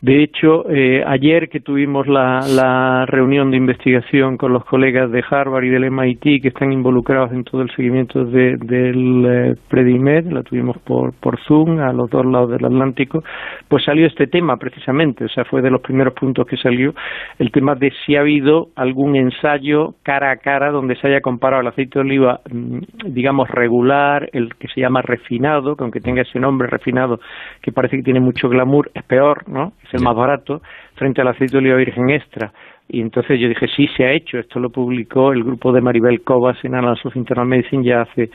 De 0.04 0.22
hecho, 0.22 0.70
eh, 0.70 1.02
ayer 1.08 1.48
que 1.48 1.62
tuvimos 1.62 2.08
la, 2.08 3.06
reunión 3.08 3.52
de 3.52 3.56
investigación 3.56 4.36
con 4.36 4.52
los 4.52 4.66
colegas 4.66 5.10
de 5.12 5.24
Harvard 5.30 5.64
y 5.64 5.70
del 5.70 5.90
MIT 5.90 6.42
que 6.42 6.50
están 6.50 6.74
involucrados 6.74 7.32
en 7.32 7.46
todo 7.46 7.62
el 7.62 7.74
seguimiento 7.74 8.26
del 8.26 9.26
eh, 9.26 9.56
Predimed, 9.70 10.26
la 10.26 10.44
tuvimos 10.44 10.78
por, 10.80 11.14
por 11.14 11.40
Zoom 11.46 11.80
a 11.80 11.94
los 11.94 12.10
dos 12.10 12.26
lados 12.26 12.52
del 12.52 12.66
Atlántico, 12.66 13.24
pues 13.70 13.86
salió 13.86 14.06
este 14.06 14.28
tema 14.28 14.58
precisamente, 14.58 15.24
o 15.24 15.30
sea, 15.30 15.46
fue 15.46 15.62
de 15.62 15.72
los 15.72 15.80
primeros 15.80 16.14
puntos 16.16 16.46
que 16.48 16.58
salió, 16.58 16.94
el 17.40 17.50
tema 17.52 17.76
de 17.76 17.94
si 18.06 18.18
ha 18.18 18.22
habido 18.22 18.72
algún 18.76 19.16
ensayo 19.16 19.96
cara 20.04 20.32
a 20.32 20.36
cara 20.36 20.72
donde 20.72 20.98
se 20.98 21.08
haya 21.08 21.22
comparado 21.22 21.62
el 21.62 21.68
aceite 21.68 22.00
de 22.00 22.02
oliva, 22.02 22.42
mm, 22.52 22.80
digamos, 23.06 23.50
regular, 23.50 24.30
el 24.34 24.54
que 24.56 24.68
se 24.68 24.82
llama 24.82 25.02
refinado, 25.02 25.78
que 25.78 25.84
aunque 25.86 26.02
tenga 26.02 26.24
ese 26.24 26.42
nombre 26.42 26.68
refinado, 26.68 27.22
que 27.62 27.72
parece 27.72 27.96
que 27.96 28.04
tiene 28.04 28.20
mucho 28.20 28.50
glamour, 28.50 28.92
es 28.94 29.04
peor, 29.04 29.48
¿no? 29.48 29.72
El 29.98 30.04
más 30.04 30.16
barato, 30.16 30.62
frente 30.96 31.22
al 31.22 31.28
aceite 31.28 31.54
de 31.54 31.58
oliva 31.60 31.76
virgen 31.78 32.10
extra. 32.10 32.52
Y 32.90 33.02
entonces 33.02 33.40
yo 33.40 33.48
dije, 33.48 33.68
sí, 33.76 33.88
se 33.96 34.06
ha 34.06 34.12
hecho. 34.12 34.38
Esto 34.38 34.60
lo 34.60 34.70
publicó 34.70 35.32
el 35.32 35.44
grupo 35.44 35.72
de 35.72 35.82
Maribel 35.82 36.22
Cobas 36.22 36.58
en 36.64 36.76
Annals 36.76 37.06
of 37.06 37.16
Internal 37.16 37.48
Medicine 37.48 37.84
ya 37.84 38.02
hace, 38.02 38.30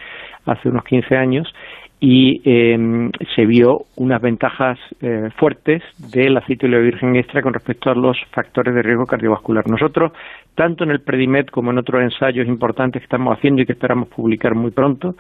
hace 0.47 0.68
unos 0.68 0.85
15 0.85 1.16
años 1.16 1.52
y 2.01 2.40
em, 2.44 3.10
se 3.35 3.44
vio 3.44 3.82
unas 3.97 4.22
ventajas 4.22 4.78
eh, 5.01 5.30
fuertes 5.36 5.82
del 6.12 6.36
aceite 6.36 6.66
de 6.66 6.76
oliva 6.76 6.90
virgen 6.90 7.16
extra 7.16 7.43
con 7.43 7.52
respecto 7.52 7.90
a 7.90 7.94
los 7.94 8.16
factores 8.30 8.74
de 8.74 8.82
riesgo 8.82 9.05
cardiovascular. 9.05 9.68
Nosotros, 9.68 10.12
tanto 10.55 10.85
en 10.85 10.90
el 10.90 11.01
Predimed 11.01 11.47
como 11.47 11.72
en 11.72 11.78
otros 11.78 12.02
ensayos 12.02 12.47
importantes 12.47 13.01
que 13.01 13.06
estamos 13.06 13.36
haciendo 13.36 13.62
y 13.62 13.66
que 13.66 13.72
esperamos 13.72 14.09
publicar 14.09 14.55
muy 14.55 14.70
pronto, 14.70 15.16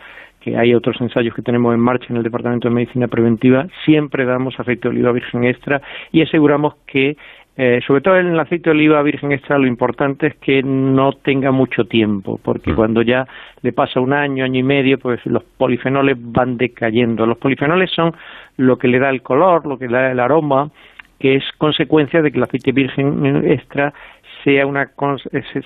que 0.48 0.56
hay 0.56 0.74
otros 0.74 1.00
ensayos 1.00 1.34
que 1.34 1.42
tenemos 1.42 1.74
en 1.74 1.80
marcha 1.80 2.06
en 2.10 2.16
el 2.16 2.22
Departamento 2.22 2.68
de 2.68 2.74
Medicina 2.74 3.08
Preventiva, 3.08 3.66
siempre 3.84 4.24
damos 4.24 4.58
aceite 4.58 4.88
de 4.88 4.94
oliva 4.94 5.12
virgen 5.12 5.44
extra 5.44 5.80
y 6.12 6.22
aseguramos 6.22 6.74
que, 6.86 7.16
eh, 7.56 7.80
sobre 7.86 8.00
todo 8.00 8.16
en 8.16 8.28
el 8.28 8.40
aceite 8.40 8.70
de 8.70 8.76
oliva 8.76 9.02
virgen 9.02 9.32
extra, 9.32 9.58
lo 9.58 9.66
importante 9.66 10.28
es 10.28 10.36
que 10.36 10.62
no 10.62 11.12
tenga 11.12 11.50
mucho 11.50 11.84
tiempo, 11.84 12.40
porque 12.42 12.72
mm. 12.72 12.76
cuando 12.76 13.02
ya 13.02 13.26
le 13.62 13.72
pasa 13.72 14.00
un 14.00 14.12
año, 14.12 14.44
año 14.44 14.60
y 14.60 14.62
medio, 14.62 14.98
pues 14.98 15.24
los 15.26 15.42
polifenoles 15.44 16.16
van 16.18 16.56
decayendo. 16.56 17.26
Los 17.26 17.38
polifenoles 17.38 17.90
son 17.90 18.14
lo 18.56 18.78
que 18.78 18.88
le 18.88 18.98
da 18.98 19.10
el 19.10 19.22
color, 19.22 19.66
lo 19.66 19.78
que 19.78 19.86
le 19.86 19.92
da 19.92 20.12
el 20.12 20.20
aroma, 20.20 20.70
que 21.18 21.34
es 21.36 21.44
consecuencia 21.58 22.22
de 22.22 22.30
que 22.30 22.38
el 22.38 22.44
aceite 22.44 22.72
virgen 22.72 23.44
extra 23.50 23.92
sea 24.44 24.66
una 24.66 24.88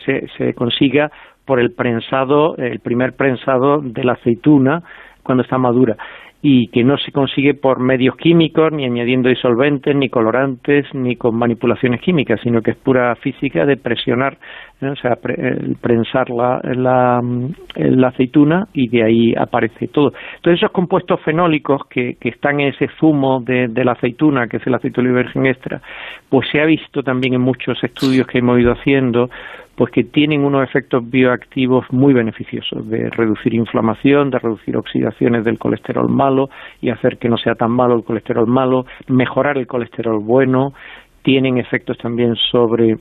se, 0.04 0.28
se 0.28 0.54
consiga 0.54 1.12
por 1.44 1.60
el 1.60 1.72
prensado, 1.72 2.56
el 2.56 2.80
primer 2.80 3.14
prensado 3.14 3.80
de 3.80 4.04
la 4.04 4.12
aceituna 4.12 4.82
cuando 5.22 5.42
está 5.42 5.58
madura 5.58 5.96
y 6.44 6.66
que 6.68 6.82
no 6.82 6.98
se 6.98 7.12
consigue 7.12 7.54
por 7.54 7.78
medios 7.78 8.16
químicos, 8.16 8.72
ni 8.72 8.84
añadiendo 8.84 9.28
disolventes, 9.28 9.94
ni 9.94 10.08
colorantes, 10.08 10.92
ni 10.92 11.14
con 11.14 11.36
manipulaciones 11.36 12.00
químicas, 12.00 12.40
sino 12.42 12.60
que 12.62 12.72
es 12.72 12.76
pura 12.78 13.14
física 13.14 13.64
de 13.64 13.76
presionar, 13.76 14.36
o 14.80 14.96
sea, 14.96 15.16
prensar 15.80 16.30
la, 16.30 16.60
la, 16.64 18.08
aceituna 18.08 18.66
y 18.72 18.88
de 18.88 19.04
ahí 19.04 19.34
aparece 19.38 19.86
todo. 19.86 20.12
Entonces 20.34 20.60
esos 20.60 20.72
compuestos 20.72 21.20
fenólicos 21.20 21.82
que, 21.88 22.16
que 22.20 22.30
están 22.30 22.58
en 22.58 22.70
ese 22.74 22.88
zumo 22.98 23.40
de, 23.40 23.68
de, 23.68 23.84
la 23.84 23.92
aceituna, 23.92 24.48
que 24.48 24.56
es 24.56 24.66
el 24.66 24.74
aceite 24.74 25.00
virgen 25.00 25.46
extra, 25.46 25.80
pues 26.28 26.48
se 26.50 26.60
ha 26.60 26.64
visto 26.64 27.04
también 27.04 27.34
en 27.34 27.40
muchos 27.40 27.78
estudios 27.84 28.26
que 28.26 28.38
hemos 28.38 28.58
ido 28.58 28.72
haciendo, 28.72 29.30
pues 29.76 29.90
que 29.90 30.04
tienen 30.04 30.44
unos 30.44 30.68
efectos 30.68 31.08
bioactivos 31.08 31.86
muy 31.90 32.12
beneficiosos 32.12 32.88
de 32.88 33.08
reducir 33.10 33.54
inflamación, 33.54 34.30
de 34.30 34.38
reducir 34.38 34.76
oxidaciones 34.76 35.44
del 35.44 35.58
colesterol 35.58 36.08
malo 36.08 36.50
y 36.80 36.90
hacer 36.90 37.18
que 37.18 37.28
no 37.28 37.38
sea 37.38 37.54
tan 37.54 37.70
malo 37.70 37.94
el 37.94 38.04
colesterol 38.04 38.46
malo, 38.46 38.84
mejorar 39.08 39.56
el 39.56 39.66
colesterol 39.66 40.20
bueno, 40.22 40.74
tienen 41.22 41.58
efectos 41.58 41.96
también 41.98 42.36
sobre 42.50 42.98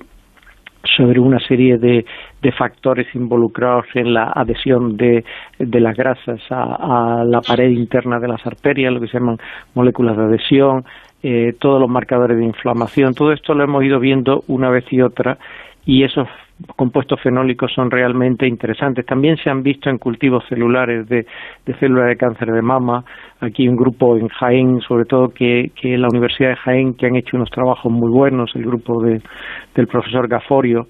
sobre 0.97 1.19
una 1.19 1.39
serie 1.39 1.77
de, 1.77 2.05
de, 2.41 2.51
factores 2.51 3.07
involucrados 3.13 3.85
en 3.93 4.15
la 4.15 4.31
adhesión 4.33 4.97
de, 4.97 5.23
de 5.59 5.79
las 5.79 5.95
grasas 5.95 6.41
a, 6.49 7.23
la 7.23 7.39
pared 7.41 7.69
interna 7.69 8.19
de 8.19 8.27
las 8.27 8.45
arterias, 8.47 8.91
lo 8.91 8.99
que 8.99 9.07
se 9.07 9.19
llaman 9.19 9.37
moléculas 9.75 10.17
de 10.17 10.23
adhesión, 10.23 10.83
eh, 11.21 11.53
todos 11.59 11.79
los 11.79 11.89
marcadores 11.89 12.37
de 12.37 12.45
inflamación, 12.45 13.13
todo 13.13 13.31
esto 13.31 13.53
lo 13.53 13.63
hemos 13.63 13.83
ido 13.83 13.99
viendo 13.99 14.43
una 14.47 14.71
vez 14.71 14.85
y 14.91 15.01
otra 15.01 15.37
y 15.85 16.03
esos 16.03 16.27
compuestos 16.75 17.19
fenólicos 17.21 17.71
son 17.73 17.89
realmente 17.91 18.47
interesantes. 18.47 19.05
También 19.05 19.37
se 19.37 19.49
han 19.49 19.63
visto 19.63 19.89
en 19.89 19.97
cultivos 19.97 20.43
celulares 20.47 21.07
de, 21.07 21.25
células 21.79 22.07
de 22.07 22.17
cáncer 22.17 22.51
de 22.51 22.61
mama. 22.61 23.03
Aquí 23.39 23.67
un 23.67 23.75
grupo 23.75 24.17
en 24.17 24.27
Jaén, 24.27 24.79
sobre 24.81 25.05
todo 25.05 25.29
que, 25.29 25.71
que 25.75 25.97
la 25.97 26.07
Universidad 26.09 26.49
de 26.49 26.55
Jaén, 26.57 26.93
que 26.95 27.07
han 27.07 27.15
hecho 27.15 27.37
unos 27.37 27.49
trabajos 27.49 27.91
muy 27.91 28.09
buenos, 28.09 28.51
el 28.55 28.65
grupo 28.65 29.01
de, 29.03 29.21
del 29.75 29.87
profesor 29.87 30.27
Gaforio, 30.27 30.87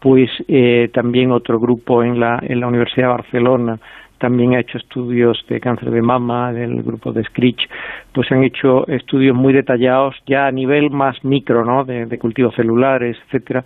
pues 0.00 0.30
eh, 0.48 0.90
también 0.92 1.32
otro 1.32 1.58
grupo 1.58 2.02
en 2.02 2.20
la, 2.20 2.38
en 2.42 2.60
la 2.60 2.68
Universidad 2.68 3.08
de 3.08 3.12
Barcelona 3.12 3.80
también 4.18 4.54
ha 4.54 4.60
hecho 4.60 4.78
estudios 4.78 5.44
de 5.48 5.60
cáncer 5.60 5.90
de 5.90 6.00
mama, 6.00 6.52
del 6.52 6.82
grupo 6.82 7.12
de 7.12 7.22
Scritch, 7.24 7.68
pues 8.12 8.30
han 8.32 8.44
hecho 8.44 8.86
estudios 8.88 9.36
muy 9.36 9.52
detallados 9.52 10.16
ya 10.26 10.46
a 10.46 10.52
nivel 10.52 10.90
más 10.90 11.22
micro, 11.24 11.64
¿no? 11.64 11.84
De, 11.84 12.06
de 12.06 12.18
cultivos 12.18 12.54
celulares, 12.54 13.16
etcétera, 13.26 13.64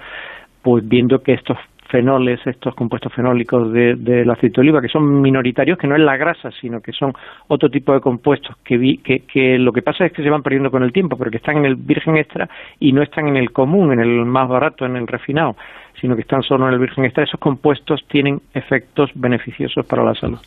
pues 0.63 0.87
viendo 0.89 1.23
que 1.23 1.33
estos 1.33 1.59
fenoles, 1.91 2.41
estos 2.47 2.75
compuestos 2.75 3.13
fenólicos 3.13 3.73
del 3.73 4.05
de, 4.05 4.23
aceite 4.23 4.55
de 4.55 4.61
oliva, 4.61 4.81
que 4.81 4.89
son 4.89 5.21
minoritarios, 5.21 5.77
que 5.77 5.87
no 5.87 5.97
es 5.97 6.03
la 6.03 6.17
grasa, 6.17 6.51
sino 6.61 6.81
que 6.81 6.93
son 6.93 7.13
otro 7.49 7.69
tipo 7.69 7.93
de 7.93 8.01
compuestos 8.01 8.57
que, 8.65 8.79
vi, 8.79 8.99
que, 8.99 9.21
que 9.21 9.59
lo 9.59 9.73
que 9.73 9.83
pasa 9.83 10.07
es 10.07 10.13
que 10.13 10.23
se 10.23 10.31
van 10.31 10.43
perdiendo 10.43 10.71
con 10.71 10.83
el 10.83 10.93
tiempo, 10.93 11.17
pero 11.17 11.31
que 11.31 11.39
están 11.39 11.59
en 11.59 11.65
el 11.65 11.75
virgen 11.75 12.17
extra 12.17 12.49
y 12.79 12.93
no 12.93 13.03
están 13.03 13.29
en 13.29 13.37
el 13.37 13.51
común, 13.51 13.93
en 13.93 14.01
el 14.01 14.25
más 14.25 14.49
barato, 14.49 14.87
en 14.87 14.97
el 14.97 15.07
refinado 15.07 15.57
sino 16.01 16.15
que 16.15 16.23
están 16.23 16.43
solo 16.43 16.67
en 16.69 16.75
el 16.75 16.81
virgen 16.81 17.05
extra, 17.05 17.25
esos 17.25 17.41
compuestos 17.41 18.01
tienen 18.09 18.41
efectos 18.55 19.11
beneficiosos 19.15 19.87
para 19.87 20.05
la 20.05 20.15
salud. 20.15 20.39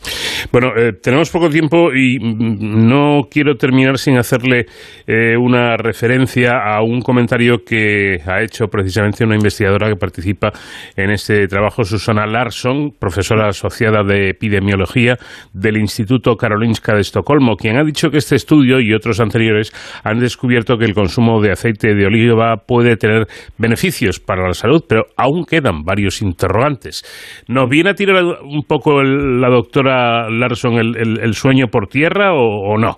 Bueno, 0.51 0.69
eh, 0.75 0.93
tenemos 1.01 1.29
poco 1.31 1.49
tiempo 1.49 1.93
y 1.93 2.17
no 2.19 3.21
quiero 3.29 3.55
terminar 3.55 3.97
sin 3.97 4.17
hacerle 4.17 4.65
eh, 5.07 5.35
una 5.37 5.77
referencia 5.77 6.57
a 6.63 6.83
un 6.83 7.01
comentario 7.01 7.59
que 7.65 8.17
ha 8.25 8.41
hecho 8.41 8.67
precisamente 8.67 9.23
una 9.23 9.35
investigadora 9.35 9.89
que 9.89 9.95
participa 9.95 10.51
en 10.95 11.11
este 11.11 11.47
trabajo, 11.47 11.83
Susana 11.83 12.25
Larsson, 12.25 12.91
profesora 12.99 13.47
asociada 13.47 14.03
de 14.03 14.29
epidemiología 14.29 15.17
del 15.53 15.77
Instituto 15.77 16.35
Karolinska 16.35 16.93
de 16.93 17.01
Estocolmo, 17.01 17.55
quien 17.55 17.77
ha 17.77 17.83
dicho 17.83 18.09
que 18.09 18.17
este 18.17 18.35
estudio 18.35 18.79
y 18.79 18.93
otros 18.93 19.19
anteriores 19.19 19.71
han 20.03 20.19
descubierto 20.19 20.77
que 20.77 20.85
el 20.85 20.93
consumo 20.93 21.41
de 21.41 21.51
aceite 21.51 21.95
de 21.95 22.05
oliva 22.05 22.57
puede 22.67 22.95
tener 22.97 23.27
beneficios 23.57 24.19
para 24.19 24.47
la 24.47 24.53
salud, 24.53 24.83
pero 24.87 25.05
aún 25.17 25.32
quedan 25.45 25.83
varios 25.83 26.21
interrogantes. 26.21 27.03
¿Nos 27.47 27.69
viene 27.69 27.91
a 27.91 27.95
tirar 27.95 28.23
un 28.43 28.63
poco 28.63 29.01
la 29.03 29.49
doctora 29.49 30.29
Larson 30.29 30.77
el, 30.77 31.33
sueño 31.33 31.67
por 31.67 31.87
tierra 31.87 32.33
o, 32.33 32.77
no? 32.77 32.97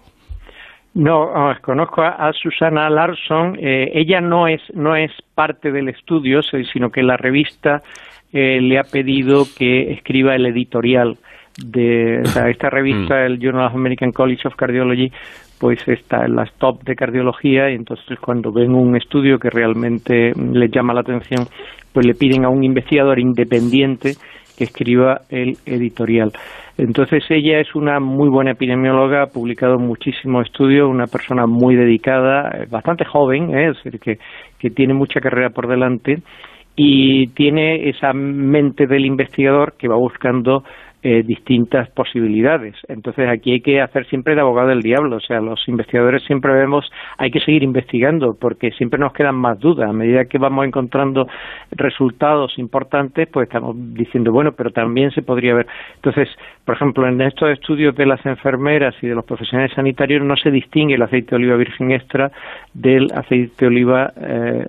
No, 0.93 1.31
conozco 1.61 2.03
a, 2.03 2.31
Susana 2.33 2.89
Larson. 2.89 3.57
Eh, 3.59 3.91
ella 3.93 4.21
no 4.21 4.47
es, 4.47 4.61
no 4.73 4.95
es 4.95 5.11
parte 5.33 5.71
del 5.71 5.89
estudio, 5.89 6.41
sino 6.41 6.89
que 6.89 7.03
la 7.03 7.17
revista 7.17 7.81
eh, 8.31 8.59
le 8.61 8.79
ha 8.79 8.83
pedido 8.83 9.45
que 9.57 9.93
escriba 9.93 10.35
el 10.35 10.45
editorial 10.45 11.17
de 11.57 12.21
esta 12.21 12.69
revista, 12.69 13.15
mm. 13.15 13.25
el 13.25 13.39
Journal 13.39 13.67
of 13.67 13.75
American 13.75 14.11
College 14.11 14.47
of 14.47 14.55
Cardiology, 14.55 15.11
pues 15.59 15.79
está 15.87 16.25
en 16.25 16.35
las 16.35 16.51
top 16.53 16.83
de 16.83 16.95
cardiología 16.95 17.71
y 17.71 17.75
entonces 17.75 18.19
cuando 18.19 18.51
ven 18.51 18.73
un 18.75 18.95
estudio 18.95 19.39
que 19.39 19.49
realmente 19.49 20.33
les 20.35 20.71
llama 20.71 20.93
la 20.93 21.01
atención, 21.01 21.47
pues 21.93 22.05
le 22.05 22.13
piden 22.13 22.45
a 22.45 22.49
un 22.49 22.63
investigador 22.63 23.19
independiente 23.19 24.13
que 24.57 24.65
escriba 24.65 25.21
el 25.29 25.57
editorial. 25.65 26.31
Entonces 26.77 27.23
ella 27.29 27.59
es 27.59 27.73
una 27.73 28.01
muy 28.01 28.27
buena 28.27 28.51
epidemióloga, 28.51 29.23
ha 29.23 29.27
publicado 29.27 29.79
muchísimos 29.79 30.45
estudios, 30.47 30.89
una 30.89 31.07
persona 31.07 31.45
muy 31.45 31.75
dedicada, 31.75 32.49
eh, 32.49 32.67
bastante 32.69 33.05
joven, 33.05 33.57
¿eh? 33.57 33.69
es 33.69 33.83
decir, 33.83 33.99
que, 33.99 34.19
que 34.59 34.69
tiene 34.69 34.93
mucha 34.93 35.21
carrera 35.21 35.51
por 35.51 35.67
delante 35.67 36.21
y 36.75 37.27
tiene 37.27 37.89
esa 37.89 38.11
mente 38.11 38.87
del 38.87 39.05
investigador 39.05 39.75
que 39.77 39.87
va 39.87 39.95
buscando 39.95 40.65
eh, 41.07 41.21
distintas 41.21 41.87
posibilidades. 41.91 42.73
Entonces 42.87 43.29
aquí 43.29 43.51
hay 43.51 43.61
que 43.61 43.79
hacer 43.79 44.07
siempre 44.07 44.33
de 44.33 44.41
abogado 44.41 44.69
del 44.69 44.81
diablo, 44.81 45.17
o 45.17 45.19
sea, 45.19 45.39
los 45.39 45.59
investigadores 45.67 46.23
siempre 46.23 46.51
vemos, 46.51 46.91
hay 47.19 47.29
que 47.29 47.41
seguir 47.41 47.61
investigando 47.61 48.35
porque 48.41 48.71
siempre 48.71 48.99
nos 48.99 49.13
quedan 49.13 49.35
más 49.35 49.59
dudas. 49.59 49.87
A 49.87 49.93
medida 49.93 50.25
que 50.25 50.39
vamos 50.39 50.65
encontrando 50.65 51.27
resultados 51.69 52.57
importantes, 52.57 53.29
pues 53.31 53.47
estamos 53.47 53.75
diciendo, 53.93 54.31
bueno, 54.31 54.53
pero 54.57 54.71
también 54.71 55.11
se 55.11 55.21
podría 55.21 55.53
ver. 55.53 55.67
Entonces, 55.97 56.27
por 56.65 56.73
ejemplo, 56.73 57.07
en 57.07 57.21
estos 57.21 57.51
estudios 57.51 57.95
de 57.95 58.07
las 58.07 58.25
enfermeras 58.25 58.95
y 59.03 59.05
de 59.05 59.13
los 59.13 59.25
profesionales 59.25 59.73
sanitarios 59.75 60.25
no 60.25 60.35
se 60.35 60.49
distingue 60.49 60.95
el 60.95 61.03
aceite 61.03 61.29
de 61.29 61.35
oliva 61.35 61.55
virgen 61.55 61.91
extra 61.91 62.31
del 62.73 63.11
aceite 63.13 63.53
de 63.59 63.67
oliva 63.67 64.11
eh, 64.19 64.65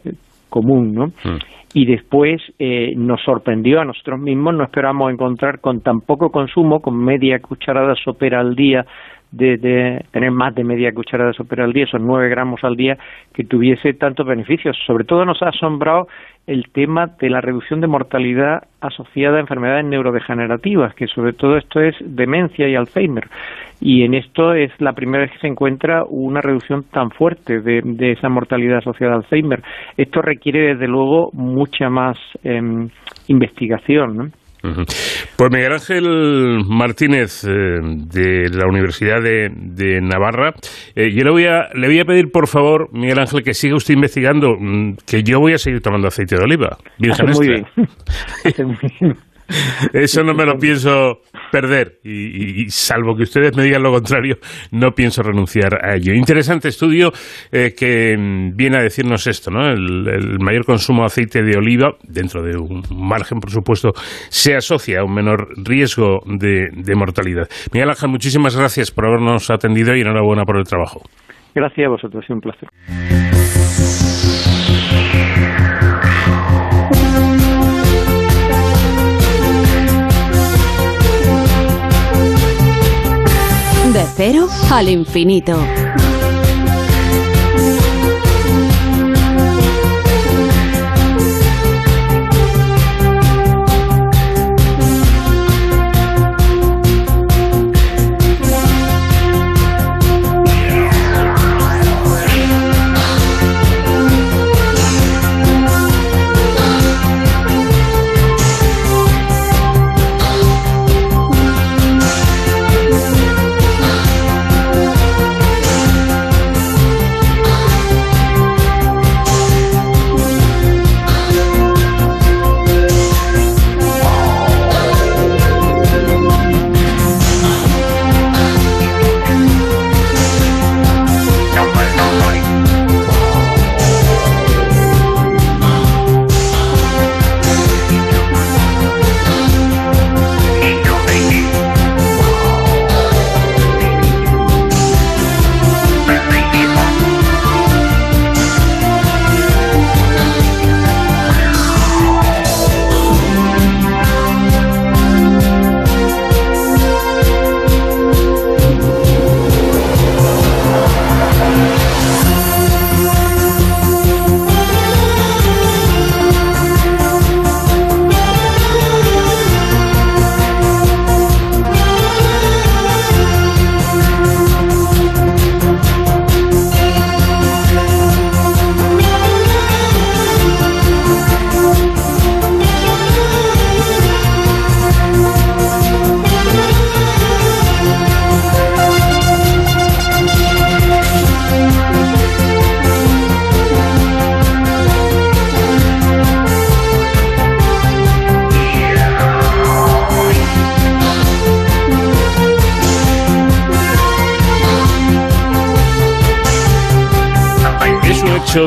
común, 0.50 0.92
¿no? 0.92 1.06
Mm 1.06 1.55
y 1.74 1.86
después 1.86 2.40
eh, 2.58 2.94
nos 2.96 3.22
sorprendió 3.22 3.80
a 3.80 3.84
nosotros 3.84 4.18
mismos, 4.20 4.54
no 4.54 4.64
esperamos 4.64 5.12
encontrar 5.12 5.60
con 5.60 5.80
tan 5.80 6.00
poco 6.00 6.30
consumo, 6.30 6.80
con 6.80 6.96
media 6.96 7.40
cucharada 7.40 7.94
sopera 7.96 8.40
al 8.40 8.54
día 8.54 8.86
de, 9.32 10.04
tener 10.10 10.30
más 10.30 10.54
de 10.54 10.64
media 10.64 10.92
cucharada 10.92 11.30
de 11.30 11.36
sopa 11.36 11.62
al 11.62 11.72
día, 11.72 11.84
esos 11.84 12.00
9 12.00 12.28
gramos 12.28 12.62
al 12.64 12.76
día, 12.76 12.96
que 13.34 13.44
tuviese 13.44 13.94
tantos 13.94 14.26
beneficios. 14.26 14.76
Sobre 14.86 15.04
todo 15.04 15.24
nos 15.24 15.42
ha 15.42 15.48
asombrado 15.48 16.06
el 16.46 16.64
tema 16.72 17.08
de 17.20 17.28
la 17.28 17.40
reducción 17.40 17.80
de 17.80 17.88
mortalidad 17.88 18.62
asociada 18.80 19.38
a 19.38 19.40
enfermedades 19.40 19.84
neurodegenerativas, 19.84 20.94
que 20.94 21.08
sobre 21.08 21.32
todo 21.32 21.56
esto 21.56 21.80
es 21.80 21.96
demencia 22.00 22.68
y 22.68 22.76
Alzheimer. 22.76 23.28
Y 23.80 24.04
en 24.04 24.14
esto 24.14 24.54
es 24.54 24.70
la 24.80 24.92
primera 24.92 25.24
vez 25.24 25.32
que 25.32 25.38
se 25.38 25.48
encuentra 25.48 26.04
una 26.08 26.40
reducción 26.40 26.84
tan 26.84 27.10
fuerte 27.10 27.60
de, 27.60 28.12
esa 28.12 28.28
mortalidad 28.28 28.78
asociada 28.78 29.14
a 29.14 29.16
Alzheimer. 29.16 29.60
Esto 29.96 30.22
requiere, 30.22 30.74
desde 30.74 30.86
luego, 30.86 31.30
mucha 31.32 31.90
más 31.90 32.16
em, 32.44 32.88
investigación. 33.28 34.16
¿no? 34.16 34.30
Pues 35.36 35.50
Miguel 35.50 35.72
Ángel 35.72 36.64
Martínez 36.68 37.44
eh, 37.44 37.50
de 37.50 38.48
la 38.50 38.66
Universidad 38.68 39.22
de, 39.22 40.00
Navarra, 40.00 40.54
eh, 40.94 41.10
yo 41.14 41.24
le 41.24 41.30
voy, 41.30 41.44
a, 41.46 41.68
le 41.74 41.86
voy 41.86 42.00
a 42.00 42.04
pedir 42.04 42.30
por 42.30 42.46
favor, 42.46 42.88
Miguel 42.92 43.18
Ángel, 43.18 43.42
que 43.42 43.54
siga 43.54 43.76
usted 43.76 43.94
investigando, 43.94 44.56
mm, 44.58 44.96
que 45.06 45.22
yo 45.22 45.40
voy 45.40 45.54
a 45.54 45.58
seguir 45.58 45.80
tomando 45.80 46.08
aceite 46.08 46.36
de 46.36 46.42
oliva. 46.42 46.76
muy 47.34 47.48
bien. 47.48 47.64
Eso 49.92 50.22
no 50.22 50.34
me 50.34 50.44
lo 50.44 50.56
pienso 50.58 51.20
perder 51.50 51.98
y, 52.02 52.68
salvo 52.68 53.16
que 53.16 53.22
ustedes 53.22 53.56
me 53.56 53.62
digan 53.64 53.82
lo 53.82 53.92
contrario, 53.92 54.36
no 54.72 54.90
pienso 54.90 55.22
renunciar 55.22 55.84
a 55.84 55.94
ello. 55.94 56.12
Interesante 56.12 56.68
estudio 56.68 57.12
eh, 57.52 57.72
que 57.76 58.16
viene 58.54 58.78
a 58.78 58.82
decirnos 58.82 59.26
esto, 59.26 59.50
¿no? 59.50 59.68
El, 59.68 60.38
mayor 60.40 60.64
consumo 60.64 61.02
de 61.02 61.06
aceite 61.06 61.42
de 61.42 61.56
oliva, 61.56 61.96
dentro 62.02 62.42
de 62.42 62.56
un 62.56 62.82
margen, 62.90 63.38
por 63.40 63.50
supuesto, 63.50 63.92
se 64.28 64.54
asocia 64.54 65.00
a 65.00 65.04
un 65.04 65.14
menor 65.14 65.48
riesgo 65.56 66.20
de, 66.26 66.94
mortalidad. 66.96 67.48
Miguel 67.72 67.90
Ángel, 67.90 68.10
muchísimas 68.10 68.56
gracias 68.56 68.90
por 68.90 69.06
habernos 69.06 69.50
atendido 69.50 69.94
y 69.94 70.00
enhorabuena 70.00 70.44
por 70.44 70.56
el 70.56 70.64
trabajo. 70.64 71.02
Gracias 71.54 71.86
a 71.86 71.90
vosotros, 71.90 72.24
un 72.28 72.40
placer. 72.40 72.68
Cero 84.16 84.48
al 84.70 84.88
infinito. 84.88 85.58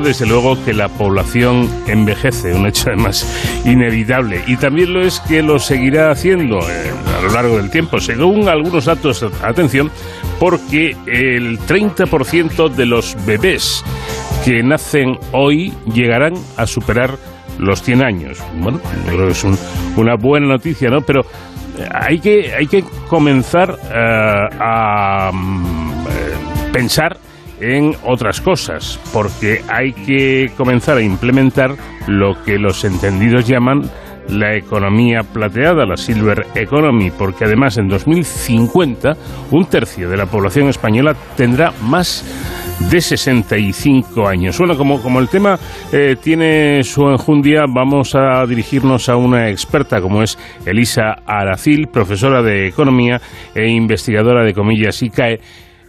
Desde 0.09 0.25
luego, 0.25 0.57
que 0.65 0.73
la 0.73 0.89
población 0.89 1.69
envejece, 1.85 2.51
un 2.55 2.65
hecho 2.65 2.89
además 2.89 3.61
inevitable. 3.63 4.41
Y 4.47 4.57
también 4.57 4.91
lo 4.91 5.03
es 5.03 5.19
que 5.19 5.43
lo 5.43 5.59
seguirá 5.59 6.09
haciendo 6.09 6.57
eh, 6.67 6.91
a 7.15 7.21
lo 7.21 7.31
largo 7.31 7.57
del 7.57 7.69
tiempo. 7.69 7.99
Según 7.99 8.49
algunos 8.49 8.85
datos, 8.85 9.23
atención, 9.43 9.91
porque 10.39 10.97
el 11.05 11.59
30% 11.59 12.69
de 12.69 12.85
los 12.87 13.15
bebés 13.23 13.85
que 14.43 14.63
nacen 14.63 15.19
hoy 15.31 15.71
llegarán 15.93 16.33
a 16.57 16.65
superar 16.65 17.15
los 17.59 17.83
100 17.83 18.03
años. 18.03 18.39
Bueno, 18.55 18.81
es 19.29 19.45
una 19.95 20.15
buena 20.15 20.47
noticia, 20.47 20.89
¿no? 20.89 21.01
Pero 21.01 21.21
eh, 21.21 21.87
hay 21.93 22.19
que, 22.19 22.51
hay 22.55 22.65
que 22.65 22.83
comenzar 23.07 23.77
eh, 23.93 24.47
a 24.59 25.29
mm, 25.31 26.71
pensar 26.73 27.28
en 27.59 27.95
otras 28.03 28.41
cosas, 28.41 28.99
porque 29.13 29.61
hay 29.67 29.93
que 29.93 30.51
comenzar 30.55 30.97
a 30.97 31.01
implementar 31.01 31.75
lo 32.07 32.41
que 32.43 32.57
los 32.57 32.83
entendidos 32.85 33.47
llaman 33.47 33.89
la 34.29 34.55
economía 34.55 35.21
plateada, 35.23 35.85
la 35.85 35.97
Silver 35.97 36.45
Economy, 36.55 37.11
porque 37.11 37.45
además 37.45 37.77
en 37.77 37.87
2050 37.87 39.17
un 39.51 39.65
tercio 39.65 40.09
de 40.09 40.17
la 40.17 40.27
población 40.27 40.69
española 40.69 41.15
tendrá 41.35 41.71
más 41.81 42.23
de 42.89 43.01
65 43.01 44.27
años. 44.27 44.57
Bueno, 44.57 44.77
como, 44.77 45.01
como 45.01 45.19
el 45.19 45.27
tema 45.29 45.57
eh, 45.91 46.15
tiene 46.21 46.83
su 46.83 47.09
enjundia, 47.09 47.65
vamos 47.67 48.15
a 48.15 48.45
dirigirnos 48.45 49.09
a 49.09 49.15
una 49.15 49.49
experta 49.49 49.99
como 49.99 50.23
es 50.23 50.37
Elisa 50.65 51.17
Aracil, 51.25 51.87
profesora 51.87 52.41
de 52.41 52.67
Economía 52.67 53.19
e 53.53 53.67
investigadora 53.67 54.43
de 54.43 54.53
comillas 54.53 55.01
ICAE 55.01 55.39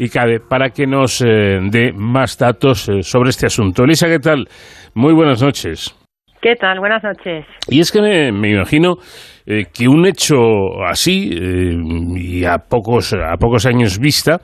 y 0.00 0.08
cabe 0.08 0.40
para 0.40 0.70
que 0.70 0.86
nos 0.86 1.20
eh, 1.20 1.58
dé 1.70 1.92
más 1.92 2.38
datos 2.38 2.88
eh, 2.88 3.02
sobre 3.02 3.28
este 3.28 3.44
asunto. 3.44 3.84
Elisa, 3.84 4.08
¿qué 4.08 4.18
tal? 4.18 4.48
Muy 4.94 5.12
buenas 5.12 5.42
noches. 5.42 5.94
¿Qué 6.40 6.56
tal? 6.56 6.78
Buenas 6.80 7.04
noches. 7.04 7.44
Y 7.68 7.80
es 7.80 7.92
que 7.92 8.00
me, 8.00 8.50
imagino 8.50 8.94
eh, 9.44 9.66
que 9.66 9.88
un 9.88 10.06
hecho 10.06 10.82
así, 10.88 11.28
y 12.16 12.46
a 12.46 12.56
pocos, 12.56 13.12
a 13.12 13.36
pocos 13.36 13.66
años 13.66 13.98
vista, 13.98 14.40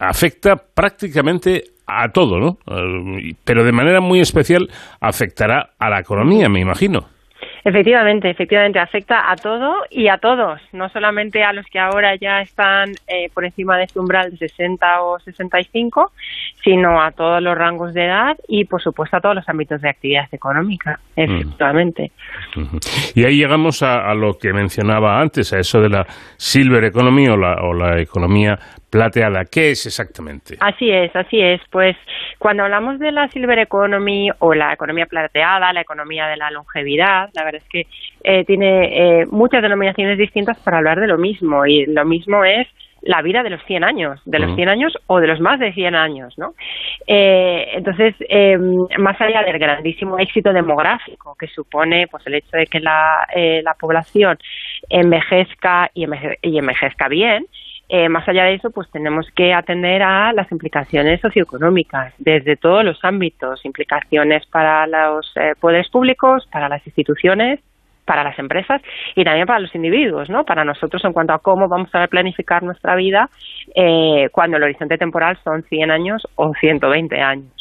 afecta 0.00 0.54
prácticamente 0.74 1.64
a 1.86 2.08
todo, 2.08 2.38
¿no? 2.38 2.56
pero 3.44 3.64
de 3.64 3.72
manera 3.72 4.00
muy 4.00 4.20
especial 4.20 4.68
afectará 4.98 5.72
a 5.78 5.90
la 5.90 6.00
economía, 6.00 6.48
me 6.48 6.60
imagino. 6.60 7.00
Efectivamente, 7.62 8.30
efectivamente, 8.30 8.78
afecta 8.78 9.30
a 9.30 9.36
todo 9.36 9.84
y 9.90 10.08
a 10.08 10.16
todos, 10.16 10.60
no 10.72 10.88
solamente 10.88 11.42
a 11.44 11.52
los 11.52 11.66
que 11.66 11.78
ahora 11.78 12.14
ya 12.16 12.40
están 12.40 12.94
eh, 13.06 13.28
por 13.34 13.44
encima 13.44 13.76
de 13.76 13.84
este 13.84 13.98
umbral 13.98 14.30
de 14.30 14.38
60 14.48 15.02
o 15.02 15.18
65, 15.18 16.12
sino 16.62 17.02
a 17.02 17.12
todos 17.12 17.42
los 17.42 17.56
rangos 17.56 17.94
de 17.94 18.04
edad 18.04 18.36
y, 18.48 18.64
por 18.64 18.82
supuesto, 18.82 19.16
a 19.16 19.20
todos 19.20 19.34
los 19.34 19.48
ámbitos 19.48 19.80
de 19.80 19.88
actividad 19.88 20.28
económica, 20.32 20.98
mm. 21.16 21.20
efectivamente. 21.20 22.12
Y 23.14 23.24
ahí 23.24 23.36
llegamos 23.36 23.82
a, 23.82 24.12
lo 24.14 24.34
que 24.38 24.52
mencionaba 24.52 25.20
antes, 25.20 25.52
a 25.52 25.58
eso 25.58 25.80
de 25.80 25.88
la 25.88 26.06
silver 26.36 26.84
economy 26.84 27.28
o 27.28 27.36
la, 27.36 27.54
o 27.62 27.72
la 27.72 28.00
economía 28.00 28.58
plateada. 28.90 29.44
¿Qué 29.44 29.70
es 29.70 29.86
exactamente? 29.86 30.56
Así 30.60 30.90
es, 30.90 31.14
así 31.14 31.40
es. 31.40 31.60
Pues 31.70 31.96
cuando 32.38 32.64
hablamos 32.64 32.98
de 32.98 33.12
la 33.12 33.28
Silver 33.28 33.58
Economy 33.60 34.28
o 34.40 34.54
la 34.54 34.72
economía 34.72 35.06
plateada, 35.06 35.72
la 35.72 35.80
economía 35.80 36.26
de 36.26 36.36
la 36.36 36.50
longevidad, 36.50 37.30
la 37.34 37.44
verdad 37.44 37.62
es 37.62 37.68
que 37.68 37.86
eh, 38.24 38.44
tiene 38.44 39.20
eh, 39.20 39.26
muchas 39.26 39.62
denominaciones 39.62 40.18
distintas 40.18 40.58
para 40.58 40.78
hablar 40.78 41.00
de 41.00 41.06
lo 41.06 41.18
mismo 41.18 41.64
y 41.64 41.86
lo 41.86 42.04
mismo 42.04 42.44
es 42.44 42.66
la 43.02 43.22
vida 43.22 43.42
de 43.42 43.50
los 43.50 43.62
100 43.64 43.84
años, 43.84 44.20
de 44.24 44.38
los 44.38 44.54
100 44.54 44.68
años 44.68 44.98
o 45.06 45.20
de 45.20 45.26
los 45.26 45.40
más 45.40 45.58
de 45.58 45.72
100 45.72 45.94
años, 45.94 46.36
¿no? 46.38 46.54
Eh, 47.06 47.68
entonces, 47.74 48.14
más 48.98 49.20
allá 49.20 49.42
del 49.42 49.58
grandísimo 49.58 50.18
éxito 50.18 50.52
demográfico 50.52 51.36
que 51.38 51.46
supone 51.48 52.06
pues 52.08 52.26
el 52.26 52.34
hecho 52.34 52.56
de 52.56 52.66
que 52.66 52.80
la, 52.80 53.26
la 53.62 53.74
población 53.74 54.38
envejezca 54.88 55.90
y, 55.94 56.06
y 56.42 56.58
envejezca 56.58 57.08
bien, 57.08 57.46
eh, 57.92 58.08
más 58.08 58.26
allá 58.28 58.44
de 58.44 58.54
eso, 58.54 58.70
pues 58.70 58.88
tenemos 58.92 59.26
que 59.34 59.52
atender 59.52 60.00
a 60.04 60.32
las 60.32 60.50
implicaciones 60.52 61.20
socioeconómicas 61.20 62.14
desde 62.18 62.56
todos 62.56 62.84
los 62.84 63.04
ámbitos, 63.04 63.64
implicaciones 63.64 64.46
para 64.46 64.86
los 64.86 65.32
eh, 65.34 65.54
poderes 65.58 65.88
públicos, 65.88 66.46
para 66.52 66.68
las 66.68 66.86
instituciones, 66.86 67.58
para 68.10 68.24
las 68.24 68.36
empresas 68.40 68.82
y 69.14 69.22
también 69.22 69.46
para 69.46 69.60
los 69.60 69.72
individuos, 69.72 70.28
¿no? 70.28 70.42
Para 70.42 70.64
nosotros 70.64 71.00
en 71.04 71.12
cuanto 71.12 71.32
a 71.32 71.38
cómo 71.38 71.68
vamos 71.68 71.90
a 71.92 72.08
planificar 72.08 72.64
nuestra 72.64 72.96
vida 72.96 73.30
eh, 73.72 74.28
cuando 74.32 74.56
el 74.56 74.64
horizonte 74.64 74.98
temporal 74.98 75.38
son 75.44 75.62
100 75.62 75.92
años 75.92 76.26
o 76.34 76.52
120 76.58 77.20
años. 77.20 77.54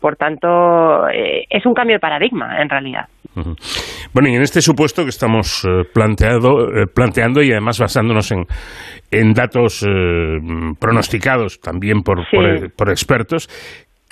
por 0.00 0.16
tanto, 0.16 1.06
es 1.08 1.66
un 1.66 1.74
cambio 1.74 1.96
de 1.96 2.00
paradigma 2.00 2.62
en 2.62 2.70
realidad. 2.70 3.08
Bueno, 4.12 4.28
y 4.28 4.36
en 4.36 4.42
este 4.42 4.62
supuesto 4.62 5.02
que 5.02 5.10
estamos 5.10 5.64
eh, 5.64 5.84
planteado, 5.92 6.68
eh, 6.68 6.86
planteando 6.86 7.42
y 7.42 7.50
además 7.50 7.78
basándonos 7.78 8.30
en, 8.30 8.46
en 9.10 9.32
datos 9.34 9.82
eh, 9.82 9.88
pronosticados 10.78 11.60
también 11.60 12.02
por, 12.02 12.24
por, 12.76 12.90
expertos, 12.90 13.48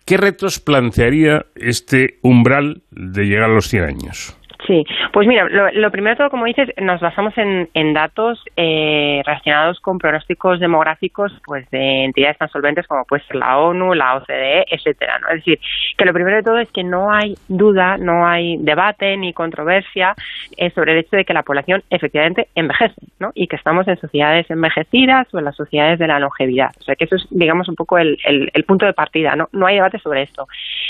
¿qué 0.04 0.16
retos 0.16 0.58
plantearía 0.58 1.46
este 1.54 2.18
umbral 2.22 2.82
de 2.90 3.24
llegar 3.24 3.50
a 3.50 3.54
los 3.54 3.68
100 3.68 3.84
años? 3.84 4.36
Sí, 4.72 4.86
pues 5.12 5.28
mira, 5.28 5.46
lo, 5.50 5.90
primero 5.90 6.14
de 6.14 6.16
todo, 6.16 6.30
como 6.30 6.46
dices, 6.46 6.70
nos 6.80 6.98
basamos 6.98 7.36
en, 7.36 7.68
en 7.74 7.92
datos 7.92 8.42
eh, 8.56 9.20
relacionados 9.26 9.78
con 9.80 9.98
pronósticos 9.98 10.60
demográficos 10.60 11.30
pues 11.44 11.68
de 11.70 12.04
entidades 12.04 12.38
tan 12.38 12.48
solventes 12.48 12.86
como 12.86 13.04
pues 13.04 13.22
la 13.34 13.58
ONU, 13.58 13.92
la 13.92 14.16
OCDE, 14.16 14.64
etcétera, 14.70 15.18
¿no? 15.18 15.28
Es 15.28 15.44
decir, 15.44 15.60
que 15.98 16.06
lo 16.06 16.14
primero 16.14 16.38
de 16.38 16.42
todo 16.42 16.58
es 16.58 16.70
que 16.70 16.84
no 16.84 17.12
hay 17.12 17.34
duda, 17.48 17.98
no 17.98 18.26
hay 18.26 18.56
debate 18.60 19.14
ni 19.18 19.34
controversia 19.34 20.14
eh, 20.56 20.70
sobre 20.70 20.92
el 20.92 21.00
hecho 21.00 21.16
de 21.16 21.26
que 21.26 21.34
la 21.34 21.42
población 21.42 21.82
efectivamente 21.90 22.48
envejece, 22.54 22.94
¿no? 23.20 23.30
Y 23.34 23.48
que 23.48 23.56
estamos 23.56 23.86
en 23.88 23.98
sociedades 23.98 24.50
envejecidas 24.50 25.28
o 25.34 25.38
en 25.38 25.44
las 25.44 25.56
sociedades 25.56 25.98
de 25.98 26.06
la 26.06 26.18
longevidad. 26.18 26.70
O 26.80 26.82
sea, 26.82 26.96
que 26.96 27.04
eso 27.04 27.16
es, 27.16 27.26
digamos, 27.28 27.68
un 27.68 27.76
poco 27.76 27.98
el, 27.98 28.16
el, 28.24 28.64
punto 28.64 28.86
de 28.86 28.94
partida, 28.94 29.36
¿no? 29.36 29.50
No 29.52 29.66
hay 29.66 29.74
debate 29.74 29.98
sobre 29.98 30.22
esto. 30.22 30.48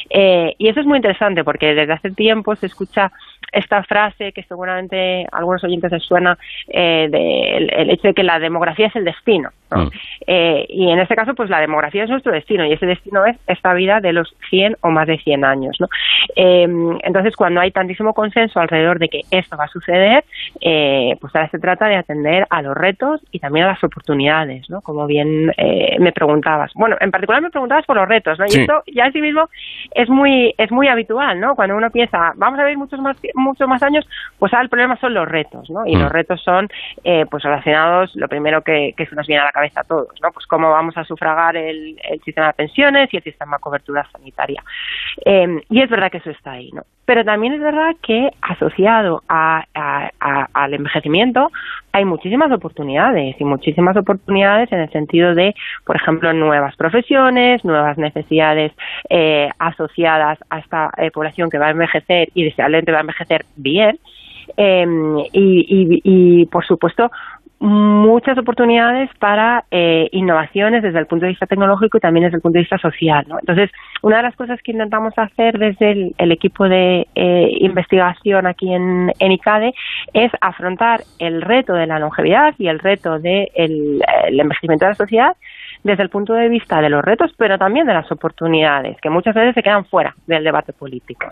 Eh, 0.09 0.55
y 0.59 0.69
eso 0.69 0.79
es 0.79 0.87
muy 0.87 0.99
interesante 0.99 1.43
porque 1.43 1.75
desde 1.75 1.95
hace 1.95 2.13
tiempo 2.13 2.55
se 2.55 2.67
escucha 2.67 3.11
esta 3.73 3.83
frase 3.85 4.33
que 4.33 4.43
seguramente 4.43 5.25
a 5.33 5.39
algunos 5.39 5.65
oyentes 5.65 5.91
les 5.91 6.03
suena 6.03 6.39
eh, 6.69 7.09
del 7.11 7.73
el 7.73 7.91
hecho 7.91 8.09
de 8.09 8.15
que 8.15 8.23
la 8.23 8.39
demografía 8.39 8.89
es 8.89 8.97
el 8.97 9.05
destino. 9.05 9.51
Mm. 9.77 9.91
Eh, 10.27 10.67
y 10.69 10.91
en 10.91 10.99
este 10.99 11.17
caso, 11.17 11.35
pues 11.35 11.51
la 11.51 11.61
demografía 11.61 12.05
es 12.05 12.11
nuestro 12.11 12.33
destino 12.33 12.65
y 12.65 12.73
ese 12.73 12.87
destino 12.87 13.25
es 13.25 13.37
esta 13.47 13.75
vida 13.75 14.01
de 14.01 14.13
los 14.13 14.35
100 14.51 14.77
o 14.81 14.91
más 14.91 15.07
de 15.07 15.19
100 15.19 15.45
años. 15.45 15.77
¿no? 15.81 15.89
Eh, 16.37 16.69
entonces, 17.03 17.37
cuando 17.37 17.61
hay 17.61 17.71
tantísimo 17.71 18.15
consenso 18.15 18.61
alrededor 18.61 18.99
de 18.99 19.09
que 19.09 19.21
esto 19.31 19.57
va 19.57 19.65
a 19.65 19.69
suceder, 19.69 20.25
eh, 20.61 21.17
pues 21.21 21.35
ahora 21.35 21.49
se 21.51 21.59
trata 21.59 21.87
de 21.87 21.97
atender 21.97 22.47
a 22.51 22.63
los 22.63 22.77
retos 22.77 23.21
y 23.31 23.39
también 23.39 23.67
a 23.67 23.71
las 23.71 23.85
oportunidades, 23.85 24.69
¿no? 24.69 24.81
como 24.81 25.07
bien 25.07 25.53
me 25.99 26.13
preguntabas. 26.13 26.73
Bueno, 26.75 26.97
en 27.01 27.11
particular 27.11 27.43
me 27.43 27.51
preguntabas 27.51 27.85
por 27.87 27.97
los 27.97 28.09
retos, 28.09 28.39
¿no? 28.39 28.47
y 28.47 28.61
esto 28.61 28.83
ya 28.87 29.07
en 29.07 29.13
sí 29.13 29.21
mismo 29.21 29.49
es 29.95 30.09
muy, 30.09 30.55
es 30.59 30.71
muy 30.71 30.89
habitual, 30.89 31.41
¿no? 31.41 31.55
cuando 31.55 31.77
uno 31.77 31.91
piensa, 31.91 32.33
vamos 32.37 32.59
a 32.61 32.65
vivir 32.65 32.79
muchos 32.79 33.01
más, 33.01 33.17
muchos 33.35 33.69
más 33.69 33.83
años, 33.83 34.07
pues 34.39 34.53
ahora 34.53 34.65
el 34.65 34.69
problema 34.69 34.97
son 34.97 35.15
los 35.15 35.29
retos, 35.29 35.69
¿no? 35.71 35.87
y 35.87 35.97
los 35.97 36.11
mm. 36.11 36.15
retos 36.15 36.43
son 36.43 36.69
pues 37.03 37.43
relacionados, 37.43 38.15
lo 38.15 38.29
primero 38.29 38.63
que, 38.63 38.95
que 38.97 39.07
se 39.07 39.15
nos 39.15 39.27
viene 39.27 39.43
a 39.43 39.47
la 39.47 39.53
cabeza 39.53 39.62
a 39.77 39.85
todos, 39.85 40.09
¿no? 40.23 40.31
Pues 40.33 40.47
cómo 40.47 40.71
vamos 40.71 40.97
a 40.97 41.05
sufragar 41.05 41.57
el, 41.57 42.01
sistema 42.25 42.49
de 42.49 42.53
pensiones 42.55 43.13
y 43.13 43.17
el 43.17 43.23
sistema 43.23 43.57
de 43.57 43.61
cobertura 43.61 44.07
sanitaria. 44.11 44.63
Eh, 45.25 45.63
y 45.71 45.81
es 45.81 45.89
verdad 45.89 46.11
que 46.11 46.19
eso 46.19 46.31
está 46.31 46.53
ahí, 46.53 46.71
¿no? 46.73 46.83
Pero 47.05 47.25
también 47.25 47.53
es 47.55 47.61
verdad 47.61 47.97
que 48.01 48.31
asociado 48.41 49.23
al 49.29 50.75
envejecimiento 50.75 51.51
hay 51.93 52.05
muchísimas 52.05 52.51
oportunidades 52.53 53.37
y 53.39 53.45
muchísimas 53.45 53.97
oportunidades 53.97 54.71
en 54.73 54.81
el 54.81 54.91
sentido 54.91 55.35
de, 55.35 55.55
por 55.85 55.97
ejemplo, 55.97 56.33
nuevas 56.33 56.77
profesiones, 56.77 57.65
nuevas 57.65 57.99
necesidades 57.99 58.73
eh, 59.11 59.51
asociadas 59.59 60.39
a 60.49 60.61
esta 60.61 60.91
eh, 60.97 61.11
población 61.11 61.51
que 61.51 61.59
va 61.59 61.67
a 61.67 61.71
envejecer 61.71 62.29
y 62.35 62.45
deseablemente 62.45 62.93
va 62.93 62.99
a 62.99 63.03
envejecer 63.03 63.45
bien. 63.57 63.99
y, 64.57 66.01
y, 66.05 66.47
por 66.47 66.65
supuesto, 66.65 67.11
muchas 67.63 68.37
oportunidades 68.39 69.09
para 69.21 69.65
eh, 69.71 70.09
innovaciones 70.11 70.83
desde 70.83 70.99
el 70.99 71.07
punto 71.07 71.27
de 71.27 71.31
vista 71.31 71.47
tecnológico 71.47 71.97
y 71.97 72.01
también 72.01 72.25
desde 72.25 72.37
el 72.37 72.43
punto 72.43 72.55
de 72.55 72.63
vista 72.63 72.79
social. 72.79 73.25
¿no? 73.29 73.39
Entonces, 73.39 73.71
una 74.03 74.17
de 74.17 74.25
las 74.25 74.35
cosas 74.35 74.61
que 74.63 74.73
intentamos 74.73 75.15
hacer 75.17 75.57
desde 75.59 76.13
el, 76.19 76.33
equipo 76.33 76.69
de 76.69 77.07
eh, 77.15 77.49
investigación 77.61 78.49
aquí 78.49 78.75
en, 78.75 79.13
en, 79.17 79.33
ICADE 79.33 79.75
es 80.13 80.33
afrontar 80.41 81.03
el 81.21 81.41
reto 81.41 81.73
de 81.75 81.87
la 81.87 82.01
longevidad 82.01 82.53
y 82.59 82.67
el 82.67 82.81
reto 82.81 83.21
del 83.21 83.23
de 83.23 84.03
el 84.27 84.41
envejecimiento 84.41 84.87
de 84.87 84.91
la 84.91 84.97
sociedad 84.97 85.37
desde 85.85 86.03
el 86.03 86.09
punto 86.09 86.35
de 86.35 86.49
vista 86.49 86.81
de 86.81 86.89
los 86.89 87.03
retos, 87.03 87.33
pero 87.37 87.59
también 87.59 87.87
de 87.87 87.95
las 87.95 88.11
oportunidades, 88.11 88.97
que 89.03 89.11
muchas 89.11 89.35
veces 89.35 89.55
se 89.55 89.63
quedan 89.63 89.85
fuera 89.85 90.15
del 90.27 90.45
debate 90.45 90.73
político. 90.73 91.27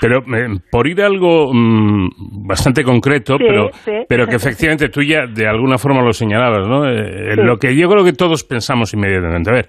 Pero 0.00 0.18
eh, 0.18 0.58
por 0.70 0.86
ir 0.86 1.02
a 1.02 1.06
algo 1.06 1.52
mm, 1.52 2.46
bastante 2.46 2.82
concreto, 2.82 3.36
pero, 3.38 3.70
pero 4.08 4.26
que 4.26 4.36
efectivamente 4.36 4.88
tú 4.88 5.02
ya 5.02 5.26
de 5.26 5.46
alguna 5.46 5.76
forma 5.76 6.02
lo 6.02 6.12
señalabas, 6.12 6.66
¿no? 6.66 6.88
Eh, 6.88 7.36
lo 7.36 7.58
que 7.58 7.76
yo 7.76 7.88
creo 7.88 8.04
que 8.04 8.12
todos 8.12 8.44
pensamos 8.44 8.94
inmediatamente. 8.94 9.50
A 9.50 9.54
ver, 9.54 9.66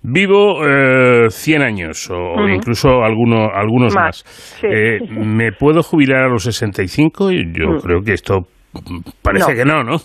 Vivo 0.00 0.64
eh, 0.64 1.28
100 1.28 1.62
años 1.62 2.08
o 2.10 2.48
incluso 2.48 3.02
alguno, 3.02 3.48
algunos 3.52 3.94
más. 3.96 4.24
Eh, 4.62 5.00
¿Me 5.10 5.50
puedo 5.50 5.82
jubilar 5.82 6.22
a 6.22 6.28
los 6.28 6.44
65? 6.44 7.32
Yo 7.32 7.70
mm. 7.70 7.80
creo 7.80 8.00
que 8.02 8.12
esto 8.12 8.46
parece 9.22 9.54
que 9.54 9.64
no, 9.64 9.82
¿no? 9.82 9.96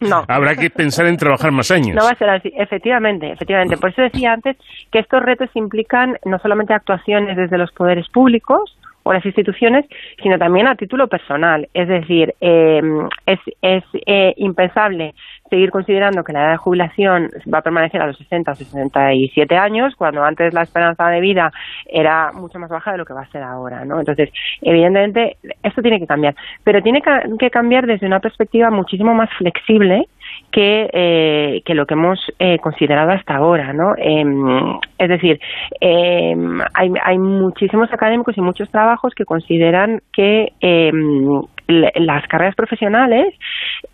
No. 0.00 0.24
Habrá 0.28 0.56
que 0.56 0.70
pensar 0.70 1.06
en 1.06 1.16
trabajar 1.16 1.52
más 1.52 1.70
años. 1.70 1.96
No 1.96 2.04
va 2.04 2.10
a 2.10 2.16
ser 2.16 2.30
así, 2.30 2.52
efectivamente, 2.56 3.30
efectivamente. 3.30 3.76
Por 3.76 3.90
eso 3.90 4.02
decía 4.02 4.32
antes 4.32 4.56
que 4.90 4.98
estos 4.98 5.22
retos 5.22 5.50
implican 5.54 6.18
no 6.24 6.38
solamente 6.38 6.74
actuaciones 6.74 7.36
desde 7.36 7.58
los 7.58 7.72
poderes 7.72 8.08
públicos, 8.08 8.76
o 9.02 9.12
las 9.12 9.24
instituciones, 9.24 9.86
sino 10.22 10.38
también 10.38 10.66
a 10.66 10.76
título 10.76 11.08
personal. 11.08 11.68
Es 11.74 11.88
decir, 11.88 12.34
eh, 12.40 12.82
es, 13.26 13.38
es 13.62 13.84
eh, 14.06 14.34
impensable 14.36 15.14
seguir 15.50 15.70
considerando 15.70 16.22
que 16.22 16.32
la 16.32 16.44
edad 16.44 16.50
de 16.52 16.56
jubilación 16.56 17.28
va 17.52 17.58
a 17.58 17.62
permanecer 17.62 18.00
a 18.00 18.06
los 18.06 18.16
60 18.16 18.52
o 18.52 18.54
67 18.54 19.56
años, 19.56 19.94
cuando 19.96 20.22
antes 20.22 20.54
la 20.54 20.62
esperanza 20.62 21.08
de 21.08 21.20
vida 21.20 21.50
era 21.86 22.32
mucho 22.32 22.58
más 22.58 22.70
baja 22.70 22.92
de 22.92 22.98
lo 22.98 23.04
que 23.04 23.12
va 23.12 23.22
a 23.22 23.30
ser 23.30 23.42
ahora, 23.42 23.84
¿no? 23.84 23.98
Entonces, 23.98 24.30
evidentemente, 24.62 25.36
esto 25.62 25.82
tiene 25.82 25.98
que 25.98 26.06
cambiar, 26.06 26.34
pero 26.64 26.80
tiene 26.82 27.02
que 27.38 27.50
cambiar 27.50 27.86
desde 27.86 28.06
una 28.06 28.20
perspectiva 28.20 28.70
muchísimo 28.70 29.12
más 29.12 29.28
flexible 29.36 30.06
que, 30.52 30.88
eh, 30.92 31.62
que 31.64 31.74
lo 31.74 31.86
que 31.86 31.94
hemos 31.94 32.18
eh, 32.38 32.58
considerado 32.58 33.10
hasta 33.10 33.36
ahora, 33.36 33.72
¿no? 33.72 33.94
Em, 33.96 34.78
es 34.98 35.08
decir, 35.08 35.40
em, 35.80 36.60
hay, 36.74 36.92
hay 37.04 37.18
muchísimos 37.18 37.92
académicos 37.92 38.36
y 38.36 38.40
muchos 38.40 38.70
trabajos 38.70 39.14
que 39.14 39.24
consideran 39.24 40.00
que 40.12 40.52
em, 40.60 41.42
las 41.70 42.26
carreras 42.28 42.54
profesionales, 42.54 43.34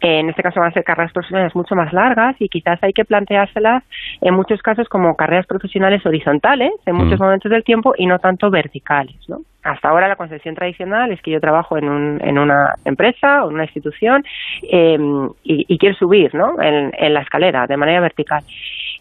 en 0.01 0.29
este 0.29 0.43
caso 0.43 0.61
van 0.61 0.71
a 0.71 0.73
ser 0.73 0.85
carreras 0.85 1.13
profesionales 1.13 1.55
mucho 1.55 1.75
más 1.75 1.93
largas 1.93 2.37
y 2.39 2.49
quizás 2.49 2.83
hay 2.83 2.93
que 2.93 3.05
planteárselas 3.05 3.85
en 4.21 4.35
muchos 4.35 4.63
casos 4.63 4.89
como 4.89 5.15
carreras 5.15 5.47
profesionales 5.47 6.05
horizontales 6.05 6.73
en 6.87 6.97
muchos 6.97 7.19
mm. 7.19 7.23
momentos 7.23 7.51
del 7.51 7.65
tiempo 7.65 7.95
y 7.97 8.07
no 8.07 8.19
tanto 8.19 8.51
verticales, 8.51 9.17
¿no? 9.29 9.39
Hasta 9.63 9.89
ahora 9.89 10.07
la 10.07 10.15
concepción 10.15 10.55
tradicional 10.55 11.11
es 11.11 11.21
que 11.21 11.33
yo 11.33 11.41
trabajo 11.41 11.77
en, 11.77 11.89
un, 11.89 12.21
en 12.23 12.39
una 12.39 12.75
empresa 12.85 13.45
o 13.45 13.49
en 13.49 13.55
una 13.55 13.65
institución 13.65 14.23
em, 14.71 15.29
y, 15.43 15.77
quiero 15.79 15.97
subir 15.97 16.33
¿no? 16.37 16.63
en, 16.63 16.93
en 16.97 17.13
la 17.13 17.23
escalera 17.23 17.67
de 17.67 17.77
manera 17.77 18.01
vertical. 18.01 18.45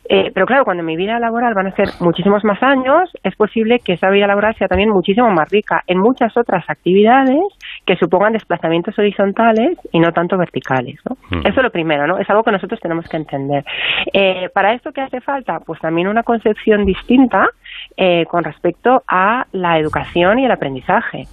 Eh, 0.07 0.31
pero 0.33 0.45
claro, 0.45 0.65
cuando 0.65 0.83
mi 0.83 0.95
vida 0.95 1.19
laboral 1.19 1.53
van 1.55 1.67
a 1.67 1.75
ser 1.75 1.89
muchísimos 1.99 2.43
más 2.43 2.61
años, 2.61 3.09
es 3.23 3.35
posible 3.35 3.79
que 3.79 3.93
esa 3.93 4.09
vida 4.09 4.27
laboral 4.27 4.55
sea 4.55 4.67
también 4.67 4.89
muchísimo 4.89 5.29
más 5.31 5.49
rica 5.49 5.83
en 5.87 5.99
muchas 5.99 6.35
otras 6.37 6.63
actividades 6.69 7.39
que 7.85 7.95
supongan 7.97 8.33
desplazamientos 8.33 8.97
horizontales 8.97 9.77
y 9.91 9.99
no 9.99 10.11
tanto 10.11 10.37
verticales. 10.37 10.99
¿no? 11.07 11.17
Mm. 11.29 11.47
Eso 11.47 11.59
es 11.59 11.63
lo 11.63 11.71
primero, 11.71 12.07
¿no? 12.07 12.17
Es 12.17 12.29
algo 12.29 12.43
que 12.43 12.51
nosotros 12.51 12.79
tenemos 12.79 13.07
que 13.07 13.17
entender. 13.17 13.63
Eh, 14.11 14.49
para 14.53 14.73
esto, 14.73 14.91
¿qué 14.91 15.01
hace 15.01 15.21
falta? 15.21 15.59
Pues 15.59 15.79
también 15.79 16.07
una 16.07 16.23
concepción 16.23 16.85
distinta 16.85 17.47
eh, 17.95 18.25
con 18.25 18.43
respecto 18.43 19.03
a 19.07 19.45
la 19.51 19.77
educación 19.77 20.39
y 20.39 20.45
el 20.45 20.51
aprendizaje. 20.51 21.27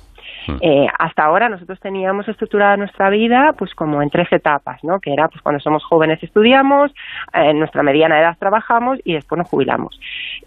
Hmm. 0.47 0.57
Eh, 0.61 0.87
hasta 0.99 1.25
ahora 1.25 1.49
nosotros 1.49 1.79
teníamos 1.81 2.29
estructurada 2.29 2.77
nuestra 2.77 3.11
vida 3.11 3.55
pues 3.57 3.75
como 3.75 4.03
en 4.03 4.11
tres 4.11 4.29
etapas, 4.33 4.83
¿no? 4.85 5.01
Que 5.01 5.13
era 5.13 5.29
pues 5.29 5.43
cuando 5.43 5.61
somos 5.61 5.85
jóvenes 5.85 6.23
estudiamos, 6.23 6.93
en 7.33 7.59
nuestra 7.59 7.83
mediana 7.83 8.21
edad 8.21 8.37
trabajamos 8.39 8.99
y 9.05 9.15
después 9.15 9.39
nos 9.39 9.49
jubilamos. 9.49 9.99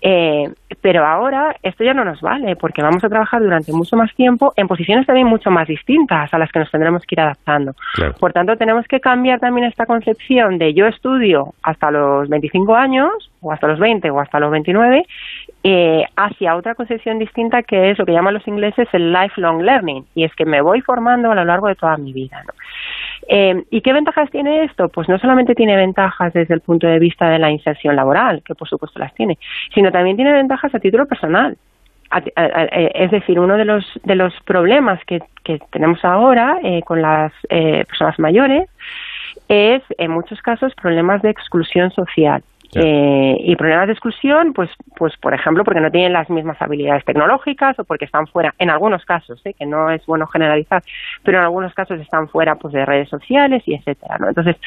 Eh, 0.02 0.50
pero 0.82 1.06
ahora 1.06 1.56
esto 1.64 1.84
ya 1.84 1.94
no 1.94 2.04
nos 2.06 2.22
vale 2.22 2.56
porque 2.56 2.82
vamos 2.82 3.04
a 3.04 3.10
trabajar 3.10 3.42
durante 3.42 3.72
mucho 3.72 3.96
más 3.96 4.14
tiempo 4.16 4.54
en 4.56 4.68
posiciones 4.68 5.06
también 5.06 5.28
mucho 5.28 5.52
más 5.52 5.68
distintas 5.68 6.34
a 6.34 6.38
las 6.38 6.52
que 6.52 6.60
nos 6.60 6.72
tendremos 6.72 7.04
que 7.04 7.16
ir 7.16 7.22
adaptando. 7.22 7.74
Por 8.20 8.34
tanto, 8.34 8.56
tenemos 8.58 8.86
que 8.88 9.00
cambiar 9.00 9.40
también 9.40 9.68
esta 9.68 9.86
concepción 9.86 10.58
de 10.58 10.74
yo 10.74 10.88
estudio 10.88 11.54
hasta 11.64 11.92
los 11.92 12.30
25 12.30 12.76
años 12.76 13.32
o 13.46 13.52
hasta 13.52 13.68
los 13.68 13.80
20 13.80 14.10
o 14.10 14.20
hasta 14.20 14.40
los 14.40 14.52
29 14.52 15.06
eh, 15.64 16.04
hacia 16.16 16.56
otra 16.56 16.76
concepción 16.76 17.20
distinta 17.20 17.64
que 17.64 17.92
es 17.92 18.00
lo 18.00 18.06
que 18.06 18.12
llaman 18.12 18.34
los 18.34 18.48
ingleses 18.48 18.88
el 18.94 19.14
lifelong 19.14 19.62
learning 19.62 20.06
y 20.16 20.24
es 20.24 20.34
que 20.36 20.46
me 20.46 20.62
voy 20.62 20.82
formando 20.82 21.32
a 21.32 21.36
lo 21.36 21.46
largo 21.46 21.68
de 21.68 21.76
toda 21.76 21.98
mi 21.98 22.14
vida. 22.14 22.44
Eh, 23.28 23.64
¿Y 23.70 23.82
qué 23.82 23.94
ventajas 23.94 24.30
tiene 24.30 24.64
esto? 24.64 24.90
Pues 24.90 25.10
no 25.10 25.18
solamente 25.18 25.56
tiene 25.56 25.76
ventajas 25.76 26.34
desde 26.34 26.54
el 26.54 26.62
punto 26.62 26.88
de 26.88 27.00
vista 27.00 27.30
de 27.30 27.40
la 27.40 27.52
inserción 27.52 27.96
laboral, 27.96 28.44
que 28.44 28.56
por 28.56 28.68
supuesto 28.68 29.00
las 29.00 29.14
tiene, 29.16 29.38
sino 29.74 29.92
también 29.92 30.16
tiene 30.16 30.34
ventajas 30.34 30.74
a 30.76 30.80
título 30.80 31.06
personal. 31.06 31.58
es 32.12 33.12
decir, 33.12 33.40
uno 33.40 33.58
de 33.58 33.66
los, 33.66 34.00
de 34.04 34.16
los 34.16 34.34
problemas 34.46 35.04
que, 35.06 35.22
que 35.44 35.60
tenemos 35.72 36.04
ahora 36.06 36.60
eh, 36.64 36.82
con 36.84 37.02
las 37.02 37.32
eh, 37.50 37.86
personas 37.86 38.20
mayores 38.20 38.70
es, 39.48 39.82
en 39.98 40.12
muchos 40.12 40.42
casos, 40.42 40.74
problemas 40.76 41.22
de 41.22 41.30
exclusión 41.30 41.92
social. 41.92 42.44
Eh, 42.76 43.38
y 43.39 43.56
problemas 43.56 43.88
de 43.88 43.93
exclusión, 43.93 44.53
pues, 44.53 44.69
pues 44.97 45.14
por 45.18 45.34
ejemplo, 45.34 45.64
porque 45.64 45.80
no 45.80 45.91
tienen 45.91 46.14
las 46.14 46.30
mismas 46.30 46.61
habilidades 46.61 47.06
tecnológicas 47.06 47.77
o 47.80 47.84
porque 47.84 48.06
están 48.06 48.27
fuera, 48.27 48.53
en 48.60 48.69
algunos 48.69 49.06
casos, 49.06 49.41
¿eh? 49.45 49.53
que 49.53 49.65
no 49.65 49.89
es 49.89 50.06
bueno 50.06 50.27
generalizar, 50.27 50.81
pero 51.23 51.38
en 51.38 51.45
algunos 51.45 51.73
casos 51.73 51.99
están 52.02 52.27
fuera 52.27 52.56
pues 52.56 52.73
de 52.73 52.85
redes 52.85 53.10
sociales 53.10 53.64
y 53.65 53.76
etcétera, 53.76 54.18
¿no? 54.19 54.27
Entonces, 54.27 54.57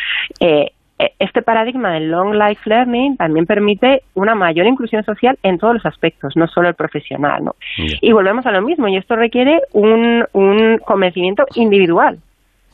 eh, 0.41 0.73
e, 0.99 1.13
este 1.19 1.43
paradigma 1.43 1.93
del 1.93 2.11
long 2.11 2.35
life 2.35 2.69
learning 2.69 3.17
también 3.17 3.47
permite 3.47 4.03
una 4.15 4.35
mayor 4.35 4.67
inclusión 4.67 5.05
social 5.05 5.39
en 5.43 5.59
todos 5.59 5.75
los 5.75 5.87
aspectos, 5.87 6.37
no 6.37 6.47
solo 6.49 6.69
el 6.69 6.75
profesional, 6.75 7.45
¿no? 7.45 7.57
Y 8.01 8.13
volvemos 8.13 8.47
a 8.47 8.53
lo 8.53 8.63
mismo, 8.63 8.89
y 8.89 8.97
esto 8.97 9.17
requiere 9.17 9.61
un, 9.73 10.25
un 10.33 10.79
convencimiento 10.79 11.45
individual. 11.55 12.19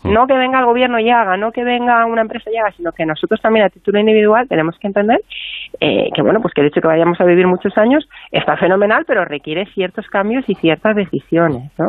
No 0.05 0.27
que 0.27 0.35
venga 0.35 0.59
el 0.59 0.67
gobierno 0.67 0.99
y 0.99 1.11
haga, 1.11 1.37
no 1.37 1.51
que 1.51 1.65
venga 1.65 2.05
una 2.07 2.23
empresa 2.23 2.51
y 2.53 2.59
haga, 2.59 2.71
sino 2.77 2.93
que 2.93 3.07
nosotros 3.07 3.41
también 3.41 3.67
a 3.67 3.71
título 3.71 3.99
individual 3.99 4.47
tenemos 4.49 4.77
que 4.79 4.87
entender 4.87 5.21
eh, 5.81 6.09
que, 6.15 6.23
bueno, 6.23 6.41
pues 6.41 6.55
que 6.55 6.61
el 6.61 6.69
hecho 6.69 6.77
de 6.77 6.83
que 6.83 6.89
vayamos 6.89 7.21
a 7.21 7.25
vivir 7.25 7.47
muchos 7.47 7.77
años 7.77 8.07
está 8.31 8.57
fenomenal, 8.57 9.05
pero 9.07 9.25
requiere 9.25 9.65
ciertos 9.75 10.07
cambios 10.07 10.45
y 10.47 10.55
ciertas 10.55 10.95
decisiones, 10.95 11.73
¿no? 11.79 11.87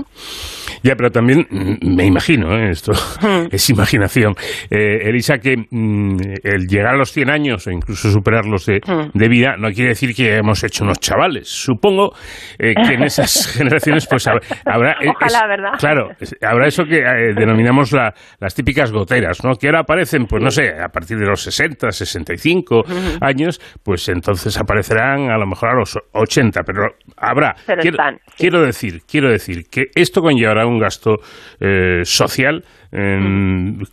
Ya, 0.81 0.95
pero 0.95 1.11
también 1.11 1.45
mm, 1.49 1.95
me 1.95 2.05
imagino, 2.05 2.55
¿eh? 2.57 2.69
esto 2.69 2.93
mm. 2.93 3.47
es 3.51 3.69
imaginación, 3.69 4.33
eh, 4.71 5.09
Elisa, 5.09 5.37
que 5.37 5.53
el 5.53 6.67
llegar 6.67 6.95
a 6.95 6.97
los 6.97 7.11
100 7.11 7.29
años 7.29 7.67
o 7.67 7.71
incluso 7.71 8.09
superarlos 8.09 8.65
de, 8.65 8.81
de 9.13 9.29
vida 9.29 9.55
no 9.57 9.69
quiere 9.69 9.89
decir 9.89 10.15
que 10.15 10.37
hemos 10.37 10.63
hecho 10.63 10.83
unos 10.83 10.99
chavales. 10.99 11.47
Supongo 11.47 12.11
que 12.57 12.71
en 12.71 13.03
esas 13.03 13.55
generaciones 13.57 14.07
pues 14.07 14.27
habrá... 14.27 14.95
Ojalá, 15.07 15.47
¿verdad? 15.47 15.71
Claro, 15.77 16.09
habrá 16.41 16.67
eso 16.67 16.83
que 16.85 17.01
denominamos 17.35 17.91
la 17.91 18.04
las 18.39 18.55
típicas 18.55 18.91
goteras, 18.91 19.43
¿no? 19.43 19.55
Que 19.55 19.67
ahora 19.67 19.81
aparecen, 19.81 20.25
pues 20.25 20.43
no 20.43 20.51
sé, 20.51 20.71
a 20.81 20.89
partir 20.89 21.17
de 21.17 21.25
los 21.25 21.41
60, 21.41 21.91
65 21.91 22.83
años, 23.21 23.59
pues 23.83 24.07
entonces 24.09 24.57
aparecerán 24.57 25.29
a 25.29 25.37
lo 25.37 25.45
mejor 25.45 25.69
a 25.69 25.73
los 25.75 25.97
80, 26.11 26.61
pero 26.63 26.87
habrá. 27.17 27.55
quiero, 28.37 28.61
decir, 28.61 29.01
quiero 29.07 29.29
decir 29.29 29.65
que 29.69 29.85
esto 29.95 30.21
conllevará 30.21 30.65
un 30.65 30.79
gasto 30.79 31.17
eh, 31.59 32.01
social 32.03 32.63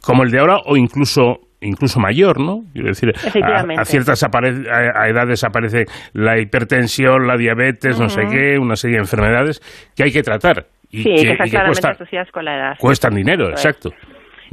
como 0.01 0.23
el 0.23 0.31
de 0.31 0.39
ahora 0.39 0.59
o 0.65 0.77
incluso 0.77 1.41
incluso 1.63 2.01
mayor, 2.01 2.41
¿no? 2.41 2.65
Quiero 2.73 2.89
decir, 2.89 3.13
a, 3.43 3.85
ciertas 3.85 4.23
a, 4.23 5.09
edades 5.09 5.45
aparece 5.45 5.87
la 6.13 6.41
hipertensión, 6.41 7.27
la 7.27 7.37
diabetes, 7.37 7.99
no 7.99 8.09
sé 8.09 8.23
qué, 8.31 8.59
una 8.59 8.77
serie 8.77 8.97
de 8.97 9.03
enfermedades 9.03 9.61
que 9.95 10.05
hay 10.05 10.13
que 10.13 10.23
tratar 10.23 10.67
sí, 10.93 11.03
que, 11.03 11.33
están 11.33 11.49
claramente 11.49 11.89
asociadas 11.89 12.31
con 12.31 12.45
la 12.45 12.57
edad. 12.57 12.77
Cuestan 12.79 13.15
dinero, 13.15 13.51
exacto. 13.51 13.91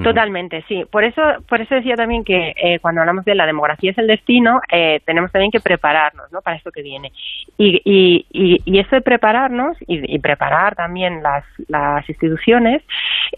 Totalmente, 0.03 0.64
sí. 0.68 0.86
Por 0.90 1.03
eso, 1.03 1.22
por 1.48 1.60
eso 1.60 1.76
decía 1.76 1.95
también 1.95 2.24
que 2.24 2.53
eh, 2.56 2.80
cuando 2.80 3.02
hablamos 3.02 3.26
de 3.26 3.36
la 3.36 3.45
demografía 3.45 3.91
es 3.91 3.98
el 3.98 4.07
destino, 4.07 4.61
eh, 4.72 5.02
tenemos 5.06 5.32
también 5.32 5.52
que 5.52 5.60
prepararnos, 5.60 6.32
¿no? 6.32 6.41
Para 6.41 6.56
esto 6.56 6.72
que 6.72 6.82
viene. 6.82 7.11
Y, 7.57 7.82
y, 7.84 8.26
y, 8.32 8.61
y 8.64 8.80
eso 8.80 8.95
de 8.95 9.02
prepararnos 9.02 9.76
y, 9.88 10.18
preparar 10.20 10.76
también 10.76 11.22
las, 11.22 11.44
las 11.68 12.07
instituciones 12.07 12.82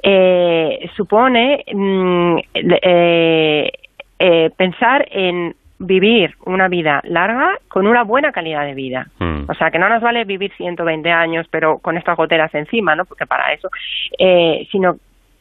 eh, 0.03 0.89
supone 0.95 1.63
mm, 1.73 2.37
pensar 4.55 5.07
en 5.09 5.55
vivir 5.81 6.35
una 6.45 6.67
vida 6.67 7.01
larga 7.03 7.57
con 7.67 7.87
una 7.87 8.03
buena 8.03 8.31
calidad 8.31 8.65
de 8.65 8.73
vida. 8.73 9.07
Mm. 9.19 9.49
O 9.49 9.53
sea, 9.55 9.71
que 9.71 9.79
no 9.79 9.89
nos 9.89 10.01
vale 10.01 10.23
vivir 10.23 10.51
120 10.55 11.11
años, 11.11 11.47
pero 11.49 11.79
con 11.79 11.97
estas 11.97 12.15
goteras 12.15 12.53
encima, 12.53 12.95
¿no? 12.95 13.05
Porque 13.05 13.25
para 13.25 13.51
eso, 13.53 13.69
eh, 14.17 14.67
sino 14.71 14.95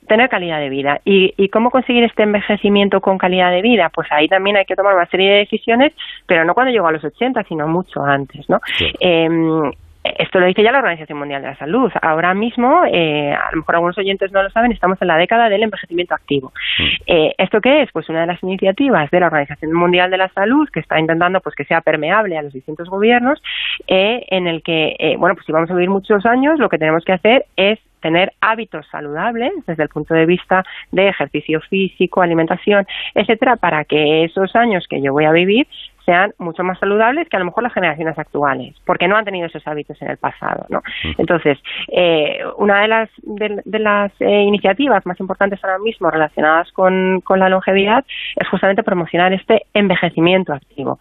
tener 0.09 0.29
calidad 0.29 0.59
de 0.59 0.71
vida. 0.71 1.01
¿Y, 1.05 1.35
¿Y 1.37 1.49
cómo 1.51 1.71
conseguir 1.71 2.05
este 2.05 2.23
envejecimiento 2.23 3.01
con 3.01 3.19
calidad 3.19 3.51
de 3.51 3.63
vida? 3.63 3.91
Pues 3.95 4.09
ahí 4.11 4.29
también 4.29 4.57
hay 4.57 4.65
que 4.65 4.75
tomar 4.75 4.95
una 4.95 5.07
serie 5.07 5.31
de 5.31 5.39
decisiones, 5.39 5.93
pero 6.27 6.45
no 6.45 6.55
cuando 6.55 6.73
llego 6.73 6.89
a 6.89 6.93
los 6.93 7.05
80, 7.05 7.45
sino 7.45 7.69
mucho 7.69 8.03
antes, 8.03 8.49
¿no? 8.49 8.59
Em, 8.99 9.71
esto 10.21 10.39
lo 10.39 10.47
dice 10.47 10.63
ya 10.63 10.73
la 10.73 10.79
Organización 10.79 11.19
Mundial 11.19 11.43
de 11.43 11.49
la 11.49 11.57
Salud. 11.57 11.91
Ahora 12.03 12.35
mismo, 12.35 12.83
eh, 12.87 13.33
a 13.33 13.51
lo 13.53 13.59
mejor 13.59 13.77
algunos 13.77 13.99
oyentes 13.99 14.31
no 14.33 14.43
lo 14.43 14.51
saben, 14.51 14.73
estamos 14.73 15.01
en 15.01 15.09
la 15.09 15.17
década 15.17 15.49
del 15.49 15.63
envejecimiento 15.63 16.15
activo. 16.15 16.53
Mm. 16.79 16.85
Eh, 17.07 17.35
¿Esto 17.39 17.61
qué 17.61 17.83
es? 17.83 17.93
Pues 17.93 18.09
una 18.09 18.21
de 18.21 18.27
las 18.27 18.43
iniciativas 18.43 19.11
de 19.11 19.21
la 19.21 19.27
Organización 19.27 19.73
Mundial 19.73 20.11
de 20.11 20.19
la 20.19 20.29
Salud 20.29 20.69
que 20.71 20.81
está 20.81 21.01
intentando 21.01 21.41
pues 21.41 21.55
que 21.55 21.65
sea 21.65 21.81
permeable 21.81 22.37
a 22.37 22.43
los 22.43 22.53
distintos 22.53 22.89
gobiernos, 22.89 23.43
eh, 23.87 24.27
en 24.29 24.47
el 24.47 24.63
que, 24.63 25.17
bueno, 25.19 25.35
pues 25.35 25.47
si 25.47 25.53
vamos 25.53 25.71
a 25.71 25.75
vivir 25.75 25.91
muchos 25.91 26.27
años, 26.27 26.59
lo 26.59 26.69
que 26.69 26.79
tenemos 26.79 27.05
que 27.05 27.13
hacer 27.13 27.47
es 27.57 27.79
tener 28.01 28.33
hábitos 28.41 28.87
saludables 28.91 29.53
desde 29.67 29.83
el 29.83 29.89
punto 29.89 30.15
de 30.15 30.27
vista 30.27 30.65
de 30.91 31.09
ejercicio 31.09 31.61
físico, 31.61 32.23
alimentación, 32.23 32.87
etcétera, 33.15 33.57
para 33.57 33.85
que 33.85 34.25
esos 34.25 34.55
años 34.57 34.87
que 34.89 35.01
yo 35.01 35.13
voy 35.13 35.25
a 35.25 35.33
vivir 35.33 35.67
sean 36.05 36.33
mucho 36.39 36.63
más 36.63 36.79
saludables 36.79 37.29
que 37.29 37.37
a 37.37 37.39
lo 37.39 37.47
mejor 37.47 37.63
las 37.63 37.73
generaciones 37.73 38.19
actuales, 38.19 38.75
porque 38.85 39.09
no 39.09 39.17
han 39.17 39.25
tenido 39.25 39.47
esos 39.47 39.67
hábitos 39.67 40.01
en 40.03 40.11
el 40.11 40.17
pasado, 40.17 40.67
¿no? 40.69 40.83
Entonces, 41.19 41.59
eh, 41.89 42.41
una 42.57 42.83
de 42.83 42.89
las 42.89 43.09
de, 43.23 43.79
las 43.79 44.13
eh, 44.21 44.43
iniciativas 44.43 45.05
más 45.07 45.19
importantes 45.21 45.63
ahora 45.63 45.79
mismo 45.79 46.11
relacionadas 46.11 46.71
con, 46.73 47.21
con 47.23 47.39
la 47.39 47.49
longevidad 47.49 48.05
es 48.37 48.49
justamente 48.49 48.83
promocionar 48.83 49.33
este 49.33 49.63
envejecimiento 49.75 50.53
activo. 50.53 50.99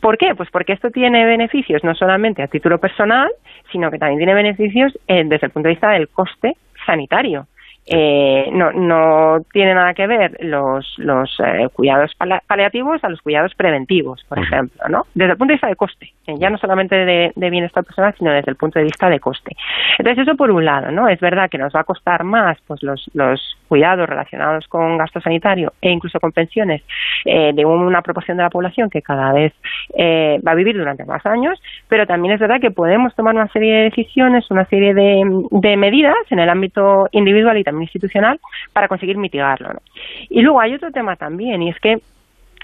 ¿Por 0.00 0.18
qué? 0.18 0.34
Pues 0.34 0.50
porque 0.50 0.72
esto 0.72 0.90
tiene 0.90 1.24
beneficios 1.24 1.82
no 1.82 1.94
solamente 1.94 2.42
a 2.42 2.48
título 2.48 2.78
personal, 2.78 3.30
sino 3.72 3.90
que 3.90 3.98
también 3.98 4.18
tiene 4.18 4.34
beneficios 4.34 4.96
eh, 5.08 5.24
desde 5.24 5.46
el 5.46 5.52
punto 5.52 5.68
de 5.68 5.74
vista 5.74 5.90
del 5.90 6.08
coste 6.08 6.56
sanitario 6.84 7.46
eh, 7.88 8.50
no, 8.52 8.72
no 8.72 9.44
tiene 9.52 9.72
nada 9.72 9.94
que 9.94 10.08
ver 10.08 10.36
los, 10.40 10.94
los 10.98 11.30
eh, 11.38 11.68
cuidados 11.72 12.12
paliativos 12.46 13.02
a 13.04 13.08
los 13.08 13.22
cuidados 13.22 13.54
preventivos, 13.54 14.24
por 14.28 14.40
ejemplo, 14.40 14.82
¿no? 14.88 15.06
Desde 15.14 15.32
el 15.32 15.38
punto 15.38 15.52
de 15.52 15.54
vista 15.54 15.68
de 15.68 15.76
coste, 15.76 16.12
eh, 16.26 16.34
ya 16.36 16.50
no 16.50 16.58
solamente 16.58 16.96
de, 16.96 17.32
bienestar 17.36 17.84
personal, 17.84 18.12
sino 18.18 18.32
desde 18.32 18.50
el 18.50 18.56
punto 18.56 18.80
de 18.80 18.86
vista 18.86 19.08
de 19.08 19.20
coste. 19.20 19.54
Entonces, 19.98 20.26
eso 20.26 20.36
por 20.36 20.50
un 20.50 20.64
lado, 20.64 20.90
¿no? 20.90 21.08
Es 21.08 21.20
verdad 21.20 21.48
que 21.48 21.58
nos 21.58 21.74
va 21.74 21.80
a 21.80 21.84
costar 21.84 22.24
más 22.24 22.58
pues 22.66 22.82
los, 22.82 23.08
los 23.14 23.56
cuidados 23.68 24.08
relacionados 24.08 24.66
con 24.68 24.98
gasto 24.98 25.20
sanitario 25.20 25.72
e 25.80 25.90
incluso 25.90 26.18
con 26.20 26.32
pensiones 26.32 26.82
eh, 27.24 27.52
de 27.54 27.64
una 27.64 28.02
proporción 28.02 28.36
de 28.36 28.44
la 28.44 28.50
población 28.50 28.90
que 28.90 29.02
cada 29.02 29.32
vez 29.32 29.52
va 29.96 30.52
a 30.52 30.54
vivir 30.54 30.76
durante 30.76 31.04
más 31.04 31.24
años, 31.26 31.60
pero 31.88 32.06
también 32.06 32.34
es 32.34 32.40
verdad 32.40 32.60
que 32.60 32.70
podemos 32.70 33.14
tomar 33.14 33.34
una 33.34 33.48
serie 33.48 33.74
de 33.74 33.82
decisiones, 33.84 34.50
una 34.50 34.64
serie 34.66 34.94
de, 34.94 35.22
de 35.50 35.76
medidas 35.76 36.16
en 36.30 36.38
el 36.38 36.48
ámbito 36.48 37.06
individual 37.12 37.56
y 37.58 37.64
también 37.64 37.84
institucional 37.84 38.38
para 38.72 38.88
conseguir 38.88 39.16
mitigarlo. 39.16 39.70
Y 40.28 40.42
luego 40.42 40.60
hay 40.60 40.74
otro 40.74 40.90
tema 40.90 41.16
también, 41.16 41.62
y 41.62 41.70
es 41.70 41.78
que 41.80 41.96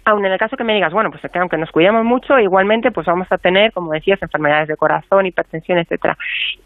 aun 0.04 0.24
en 0.24 0.32
el 0.32 0.38
caso 0.38 0.56
que 0.56 0.64
me 0.64 0.74
digas, 0.74 0.92
bueno, 0.92 1.10
pues 1.10 1.22
que 1.30 1.38
aunque 1.38 1.56
nos 1.56 1.70
cuidemos 1.70 2.04
mucho, 2.04 2.38
igualmente 2.38 2.90
pues 2.90 3.06
vamos 3.06 3.28
a 3.30 3.38
tener, 3.38 3.72
como 3.72 3.92
decías, 3.92 4.20
enfermedades 4.22 4.68
de 4.68 4.76
corazón, 4.76 5.26
hipertensión, 5.26 5.78
etcétera. 5.78 6.16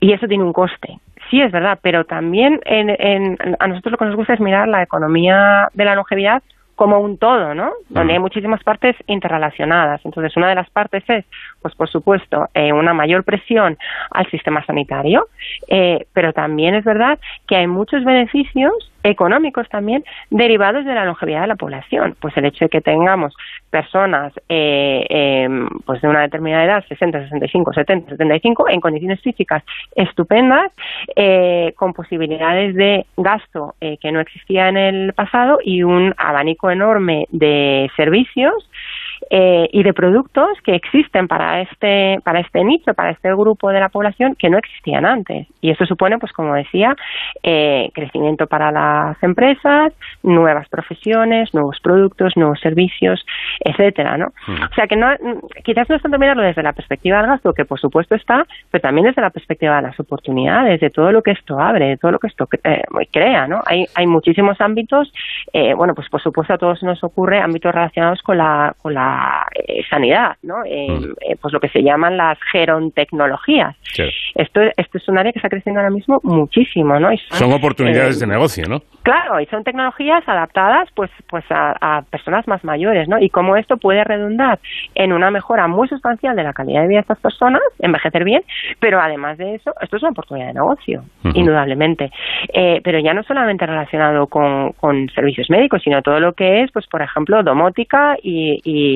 Y 0.01 0.13
eso 0.13 0.27
tiene 0.27 0.45
un 0.45 0.53
coste. 0.53 0.99
Sí, 1.31 1.41
es 1.41 1.51
verdad, 1.51 1.79
pero 1.83 2.05
también 2.05 2.61
en, 2.65 3.37
a 3.59 3.67
nosotros 3.67 3.93
lo 3.93 3.99
que 3.99 4.05
nos 4.05 4.17
gusta 4.17 4.35
es 4.35 4.41
mirar 4.41 4.69
la 4.69 4.83
economía 4.83 5.69
de 5.75 5.85
la 5.85 5.95
longevidad 5.95 6.43
como 6.77 7.01
un 7.01 7.17
todo, 7.17 7.55
¿no? 7.55 7.73
Donde 7.89 8.13
hay 8.13 8.19
muchísimas 8.19 8.63
partes 8.63 8.95
interrelacionadas. 9.07 10.03
Entonces, 10.05 10.37
una 10.37 10.51
de 10.51 10.55
las 10.55 10.69
partes 10.69 11.03
es, 11.09 11.25
pues 11.63 11.75
por 11.75 11.89
supuesto, 11.89 12.49
eh, 12.53 12.71
una 12.73 12.93
mayor 12.93 13.25
presión 13.25 13.79
al 14.11 14.31
sistema 14.31 14.65
sanitario, 14.67 15.27
eh, 15.69 16.07
pero 16.13 16.35
también 16.35 16.75
es 16.75 16.85
verdad 16.85 17.19
que 17.49 17.57
hay 17.57 17.67
muchos 17.67 18.05
beneficios 18.05 18.93
económicos 19.07 19.69
también 19.69 20.05
derivados 20.31 20.85
de 20.85 20.95
la 20.95 21.05
longevidad 21.05 21.43
de 21.43 21.47
la 21.47 21.57
población. 21.57 22.17
Pues 22.21 22.37
el 22.37 22.47
hecho 22.47 22.67
de 22.67 22.69
que 22.69 22.81
tengamos 22.81 23.35
personas 23.71 24.33
eh, 24.49 25.07
em, 25.09 25.69
pues 25.85 26.01
de 26.01 26.09
una 26.09 26.23
determinada 26.23 26.65
edad, 26.65 26.85
60, 26.89 27.25
65, 27.25 27.73
70, 27.73 28.11
75, 28.11 28.69
en 28.69 28.81
condiciones 28.81 29.21
físicas 29.21 29.63
estupendas, 29.95 30.73
eh, 31.15 31.73
con 31.77 31.93
posibilidades 31.93 32.75
de 32.75 33.07
gasto 33.17 33.75
eh, 33.81 33.97
que 33.99 34.13
no 34.13 34.21
existía 34.21 34.69
en 34.69 34.77
el 34.77 35.13
pasado 35.13 35.59
y 35.63 35.83
un 35.83 36.15
abanico 36.17 36.71
enorme 36.71 37.27
de 37.31 37.91
servicios 37.97 38.69
eh, 39.31 39.69
y 39.73 39.83
de 39.83 39.93
productos 39.93 40.49
que 40.63 40.75
existen 40.75 41.27
para 41.27 41.61
este 41.61 42.19
para 42.25 42.41
este 42.41 42.63
nicho, 42.65 42.95
para 42.95 43.11
este 43.11 43.33
grupo 43.35 43.71
de 43.71 43.81
la 43.81 43.89
población 43.89 44.35
que 44.37 44.49
no 44.49 44.59
existían 44.59 45.05
antes. 45.05 45.47
Y 45.61 45.71
eso 45.71 45.85
supone, 45.87 46.19
pues 46.19 46.33
como 46.33 46.55
decía, 46.55 46.95
eh, 47.43 47.91
crecimiento 47.95 48.47
para 48.47 48.71
las 48.71 49.21
empresas, 49.23 49.93
nuevas 50.23 50.69
profesiones, 50.69 51.53
nuevos 51.55 51.79
productos, 51.83 52.37
nuevos 52.37 52.61
servicios, 52.61 53.25
etcétera, 53.61 54.17
¿no? 54.17 54.27
O 54.27 54.75
sea 54.75 54.87
que 54.87 54.97
no 54.97 55.09
quizás 55.65 55.89
no 55.89 55.97
es 55.97 56.03
tanto 56.03 56.19
mirarlo 56.19 56.43
desde 56.43 56.63
la 56.63 56.73
perspectiva 56.73 57.19
del 57.19 57.27
gasto, 57.27 57.53
que 57.53 57.65
por 57.65 57.81
supuesto 57.81 58.15
está, 58.15 58.47
pero 58.71 58.83
también 58.83 59.07
desde 59.07 59.23
la 59.23 59.31
perspectiva 59.31 59.77
de 59.77 59.83
las 59.83 59.99
oportunidades, 59.99 60.81
de 60.81 60.91
todo 60.91 61.11
lo 61.11 61.23
que 61.23 61.33
esto 61.33 61.59
abre, 61.59 61.89
de 61.89 61.97
todo 61.97 62.13
lo 62.13 62.19
que 62.19 62.29
esto 62.29 62.49
eh, 62.63 62.83
crea, 63.11 63.47
¿no? 63.49 63.61
Hay 63.67 63.87
hay 63.95 64.07
muchísimos 64.07 64.61
ámbitos, 64.61 65.13
bueno, 65.77 65.95
pues 65.95 66.09
por 66.09 66.21
supuesto 66.21 66.55
a 66.55 66.59
todos 66.59 66.83
nos 66.83 67.03
ocurre 67.03 67.41
ámbitos 67.41 67.75
relacionados 67.75 68.23
con 68.23 68.39
la 68.39 68.75
con 68.81 68.95
la 68.95 69.06
eh, 69.55 69.83
sanidad, 69.89 70.37
¿no? 70.43 70.65
Eh, 70.65 70.89
mm. 70.89 71.05
eh, 71.21 71.37
pues 71.41 71.53
lo 71.53 71.61
que 71.61 71.69
se 71.69 71.83
llaman 71.83 72.17
las 72.17 72.39
gerontecnologías. 72.53 73.77
Esto, 74.35 74.61
esto 74.77 74.99
es 74.99 75.09
un 75.09 75.19
área 75.19 75.33
que 75.33 75.39
está 75.39 75.49
creciendo 75.49 75.81
ahora 75.81 75.93
mismo 75.93 76.19
muchísimo, 76.23 76.99
¿no? 76.99 77.09
son, 77.31 77.53
oportunidades 77.53 78.21
de 78.21 78.27
negocio, 78.27 78.65
¿no? 78.69 78.81
Claro, 79.03 79.41
y 79.41 79.47
son 79.47 79.65
tecnologías 79.65 80.23
adaptadas 80.29 80.89
pues 80.95 81.11
pues 81.29 81.45
a, 81.51 82.03
personas 82.11 82.47
más 82.49 82.65
mayores, 82.65 83.09
¿no? 83.09 83.19
Y 83.19 83.31
cómo 83.31 83.57
esto 83.57 83.77
puede 83.77 84.05
redundar 84.05 84.59
en 84.95 85.13
una 85.13 85.31
mejora 85.31 85.69
muy 85.69 85.89
sustancial 85.89 86.37
de 86.37 86.43
la 86.43 86.53
calidad 86.53 86.83
de 86.83 86.89
vida 86.89 86.99
de 86.99 87.03
estas 87.03 87.21
personas, 87.21 87.63
envejecer 87.79 88.25
bien, 88.25 88.43
pero 88.81 89.01
además 89.01 89.39
de 89.39 89.55
eso, 89.55 89.73
esto 89.81 89.97
es 89.97 90.03
una 90.03 90.13
oportunidad 90.13 90.49
de 90.49 90.55
negocio, 90.55 91.03
indudablemente. 91.35 92.11
pero 92.83 92.99
ya 92.99 93.15
no 93.15 93.23
solamente 93.23 93.67
relacionado 93.67 94.27
con, 94.27 94.73
con 94.73 95.09
servicios 95.11 95.49
médicos, 95.51 95.83
sino 95.83 96.03
todo 96.03 96.21
lo 96.21 96.33
que 96.33 96.63
es, 96.63 96.73
pues 96.73 96.87
por 96.87 97.03
ejemplo, 97.03 97.43
domótica 97.43 98.17
y, 98.23 98.61
y, 98.65 98.96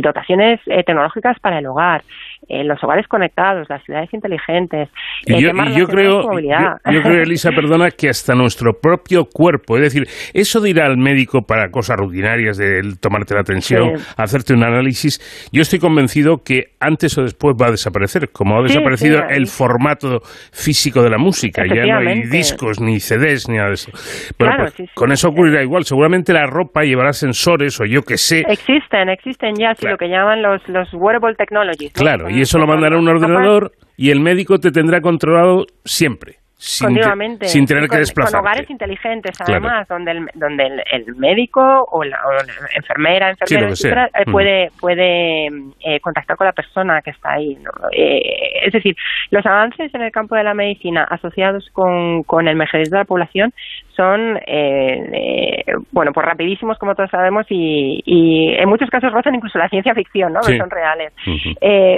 dotaciones 0.00 0.60
eh, 0.66 0.82
tecnológicas 0.84 1.38
para 1.40 1.58
el 1.58 1.66
hogar, 1.66 2.02
eh, 2.48 2.64
los 2.64 2.82
hogares 2.82 3.06
conectados, 3.08 3.68
las 3.68 3.82
ciudades 3.84 4.12
inteligentes. 4.12 4.88
Y 5.26 5.42
yo, 5.42 5.50
creo, 5.86 6.22
yo, 6.40 7.02
creo, 7.02 7.22
Elisa, 7.22 7.50
perdona, 7.54 7.90
que 7.90 8.08
hasta 8.08 8.34
nuestro 8.34 8.72
propio 8.80 9.26
cuerpo, 9.26 9.76
es 9.76 9.82
decir, 9.82 10.06
eso 10.32 10.60
de 10.60 10.70
ir 10.70 10.80
al 10.80 10.96
médico 10.96 11.42
para 11.42 11.70
cosas 11.70 11.96
rutinarias, 11.96 12.56
de 12.56 12.82
tomarte 13.00 13.34
la 13.34 13.42
tensión, 13.42 13.94
hacerte 14.16 14.54
un 14.54 14.64
análisis, 14.64 15.48
yo 15.52 15.62
estoy 15.62 15.78
convencido 15.78 16.38
que 16.44 16.74
antes 16.80 17.16
o 17.18 17.22
después 17.22 17.54
va 17.60 17.68
a 17.68 17.70
desaparecer, 17.70 18.30
como 18.30 18.58
ha 18.58 18.62
desaparecido 18.62 19.22
el 19.28 19.46
formato 19.46 20.20
físico 20.52 21.02
de 21.02 21.10
la 21.10 21.18
música, 21.18 21.62
ya 21.66 21.84
no 21.84 22.08
hay 22.08 22.22
discos, 22.22 22.80
ni 22.80 23.00
CDs, 23.00 23.48
ni 23.48 23.56
nada 23.56 23.68
de 23.68 23.74
eso. 23.74 23.90
Pero 24.36 24.52
pues, 24.56 24.90
con 24.94 25.12
eso 25.12 25.28
ocurrirá 25.28 25.62
igual, 25.62 25.84
seguramente 25.84 26.32
la 26.32 26.46
ropa 26.46 26.82
llevará 26.82 27.12
sensores 27.12 27.80
o 27.80 27.84
yo 27.84 28.02
que 28.02 28.16
sé. 28.16 28.44
Existen, 28.48 29.08
existen 29.08 29.54
ya, 29.58 29.74
lo 29.80 29.96
que 29.96 30.08
llaman 30.08 30.42
los, 30.42 30.66
los 30.68 30.92
wearable 30.94 31.34
technologies. 31.34 31.92
Claro, 31.92 32.28
y 32.34 32.40
eso 32.40 32.58
lo 32.58 32.66
mandará 32.66 32.96
a 32.96 32.98
un 32.98 33.08
ordenador 33.08 33.72
y 33.96 34.10
el 34.10 34.20
médico 34.20 34.58
te 34.58 34.70
tendrá 34.70 35.00
controlado 35.00 35.66
siempre 35.84 36.44
sin, 36.64 36.98
sin 37.42 37.66
tener 37.66 37.88
que 37.88 37.98
desplazarte. 37.98 38.38
Con 38.38 38.46
hogares 38.46 38.70
inteligentes, 38.70 39.38
además, 39.40 39.86
donde, 39.86 40.12
el, 40.12 40.26
donde 40.34 40.82
el, 40.92 41.14
médico 41.16 41.60
o 41.90 42.04
la, 42.04 42.18
enfermera, 42.74 43.30
enfermera, 43.30 44.06
eh, 44.06 44.24
mm. 44.26 44.32
puede, 44.32 44.70
puede 44.80 45.46
eh, 45.80 46.00
contactar 46.00 46.36
con 46.36 46.46
la 46.46 46.52
persona 46.52 47.02
que 47.02 47.10
está 47.10 47.32
ahí. 47.32 47.58
Eh, 47.92 48.66
es 48.66 48.72
decir, 48.72 48.96
los 49.30 49.44
avances 49.44 49.94
en 49.94 50.02
el 50.02 50.10
campo 50.10 50.36
de 50.36 50.44
la 50.44 50.54
medicina 50.54 51.04
asociados 51.04 51.68
con, 51.72 52.22
con 52.22 52.46
el 52.46 52.52
envejecimiento 52.52 52.96
de 52.96 53.00
la 53.00 53.04
población 53.04 53.52
son, 53.96 54.38
bueno, 55.92 56.12
pues 56.12 56.26
rapidísimos, 56.26 56.78
como 56.78 56.94
todos 56.94 57.10
sabemos, 57.10 57.46
y, 57.48 58.00
y, 58.04 58.54
en 58.54 58.68
muchos 58.68 58.90
casos 58.90 59.12
rozan 59.12 59.34
incluso 59.34 59.58
la 59.58 59.68
ciencia 59.68 59.94
ficción, 59.94 60.32
¿no? 60.32 60.42
son 60.42 60.70
reales. 60.70 61.12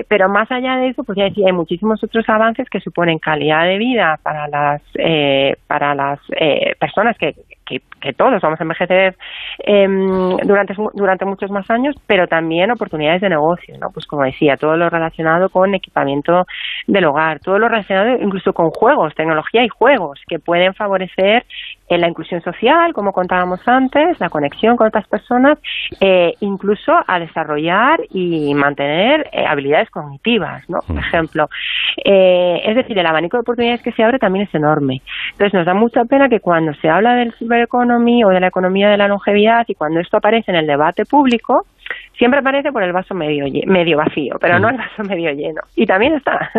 pero 0.09 0.28
más 0.28 0.51
allá 0.51 0.77
de 0.77 0.89
eso, 0.89 1.02
pues 1.05 1.16
ya 1.16 1.24
decía, 1.24 1.47
hay 1.47 1.52
muchísimos 1.52 2.02
otros 2.02 2.28
avances 2.28 2.68
que 2.70 2.81
suponen 2.81 3.18
calidad 3.18 3.64
de 3.64 3.78
vida 3.78 4.18
para 4.23 4.48
las 4.48 4.82
eh, 4.98 5.55
para 5.66 5.94
las 5.94 6.20
eh, 6.39 6.74
personas 6.78 7.16
que, 7.18 7.32
que, 7.64 7.81
todos 8.12 8.40
vamos 8.40 8.60
a 8.60 8.62
envejecer 8.62 9.16
em, 9.59 10.36
durante 10.44 10.74
durante 10.94 11.24
muchos 11.24 11.51
más 11.51 11.68
años 11.70 11.97
pero 12.06 12.28
también 12.28 12.70
oportunidades 12.70 13.20
de 13.20 13.28
negocio 13.28 13.74
no 13.81 13.89
pues 13.93 14.06
como 14.06 14.23
decía 14.23 14.56
todo 14.56 14.77
lo 14.77 14.89
relacionado 14.89 15.48
con 15.48 15.74
equipamiento 15.74 16.44
del 16.86 17.05
hogar 17.06 17.40
todo 17.40 17.59
lo 17.59 17.68
relacionado 17.68 18.16
incluso 18.20 18.52
con 18.52 18.70
juegos 18.70 19.14
tecnología 19.16 19.64
y 19.64 19.68
juegos 19.68 20.20
que 20.28 20.39
pueden 20.39 20.73
favorecer 20.74 21.44
en 21.89 22.01
la 22.01 22.09
inclusión 22.09 22.41
social, 22.43 22.93
como 22.93 23.13
contábamos 23.13 23.61
antes, 23.67 24.19
la 24.21 24.29
conexión 24.29 24.77
con 24.77 24.89
otras 24.89 25.07
personas, 25.07 25.59
eh, 26.01 26.35
incluso 26.41 26.93
a 27.07 27.19
desarrollar 27.19 28.01
y 28.11 28.55
mantener 28.55 29.29
eh, 29.33 29.45
habilidades 29.47 29.91
cognitivas, 29.91 30.69
¿no? 30.69 30.79
Por 30.87 30.99
ejemplo. 30.99 31.49
Eh, 32.05 32.61
es 32.65 32.77
decir, 32.77 32.99
el 32.99 33.07
abanico 33.07 33.37
de 33.37 33.43
oportunidades 33.43 33.83
que 33.83 33.93
se 33.93 34.03
abre 34.03 34.19
también 34.19 34.47
es 34.47 34.55
enorme. 34.55 35.03
Entonces, 35.33 35.55
nos 35.55 35.67
da 35.67 35.75
mucha 35.75 36.05
pena 36.05 36.29
que 36.29 36.41
cuando 36.41 36.75
se 36.75 36.89
habla 36.89 37.15
del 37.15 37.33
economy 37.63 38.25
o 38.25 38.29
de 38.29 38.41
la 38.41 38.49
economía 38.49 38.89
de 38.89 38.97
la 38.97 39.09
longevidad 39.09 39.65
y 39.69 39.75
cuando 39.75 40.01
esto 40.01 40.17
aparece 40.17 40.51
en 40.51 40.59
el 40.59 40.67
debate 40.67 41.05
público, 41.05 41.67
siempre 42.19 42.41
aparece 42.41 42.73
por 42.73 42.83
el 42.83 42.93
vaso 42.93 43.15
medio, 43.15 43.45
medio 43.67 43.97
vacío, 43.97 44.37
pero 44.41 44.59
no 44.59 44.69
el 44.69 44.77
vaso 44.77 45.03
medio 45.05 45.31
lleno. 45.31 45.63
Y 45.75 45.87
también 45.87 46.15
está. 46.15 46.51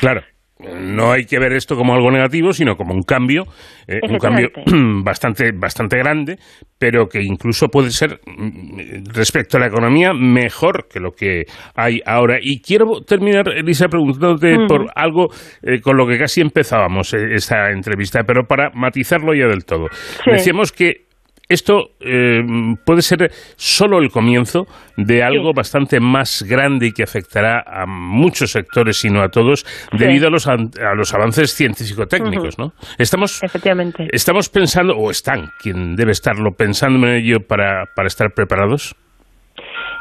Claro 0.00 0.20
no 0.58 1.10
hay 1.10 1.24
que 1.24 1.38
ver 1.38 1.52
esto 1.52 1.74
como 1.76 1.94
algo 1.94 2.10
negativo, 2.10 2.52
sino 2.52 2.76
como 2.76 2.94
un 2.94 3.02
cambio, 3.02 3.44
eh, 3.88 3.98
un 4.08 4.18
cambio 4.18 4.48
bastante, 5.04 5.50
bastante 5.52 5.98
grande, 5.98 6.36
pero 6.78 7.06
que 7.06 7.22
incluso 7.22 7.68
puede 7.68 7.90
ser, 7.90 8.20
mm, 8.24 9.12
respecto 9.12 9.56
a 9.56 9.60
la 9.60 9.66
economía, 9.66 10.12
mejor 10.12 10.86
que 10.88 11.00
lo 11.00 11.10
que 11.10 11.42
hay 11.74 12.00
ahora. 12.06 12.38
Y 12.40 12.60
quiero 12.60 13.00
terminar, 13.00 13.48
Elisa, 13.48 13.88
preguntándote 13.88 14.56
por 14.68 14.86
algo 14.94 15.26
eh, 15.62 15.80
con 15.80 15.96
lo 15.96 16.06
que 16.06 16.18
casi 16.18 16.40
empezábamos 16.40 17.12
eh, 17.14 17.34
esta 17.34 17.70
entrevista, 17.70 18.22
pero 18.24 18.44
para 18.44 18.70
matizarlo 18.74 19.34
ya 19.34 19.48
del 19.48 19.64
todo. 19.64 19.88
Decíamos 20.24 20.70
que 20.70 21.04
esto 21.48 21.90
eh, 22.00 22.42
puede 22.84 23.02
ser 23.02 23.30
solo 23.56 23.98
el 23.98 24.10
comienzo 24.10 24.66
de 24.96 25.22
algo 25.22 25.52
bastante 25.54 26.00
más 26.00 26.42
grande 26.42 26.86
y 26.86 26.92
que 26.92 27.02
afectará 27.02 27.64
a 27.66 27.86
muchos 27.86 28.52
sectores, 28.52 28.98
si 28.98 29.10
no 29.10 29.22
a 29.22 29.28
todos, 29.28 29.66
debido 29.92 30.28
a, 30.28 30.30
los, 30.30 30.46
a 30.46 30.56
los 30.96 31.14
avances 31.14 31.54
científico-técnicos, 31.54 32.58
¿no? 32.58 32.72
Estamos, 32.98 33.42
Efectivamente. 33.42 34.08
Estamos 34.10 34.48
pensando, 34.48 34.96
o 34.96 35.10
están, 35.10 35.50
quien 35.60 35.96
debe 35.96 36.12
estarlo 36.12 36.52
pensando 36.56 37.06
en 37.06 37.14
ello 37.14 37.40
para, 37.46 37.86
para 37.94 38.06
estar 38.08 38.32
preparados 38.34 38.96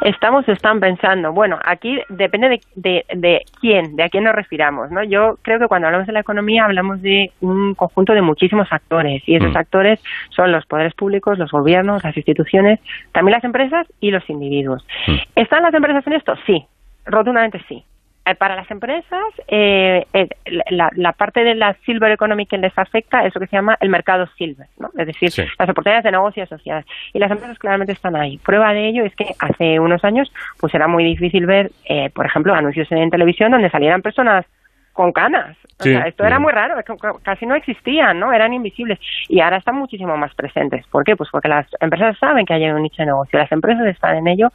estamos 0.02 0.48
están 0.48 0.80
pensando, 0.80 1.32
bueno, 1.32 1.60
aquí 1.64 2.00
depende 2.10 2.62
de, 2.76 3.06
de, 3.14 3.42
quién, 3.60 3.96
de 3.96 4.04
a 4.04 4.10
quién 4.10 4.24
nos 4.24 4.36
refiramos, 4.36 4.92
¿no? 4.92 5.04
Yo 5.04 5.38
creo 5.42 5.60
que 5.60 5.68
cuando 5.68 5.88
hablamos 5.88 6.08
de 6.08 6.14
la 6.14 6.20
economía 6.20 6.66
hablamos 6.66 7.02
de 7.02 7.32
un 7.42 7.76
conjunto 7.76 8.14
de 8.14 8.22
muchísimos 8.22 8.68
actores 8.72 9.24
y 9.28 9.36
esos 9.36 9.54
mm. 9.54 9.58
actores 9.58 10.00
son 10.30 10.52
los 10.52 10.66
poderes 10.66 10.94
públicos, 10.94 11.38
los 11.38 11.52
gobiernos, 11.52 12.04
las 12.04 12.16
instituciones, 12.16 12.80
también 13.12 13.34
las 13.34 13.44
empresas 13.44 13.88
y 14.00 14.12
los 14.12 14.28
individuos. 14.30 14.86
Mm. 15.08 15.16
¿Están 15.36 15.64
las 15.64 15.74
empresas 15.74 16.06
en 16.08 16.14
esto? 16.14 16.34
Sí, 16.46 16.66
rotundamente 17.06 17.62
sí. 17.68 17.84
Eh, 18.26 18.36
para 18.36 18.56
las 18.56 18.72
empresas, 18.72 19.26
eh, 19.50 20.06
eh, 20.14 20.30
la, 20.70 21.12
parte 21.12 21.44
de 21.44 21.56
la 21.56 21.76
silver 21.86 22.10
economy 22.10 22.46
que 22.46 22.58
les 22.58 22.72
afecta 22.78 23.26
es 23.26 23.36
lo 23.36 23.42
que 23.42 23.48
se 23.48 23.58
llama 23.58 23.78
el 23.82 23.90
mercado 23.90 24.28
silver, 24.38 24.68
¿no? 24.80 24.92
es 24.98 25.08
decir, 25.08 25.30
las 25.60 25.70
oportunidades 25.70 26.06
de 26.06 26.12
negocio 26.12 26.44
asociadas. 26.44 26.86
Y 27.12 27.20
las 27.20 27.30
empresas 27.30 27.60
claramente 27.60 27.92
están 27.92 28.16
ahí. 28.16 28.38
Prueba 28.38 28.74
de 28.74 28.88
ello 28.88 29.04
es 29.04 29.14
que 29.14 29.36
hace 29.40 29.78
unos 29.78 30.06
años 30.06 30.32
pues 30.62 30.74
era 30.74 30.88
muy 30.88 31.04
difícil 31.04 31.46
ver, 31.46 31.72
por 32.14 32.26
ejemplo, 32.26 32.54
anuncios 32.54 32.90
en 32.94 33.10
televisión 33.10 33.52
donde 33.52 33.70
salieran 33.70 34.02
personas 34.02 34.46
con 34.94 35.12
canas. 35.12 35.58
O 35.80 35.84
sea, 35.84 36.08
esto 36.08 36.24
era 36.24 36.40
muy 36.40 36.54
raro, 36.54 36.76
casi 37.24 37.46
no 37.46 37.56
existían, 37.56 38.20
¿no? 38.20 38.32
Eran 38.32 38.54
invisibles. 38.54 39.00
Y 39.28 39.42
ahora 39.42 39.58
están 39.58 39.76
muchísimo 39.76 40.16
más 40.16 40.34
presentes. 40.34 40.86
¿Por 40.88 41.04
qué? 41.04 41.16
Pues 41.16 41.30
porque 41.30 41.50
las 41.50 41.68
empresas 41.82 42.18
saben 42.20 42.46
que 42.46 42.54
hay 42.54 42.64
un 42.70 42.84
nicho 42.84 43.02
de 43.02 43.08
negocio. 43.08 43.40
Las 43.40 43.52
empresas 43.52 43.86
están 43.88 44.16
en 44.16 44.28
ello, 44.28 44.50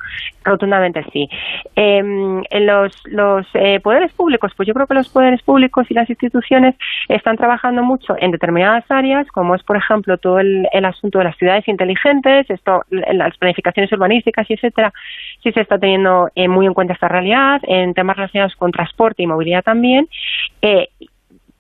rotundamente 0.45 1.05
sí. 1.13 1.29
En 1.75 2.45
los, 2.67 2.93
los 3.07 3.47
eh, 3.55 3.81
poderes 3.81 4.13
públicos, 4.13 4.53
pues 4.57 4.67
yo 4.67 4.75
creo 4.75 4.87
que 4.87 4.95
los 4.95 5.09
poderes 5.09 5.43
públicos 5.43 5.87
y 5.91 5.95
las 5.95 6.09
instituciones 6.09 6.77
están 7.09 7.37
trabajando 7.37 7.83
mucho 7.83 8.15
en 8.19 8.31
determinadas 8.31 8.85
áreas, 8.89 9.27
como 9.29 9.55
es, 9.55 9.63
por 9.65 9.77
ejemplo, 9.77 10.17
todo 10.19 10.39
el, 10.39 10.67
el 10.73 10.85
asunto 10.85 11.19
de 11.19 11.25
las 11.25 11.37
ciudades 11.37 11.67
inteligentes, 11.69 12.49
esto, 12.49 12.83
las 12.91 13.37
planificaciones 13.37 13.93
urbanísticas 13.93 14.49
y 14.51 14.55
etcétera, 14.55 14.93
sí 15.43 15.53
se 15.53 15.61
está 15.61 15.79
teniendo 15.79 16.31
eh, 16.35 16.49
muy 16.49 16.67
en 16.67 16.75
cuenta 16.75 16.95
esta 16.95 17.09
realidad, 17.09 17.61
en 17.65 17.93
temas 17.95 18.17
relacionados 18.17 18.57
con 18.57 18.71
transporte 18.71 19.23
y 19.23 19.27
movilidad 19.27 19.63
también, 19.63 20.09
eh, 20.63 20.89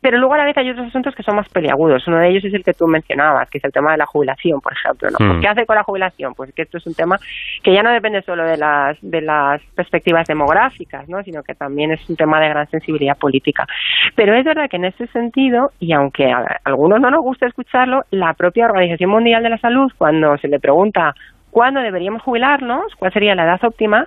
pero 0.00 0.18
luego 0.18 0.34
a 0.34 0.38
la 0.38 0.44
vez 0.44 0.56
hay 0.56 0.70
otros 0.70 0.86
asuntos 0.86 1.14
que 1.14 1.24
son 1.24 1.36
más 1.36 1.48
peliagudos. 1.48 2.06
Uno 2.06 2.18
de 2.18 2.28
ellos 2.28 2.44
es 2.44 2.54
el 2.54 2.62
que 2.62 2.72
tú 2.72 2.86
mencionabas, 2.86 3.50
que 3.50 3.58
es 3.58 3.64
el 3.64 3.72
tema 3.72 3.92
de 3.92 3.98
la 3.98 4.06
jubilación, 4.06 4.60
por 4.60 4.72
ejemplo. 4.72 5.08
¿no? 5.10 5.34
Mm. 5.34 5.40
¿Qué 5.40 5.48
hace 5.48 5.66
con 5.66 5.74
la 5.74 5.82
jubilación? 5.82 6.34
Pues 6.34 6.52
que 6.54 6.62
esto 6.62 6.78
es 6.78 6.86
un 6.86 6.94
tema 6.94 7.18
que 7.62 7.72
ya 7.72 7.82
no 7.82 7.90
depende 7.90 8.22
solo 8.22 8.44
de 8.44 8.56
las, 8.56 8.96
de 9.02 9.20
las 9.20 9.60
perspectivas 9.74 10.26
demográficas, 10.28 11.08
¿no? 11.08 11.22
sino 11.24 11.42
que 11.42 11.54
también 11.54 11.90
es 11.90 12.08
un 12.08 12.16
tema 12.16 12.40
de 12.40 12.48
gran 12.48 12.70
sensibilidad 12.70 13.18
política. 13.18 13.66
Pero 14.14 14.34
es 14.34 14.44
verdad 14.44 14.70
que 14.70 14.76
en 14.76 14.84
ese 14.84 15.08
sentido, 15.08 15.72
y 15.80 15.92
aunque 15.92 16.30
a 16.30 16.60
algunos 16.64 17.00
no 17.00 17.10
nos 17.10 17.22
gusta 17.22 17.46
escucharlo, 17.46 18.02
la 18.10 18.34
propia 18.34 18.66
Organización 18.66 19.10
Mundial 19.10 19.42
de 19.42 19.50
la 19.50 19.58
Salud, 19.58 19.90
cuando 19.98 20.38
se 20.38 20.46
le 20.46 20.60
pregunta 20.60 21.14
cuándo 21.50 21.80
deberíamos 21.80 22.22
jubilarnos, 22.22 22.94
cuál 22.96 23.12
sería 23.12 23.34
la 23.34 23.44
edad 23.44 23.64
óptima, 23.64 24.06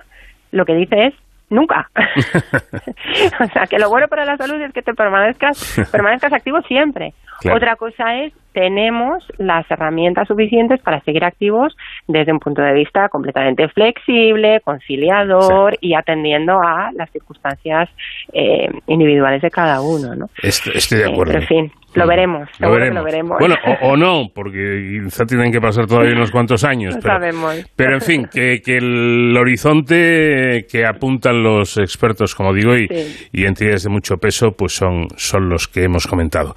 lo 0.52 0.64
que 0.64 0.74
dice 0.74 1.06
es 1.06 1.14
nunca. 1.52 1.88
o 3.40 3.46
sea, 3.52 3.66
que 3.68 3.78
lo 3.78 3.88
bueno 3.88 4.08
para 4.08 4.24
la 4.24 4.36
salud 4.36 4.60
es 4.60 4.72
que 4.72 4.82
te 4.82 4.94
permanezcas, 4.94 5.80
permanezcas 5.92 6.32
activo 6.32 6.60
siempre. 6.62 7.12
Claro. 7.40 7.56
Otra 7.56 7.76
cosa 7.76 8.16
es, 8.22 8.32
tenemos 8.52 9.24
las 9.38 9.68
herramientas 9.70 10.28
suficientes 10.28 10.80
para 10.80 11.00
seguir 11.00 11.24
activos 11.24 11.76
desde 12.06 12.30
un 12.32 12.38
punto 12.38 12.62
de 12.62 12.72
vista 12.72 13.08
completamente 13.08 13.66
flexible, 13.68 14.60
conciliador 14.60 15.76
y 15.80 15.94
atendiendo 15.94 16.60
a 16.62 16.90
las 16.94 17.10
circunstancias 17.10 17.88
eh, 18.32 18.68
individuales 18.86 19.42
de 19.42 19.50
cada 19.50 19.80
uno, 19.80 20.14
¿no? 20.14 20.28
Estoy, 20.42 20.74
estoy 20.76 20.98
de 20.98 21.04
Eh, 21.06 21.10
acuerdo. 21.10 21.32
pero 21.32 21.40
en 21.42 21.48
fin, 21.48 21.72
lo 21.94 22.06
veremos, 22.06 22.48
Lo 22.58 22.70
veremos. 22.72 22.94
lo 22.96 23.04
veremos. 23.04 23.36
Bueno, 23.38 23.54
o, 23.82 23.88
o 23.90 23.96
no, 23.96 24.28
porque 24.34 25.00
quizá 25.04 25.24
tienen 25.24 25.50
que 25.52 25.60
pasar 25.60 25.86
todavía 25.86 26.14
unos 26.14 26.30
cuantos 26.30 26.64
años. 26.64 26.96
Pero, 27.02 27.14
sabemos. 27.14 27.64
pero 27.76 27.94
en 27.94 28.00
fin, 28.00 28.28
que, 28.32 28.60
que 28.64 28.76
el 28.78 29.36
horizonte 29.36 30.66
que 30.70 30.86
apuntan 30.86 31.42
los 31.42 31.76
expertos, 31.78 32.34
como 32.34 32.52
digo, 32.52 32.76
y, 32.76 32.86
Sí. 32.88 33.28
y 33.32 33.44
entidades 33.46 33.84
de 33.84 33.90
mucho 33.90 34.16
peso, 34.16 34.52
pues 34.52 34.72
son, 34.74 35.08
son 35.16 35.48
los 35.48 35.68
que 35.68 35.84
hemos 35.84 36.06
comentado. 36.06 36.54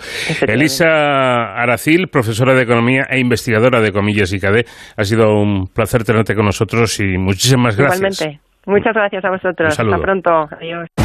Elisa 0.48 1.56
Aracil, 1.56 2.08
profesora 2.08 2.54
de 2.54 2.64
Economía 2.64 3.06
e 3.10 3.20
investigadora 3.20 3.82
de 3.82 3.92
Comillas 3.92 4.32
y 4.34 4.40
CADE, 4.40 4.66
ha 4.98 5.04
sido 5.04 5.34
un 5.36 5.68
placer 5.68 6.04
tenerte 6.04 6.36
con 6.36 6.46
nosotros 6.46 7.00
y 7.00 7.18
muchísimas 7.18 7.76
gracias. 7.78 8.22
Igualmente. 8.22 8.40
Muchas 8.66 8.94
gracias 8.96 9.24
a 9.24 9.30
vosotros. 9.30 9.80
Hasta 9.80 9.98
pronto. 10.00 10.30
Adiós. 10.60 11.05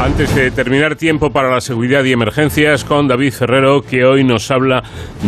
Antes 0.00 0.34
de 0.34 0.50
terminar, 0.50 0.96
tiempo 0.96 1.30
para 1.30 1.50
la 1.50 1.60
seguridad 1.60 2.02
y 2.04 2.12
emergencias 2.12 2.84
con 2.84 3.06
David 3.06 3.34
Ferrero, 3.34 3.82
que 3.82 4.06
hoy 4.06 4.24
nos 4.24 4.50
habla 4.50 4.82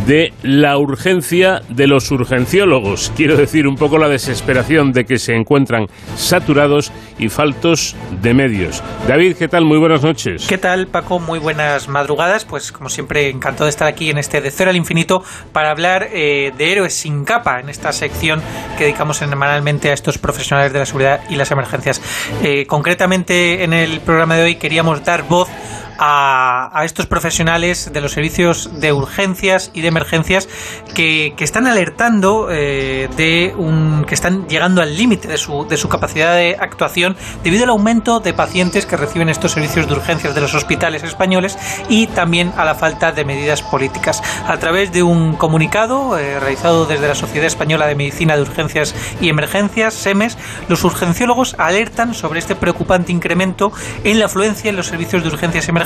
de 0.06 0.32
la 0.42 0.78
urgencia 0.78 1.60
de 1.68 1.86
los 1.86 2.10
urgenciólogos. 2.10 3.12
Quiero 3.14 3.36
decir, 3.36 3.66
un 3.66 3.76
poco 3.76 3.98
la 3.98 4.08
desesperación 4.08 4.92
de 4.92 5.04
que 5.04 5.18
se 5.18 5.34
encuentran 5.34 5.88
saturados 6.16 6.90
y 7.18 7.28
faltos 7.28 7.94
de 8.22 8.32
medios. 8.32 8.82
David, 9.06 9.36
¿qué 9.36 9.46
tal? 9.46 9.66
Muy 9.66 9.76
buenas 9.76 10.02
noches. 10.02 10.46
¿Qué 10.48 10.56
tal, 10.56 10.86
Paco? 10.86 11.18
Muy 11.18 11.38
buenas 11.38 11.88
madrugadas. 11.88 12.46
Pues, 12.46 12.72
como 12.72 12.88
siempre, 12.88 13.28
encantado 13.28 13.66
de 13.66 13.70
estar 13.70 13.88
aquí 13.88 14.08
en 14.08 14.16
este 14.16 14.40
De 14.40 14.50
Cero 14.50 14.70
al 14.70 14.76
Infinito 14.76 15.22
para 15.52 15.70
hablar 15.70 16.08
eh, 16.12 16.50
de 16.56 16.72
héroes 16.72 16.94
sin 16.94 17.26
capa 17.26 17.60
en 17.60 17.68
esta 17.68 17.92
sección 17.92 18.40
que 18.78 18.84
dedicamos 18.84 19.18
semanalmente 19.18 19.90
a 19.90 19.92
estos 19.92 20.16
profesionales 20.16 20.72
de 20.72 20.78
la 20.78 20.86
seguridad 20.86 21.20
y 21.28 21.36
las 21.36 21.50
emergencias. 21.50 22.00
Eh, 22.42 22.64
concretamente, 22.66 23.64
en 23.64 23.74
el 23.74 24.00
programa 24.00 24.36
de 24.36 24.44
hoy 24.44 24.61
queríamos 24.62 25.04
dar 25.04 25.22
voz 25.22 25.48
a, 25.98 26.70
a 26.72 26.84
estos 26.84 27.06
profesionales 27.06 27.90
de 27.92 28.00
los 28.00 28.12
servicios 28.12 28.80
de 28.80 28.92
urgencias 28.92 29.70
y 29.74 29.82
de 29.82 29.88
emergencias 29.88 30.48
que, 30.94 31.34
que 31.36 31.44
están 31.44 31.66
alertando 31.66 32.48
eh, 32.50 33.08
de 33.16 33.54
un 33.56 34.04
que 34.06 34.14
están 34.14 34.48
llegando 34.48 34.82
al 34.82 34.96
límite 34.96 35.28
de 35.28 35.38
su, 35.38 35.66
de 35.68 35.76
su 35.76 35.88
capacidad 35.88 36.34
de 36.34 36.56
actuación 36.58 37.16
debido 37.44 37.64
al 37.64 37.70
aumento 37.70 38.20
de 38.20 38.32
pacientes 38.32 38.86
que 38.86 38.96
reciben 38.96 39.28
estos 39.28 39.52
servicios 39.52 39.86
de 39.86 39.94
urgencias 39.94 40.34
de 40.34 40.40
los 40.40 40.54
hospitales 40.54 41.02
españoles 41.02 41.58
y 41.88 42.06
también 42.08 42.52
a 42.56 42.64
la 42.64 42.74
falta 42.74 43.12
de 43.12 43.24
medidas 43.24 43.62
políticas. 43.62 44.22
A 44.46 44.56
través 44.58 44.92
de 44.92 45.02
un 45.02 45.34
comunicado 45.36 46.18
eh, 46.18 46.40
realizado 46.40 46.86
desde 46.86 47.08
la 47.08 47.14
Sociedad 47.14 47.46
Española 47.46 47.86
de 47.86 47.94
Medicina 47.94 48.36
de 48.36 48.42
Urgencias 48.42 48.94
y 49.20 49.28
Emergencias, 49.28 49.94
SEMES, 49.94 50.38
los 50.68 50.84
urgenciólogos 50.84 51.54
alertan 51.58 52.14
sobre 52.14 52.38
este 52.38 52.56
preocupante 52.56 53.12
incremento 53.12 53.72
en 54.04 54.18
la 54.18 54.26
afluencia 54.26 54.70
en 54.70 54.76
los 54.76 54.86
servicios 54.86 55.22
de 55.22 55.28
urgencias 55.28 55.66
y 55.66 55.70
emergencias 55.70 55.81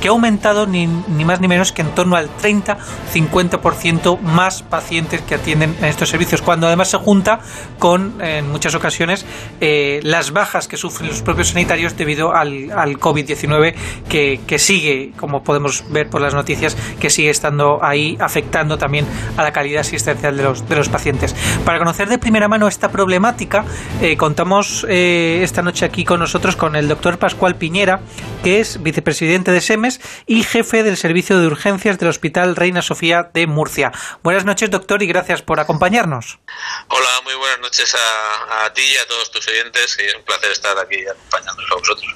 que 0.00 0.08
ha 0.08 0.10
aumentado 0.10 0.66
ni, 0.66 0.86
ni 0.86 1.24
más 1.24 1.40
ni 1.40 1.48
menos 1.48 1.72
que 1.72 1.82
en 1.82 1.90
torno 1.94 2.16
al 2.16 2.28
30-50% 2.36 4.20
más 4.20 4.62
pacientes 4.62 5.20
que 5.22 5.34
atienden 5.34 5.76
en 5.78 5.86
estos 5.86 6.08
servicios, 6.08 6.42
cuando 6.42 6.66
además 6.66 6.88
se 6.88 6.98
junta 6.98 7.40
con, 7.78 8.20
en 8.20 8.50
muchas 8.50 8.74
ocasiones, 8.74 9.26
eh, 9.60 10.00
las 10.02 10.32
bajas 10.32 10.68
que 10.68 10.76
sufren 10.76 11.08
los 11.08 11.22
propios 11.22 11.48
sanitarios 11.48 11.96
debido 11.96 12.34
al, 12.34 12.70
al 12.72 12.98
COVID-19 12.98 13.74
que, 14.08 14.40
que 14.46 14.58
sigue, 14.58 15.12
como 15.16 15.42
podemos 15.42 15.84
ver 15.90 16.08
por 16.08 16.20
las 16.20 16.34
noticias, 16.34 16.76
que 17.00 17.10
sigue 17.10 17.30
estando 17.30 17.80
ahí 17.82 18.16
afectando 18.20 18.78
también 18.78 19.06
a 19.36 19.42
la 19.42 19.52
calidad 19.52 19.80
asistencial 19.80 20.36
de 20.36 20.42
los, 20.42 20.68
de 20.68 20.76
los 20.76 20.88
pacientes. 20.88 21.34
Para 21.64 21.78
conocer 21.78 22.08
de 22.08 22.18
primera 22.18 22.48
mano 22.48 22.68
esta 22.68 22.90
problemática, 22.90 23.64
eh, 24.00 24.16
contamos 24.16 24.86
eh, 24.88 25.40
esta 25.42 25.62
noche 25.62 25.84
aquí 25.84 26.04
con 26.04 26.20
nosotros 26.20 26.56
con 26.56 26.76
el 26.76 26.88
doctor 26.88 27.18
Pascual 27.18 27.56
Piñera, 27.56 28.00
que 28.42 28.60
es 28.60 28.82
vicepresidente 28.82 29.27
de 29.28 29.60
SEMES 29.60 30.00
y 30.26 30.42
jefe 30.42 30.82
del 30.82 30.96
servicio 30.96 31.38
de 31.38 31.46
urgencias 31.46 31.98
del 31.98 32.08
Hospital 32.08 32.56
Reina 32.56 32.80
Sofía 32.80 33.30
de 33.34 33.46
Murcia. 33.46 33.92
Buenas 34.22 34.46
noches, 34.46 34.70
doctor, 34.70 35.02
y 35.02 35.06
gracias 35.06 35.42
por 35.42 35.60
acompañarnos. 35.60 36.38
Hola, 36.88 37.08
muy 37.24 37.34
buenas 37.34 37.60
noches 37.60 37.94
a, 37.94 38.64
a 38.64 38.72
ti 38.72 38.80
y 38.80 38.96
a 38.96 39.06
todos 39.06 39.30
tus 39.30 39.46
oyentes. 39.46 39.98
Y 40.00 40.06
es 40.06 40.14
un 40.14 40.22
placer 40.24 40.50
estar 40.50 40.78
aquí 40.78 41.06
acompañándonos 41.06 41.70
a 41.70 41.74
vosotros. 41.74 42.14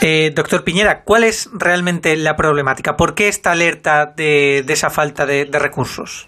Eh, 0.00 0.32
doctor 0.34 0.64
Piñera, 0.64 1.02
¿cuál 1.02 1.24
es 1.24 1.50
realmente 1.52 2.16
la 2.16 2.36
problemática? 2.36 2.96
¿Por 2.96 3.14
qué 3.14 3.28
esta 3.28 3.52
alerta 3.52 4.06
de, 4.06 4.62
de 4.64 4.72
esa 4.72 4.88
falta 4.88 5.26
de, 5.26 5.44
de 5.44 5.58
recursos? 5.58 6.26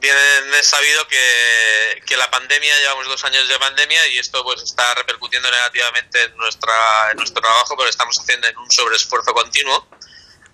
Bien 0.00 0.16
es 0.58 0.66
sabido 0.66 1.06
que, 1.08 2.16
la 2.16 2.30
pandemia, 2.30 2.78
llevamos 2.78 3.06
dos 3.06 3.24
años 3.24 3.46
de 3.46 3.58
pandemia 3.58 4.06
y 4.08 4.18
esto 4.18 4.42
pues 4.42 4.62
está 4.62 4.94
repercutiendo 4.94 5.50
negativamente 5.50 6.22
en, 6.22 6.36
nuestra, 6.36 6.74
en 7.10 7.16
nuestro 7.18 7.40
trabajo 7.40 7.76
porque 7.76 7.90
estamos 7.90 8.18
haciendo 8.18 8.48
en 8.48 8.56
un 8.58 8.70
sobreesfuerzo 8.70 9.32
continuo. 9.32 9.88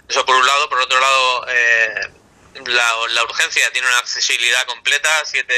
Eso 0.09 0.25
por 0.27 0.37
un 0.37 0.47
lado. 0.47 0.69
Por 0.69 0.81
otro 0.81 0.99
lado, 0.99 1.47
eh, 1.49 2.11
la, 2.67 2.95
la, 3.11 3.25
urgencia 3.25 3.71
tiene 3.73 3.87
una 3.87 3.99
accesibilidad 3.99 4.65
completa, 4.67 5.09
siete 5.25 5.55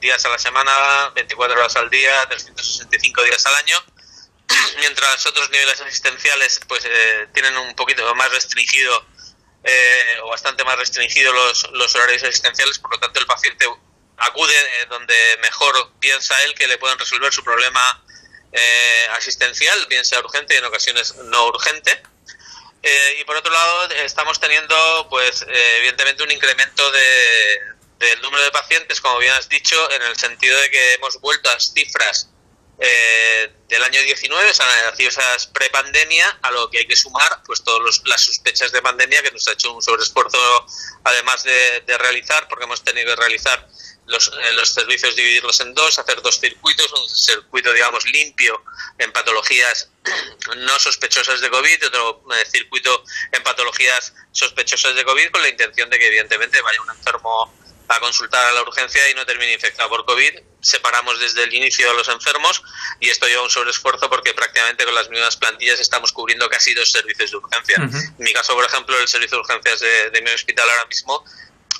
días 0.00 0.24
a 0.24 0.28
la 0.28 0.38
semana, 0.38 1.10
24 1.14 1.58
horas 1.58 1.76
al 1.76 1.88
día, 1.88 2.26
365 2.28 3.22
días 3.22 3.46
al 3.46 3.54
año, 3.56 3.76
mientras 4.78 5.24
otros 5.26 5.48
niveles 5.50 5.80
asistenciales 5.80 6.60
pues 6.66 6.84
eh, 6.84 7.28
tienen 7.32 7.56
un 7.56 7.74
poquito 7.74 8.12
más 8.16 8.30
restringido 8.32 9.06
eh, 9.64 10.20
o 10.22 10.28
bastante 10.28 10.64
más 10.64 10.76
restringido 10.76 11.32
los, 11.32 11.70
los 11.72 11.94
horarios 11.94 12.22
asistenciales, 12.24 12.78
por 12.78 12.92
lo 12.92 12.98
tanto 12.98 13.20
el 13.20 13.26
paciente 13.26 13.66
acude 14.16 14.54
eh, 14.54 14.86
donde 14.88 15.14
mejor 15.40 15.92
piensa 16.00 16.34
él 16.44 16.54
que 16.54 16.66
le 16.66 16.78
pueden 16.78 16.98
resolver 16.98 17.32
su 17.32 17.44
problema 17.44 18.04
eh, 18.52 19.06
asistencial, 19.12 19.86
bien 19.88 20.04
sea 20.04 20.20
urgente 20.20 20.54
y 20.54 20.58
en 20.58 20.64
ocasiones 20.64 21.14
no 21.16 21.46
urgente. 21.46 22.02
Y 23.20 23.22
por 23.22 23.36
otro 23.36 23.52
lado 23.52 23.90
estamos 24.04 24.40
teniendo 24.40 25.06
pues 25.08 25.46
evidentemente 25.46 26.24
un 26.24 26.32
incremento 26.32 26.90
de, 26.90 27.60
del 28.00 28.20
número 28.22 28.42
de 28.42 28.50
pacientes, 28.50 29.00
como 29.00 29.18
bien 29.18 29.32
has 29.34 29.48
dicho, 29.48 29.76
en 29.92 30.02
el 30.02 30.16
sentido 30.16 30.60
de 30.60 30.68
que 30.68 30.94
hemos 30.94 31.20
vuelto 31.20 31.48
a 31.48 31.60
cifras 31.60 32.28
eh, 32.78 33.52
del 33.68 33.82
año 33.84 34.00
19, 34.02 34.50
o 34.50 34.54
sea, 34.54 34.66
esas 34.98 35.46
prepandemia, 35.48 36.38
a 36.42 36.50
lo 36.50 36.70
que 36.70 36.78
hay 36.78 36.86
que 36.86 36.96
sumar 36.96 37.42
pues 37.44 37.62
todas 37.62 38.02
las 38.06 38.20
sospechas 38.20 38.72
de 38.72 38.82
pandemia 38.82 39.22
que 39.22 39.30
nos 39.30 39.46
ha 39.48 39.52
hecho 39.52 39.72
un 39.72 39.82
sobreesfuerzo, 39.82 40.38
además 41.04 41.42
de, 41.44 41.82
de 41.86 41.98
realizar, 41.98 42.48
porque 42.48 42.64
hemos 42.64 42.82
tenido 42.82 43.14
que 43.14 43.20
realizar 43.20 43.68
los, 44.06 44.28
eh, 44.28 44.52
los, 44.54 44.68
servicios, 44.70 45.14
dividirlos 45.14 45.60
en 45.60 45.74
dos, 45.74 45.98
hacer 45.98 46.20
dos 46.22 46.38
circuitos, 46.40 46.92
un 46.92 47.08
circuito, 47.08 47.72
digamos, 47.72 48.04
limpio 48.06 48.62
en 48.98 49.12
patologías 49.12 49.90
no 50.56 50.78
sospechosas 50.78 51.40
de 51.40 51.50
COVID, 51.50 51.86
otro 51.86 52.24
eh, 52.34 52.44
circuito 52.50 53.04
en 53.30 53.42
patologías 53.42 54.14
sospechosas 54.32 54.94
de 54.94 55.04
COVID, 55.04 55.30
con 55.30 55.42
la 55.42 55.48
intención 55.48 55.88
de 55.88 55.98
que, 55.98 56.06
evidentemente, 56.06 56.60
vaya 56.60 56.82
un 56.82 56.90
enfermo 56.90 57.54
a 57.88 58.00
consultar 58.00 58.44
a 58.46 58.52
la 58.52 58.62
urgencia 58.62 59.08
y 59.10 59.14
no 59.14 59.24
termine 59.26 59.52
infectado 59.52 59.88
por 59.88 60.04
COVID. 60.04 60.40
Separamos 60.62 61.20
desde 61.20 61.44
el 61.44 61.52
inicio 61.52 61.90
a 61.90 61.94
los 61.94 62.08
enfermos 62.08 62.62
y 63.00 63.10
esto 63.10 63.26
lleva 63.26 63.42
un 63.42 63.50
sobreesfuerzo 63.50 64.08
porque 64.08 64.32
prácticamente 64.32 64.84
con 64.84 64.94
las 64.94 65.10
mismas 65.10 65.36
plantillas 65.36 65.80
estamos 65.80 66.12
cubriendo 66.12 66.48
casi 66.48 66.72
dos 66.72 66.90
servicios 66.90 67.32
de 67.32 67.36
urgencia. 67.36 67.76
Uh 67.80 67.82
-huh. 67.82 68.18
En 68.18 68.24
mi 68.24 68.32
caso, 68.32 68.54
por 68.54 68.64
ejemplo, 68.64 68.96
el 68.98 69.08
servicio 69.08 69.36
de 69.36 69.42
urgencias 69.42 69.80
de, 69.80 70.10
de 70.10 70.22
mi 70.22 70.30
hospital 70.30 70.70
ahora 70.70 70.86
mismo, 70.86 71.24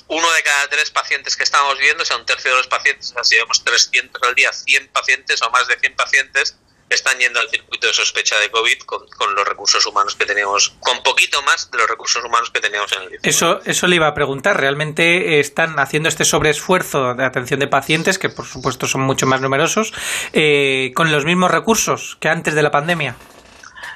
uno 0.07 0.31
de 0.33 0.43
cada 0.43 0.67
tres 0.69 0.91
pacientes 0.91 1.35
que 1.35 1.43
estamos 1.43 1.77
viendo, 1.79 2.03
o 2.03 2.05
sea, 2.05 2.17
un 2.17 2.25
tercio 2.25 2.51
de 2.51 2.57
los 2.57 2.67
pacientes, 2.67 3.11
o 3.11 3.13
sea, 3.13 3.23
si 3.23 3.35
vemos 3.35 3.63
300 3.63 4.21
al 4.21 4.35
día, 4.35 4.51
100 4.51 4.89
pacientes 4.89 5.41
o 5.41 5.49
más 5.49 5.67
de 5.67 5.79
100 5.79 5.95
pacientes, 5.95 6.55
están 6.95 7.17
yendo 7.17 7.39
al 7.39 7.49
circuito 7.49 7.87
de 7.87 7.93
sospecha 7.93 8.37
de 8.39 8.49
COVID 8.51 8.79
con, 8.83 9.03
los 9.35 9.47
recursos 9.47 9.85
humanos 9.85 10.15
que 10.15 10.25
teníamos, 10.25 10.75
con 10.79 11.01
poquito 11.03 11.41
más 11.43 11.71
de 11.71 11.77
los 11.77 11.87
recursos 11.87 12.23
humanos 12.23 12.51
que 12.51 12.59
teníamos 12.59 12.91
en 12.91 13.03
el 13.03 13.09
19. 13.09 13.29
Eso, 13.29 13.61
eso 13.65 13.87
le 13.87 13.95
iba 13.95 14.07
a 14.07 14.13
preguntar. 14.13 14.59
¿Realmente 14.59 15.39
están 15.39 15.79
haciendo 15.79 16.09
este 16.09 16.25
sobreesfuerzo 16.25 17.13
de 17.15 17.25
atención 17.25 17.59
de 17.59 17.67
pacientes, 17.67 18.19
que 18.19 18.29
por 18.29 18.45
supuesto 18.45 18.87
son 18.87 19.01
mucho 19.01 19.25
más 19.25 19.41
numerosos, 19.41 19.93
eh, 20.33 20.91
con 20.95 21.11
los 21.11 21.25
mismos 21.25 21.51
recursos 21.51 22.17
que 22.19 22.29
antes 22.29 22.53
de 22.53 22.63
la 22.63 22.71
pandemia? 22.71 23.15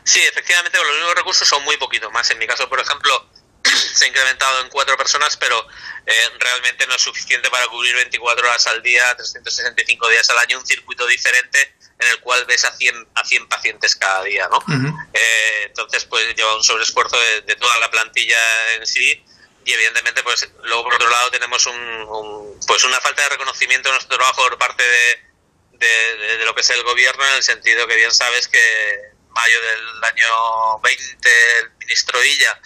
Sí, 0.03 0.22
efectivamente, 0.22 0.78
los 0.78 0.95
mismos 0.95 1.15
recursos 1.15 1.48
son 1.48 1.64
muy 1.64 1.76
poquito 1.78 2.10
más. 2.11 2.30
En 2.32 2.40
mi 2.40 2.48
caso, 2.48 2.69
por 2.69 2.80
ejemplo, 2.80 3.11
se 3.68 4.06
ha 4.06 4.07
incrementado 4.07 4.61
en 4.61 4.69
cuatro 4.69 4.98
personas, 4.98 5.38
pero 5.38 5.68
eh, 6.06 6.14
realmente 6.39 6.88
no 6.88 6.95
es 6.95 7.02
suficiente 7.02 7.49
para 7.49 7.68
cubrir 7.68 7.95
24 7.95 8.48
horas 8.48 8.68
al 8.68 8.81
día, 8.81 9.15
365 9.15 10.10
días 10.10 10.30
al 10.30 10.38
año, 10.39 10.60
un 10.60 10.65
circuito 10.65 11.06
diferente 11.07 11.76
en 11.99 12.07
el 12.10 12.19
cual 12.19 12.45
ves 12.45 12.64
a 12.65 12.72
100, 12.72 13.07
a 13.15 13.26
100 13.26 13.49
pacientes 13.49 13.95
cada 13.95 14.23
día, 14.23 14.48
¿no? 14.49 14.64
Eh, 15.14 15.64
entonces, 15.65 16.06
pues 16.06 16.35
lleva 16.35 16.56
un 16.56 16.64
sobreesfuerzo 16.64 17.18
de, 17.45 17.56
toda 17.56 17.77
la 17.80 17.89
plantilla 17.89 18.38
en 18.76 18.85
sí 18.85 19.23
y 19.65 19.73
evidentemente, 19.73 20.23
pues 20.23 20.48
luego 20.64 20.84
por 20.84 20.95
otro 20.95 21.10
lado 21.10 21.31
tenemos 21.31 21.65
un, 21.65 22.60
pues 22.68 22.84
una 22.84 23.02
falta 23.02 23.23
de 23.23 23.30
reconocimiento 23.30 23.89
de 23.89 23.95
nuestro 23.95 24.15
trabajo 24.15 24.44
por 24.44 24.57
parte 24.57 24.84
de, 24.84 25.88
de, 26.38 26.45
lo 26.45 26.53
que 26.56 26.61
es 26.61 26.69
el 26.69 26.84
gobierno, 26.84 27.26
en 27.26 27.34
el 27.34 27.44
sentido 27.44 27.88
que 27.88 27.95
bien 27.95 28.14
sabes 28.14 28.48
que 28.48 28.60
en 28.60 29.31
mayo 29.31 29.61
del 29.61 30.03
año 30.03 30.80
20 30.84 31.30
el 31.61 31.72
ministro 31.80 32.23
Illa 32.23 32.61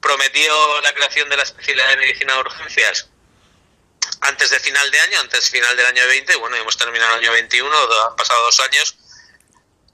prometió 0.00 0.80
la 0.82 0.92
creación 0.92 1.28
de 1.28 1.36
la 1.36 1.42
especialidad 1.42 1.88
de 1.88 1.96
medicina 1.96 2.34
de 2.34 2.40
urgencias 2.40 3.08
antes 4.20 4.50
de 4.50 4.60
final 4.60 4.90
de 4.90 5.00
año, 5.00 5.20
antes 5.20 5.50
final 5.50 5.76
del 5.76 5.86
año 5.86 6.06
20, 6.06 6.36
bueno, 6.36 6.56
hemos 6.56 6.76
terminado 6.76 7.14
el 7.14 7.20
año 7.20 7.32
21, 7.32 7.70
han 8.08 8.16
pasado 8.16 8.42
dos 8.44 8.60
años, 8.60 8.96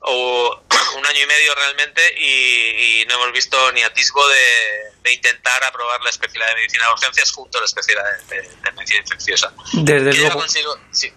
o 0.00 0.62
un 0.96 1.06
año 1.06 1.20
y 1.22 1.26
medio 1.26 1.54
realmente, 1.54 2.02
y, 2.18 3.04
no 3.08 3.14
hemos 3.14 3.32
visto 3.32 3.72
ni 3.72 3.82
atisbo 3.82 4.22
de, 4.28 5.12
intentar 5.12 5.62
aprobar 5.64 6.00
la 6.02 6.10
especialidad 6.10 6.48
de 6.50 6.54
medicina 6.54 6.86
de 6.86 6.92
urgencias 6.92 7.30
junto 7.32 7.58
a 7.58 7.60
la 7.60 7.64
especialidad 7.66 8.20
de, 8.28 8.72
medicina 8.72 9.00
infecciosa. 9.00 9.52
Desde 9.72 10.14
luego. 10.14 10.44
sí. 10.92 11.12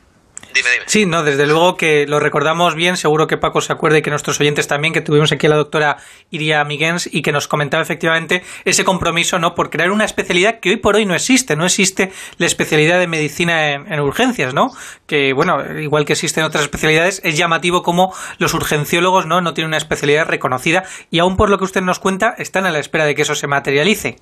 Sí, 0.85 1.05
no, 1.05 1.23
desde 1.23 1.45
luego 1.45 1.77
que 1.77 2.05
lo 2.07 2.19
recordamos 2.19 2.75
bien, 2.75 2.97
seguro 2.97 3.27
que 3.27 3.37
Paco 3.37 3.61
se 3.61 3.73
acuerde 3.73 3.99
y 3.99 4.01
que 4.01 4.09
nuestros 4.09 4.39
oyentes 4.39 4.67
también, 4.67 4.93
que 4.93 5.01
tuvimos 5.01 5.31
aquí 5.31 5.47
a 5.47 5.49
la 5.49 5.55
doctora 5.55 5.97
Iria 6.31 6.63
Miguens 6.63 7.09
y 7.11 7.21
que 7.21 7.31
nos 7.31 7.47
comentaba 7.47 7.83
efectivamente 7.83 8.43
ese 8.63 8.83
compromiso 8.83 9.39
¿no? 9.39 9.55
por 9.55 9.69
crear 9.69 9.91
una 9.91 10.05
especialidad 10.05 10.59
que 10.59 10.69
hoy 10.69 10.77
por 10.77 10.95
hoy 10.95 11.05
no 11.05 11.15
existe, 11.15 11.55
no 11.55 11.65
existe 11.65 12.11
la 12.37 12.45
especialidad 12.45 12.99
de 12.99 13.07
medicina 13.07 13.73
en, 13.73 13.99
urgencias, 13.99 14.53
¿no? 14.53 14.71
Que, 15.07 15.33
bueno, 15.33 15.79
igual 15.79 16.05
que 16.05 16.13
existen 16.13 16.43
otras 16.43 16.63
especialidades, 16.63 17.21
es 17.23 17.37
llamativo 17.37 17.83
como 17.83 18.15
los 18.37 18.53
urgenciólogos 18.53 19.25
¿no? 19.25 19.41
no 19.41 19.53
tienen 19.53 19.69
una 19.69 19.77
especialidad 19.77 20.27
reconocida 20.27 20.83
y 21.11 21.19
aún 21.19 21.37
por 21.37 21.49
lo 21.49 21.57
que 21.57 21.65
usted 21.65 21.81
nos 21.81 21.99
cuenta, 21.99 22.35
están 22.37 22.65
a 22.65 22.71
la 22.71 22.79
espera 22.79 23.05
de 23.05 23.15
que 23.15 23.23
eso 23.23 23.35
se 23.35 23.47
materialice. 23.47 24.17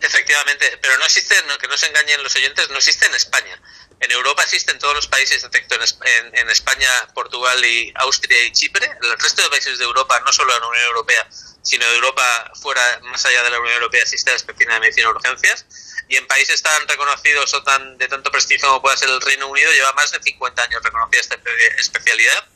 Efectivamente, 0.00 0.78
pero 0.80 0.96
no 0.98 1.04
existe, 1.04 1.34
que 1.60 1.68
no 1.68 1.76
se 1.76 1.86
engañen 1.86 2.22
los 2.22 2.34
oyentes, 2.36 2.70
no 2.70 2.76
existe 2.76 3.06
en 3.06 3.14
España. 3.14 3.60
En 4.00 4.12
Europa 4.12 4.42
existen 4.42 4.78
todos 4.78 4.94
los 4.94 5.06
países, 5.08 5.42
excepto 5.42 5.74
en, 5.74 6.38
en, 6.38 6.50
España, 6.50 6.88
Portugal 7.14 7.64
y 7.64 7.92
Austria 7.96 8.38
y 8.44 8.52
Chipre. 8.52 8.88
El 9.02 9.18
resto 9.18 9.42
de 9.42 9.50
países 9.50 9.78
de 9.78 9.84
Europa, 9.84 10.20
no 10.24 10.32
solo 10.32 10.54
en 10.54 10.60
la 10.60 10.66
Unión 10.68 10.84
Europea, 10.84 11.28
sino 11.62 11.84
de 11.84 11.94
Europa 11.96 12.52
fuera, 12.60 13.00
más 13.02 13.24
allá 13.26 13.42
de 13.42 13.50
la 13.50 13.58
Unión 13.58 13.74
Europea, 13.74 14.02
existe 14.02 14.30
la 14.30 14.36
especialidad 14.36 14.76
de 14.76 14.80
medicina 14.80 15.08
de 15.08 15.14
urgencias. 15.14 15.66
Y 16.08 16.16
en 16.16 16.26
países 16.26 16.62
tan 16.62 16.86
reconocidos 16.88 17.52
o 17.54 17.62
tan 17.62 17.98
de 17.98 18.08
tanto 18.08 18.30
prestigio 18.30 18.68
como 18.68 18.82
pueda 18.82 18.96
ser 18.96 19.10
el 19.10 19.20
Reino 19.20 19.48
Unido, 19.48 19.72
lleva 19.72 19.92
más 19.92 20.10
de 20.12 20.22
50 20.22 20.62
años 20.62 20.82
reconocida 20.82 21.20
esta 21.20 21.38
especialidad 21.78 22.48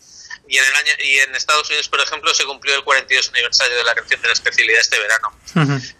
y 0.48 0.58
en 0.58 0.64
el 0.64 0.74
año 0.74 0.92
y 1.04 1.18
en 1.18 1.34
Estados 1.34 1.68
Unidos 1.68 1.88
por 1.88 2.00
ejemplo 2.00 2.34
se 2.34 2.44
cumplió 2.44 2.74
el 2.74 2.84
42 2.84 3.28
aniversario 3.30 3.76
de 3.76 3.84
la 3.84 3.94
creación 3.94 4.20
de 4.20 4.28
la 4.28 4.34
especialidad 4.34 4.80
este 4.80 4.98
verano 4.98 5.38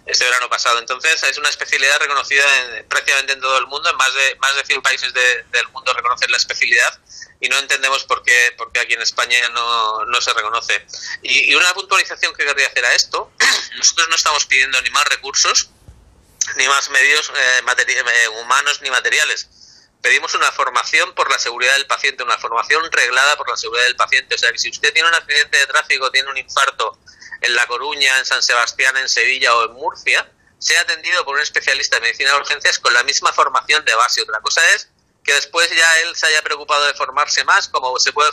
este 0.06 0.24
verano 0.24 0.48
pasado. 0.48 0.78
Entonces 0.78 1.22
es 1.22 1.38
una 1.38 1.48
especialidad 1.48 1.98
reconocida 1.98 2.44
prácticamente 2.88 3.34
en 3.34 3.40
todo 3.40 3.58
el 3.58 3.66
mundo 3.66 3.90
en 3.90 3.96
más 3.96 4.12
de 4.14 4.36
más 4.36 4.56
de 4.56 4.64
100 4.64 4.82
países 4.82 5.12
del 5.12 5.68
mundo 5.72 5.92
reconocen 5.92 6.30
la 6.30 6.36
especialidad 6.36 7.00
y 7.40 7.48
no 7.48 7.58
entendemos 7.58 8.04
por 8.04 8.22
qué, 8.22 8.54
por 8.56 8.70
qué 8.72 8.80
aquí 8.80 8.94
en 8.94 9.02
España 9.02 9.36
no, 9.52 10.04
no 10.04 10.20
se 10.20 10.32
reconoce. 10.32 10.86
Y, 11.22 11.52
una 11.56 11.74
puntualización 11.74 12.32
que 12.34 12.44
querría 12.44 12.68
hacer 12.68 12.84
a 12.84 12.94
esto 12.94 13.32
nosotros 13.76 14.08
no 14.08 14.14
estamos 14.14 14.46
pidiendo 14.46 14.80
ni 14.82 14.90
más 14.90 15.04
recursos 15.06 15.70
ni 16.56 16.66
más 16.66 16.88
medios 16.90 17.30
eh, 17.30 17.62
eh 17.64 18.28
humanos 18.28 18.80
ni 18.82 18.90
materiales 18.90 19.48
pedimos 20.02 20.34
una 20.34 20.50
formación 20.52 21.14
por 21.14 21.30
la 21.30 21.38
seguridad 21.38 21.74
del 21.74 21.86
paciente, 21.86 22.24
una 22.24 22.36
formación 22.36 22.82
reglada 22.90 23.36
por 23.36 23.48
la 23.48 23.56
seguridad 23.56 23.86
del 23.86 23.96
paciente. 23.96 24.34
O 24.34 24.38
sea, 24.38 24.50
que 24.52 24.58
si 24.58 24.70
usted 24.70 24.92
tiene 24.92 25.08
un 25.08 25.14
accidente 25.14 25.56
de 25.58 25.66
tráfico, 25.66 26.10
tiene 26.10 26.28
un 26.28 26.36
infarto 26.36 26.98
en 27.40 27.54
La 27.54 27.66
Coruña, 27.66 28.18
en 28.18 28.26
San 28.26 28.42
Sebastián, 28.42 28.96
en 28.96 29.08
Sevilla 29.08 29.54
o 29.56 29.64
en 29.66 29.72
Murcia, 29.72 30.28
sea 30.58 30.80
atendido 30.82 31.24
por 31.24 31.36
un 31.36 31.42
especialista 31.42 31.96
de 31.96 32.02
medicina 32.02 32.32
de 32.32 32.36
urgencias 32.36 32.78
con 32.78 32.92
la 32.92 33.02
misma 33.04 33.32
formación 33.32 33.84
de 33.84 33.94
base. 33.94 34.22
Otra 34.22 34.40
cosa 34.40 34.60
es 34.74 34.88
que 35.24 35.34
después 35.34 35.70
ya 35.70 36.00
él 36.00 36.16
se 36.16 36.26
haya 36.26 36.42
preocupado 36.42 36.84
de 36.84 36.94
formarse 36.94 37.44
más, 37.44 37.68
como 37.68 37.96
se 37.98 38.12
puede 38.12 38.30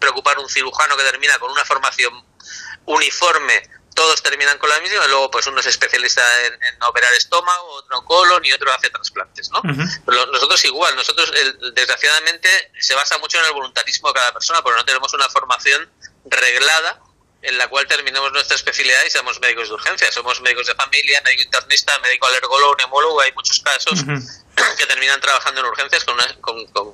preocupar 0.00 0.38
un 0.38 0.48
cirujano 0.48 0.96
que 0.96 1.04
termina 1.04 1.38
con 1.38 1.50
una 1.50 1.64
formación 1.64 2.12
uniforme 2.86 3.62
todos 3.94 4.22
terminan 4.22 4.58
con 4.58 4.68
la 4.68 4.80
misma 4.80 5.04
y 5.04 5.08
luego 5.08 5.30
pues 5.30 5.46
uno 5.46 5.60
es 5.60 5.66
especialista 5.66 6.22
en, 6.46 6.82
operar 6.88 7.12
estómago, 7.14 7.74
otro 7.74 8.04
colon 8.04 8.44
y 8.44 8.52
otro 8.52 8.72
hace 8.72 8.90
trasplantes, 8.90 9.50
¿no? 9.50 9.62
Pero 10.04 10.26
nosotros 10.26 10.64
igual, 10.64 10.94
nosotros 10.96 11.32
desgraciadamente 11.74 12.48
se 12.78 12.94
basa 12.94 13.18
mucho 13.18 13.38
en 13.38 13.46
el 13.46 13.52
voluntarismo 13.52 14.08
de 14.08 14.14
cada 14.14 14.32
persona, 14.32 14.62
porque 14.62 14.78
no 14.78 14.84
tenemos 14.84 15.12
una 15.14 15.28
formación 15.28 15.88
reglada 16.24 17.00
en 17.42 17.58
la 17.58 17.68
cual 17.68 17.86
terminemos 17.86 18.32
nuestra 18.32 18.56
especialidad 18.56 19.04
y 19.06 19.10
seamos 19.10 19.38
médicos 19.38 19.68
de 19.68 19.74
urgencia. 19.74 20.10
Somos 20.10 20.40
médicos 20.40 20.66
de 20.66 20.74
familia, 20.74 21.20
médico 21.24 21.42
internista, 21.42 21.98
médico 21.98 22.26
alergólogo, 22.26 22.74
neumólogo, 22.76 23.20
hay 23.20 23.32
muchos 23.32 23.60
casos 23.60 24.02
que 24.78 24.86
terminan 24.86 25.20
trabajando 25.20 25.60
en 25.60 25.66
urgencias 25.66 26.04
con, 26.04 26.14
una, 26.14 26.38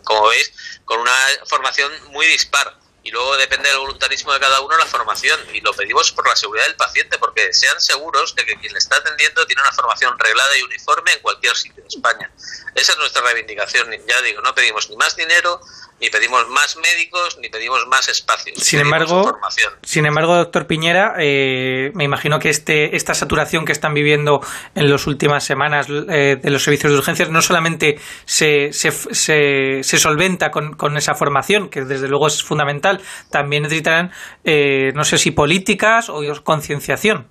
como 0.02 0.28
veis, 0.28 0.52
con 0.84 1.00
una 1.00 1.14
formación 1.46 1.92
muy 2.10 2.26
dispar 2.26 2.76
y 3.02 3.10
luego 3.10 3.36
depende 3.36 3.68
del 3.68 3.78
voluntarismo 3.78 4.32
de 4.32 4.40
cada 4.40 4.60
uno 4.60 4.76
la 4.76 4.86
formación 4.86 5.40
y 5.54 5.60
lo 5.60 5.72
pedimos 5.72 6.12
por 6.12 6.28
la 6.28 6.36
seguridad 6.36 6.66
del 6.66 6.76
paciente 6.76 7.18
porque 7.18 7.52
sean 7.52 7.80
seguros 7.80 8.34
de 8.34 8.44
que 8.44 8.56
quien 8.56 8.72
le 8.72 8.78
está 8.78 8.96
atendiendo 8.96 9.46
tiene 9.46 9.62
una 9.62 9.72
formación 9.72 10.18
reglada 10.18 10.56
y 10.58 10.62
uniforme 10.62 11.12
en 11.12 11.20
cualquier 11.20 11.56
sitio 11.56 11.82
de 11.82 11.88
España. 11.88 12.30
Esa 12.74 12.92
es 12.92 12.98
nuestra 12.98 13.22
reivindicación. 13.22 13.90
Ya 14.06 14.22
digo, 14.22 14.42
no 14.42 14.54
pedimos 14.54 14.90
ni 14.90 14.96
más 14.96 15.16
dinero, 15.16 15.60
ni 16.00 16.08
pedimos 16.08 16.48
más 16.48 16.76
médicos, 16.76 17.38
ni 17.40 17.48
pedimos 17.48 17.86
más 17.86 18.08
espacios. 18.08 18.58
Sin 18.58 18.80
embargo, 18.80 19.38
sin 19.82 20.06
embargo, 20.06 20.34
doctor 20.34 20.66
Piñera, 20.66 21.14
eh, 21.18 21.90
me 21.94 22.04
imagino 22.04 22.38
que 22.38 22.48
este, 22.48 22.96
esta 22.96 23.14
saturación 23.14 23.64
que 23.64 23.72
están 23.72 23.92
viviendo 23.92 24.40
en 24.74 24.90
las 24.90 25.06
últimas 25.06 25.44
semanas 25.44 25.86
eh, 25.90 26.38
de 26.42 26.50
los 26.50 26.64
servicios 26.64 26.92
de 26.92 26.98
urgencias 26.98 27.28
no 27.28 27.42
solamente 27.42 28.00
se, 28.24 28.72
se, 28.72 28.90
se, 28.90 29.98
solventa 29.98 30.50
con, 30.50 30.74
con, 30.74 30.96
esa 30.96 31.14
formación, 31.14 31.68
que 31.68 31.82
desde 31.82 32.08
luego 32.08 32.28
es 32.28 32.42
fundamental, 32.42 33.02
también 33.30 33.64
necesitarán, 33.64 34.12
eh, 34.44 34.92
no 34.94 35.04
sé 35.04 35.18
si 35.18 35.32
políticas 35.32 36.08
o 36.08 36.22
concienciación. 36.42 37.28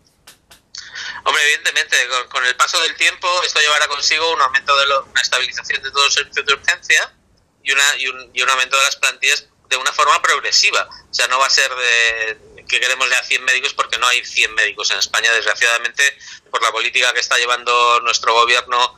Hombre, 1.24 1.42
evidentemente, 1.44 1.98
con, 2.30 2.46
el 2.46 2.56
paso 2.56 2.80
del 2.82 2.96
tiempo 2.96 3.28
esto 3.46 3.60
llevará 3.60 3.88
consigo 3.88 4.32
un 4.34 4.42
aumento 4.42 4.78
de 4.78 4.86
una 4.86 5.22
estabilización 5.22 5.82
de 5.82 5.90
todos 5.92 6.06
los 6.06 6.14
servicios 6.14 6.46
de 6.46 6.54
urgencia 6.54 7.14
y, 7.70 7.72
una, 7.72 7.84
y, 7.98 8.08
un, 8.08 8.32
y 8.34 8.42
un 8.42 8.50
aumento 8.50 8.78
de 8.78 8.84
las 8.84 8.96
plantillas 8.96 9.46
de 9.70 9.78
una 9.78 9.94
forma 9.94 10.20
progresiva. 10.22 10.90
O 11.10 11.14
sea, 11.14 11.28
no 11.28 11.38
va 11.38 11.46
a 11.46 11.50
ser 11.50 11.70
de, 11.76 12.66
que 12.68 12.80
queremos 12.80 13.08
ya 13.10 13.24
100 13.24 13.44
médicos 13.44 13.74
porque 13.74 13.98
no 14.00 14.08
hay 14.08 14.26
100 14.26 14.54
médicos 14.56 14.90
en 14.90 14.98
España, 14.98 15.32
desgraciadamente, 15.34 16.04
por 16.50 16.62
la 16.64 16.72
política 16.72 17.14
que 17.14 17.20
está 17.20 17.38
llevando 17.38 18.00
nuestro 18.02 18.34
gobierno 18.34 18.96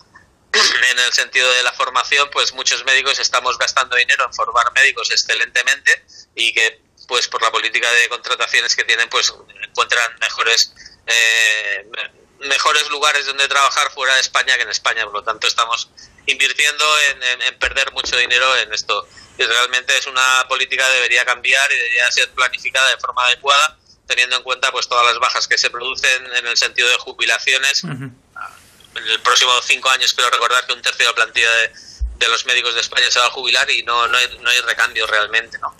en 0.92 1.00
el 1.00 1.12
sentido 1.12 1.52
de 1.52 1.64
la 1.64 1.74
formación, 1.74 2.30
pues 2.32 2.54
muchos 2.54 2.84
médicos 2.86 3.20
estamos 3.20 3.58
gastando 3.58 3.98
dinero 3.98 4.26
en 4.26 4.34
formar 4.34 4.72
médicos 4.74 5.12
excelentemente 5.12 6.06
y 6.36 6.54
que 6.54 6.82
pues 7.08 7.28
por 7.28 7.42
la 7.42 7.52
política 7.52 7.92
de 7.92 8.08
contrataciones 8.08 8.74
que 8.76 8.86
tienen 8.86 9.10
pues 9.10 9.34
encuentran 9.64 10.16
mejores 10.20 10.74
eh, 11.08 11.86
mejores 12.40 12.90
lugares 12.90 13.26
donde 13.26 13.48
trabajar 13.50 13.92
fuera 13.92 14.14
de 14.14 14.22
España 14.22 14.56
que 14.56 14.62
en 14.62 14.70
España 14.70 15.04
por 15.04 15.16
lo 15.16 15.24
tanto 15.24 15.48
estamos 15.48 15.90
invirtiendo 16.26 16.86
en, 17.10 17.60
perder 17.60 17.92
mucho 17.92 18.18
dinero 18.18 18.56
en 18.58 18.74
esto. 18.74 19.08
Y 19.38 19.44
realmente 19.44 19.98
es 19.98 20.06
una 20.08 20.46
política 20.48 20.86
que 20.86 20.94
debería 20.94 21.26
cambiar 21.26 21.72
y 21.72 21.76
debería 21.76 22.12
ser 22.12 22.30
planificada 22.32 22.90
de 22.90 22.98
forma 22.98 23.24
adecuada, 23.24 23.78
teniendo 24.08 24.38
en 24.38 24.44
cuenta 24.44 24.72
pues 24.72 24.88
todas 24.88 25.06
las 25.06 25.20
bajas 25.20 25.48
que 25.48 25.58
se 25.58 25.70
producen 25.70 26.26
en 26.36 26.48
el 26.48 26.58
sentido 26.58 26.90
de 26.90 26.98
jubilaciones. 26.98 27.84
En 27.84 29.08
el 29.08 29.22
próximo 29.22 29.52
cinco 29.64 29.90
años 29.90 30.14
quiero 30.14 30.30
recordar 30.30 30.66
que 30.66 30.74
un 30.74 30.82
tercio 30.82 31.06
de 31.06 31.12
la 31.12 31.16
plantilla 31.16 31.50
de, 31.50 31.72
de 32.22 32.30
los 32.30 32.46
médicos 32.46 32.76
de 32.76 32.82
España 32.82 33.10
se 33.10 33.20
va 33.20 33.26
a 33.26 33.32
jubilar 33.32 33.70
y 33.72 33.84
no, 33.84 34.08
no, 34.08 34.18
hay, 34.18 34.38
no 34.40 34.50
hay 34.50 34.62
recambio 34.62 35.08
realmente. 35.08 35.58
¿no? 35.58 35.76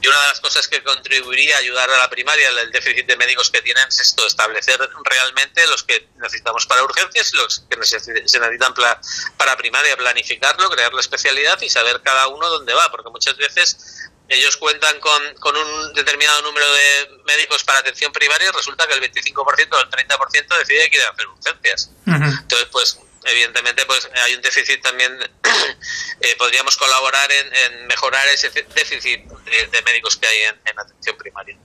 Y 0.00 0.06
una 0.06 0.20
de 0.20 0.28
las 0.28 0.40
cosas 0.40 0.68
que 0.68 0.82
contribuiría 0.82 1.56
a 1.56 1.58
ayudar 1.60 1.90
a 1.90 1.96
la 1.96 2.10
primaria, 2.10 2.48
el 2.50 2.70
déficit 2.70 3.06
de 3.06 3.16
médicos 3.16 3.50
que 3.50 3.62
tienen, 3.62 3.88
es 3.88 4.00
esto, 4.00 4.26
establecer 4.26 4.78
realmente 5.04 5.66
los 5.68 5.82
que 5.82 6.08
necesitamos 6.16 6.66
para 6.66 6.82
urgencias 6.82 7.32
y 7.32 7.36
los 7.36 7.64
que 7.68 7.82
se 7.84 8.12
necesitan 8.38 8.74
para 8.74 9.56
primaria, 9.56 9.96
planificarlo, 9.96 10.68
crear 10.70 10.92
la 10.92 11.00
especialidad 11.00 11.60
y 11.62 11.70
saber 11.70 12.02
cada 12.02 12.28
uno 12.28 12.48
dónde 12.50 12.74
va, 12.74 12.90
porque 12.90 13.10
muchas 13.10 13.36
veces 13.36 14.10
ellos 14.28 14.56
cuentan 14.56 14.98
con, 15.00 15.34
con 15.36 15.56
un 15.56 15.94
determinado 15.94 16.42
número 16.42 16.66
de 16.70 17.22
médicos 17.24 17.64
para 17.64 17.78
atención 17.78 18.12
primaria 18.12 18.48
y 18.48 18.56
resulta 18.56 18.86
que 18.86 18.94
el 18.94 19.00
25% 19.00 19.34
o 19.72 19.80
el 19.80 19.88
30% 19.90 20.58
decide 20.58 20.84
que 20.84 20.90
quiere 20.90 21.06
hacer 21.06 21.26
urgencias. 21.26 21.90
Entonces, 22.06 22.68
pues 22.70 22.98
evidentemente 23.26 23.84
pues 23.86 24.08
hay 24.24 24.34
un 24.34 24.42
déficit 24.42 24.80
también 24.82 25.12
eh, 26.20 26.34
podríamos 26.38 26.76
colaborar 26.76 27.28
en, 27.30 27.86
mejorar 27.86 28.22
ese 28.32 28.50
déficit 28.50 29.24
de, 29.24 29.82
médicos 29.84 30.16
que 30.16 30.26
hay 30.26 30.42
en, 30.64 30.78
atención 30.78 31.16
primaria. 31.16 31.56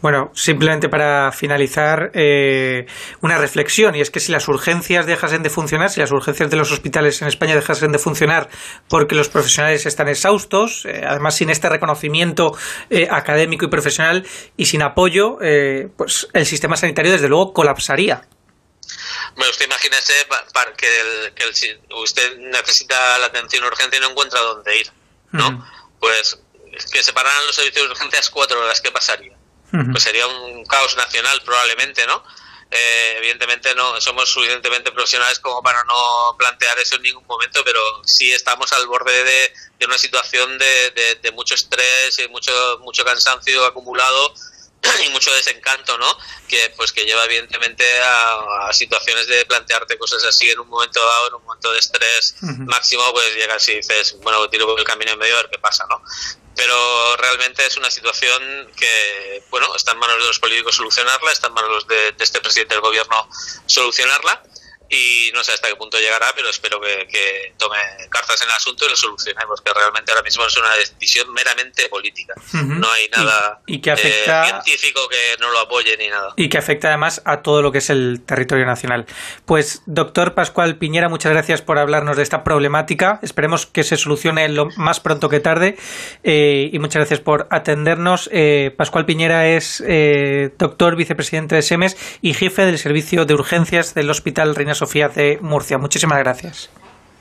Bueno 0.00 0.30
simplemente 0.34 0.88
para 0.88 1.32
finalizar 1.32 2.10
eh, 2.14 2.86
una 3.20 3.38
reflexión 3.38 3.94
y 3.94 4.00
es 4.00 4.10
que 4.10 4.20
si 4.20 4.32
las 4.32 4.48
urgencias 4.48 5.06
dejasen 5.06 5.42
de 5.42 5.50
funcionar 5.50 5.90
si 5.90 6.00
las 6.00 6.12
urgencias 6.12 6.50
de 6.50 6.56
los 6.56 6.70
hospitales 6.70 7.20
en 7.22 7.28
España 7.28 7.54
dejasen 7.54 7.92
de 7.92 7.98
funcionar 7.98 8.48
porque 8.88 9.14
los 9.14 9.28
profesionales 9.28 9.86
están 9.86 10.08
exhaustos 10.08 10.84
eh, 10.86 11.02
además 11.06 11.36
sin 11.36 11.50
este 11.50 11.68
reconocimiento 11.68 12.56
académico 13.10 13.64
y 13.64 13.68
profesional 13.68 14.26
y 14.56 14.66
sin 14.66 14.82
apoyo 14.82 15.38
pues 15.96 16.28
el 16.32 16.46
sistema 16.46 16.76
sanitario 16.76 17.12
desde 17.12 17.28
luego 17.28 17.52
colapsaría 17.52 18.22
bueno, 19.36 19.50
usted 19.50 19.66
imagínese 19.66 20.12
que, 20.76 21.32
que 21.34 21.94
usted 21.94 22.38
necesita 22.38 23.18
la 23.18 23.26
atención 23.26 23.64
urgente 23.64 23.98
y 23.98 24.00
no 24.00 24.10
encuentra 24.10 24.40
dónde 24.40 24.78
ir, 24.78 24.92
¿no? 25.32 25.66
Pues 26.00 26.38
que 26.92 27.02
se 27.02 27.12
pararan 27.12 27.46
los 27.46 27.54
servicios 27.54 27.86
de 27.86 27.92
urgencias 27.92 28.30
cuatro 28.30 28.60
horas, 28.60 28.80
¿qué 28.80 28.90
pasaría? 28.90 29.36
Pues 29.70 30.02
sería 30.02 30.26
un 30.26 30.64
caos 30.64 30.96
nacional 30.96 31.42
probablemente, 31.44 32.06
¿no? 32.06 32.22
Eh, 32.70 33.14
evidentemente 33.18 33.74
no 33.74 34.00
somos 34.00 34.28
suficientemente 34.28 34.90
profesionales 34.90 35.38
como 35.38 35.62
para 35.62 35.84
no 35.84 36.36
plantear 36.36 36.78
eso 36.78 36.96
en 36.96 37.02
ningún 37.02 37.26
momento, 37.26 37.62
pero 37.64 37.80
sí 38.04 38.32
estamos 38.32 38.72
al 38.72 38.86
borde 38.86 39.22
de, 39.22 39.86
una 39.86 39.98
situación 39.98 40.58
de, 40.58 41.18
de, 41.22 41.30
mucho 41.32 41.54
estrés 41.54 42.18
y 42.18 42.28
mucho, 42.28 42.52
mucho 42.80 43.04
cansancio 43.04 43.64
acumulado 43.66 44.34
y 45.04 45.08
mucho 45.10 45.32
desencanto, 45.34 45.96
¿no? 45.98 46.06
Que 46.48 46.72
pues 46.76 46.92
que 46.92 47.04
lleva 47.04 47.24
evidentemente 47.24 47.84
a, 48.02 48.72
situaciones 48.72 49.26
de 49.26 49.44
plantearte 49.46 49.96
cosas 49.98 50.24
así 50.24 50.50
en 50.50 50.60
un 50.60 50.68
momento 50.68 51.00
dado, 51.00 51.28
en 51.28 51.34
un 51.34 51.44
momento 51.44 51.72
de 51.72 51.78
estrés 51.78 52.36
máximo, 52.40 53.02
pues 53.12 53.34
llegas 53.34 53.66
y 53.68 53.76
dices, 53.76 54.16
bueno, 54.20 54.48
tiro 54.50 54.66
por 54.66 54.78
el 54.78 54.84
camino 54.84 55.12
en 55.12 55.18
medio 55.18 55.34
a 55.34 55.42
ver 55.42 55.50
qué 55.50 55.58
pasa, 55.58 55.86
¿no? 55.88 56.02
Pero 56.54 57.16
realmente 57.16 57.64
es 57.66 57.76
una 57.76 57.90
situación 57.90 58.72
que, 58.76 59.44
bueno, 59.50 59.74
está 59.76 59.92
en 59.92 59.98
manos 59.98 60.18
de 60.18 60.26
los 60.26 60.38
políticos 60.38 60.76
solucionarla, 60.76 61.32
está 61.32 61.48
en 61.48 61.54
manos 61.54 61.86
de, 61.86 62.12
de 62.12 62.24
este 62.24 62.40
presidente 62.40 62.74
del 62.74 62.82
gobierno 62.82 63.28
solucionarla 63.66 64.42
y 64.88 65.30
no 65.34 65.42
sé 65.42 65.52
hasta 65.52 65.68
qué 65.68 65.76
punto 65.76 65.98
llegará, 65.98 66.26
pero 66.34 66.48
espero 66.48 66.80
que, 66.80 67.52
tome 67.56 67.76
cartas 68.08 68.40
en 68.42 68.48
el 68.48 68.54
asunto 68.54 68.86
y 68.86 68.90
lo 68.90 68.96
solucionemos, 68.96 69.60
que 69.60 69.72
realmente 69.72 70.12
ahora 70.12 70.22
mismo 70.22 70.46
es 70.46 70.56
una 70.56 70.74
decisión 70.76 71.32
meramente 71.32 71.88
política. 71.88 72.34
No 72.52 72.90
hay 72.90 73.08
nada 73.08 73.60
y, 73.66 73.80
que 73.80 73.90
afecta, 73.90 74.44
eh, 74.44 74.46
científico 74.46 75.08
que 75.08 75.36
no 75.40 75.50
lo 75.50 75.60
apoye 75.60 75.96
ni 75.96 76.08
nada. 76.08 76.34
Y 76.36 76.48
que 76.48 76.58
afecta 76.58 76.88
además 76.88 77.22
a 77.24 77.42
todo 77.42 77.62
lo 77.62 77.72
que 77.72 77.78
es 77.78 77.90
el 77.90 78.22
territorio 78.24 78.64
nacional. 78.64 79.06
Pues, 79.44 79.82
doctor 79.86 80.34
Pascual 80.34 80.76
Piñera, 80.78 81.08
muchas 81.08 81.32
gracias 81.32 81.62
por 81.62 81.78
hablarnos 81.78 82.16
de 82.16 82.22
esta 82.22 82.44
problemática. 82.44 83.18
Esperemos 83.22 83.66
que 83.66 83.82
se 83.82 83.96
solucione 83.96 84.48
lo 84.48 84.68
más 84.76 85.00
pronto 85.00 85.28
que 85.28 85.40
tarde 85.40 85.76
eh, 86.22 86.70
y 86.72 86.78
muchas 86.78 87.00
gracias 87.00 87.20
por 87.20 87.48
atendernos. 87.50 88.30
Eh, 88.32 88.72
Pascual 88.76 89.06
Piñera 89.06 89.48
es 89.48 89.82
doctor, 90.58 90.96
vicepresidente 90.96 91.56
de 91.56 91.62
SEMES 91.62 91.96
y 92.22 92.34
jefe 92.34 92.66
del 92.66 92.78
servicio 92.78 93.24
de 93.24 93.34
urgencias 93.34 93.94
del 93.94 94.10
Hospital 94.10 94.54
Reina 94.54 94.75
Sofía 94.76 95.08
de 95.08 95.38
Murcia. 95.40 95.78
Muchísimas 95.78 96.18
gracias. 96.18 96.70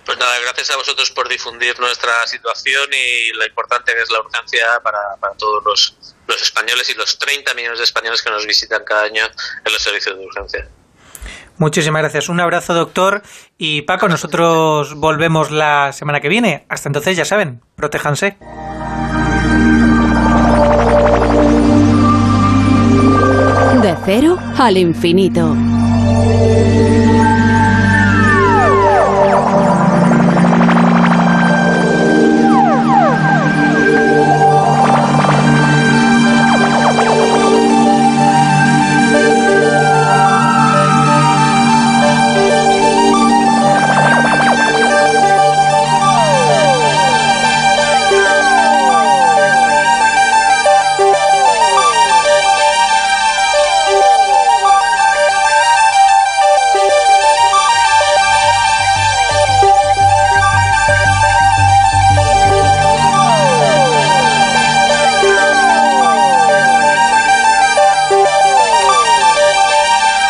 Pues 0.06 0.20
nada, 0.20 0.40
gracias 0.40 0.70
a 0.70 0.78
vosotros 0.78 1.10
por 1.12 1.28
difundir 1.28 1.80
nuestra 1.80 2.28
situación 2.28 2.88
y 2.94 3.36
lo 3.36 3.46
importante 3.46 3.92
que 3.92 4.02
es 4.02 4.12
la 4.12 4.20
urgencia 4.20 4.80
para, 4.84 5.00
todos 5.38 5.64
los, 5.66 5.98
los 6.28 6.42
españoles 6.42 6.88
y 6.92 6.94
los 6.94 7.18
30 7.18 7.56
millones 7.56 7.80
de 7.80 7.86
españoles 7.86 8.22
que 8.22 8.30
nos 8.30 8.46
visitan 8.46 8.84
cada 8.86 9.04
año 9.04 9.24
en 9.26 9.74
los 9.74 9.82
servicios 9.82 10.16
de 10.16 10.24
urgencia. 10.24 10.70
Muchísimas 11.58 12.02
gracias. 12.02 12.30
Un 12.30 12.40
abrazo, 12.40 12.74
doctor. 12.74 13.22
Y 13.58 13.84
Paco, 13.84 14.08
nosotros 14.08 14.94
volvemos 14.96 15.52
la 15.52 15.94
semana 15.94 16.20
que 16.20 16.30
viene. 16.30 16.66
Hasta 16.70 16.90
entonces, 16.90 17.16
ya 17.18 17.26
saben, 17.26 17.62
protéjanse. 17.76 18.38
De 23.82 23.96
cero 24.06 24.38
al 24.58 24.78
infinito. 24.78 25.56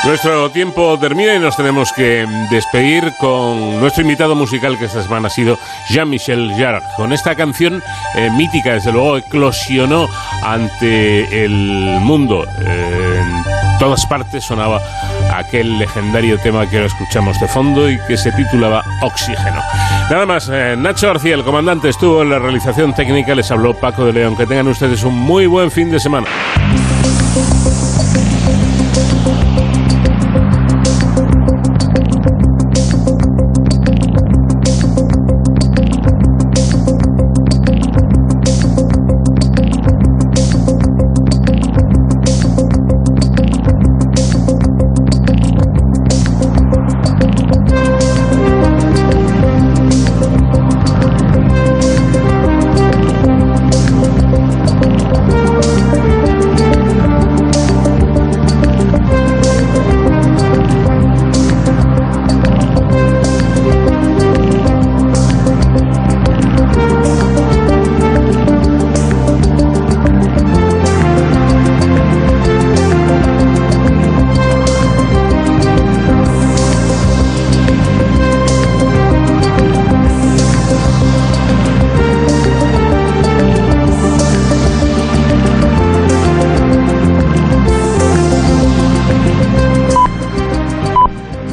Nuestro 0.06 0.52
tiempo 0.52 1.00
termina 1.00 1.34
y 1.34 1.40
nos 1.40 1.58
tenemos 1.58 1.92
que 1.92 2.28
despedir 2.52 3.12
con 3.20 3.80
nuestro 3.80 4.04
invitado 4.04 4.36
musical 4.36 4.78
que 4.78 4.86
esta 4.86 5.02
semana 5.02 5.28
ha 5.28 5.32
sido 5.32 5.58
Jean-Michel 5.90 6.54
Jarre. 6.56 6.82
Con 6.96 7.12
esta 7.12 7.34
canción 7.34 7.82
eh, 8.16 8.30
mítica, 8.30 8.74
desde 8.74 8.92
luego, 8.92 9.18
eclosionó 9.18 10.08
ante 10.44 11.44
el 11.44 12.00
mundo. 12.02 12.46
en 12.60 13.44
todas 13.80 14.06
partes 14.06 14.44
sonaba 14.44 14.80
aquel 15.34 15.80
legendario 15.80 16.38
tema 16.40 16.70
que 16.70 16.78
ahora 16.78 16.88
escuchamos 16.88 17.40
de 17.40 17.48
fondo 17.48 17.90
y 17.90 18.00
que 18.08 18.16
se 18.16 18.32
titulaba 18.32 18.84
Oxígeno. 19.02 19.62
Nada 20.10 20.26
más, 20.28 20.50
eh, 20.54 20.76
Nacho 20.78 21.08
García, 21.08 21.34
el 21.34 21.44
comandante, 21.44 21.90
estuvo 21.90 22.22
en 22.22 22.30
la 22.30 22.38
realización 22.38 22.94
técnica, 22.94 23.34
les 23.34 23.50
habló 23.50 23.74
Paco 23.74 24.06
de 24.06 24.14
León. 24.14 24.38
Que 24.38 24.46
tengan 24.46 24.68
ustedes 24.68 25.04
un 25.04 25.16
muy 25.16 25.48
buen 25.48 25.72
fin 25.72 25.90
de 25.90 26.00
semana. 26.00 26.28